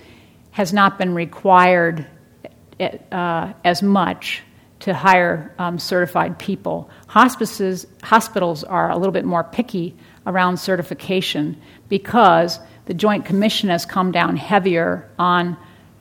has 0.52 0.74
not 0.74 0.98
been 0.98 1.14
required 1.14 2.06
uh, 2.80 3.54
as 3.64 3.84
much 3.84 4.44
to 4.80 4.94
hire 4.94 5.54
um, 5.60 5.78
certified 5.78 6.40
people. 6.40 6.90
Hospices, 7.08 7.86
hospitals 8.04 8.64
are 8.64 8.90
a 8.90 8.98
little 8.98 9.12
bit 9.12 9.26
more 9.26 9.44
picky 9.44 9.96
around 10.26 10.58
certification 10.58 11.60
because 11.90 12.60
the 12.86 12.94
Joint 12.94 13.26
Commission 13.26 13.70
has 13.70 13.86
come 13.86 14.12
down 14.12 14.38
heavier 14.38 15.10
on 15.20 15.58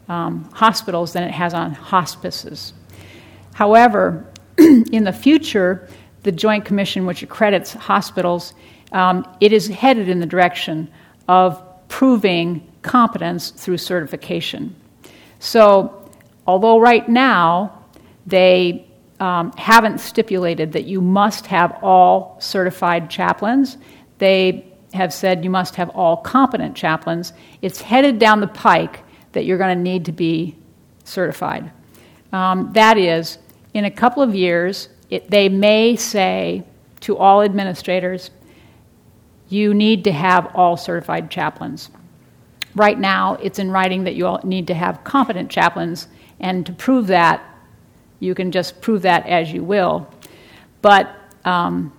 um, 0.08 0.44
hospitals 0.52 1.12
than 1.12 1.24
it 1.24 1.32
has 1.32 1.54
on 1.54 1.72
hospices. 1.72 2.72
However, 3.52 4.24
in 4.58 5.04
the 5.04 5.12
future, 5.12 5.88
the 6.22 6.32
Joint 6.32 6.64
Commission, 6.64 7.06
which 7.06 7.22
accredits 7.22 7.72
hospitals, 7.72 8.54
um, 8.92 9.26
it 9.40 9.52
is 9.52 9.68
headed 9.68 10.08
in 10.08 10.20
the 10.20 10.26
direction 10.26 10.90
of 11.28 11.62
proving 11.88 12.66
competence 12.82 13.50
through 13.50 13.78
certification. 13.78 14.74
So, 15.38 16.10
although 16.46 16.78
right 16.78 17.08
now 17.08 17.84
they 18.26 18.86
um, 19.20 19.52
haven't 19.52 19.98
stipulated 19.98 20.72
that 20.72 20.84
you 20.84 21.00
must 21.00 21.46
have 21.46 21.78
all 21.82 22.36
certified 22.40 23.10
chaplains, 23.10 23.78
they 24.18 24.66
have 24.94 25.12
said 25.12 25.44
you 25.44 25.50
must 25.50 25.74
have 25.76 25.90
all 25.90 26.16
competent 26.16 26.74
chaplains. 26.76 27.32
It's 27.62 27.80
headed 27.80 28.18
down 28.18 28.40
the 28.40 28.48
pike 28.48 29.00
that 29.32 29.44
you're 29.44 29.58
going 29.58 29.76
to 29.76 29.82
need 29.82 30.04
to 30.06 30.12
be 30.12 30.56
certified. 31.04 31.70
Um, 32.32 32.70
that 32.72 32.98
is, 32.98 33.38
in 33.74 33.84
a 33.84 33.90
couple 33.90 34.22
of 34.22 34.34
years, 34.34 34.88
it, 35.10 35.30
they 35.30 35.48
may 35.48 35.96
say 35.96 36.64
to 37.00 37.16
all 37.16 37.42
administrators, 37.42 38.30
you 39.48 39.72
need 39.72 40.04
to 40.04 40.12
have 40.12 40.54
all 40.54 40.76
certified 40.76 41.30
chaplains. 41.30 41.90
Right 42.74 42.98
now, 42.98 43.34
it's 43.34 43.58
in 43.58 43.70
writing 43.70 44.04
that 44.04 44.14
you 44.14 44.26
all 44.26 44.40
need 44.44 44.66
to 44.66 44.74
have 44.74 45.04
competent 45.04 45.50
chaplains, 45.50 46.08
and 46.38 46.66
to 46.66 46.72
prove 46.72 47.06
that, 47.06 47.42
you 48.20 48.34
can 48.34 48.52
just 48.52 48.80
prove 48.80 49.02
that 49.02 49.26
as 49.26 49.52
you 49.52 49.64
will. 49.64 50.12
But 50.82 51.14
um, 51.44 51.92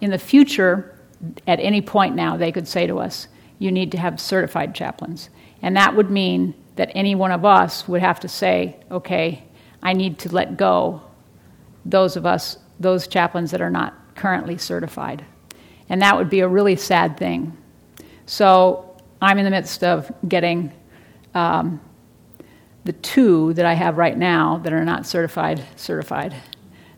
in 0.00 0.10
the 0.10 0.18
future, 0.18 0.98
at 1.46 1.60
any 1.60 1.82
point 1.82 2.16
now, 2.16 2.36
they 2.36 2.52
could 2.52 2.66
say 2.66 2.86
to 2.86 2.98
us, 2.98 3.28
you 3.58 3.70
need 3.70 3.92
to 3.92 3.98
have 3.98 4.18
certified 4.18 4.74
chaplains. 4.74 5.30
And 5.60 5.76
that 5.76 5.94
would 5.94 6.10
mean 6.10 6.54
that 6.76 6.90
any 6.94 7.14
one 7.14 7.30
of 7.30 7.44
us 7.44 7.86
would 7.86 8.00
have 8.00 8.18
to 8.20 8.28
say, 8.28 8.76
okay, 8.90 9.44
I 9.82 9.92
need 9.92 10.18
to 10.20 10.34
let 10.34 10.56
go 10.56 11.02
those 11.84 12.16
of 12.16 12.26
us, 12.26 12.58
those 12.80 13.06
chaplains 13.06 13.50
that 13.50 13.60
are 13.60 13.70
not 13.70 13.94
currently 14.14 14.58
certified. 14.58 15.24
And 15.88 16.02
that 16.02 16.16
would 16.16 16.30
be 16.30 16.40
a 16.40 16.48
really 16.48 16.76
sad 16.76 17.16
thing. 17.16 17.56
So 18.26 18.96
I'm 19.20 19.38
in 19.38 19.44
the 19.44 19.50
midst 19.50 19.84
of 19.84 20.10
getting 20.26 20.72
um, 21.34 21.80
the 22.84 22.92
two 22.92 23.52
that 23.54 23.64
I 23.64 23.74
have 23.74 23.96
right 23.96 24.16
now 24.16 24.58
that 24.58 24.72
are 24.72 24.84
not 24.84 25.06
certified 25.06 25.64
certified. 25.76 26.34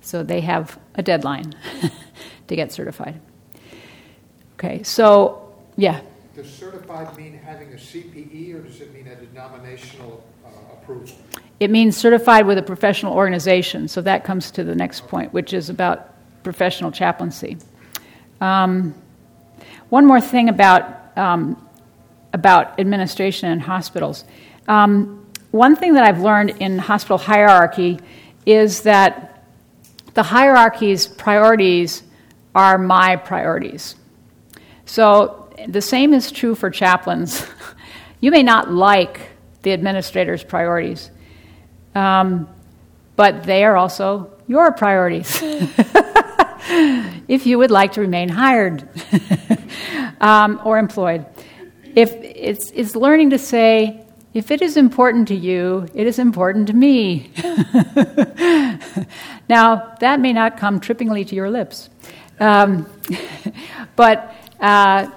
So 0.00 0.22
they 0.22 0.40
have 0.42 0.78
a 0.94 1.02
deadline 1.02 1.54
to 2.48 2.56
get 2.56 2.72
certified. 2.72 3.20
Okay, 4.54 4.82
so 4.82 5.54
yeah. 5.76 6.00
Does 6.34 6.52
certified 6.52 7.16
mean 7.16 7.38
having 7.38 7.72
a 7.72 7.76
CPE 7.76 8.54
or 8.54 8.60
does 8.60 8.80
it 8.80 8.92
mean 8.92 9.06
a 9.06 9.16
denominational 9.16 10.24
uh, 10.44 10.48
approval? 10.72 11.14
It 11.64 11.70
means 11.70 11.96
certified 11.96 12.46
with 12.46 12.58
a 12.58 12.62
professional 12.62 13.14
organization. 13.14 13.88
So 13.88 14.02
that 14.02 14.22
comes 14.22 14.50
to 14.50 14.64
the 14.64 14.74
next 14.74 15.08
point, 15.08 15.32
which 15.32 15.54
is 15.54 15.70
about 15.70 16.12
professional 16.42 16.92
chaplaincy. 16.92 17.56
Um, 18.38 18.94
one 19.88 20.04
more 20.04 20.20
thing 20.20 20.50
about, 20.50 21.16
um, 21.16 21.66
about 22.34 22.78
administration 22.78 23.50
in 23.50 23.60
hospitals. 23.60 24.26
Um, 24.68 25.26
one 25.52 25.74
thing 25.74 25.94
that 25.94 26.04
I've 26.04 26.20
learned 26.20 26.50
in 26.50 26.78
hospital 26.78 27.16
hierarchy 27.16 27.98
is 28.44 28.82
that 28.82 29.46
the 30.12 30.22
hierarchy's 30.22 31.06
priorities 31.06 32.02
are 32.54 32.76
my 32.76 33.16
priorities. 33.16 33.94
So 34.84 35.48
the 35.66 35.80
same 35.80 36.12
is 36.12 36.30
true 36.30 36.54
for 36.54 36.68
chaplains. 36.68 37.46
you 38.20 38.30
may 38.30 38.42
not 38.42 38.70
like 38.70 39.30
the 39.62 39.70
administrator's 39.70 40.44
priorities, 40.44 41.10
um, 41.94 42.48
but 43.16 43.44
they 43.44 43.64
are 43.64 43.76
also 43.76 44.30
your 44.46 44.72
priorities. 44.72 45.40
if 47.28 47.46
you 47.46 47.58
would 47.58 47.70
like 47.70 47.92
to 47.92 48.00
remain 48.00 48.28
hired 48.28 48.88
um, 50.20 50.60
or 50.64 50.78
employed. 50.78 51.26
If 51.94 52.12
it's, 52.12 52.70
it's 52.72 52.96
learning 52.96 53.30
to 53.30 53.38
say, 53.38 54.04
if 54.32 54.50
it 54.50 54.62
is 54.62 54.76
important 54.76 55.28
to 55.28 55.34
you, 55.34 55.86
it 55.94 56.06
is 56.06 56.18
important 56.18 56.66
to 56.66 56.72
me. 56.72 57.30
now, 59.48 59.94
that 60.00 60.18
may 60.20 60.32
not 60.32 60.56
come 60.56 60.80
trippingly 60.80 61.26
to 61.28 61.36
your 61.36 61.50
lips, 61.50 61.88
um, 62.40 62.88
but 63.94 64.34
uh, 64.60 65.08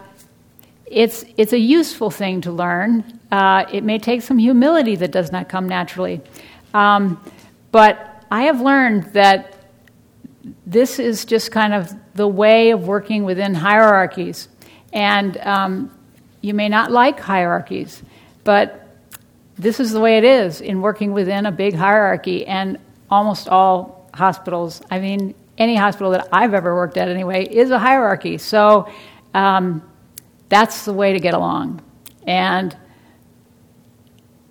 it's, 0.85 1.25
it's 1.35 1.53
a 1.53 1.57
useful 1.57 2.11
thing 2.11 2.41
to 2.41 2.51
learn. 2.51 3.19
Uh, 3.31 3.65
it 3.73 3.83
may 3.83 3.97
take 3.97 4.21
some 4.21 4.37
humility 4.37 4.95
that 4.95 5.11
does 5.11 5.31
not 5.31 5.49
come 5.49 5.67
naturally. 5.67 6.21
Um, 6.73 7.23
but 7.71 8.25
I 8.29 8.43
have 8.43 8.61
learned 8.61 9.13
that 9.13 9.53
this 10.65 10.99
is 10.99 11.25
just 11.25 11.51
kind 11.51 11.73
of 11.73 11.93
the 12.15 12.27
way 12.27 12.71
of 12.71 12.87
working 12.87 13.23
within 13.23 13.53
hierarchies. 13.53 14.49
And 14.93 15.37
um, 15.37 15.91
you 16.41 16.53
may 16.53 16.69
not 16.69 16.91
like 16.91 17.19
hierarchies, 17.19 18.01
but 18.43 18.87
this 19.57 19.79
is 19.79 19.91
the 19.91 19.99
way 19.99 20.17
it 20.17 20.23
is 20.23 20.61
in 20.61 20.81
working 20.81 21.13
within 21.13 21.45
a 21.45 21.51
big 21.51 21.73
hierarchy. 21.73 22.45
And 22.45 22.77
almost 23.09 23.47
all 23.47 24.09
hospitals, 24.13 24.81
I 24.89 24.99
mean, 24.99 25.35
any 25.57 25.75
hospital 25.75 26.11
that 26.11 26.27
I've 26.31 26.53
ever 26.53 26.75
worked 26.75 26.97
at 26.97 27.09
anyway, 27.09 27.45
is 27.45 27.71
a 27.71 27.79
hierarchy. 27.79 28.37
So 28.37 28.89
um, 29.33 29.81
that's 30.49 30.85
the 30.85 30.93
way 30.93 31.13
to 31.13 31.19
get 31.19 31.33
along. 31.33 31.81
And 32.25 32.75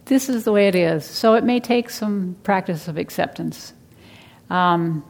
this 0.07 0.29
is 0.29 0.45
the 0.45 0.53
way 0.53 0.69
it 0.69 0.75
is. 0.75 1.05
So 1.05 1.35
it 1.35 1.45
may 1.45 1.61
take 1.61 1.91
some 1.91 2.37
practice 2.43 2.89
of 2.89 2.97
acceptance. 2.97 3.73
Um, 4.51 5.05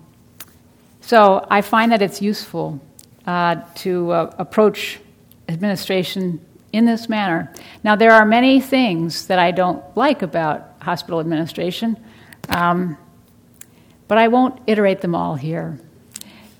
so 1.01 1.47
I 1.51 1.61
find 1.61 1.93
that 1.93 2.03
it's 2.03 2.21
useful 2.21 2.81
uh, 3.27 3.57
to 3.77 4.11
uh, 4.11 4.35
approach 4.39 4.99
administration 5.49 6.45
in 6.73 6.85
this 6.85 7.09
manner. 7.09 7.53
Now, 7.85 7.97
there 7.97 8.13
are 8.13 8.25
many 8.27 8.61
things 8.61 9.27
that 9.29 9.39
I 9.39 9.51
don't 9.51 9.83
like 9.97 10.23
about 10.23 10.75
hospital 10.81 11.21
administration, 11.21 11.97
um, 12.49 12.97
but 14.09 14.19
I 14.19 14.29
won't 14.29 14.61
iterate 14.67 15.01
them 15.01 15.15
all 15.15 15.37
here. 15.37 15.79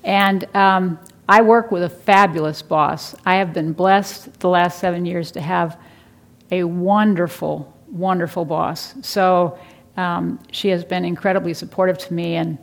And 0.03 0.47
um, 0.55 0.99
I 1.29 1.41
work 1.41 1.71
with 1.71 1.83
a 1.83 1.89
fabulous 1.89 2.61
boss. 2.61 3.15
I 3.25 3.35
have 3.35 3.53
been 3.53 3.73
blessed 3.73 4.39
the 4.39 4.49
last 4.49 4.79
seven 4.79 5.05
years 5.05 5.31
to 5.31 5.41
have 5.41 5.77
a 6.51 6.63
wonderful, 6.63 7.73
wonderful 7.97 8.45
boss. 8.45 8.95
So 9.01 9.57
um, 9.95 10.39
she 10.51 10.69
has 10.69 10.83
been 10.85 11.05
incredibly 11.05 11.53
supportive 11.53 11.97
to 11.97 12.13
me, 12.13 12.35
and 12.35 12.57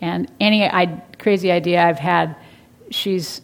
and 0.00 0.30
any 0.40 0.64
I, 0.64 1.02
crazy 1.18 1.50
idea 1.50 1.82
I've 1.82 1.98
had, 1.98 2.36
she's 2.90 3.42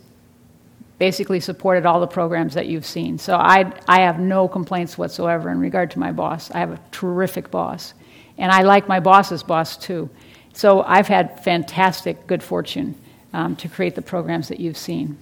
basically 0.99 1.41
supported 1.41 1.85
all 1.87 2.01
the 2.01 2.07
programs 2.07 2.55
that 2.55 2.67
you've 2.67 2.87
seen. 2.87 3.19
So 3.19 3.37
I, 3.37 3.73
I 3.89 4.01
have 4.01 4.21
no 4.21 4.47
complaints 4.47 4.97
whatsoever 4.97 5.51
in 5.51 5.59
regard 5.59 5.91
to 5.93 5.99
my 5.99 6.13
boss. 6.13 6.51
I 6.53 6.59
have 6.59 6.71
a 6.71 6.81
terrific 6.93 7.51
boss. 7.51 7.95
And 8.39 8.51
I 8.51 8.63
like 8.63 8.89
my 8.89 9.01
boss's 9.01 9.43
boss 9.43 9.77
too. 9.77 10.09
So 10.53 10.83
I've 10.83 11.09
had 11.09 11.43
fantastic 11.43 12.27
good 12.27 12.43
fortune 12.43 12.95
um, 13.33 13.57
to 13.57 13.69
create 13.69 13.97
the 13.97 14.03
programs 14.03 14.49
that 14.49 14.61
you've 14.61 14.77
seen. 14.77 15.19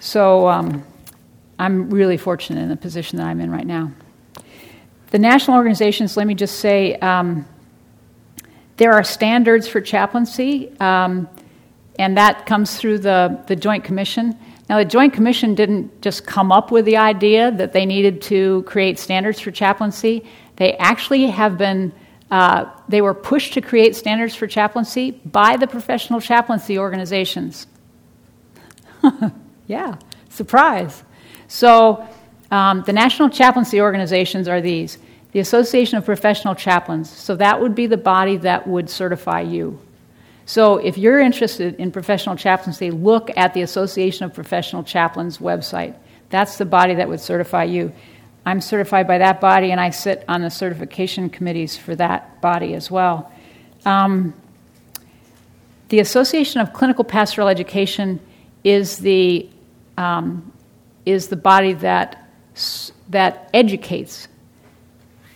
So 0.00 0.48
um, 0.48 0.84
I'm 1.58 1.90
really 1.90 2.16
fortunate 2.16 2.60
in 2.62 2.68
the 2.68 2.76
position 2.76 3.18
that 3.18 3.26
I'm 3.26 3.40
in 3.40 3.50
right 3.50 3.66
now. 3.66 3.92
The 5.10 5.18
national 5.18 5.56
organizations, 5.56 6.16
let 6.16 6.26
me 6.26 6.34
just 6.34 6.60
say, 6.60 6.96
um, 6.96 7.46
there 8.76 8.92
are 8.92 9.02
standards 9.02 9.66
for 9.66 9.80
chaplaincy, 9.80 10.70
um, 10.80 11.28
and 11.98 12.16
that 12.16 12.46
comes 12.46 12.76
through 12.76 12.98
the, 12.98 13.42
the 13.46 13.56
Joint 13.56 13.84
Commission. 13.84 14.38
Now, 14.68 14.78
the 14.78 14.84
Joint 14.84 15.14
Commission 15.14 15.54
didn't 15.54 16.02
just 16.02 16.26
come 16.26 16.52
up 16.52 16.70
with 16.70 16.84
the 16.84 16.98
idea 16.98 17.50
that 17.50 17.72
they 17.72 17.86
needed 17.86 18.20
to 18.22 18.62
create 18.64 18.98
standards 18.98 19.40
for 19.40 19.50
chaplaincy. 19.50 20.26
They 20.56 20.74
actually 20.74 21.26
have 21.26 21.56
been, 21.56 21.92
uh, 22.30 22.66
they 22.88 23.00
were 23.00 23.14
pushed 23.14 23.54
to 23.54 23.62
create 23.62 23.96
standards 23.96 24.34
for 24.34 24.46
chaplaincy 24.46 25.12
by 25.12 25.56
the 25.56 25.66
professional 25.66 26.20
chaplaincy 26.20 26.78
organizations. 26.78 27.66
yeah, 29.66 29.96
surprise. 30.28 31.02
So, 31.48 32.06
um, 32.50 32.82
the 32.86 32.92
national 32.92 33.30
chaplaincy 33.30 33.80
organizations 33.80 34.48
are 34.48 34.60
these 34.60 34.98
the 35.32 35.40
Association 35.40 35.98
of 35.98 36.04
Professional 36.04 36.54
Chaplains. 36.54 37.10
So 37.10 37.36
that 37.36 37.60
would 37.60 37.74
be 37.74 37.86
the 37.86 37.98
body 37.98 38.38
that 38.38 38.66
would 38.66 38.88
certify 38.88 39.42
you. 39.42 39.78
So 40.46 40.78
if 40.78 40.96
you're 40.96 41.20
interested 41.20 41.74
in 41.74 41.92
professional 41.92 42.34
chaplaincy, 42.34 42.90
look 42.90 43.30
at 43.36 43.52
the 43.52 43.60
Association 43.60 44.24
of 44.24 44.32
Professional 44.32 44.82
Chaplains 44.82 45.38
website. 45.38 45.94
That's 46.30 46.56
the 46.56 46.64
body 46.64 46.94
that 46.94 47.06
would 47.06 47.20
certify 47.20 47.64
you. 47.64 47.92
I'm 48.46 48.62
certified 48.62 49.06
by 49.06 49.18
that 49.18 49.42
body, 49.42 49.72
and 49.72 49.80
I 49.80 49.90
sit 49.90 50.24
on 50.26 50.40
the 50.40 50.48
certification 50.48 51.28
committees 51.28 51.76
for 51.76 51.94
that 51.96 52.40
body 52.40 52.72
as 52.72 52.90
well. 52.90 53.30
Um, 53.84 54.32
the 55.90 56.00
Association 56.00 56.62
of 56.62 56.72
Clinical 56.72 57.04
Pastoral 57.04 57.48
Education 57.48 58.18
is 58.64 58.96
the 58.96 59.48
um, 59.98 60.52
is 61.04 61.28
the 61.28 61.36
body 61.36 61.72
that 61.72 62.27
that 63.08 63.50
educates 63.54 64.28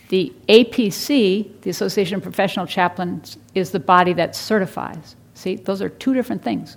the 0.09 0.33
APC, 0.49 1.61
the 1.63 1.71
Association 1.71 2.17
of 2.17 2.23
Professional 2.23 2.67
Chaplains, 2.67 3.39
is 3.55 3.71
the 3.71 3.81
body 3.81 4.13
that 4.13 4.37
certifies. 4.37 5.17
See, 5.35 5.57
those 5.57 5.81
are 5.81 5.89
two 5.89 6.13
different 6.13 6.43
things. 6.43 6.77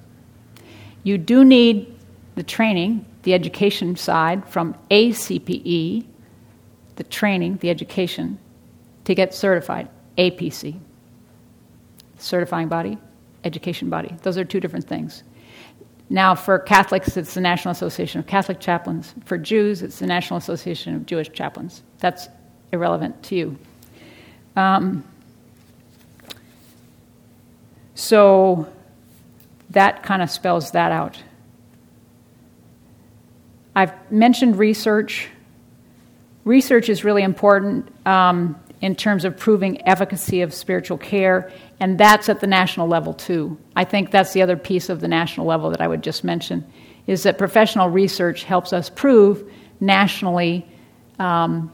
You 1.04 1.18
do 1.18 1.44
need 1.44 1.94
the 2.36 2.44
training, 2.44 3.06
the 3.24 3.34
education 3.34 3.96
side 3.96 4.48
from 4.48 4.76
ACPE 4.90 6.06
the 6.96 7.04
training, 7.04 7.58
the 7.58 7.70
education 7.70 8.40
to 9.04 9.14
get 9.14 9.34
certified, 9.34 9.90
APC. 10.18 10.80
Certifying 12.18 12.70
body, 12.70 12.98
education 13.44 13.90
body. 13.90 14.16
Those 14.24 14.38
are 14.38 14.46
two 14.46 14.60
different 14.60 14.88
things. 14.88 15.24
Now, 16.10 16.36
for 16.36 16.60
Catholics, 16.60 17.18
it's 17.18 17.34
the 17.34 17.42
National 17.42 17.72
Association 17.72 18.20
of 18.20 18.28
Catholic 18.28 18.60
Chaplains. 18.60 19.16
For 19.26 19.38
Jews, 19.38 19.82
it's 19.82 20.00
the 20.00 20.06
National 20.06 20.38
Association 20.38 20.96
of 20.96 21.06
Jewish 21.06 21.32
Chaplains. 21.32 21.82
That's 22.00 22.28
irrelevant 22.72 23.24
to 23.24 23.36
you. 23.36 23.58
Um, 24.56 25.04
so 27.96 28.68
that 29.72 30.04
kind 30.04 30.22
of 30.22 30.30
spells 30.30 30.72
that 30.72 30.92
out. 30.92 31.22
I've 33.76 33.94
mentioned 34.12 34.58
research. 34.58 35.28
Research 36.44 36.88
is 36.88 37.04
really 37.04 37.24
important 37.24 37.92
um, 38.08 38.56
in 38.80 38.96
terms 38.96 39.26
of 39.26 39.38
proving 39.38 39.86
efficacy 39.88 40.42
of 40.42 40.54
spiritual 40.54 40.98
care, 40.98 41.52
and 41.80 41.98
that's 41.98 42.30
at 42.30 42.40
the 42.40 42.48
national 42.48 42.88
level 42.88 43.14
too. 43.14 43.58
I 43.76 43.84
think 43.84 44.12
that's 44.12 44.34
the 44.34 44.42
other 44.42 44.56
piece 44.56 44.90
of 44.90 45.02
the 45.02 45.08
national 45.08 45.46
level 45.46 45.70
that 45.72 45.82
I 45.82 45.88
would 45.88 46.02
just 46.02 46.24
mention 46.24 46.66
is 47.08 47.24
that 47.24 47.38
professional 47.38 47.90
research 47.90 48.44
helps 48.44 48.74
us 48.74 48.90
prove 48.90 49.52
nationally 49.80 50.68
um, 51.20 51.72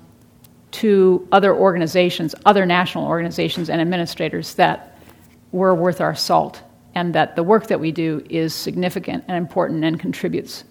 to 0.71 1.27
other 1.31 1.55
organizations, 1.55 2.35
other 2.45 2.65
national 2.65 3.05
organizations 3.05 3.69
and 3.69 3.81
administrators 3.81 4.55
that 4.55 4.97
we're 5.51 5.73
worth 5.73 6.01
our 6.01 6.15
salt 6.15 6.61
and 6.95 7.15
that 7.15 7.35
the 7.35 7.43
work 7.43 7.67
that 7.67 7.79
we 7.79 7.91
do 7.91 8.25
is 8.29 8.53
significant 8.53 9.23
and 9.27 9.37
important 9.37 9.83
and 9.83 9.99
contributes 9.99 10.63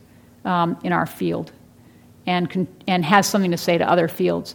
um, 0.44 0.78
in 0.82 0.92
our 0.92 1.06
field 1.06 1.52
and, 2.26 2.50
con- 2.50 2.68
and 2.86 3.04
has 3.04 3.26
something 3.26 3.50
to 3.50 3.56
say 3.56 3.78
to 3.78 3.88
other 3.88 4.08
fields. 4.08 4.54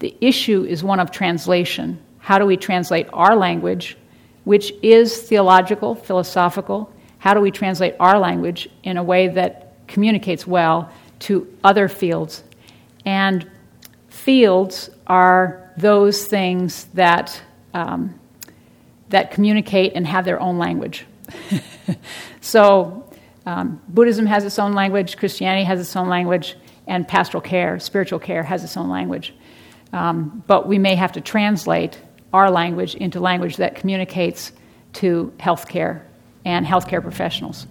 The 0.00 0.16
issue 0.20 0.64
is 0.64 0.82
one 0.82 1.00
of 1.00 1.10
translation. 1.10 2.00
How 2.18 2.38
do 2.38 2.46
we 2.46 2.56
translate 2.56 3.08
our 3.12 3.36
language, 3.36 3.96
which 4.44 4.72
is 4.82 5.22
theological, 5.22 5.94
philosophical? 5.94 6.92
How 7.18 7.34
do 7.34 7.40
we 7.40 7.50
translate 7.50 7.94
our 7.98 8.18
language 8.18 8.68
in 8.82 8.96
a 8.96 9.02
way 9.02 9.28
that 9.28 9.72
communicates 9.88 10.46
well 10.46 10.90
to 11.20 11.52
other 11.64 11.88
fields? 11.88 12.44
And 13.04 13.50
fields 14.08 14.90
are 15.06 15.72
those 15.76 16.26
things 16.26 16.84
that, 16.94 17.40
um, 17.72 18.18
that 19.08 19.30
communicate 19.30 19.92
and 19.94 20.06
have 20.06 20.24
their 20.24 20.40
own 20.40 20.58
language. 20.58 21.06
so, 22.40 23.04
um, 23.46 23.80
Buddhism 23.88 24.26
has 24.26 24.44
its 24.44 24.58
own 24.58 24.72
language, 24.72 25.16
Christianity 25.16 25.64
has 25.64 25.80
its 25.80 25.94
own 25.96 26.08
language, 26.08 26.56
and 26.86 27.06
pastoral 27.06 27.40
care, 27.40 27.78
spiritual 27.78 28.18
care, 28.18 28.42
has 28.42 28.64
its 28.64 28.76
own 28.76 28.88
language. 28.88 29.34
Um, 29.92 30.42
but 30.46 30.66
we 30.66 30.78
may 30.78 30.94
have 30.94 31.12
to 31.12 31.20
translate 31.20 31.98
our 32.34 32.50
language 32.50 32.96
into 32.96 33.20
language 33.20 33.56
that 33.58 33.76
communicates 33.76 34.52
to 34.92 35.32
healthcare 35.38 36.02
and 36.44 36.66
healthcare 36.66 37.00
professionals. 37.00 37.66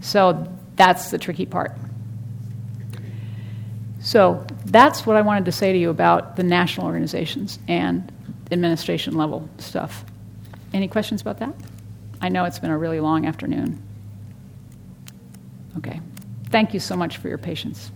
So 0.00 0.50
that's 0.76 1.10
the 1.10 1.18
tricky 1.18 1.44
part. 1.44 1.72
So 4.00 4.46
that's 4.64 5.04
what 5.04 5.16
I 5.16 5.20
wanted 5.20 5.44
to 5.44 5.52
say 5.52 5.72
to 5.72 5.78
you 5.78 5.90
about 5.90 6.36
the 6.36 6.42
national 6.42 6.86
organizations 6.86 7.58
and 7.68 8.10
administration 8.50 9.14
level 9.14 9.48
stuff. 9.58 10.04
Any 10.72 10.88
questions 10.88 11.20
about 11.20 11.38
that? 11.40 11.54
I 12.22 12.30
know 12.30 12.44
it's 12.44 12.58
been 12.58 12.70
a 12.70 12.78
really 12.78 13.00
long 13.00 13.26
afternoon. 13.26 13.82
Okay. 15.76 16.00
Thank 16.48 16.72
you 16.72 16.80
so 16.80 16.96
much 16.96 17.18
for 17.18 17.28
your 17.28 17.38
patience. 17.38 17.90